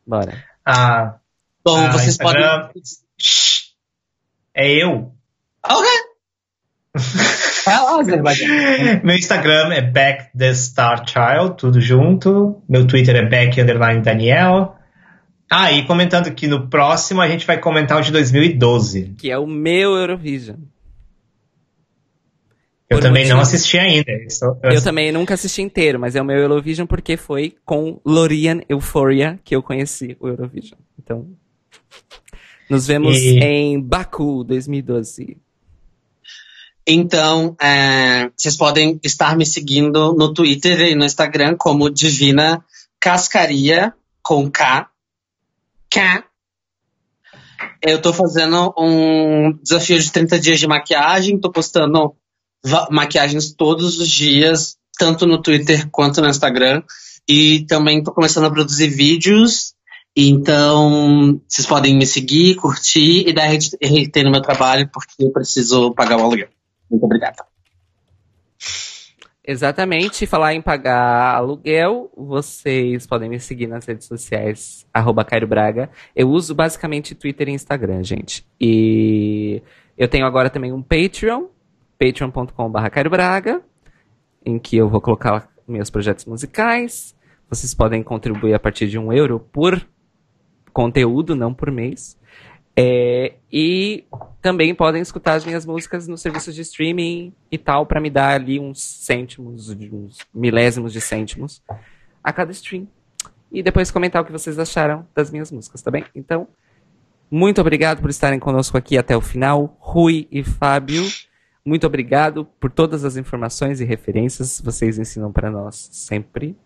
Bora. 0.06 0.44
Ah, 0.66 1.18
Bom, 1.66 1.78
ah, 1.78 1.92
vocês 1.92 2.10
Instagram- 2.10 2.68
podem. 2.68 2.84
é 4.54 4.72
eu. 4.84 5.12
Ok. 5.66 5.88
Azerbaijão. 7.66 8.48
Meu 9.04 9.16
Instagram 9.16 9.74
é 9.74 9.82
Back 9.82 10.38
the 10.38 10.54
Star 10.54 11.04
Child, 11.08 11.58
tudo 11.58 11.80
junto. 11.82 12.62
Meu 12.68 12.86
Twitter 12.86 13.16
é 13.16 13.28
Back 13.28 13.60
Underline 13.60 14.02
Daniel. 14.02 14.76
Ah, 15.50 15.72
e 15.72 15.86
comentando 15.86 16.32
que 16.34 16.48
no 16.48 16.68
próximo 16.68 17.22
a 17.22 17.28
gente 17.28 17.46
vai 17.46 17.60
comentar 17.60 18.00
o 18.00 18.02
de 18.02 18.12
2012. 18.12 19.14
Que 19.18 19.30
é 19.32 19.38
o 19.38 19.46
meu 19.48 19.96
Eurovision. 19.96 20.58
Eu 22.90 22.98
Por 22.98 23.04
também 23.04 23.28
não 23.28 23.40
assisti 23.40 23.78
ainda. 23.78 24.12
Estou- 24.28 24.60
eu- 24.64 24.72
Eu 24.74 24.84
também 24.84 25.12
nunca 25.12 25.34
assisti 25.34 25.62
inteiro, 25.62 26.00
mas 26.00 26.16
é 26.16 26.22
o 26.22 26.26
meu 26.26 26.38
Eurovision 26.38 26.86
porque 26.86 27.18
foi 27.18 27.56
com 27.66 28.00
Lorian 28.06 28.62
Euphoria 28.70 29.40
que 29.44 29.56
eu 29.56 29.64
conheci 29.64 30.16
o 30.20 30.28
Eurovision. 30.28 30.80
Então, 31.02 31.28
nos 32.70 32.86
vemos 32.86 33.16
E- 33.18 33.40
em 33.40 33.80
Baku 33.82 34.44
2012. 34.44 35.38
Então, 36.86 37.56
é, 37.62 38.30
vocês 38.36 38.58
podem 38.58 39.00
estar 39.04 39.38
me 39.38 39.46
seguindo 39.46 40.14
no 40.14 40.34
Twitter 40.34 40.82
e 40.82 40.96
no 40.96 41.06
Instagram 41.06 41.56
como 41.58 41.90
Divina 41.90 42.64
Cascaria, 43.00 43.94
com 44.22 44.50
K. 44.50 44.90
K. 45.90 46.24
Eu 47.82 48.02
tô 48.02 48.14
fazendo 48.14 48.74
um 48.78 49.54
desafio 49.62 50.00
de 50.00 50.12
30 50.12 50.40
dias 50.40 50.60
de 50.60 50.68
maquiagem, 50.68 51.40
tô 51.40 51.52
postando 51.52 52.16
maquiagens 52.90 53.54
todos 53.54 54.00
os 54.00 54.10
dias, 54.10 54.78
tanto 54.98 55.26
no 55.26 55.42
Twitter 55.42 55.90
quanto 55.90 56.22
no 56.22 56.30
Instagram. 56.30 56.84
E 57.28 57.66
também 57.68 58.04
tô 58.04 58.12
começando 58.12 58.46
a 58.46 58.52
produzir 58.52 58.90
vídeos. 58.90 59.74
Então, 60.16 61.42
vocês 61.48 61.66
podem 61.66 61.96
me 61.96 62.06
seguir, 62.06 62.56
curtir 62.56 63.28
e 63.28 63.34
dar 63.34 63.50
RT 63.50 64.24
no 64.24 64.32
meu 64.32 64.42
trabalho, 64.42 64.90
porque 64.94 65.24
eu 65.24 65.32
preciso 65.32 65.94
pagar 65.94 66.18
o 66.18 66.24
aluguel. 66.24 66.50
Muito 66.94 67.06
obrigada. 67.06 67.44
Exatamente, 69.46 70.28
falar 70.28 70.54
em 70.54 70.62
pagar 70.62 71.36
aluguel, 71.36 72.10
vocês 72.16 73.06
podem 73.06 73.28
me 73.28 73.40
seguir 73.40 73.68
nas 73.68 73.86
redes 73.86 74.08
sociais, 74.08 74.88
arroba 74.94 75.26
Cairo 75.26 75.48
Braga. 75.48 75.90
Eu 76.16 76.30
uso 76.30 76.56
basicamente 76.56 77.16
Twitter 77.16 77.50
e 77.50 77.52
Instagram, 77.52 78.04
gente. 78.04 78.46
E 78.62 79.62
eu 79.98 80.08
tenho 80.08 80.26
agora 80.26 80.50
também 80.50 80.72
um 80.72 80.82
Patreon, 80.82 81.48
patreon.com.br 82.00 82.90
Cairo 82.90 83.10
Braga, 83.10 83.62
em 84.46 84.58
que 84.60 84.78
eu 84.78 84.88
vou 84.88 85.02
colocar 85.02 85.50
meus 85.68 85.90
projetos 85.90 86.26
musicais. 86.26 87.14
Vocês 87.50 87.74
podem 87.74 88.02
contribuir 88.04 88.54
a 88.54 88.60
partir 88.60 88.88
de 88.88 89.00
um 89.00 89.12
euro 89.12 89.40
por 89.40 89.86
conteúdo, 90.72 91.36
não 91.36 91.54
por 91.54 91.70
mês. 91.70 92.18
É, 92.76 93.36
e 93.52 94.04
também 94.42 94.74
podem 94.74 95.02
escutar 95.02 95.36
as 95.36 95.46
minhas 95.46 95.66
músicas 95.66 96.08
nos 96.08 96.22
serviços 96.22 96.56
de 96.56 96.62
streaming 96.62 97.32
e 97.52 97.58
tal, 97.58 97.86
pra 97.86 98.02
me 98.02 98.10
dar 98.10 98.34
ali 98.34 98.60
uns 98.60 98.82
cêntimos, 98.82 99.70
uns 99.70 100.18
milésimos 100.34 100.92
de 100.92 101.00
cêntimos 101.00 101.62
a 102.24 102.34
cada 102.34 102.52
stream. 102.52 102.88
E 103.52 103.62
depois 103.62 103.92
comentar 103.92 104.22
o 104.22 104.26
que 104.26 104.32
vocês 104.32 104.58
acharam 104.58 105.08
das 105.14 105.30
minhas 105.30 105.52
músicas, 105.52 105.82
tá 105.82 105.92
bem? 105.92 106.04
Então, 106.16 106.48
muito 107.30 107.62
obrigado 107.62 108.02
por 108.02 108.10
estarem 108.10 108.40
conosco 108.40 108.78
aqui 108.78 108.98
até 108.98 109.16
o 109.16 109.22
final. 109.22 109.78
Rui 109.80 110.28
e 110.32 110.44
Fábio, 110.44 111.04
muito 111.64 111.86
obrigado 111.86 112.46
por 112.60 112.72
todas 112.72 113.06
as 113.06 113.16
informações 113.16 113.80
e 113.80 113.86
referências 113.86 114.60
que 114.60 114.66
vocês 114.66 114.98
ensinam 114.98 115.32
para 115.32 115.52
nós 115.52 115.90
sempre. 115.92 116.58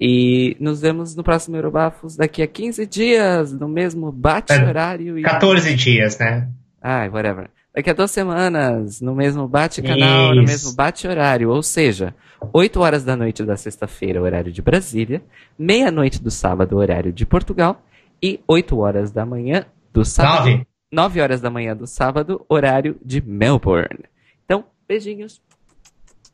E 0.00 0.56
nos 0.60 0.80
vemos 0.80 1.14
no 1.16 1.22
próximo 1.22 1.56
Eurobafos 1.56 2.16
daqui 2.16 2.42
a 2.42 2.46
15 2.46 2.84
dias, 2.86 3.52
no 3.52 3.66
mesmo 3.68 4.12
bate-horário. 4.12 5.18
e- 5.18 5.22
14 5.22 5.74
dias, 5.74 6.18
né? 6.18 6.48
Ai, 6.82 7.08
whatever. 7.08 7.48
Daqui 7.74 7.90
a 7.90 7.92
duas 7.92 8.10
semanas, 8.10 9.00
no 9.00 9.14
mesmo 9.14 9.46
bate-canal, 9.48 10.34
no 10.34 10.42
mesmo 10.44 10.74
bate-horário. 10.74 11.50
Ou 11.50 11.62
seja, 11.62 12.14
8 12.52 12.80
horas 12.80 13.04
da 13.04 13.16
noite 13.16 13.42
da 13.42 13.56
sexta-feira, 13.56 14.20
horário 14.22 14.50
de 14.52 14.62
Brasília, 14.62 15.22
meia-noite 15.58 16.22
do 16.22 16.30
sábado, 16.30 16.76
horário 16.76 17.12
de 17.12 17.26
Portugal, 17.26 17.82
e 18.22 18.40
8 18.46 18.78
horas 18.78 19.10
da 19.12 19.26
manhã 19.26 19.66
do 19.92 20.04
sábado. 20.04 20.50
9. 20.50 20.66
9 20.92 21.20
horas 21.20 21.40
da 21.40 21.50
manhã 21.50 21.76
do 21.76 21.86
sábado, 21.86 22.44
horário 22.48 22.96
de 23.04 23.20
Melbourne. 23.20 24.04
Então, 24.44 24.64
beijinhos. 24.88 25.42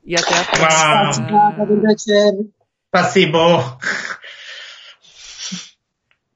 E 0.05 0.15
até 0.15 0.35
a 0.39 0.45
próxima. 0.45 1.29
Passibo. 2.93 3.79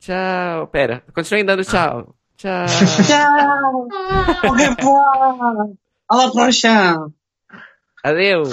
Tchau. 0.01 0.67
Pera, 0.73 1.03
continuem 1.13 1.45
dando 1.45 1.63
tchau. 1.65 2.15
Tchau. 2.39 2.67
Tchau! 3.05 3.89
Au 4.45 4.53
revoir! 4.53 5.69
À 6.09 6.17
la 6.17 6.31
prochaine! 6.31 7.13
Adeus. 8.03 8.51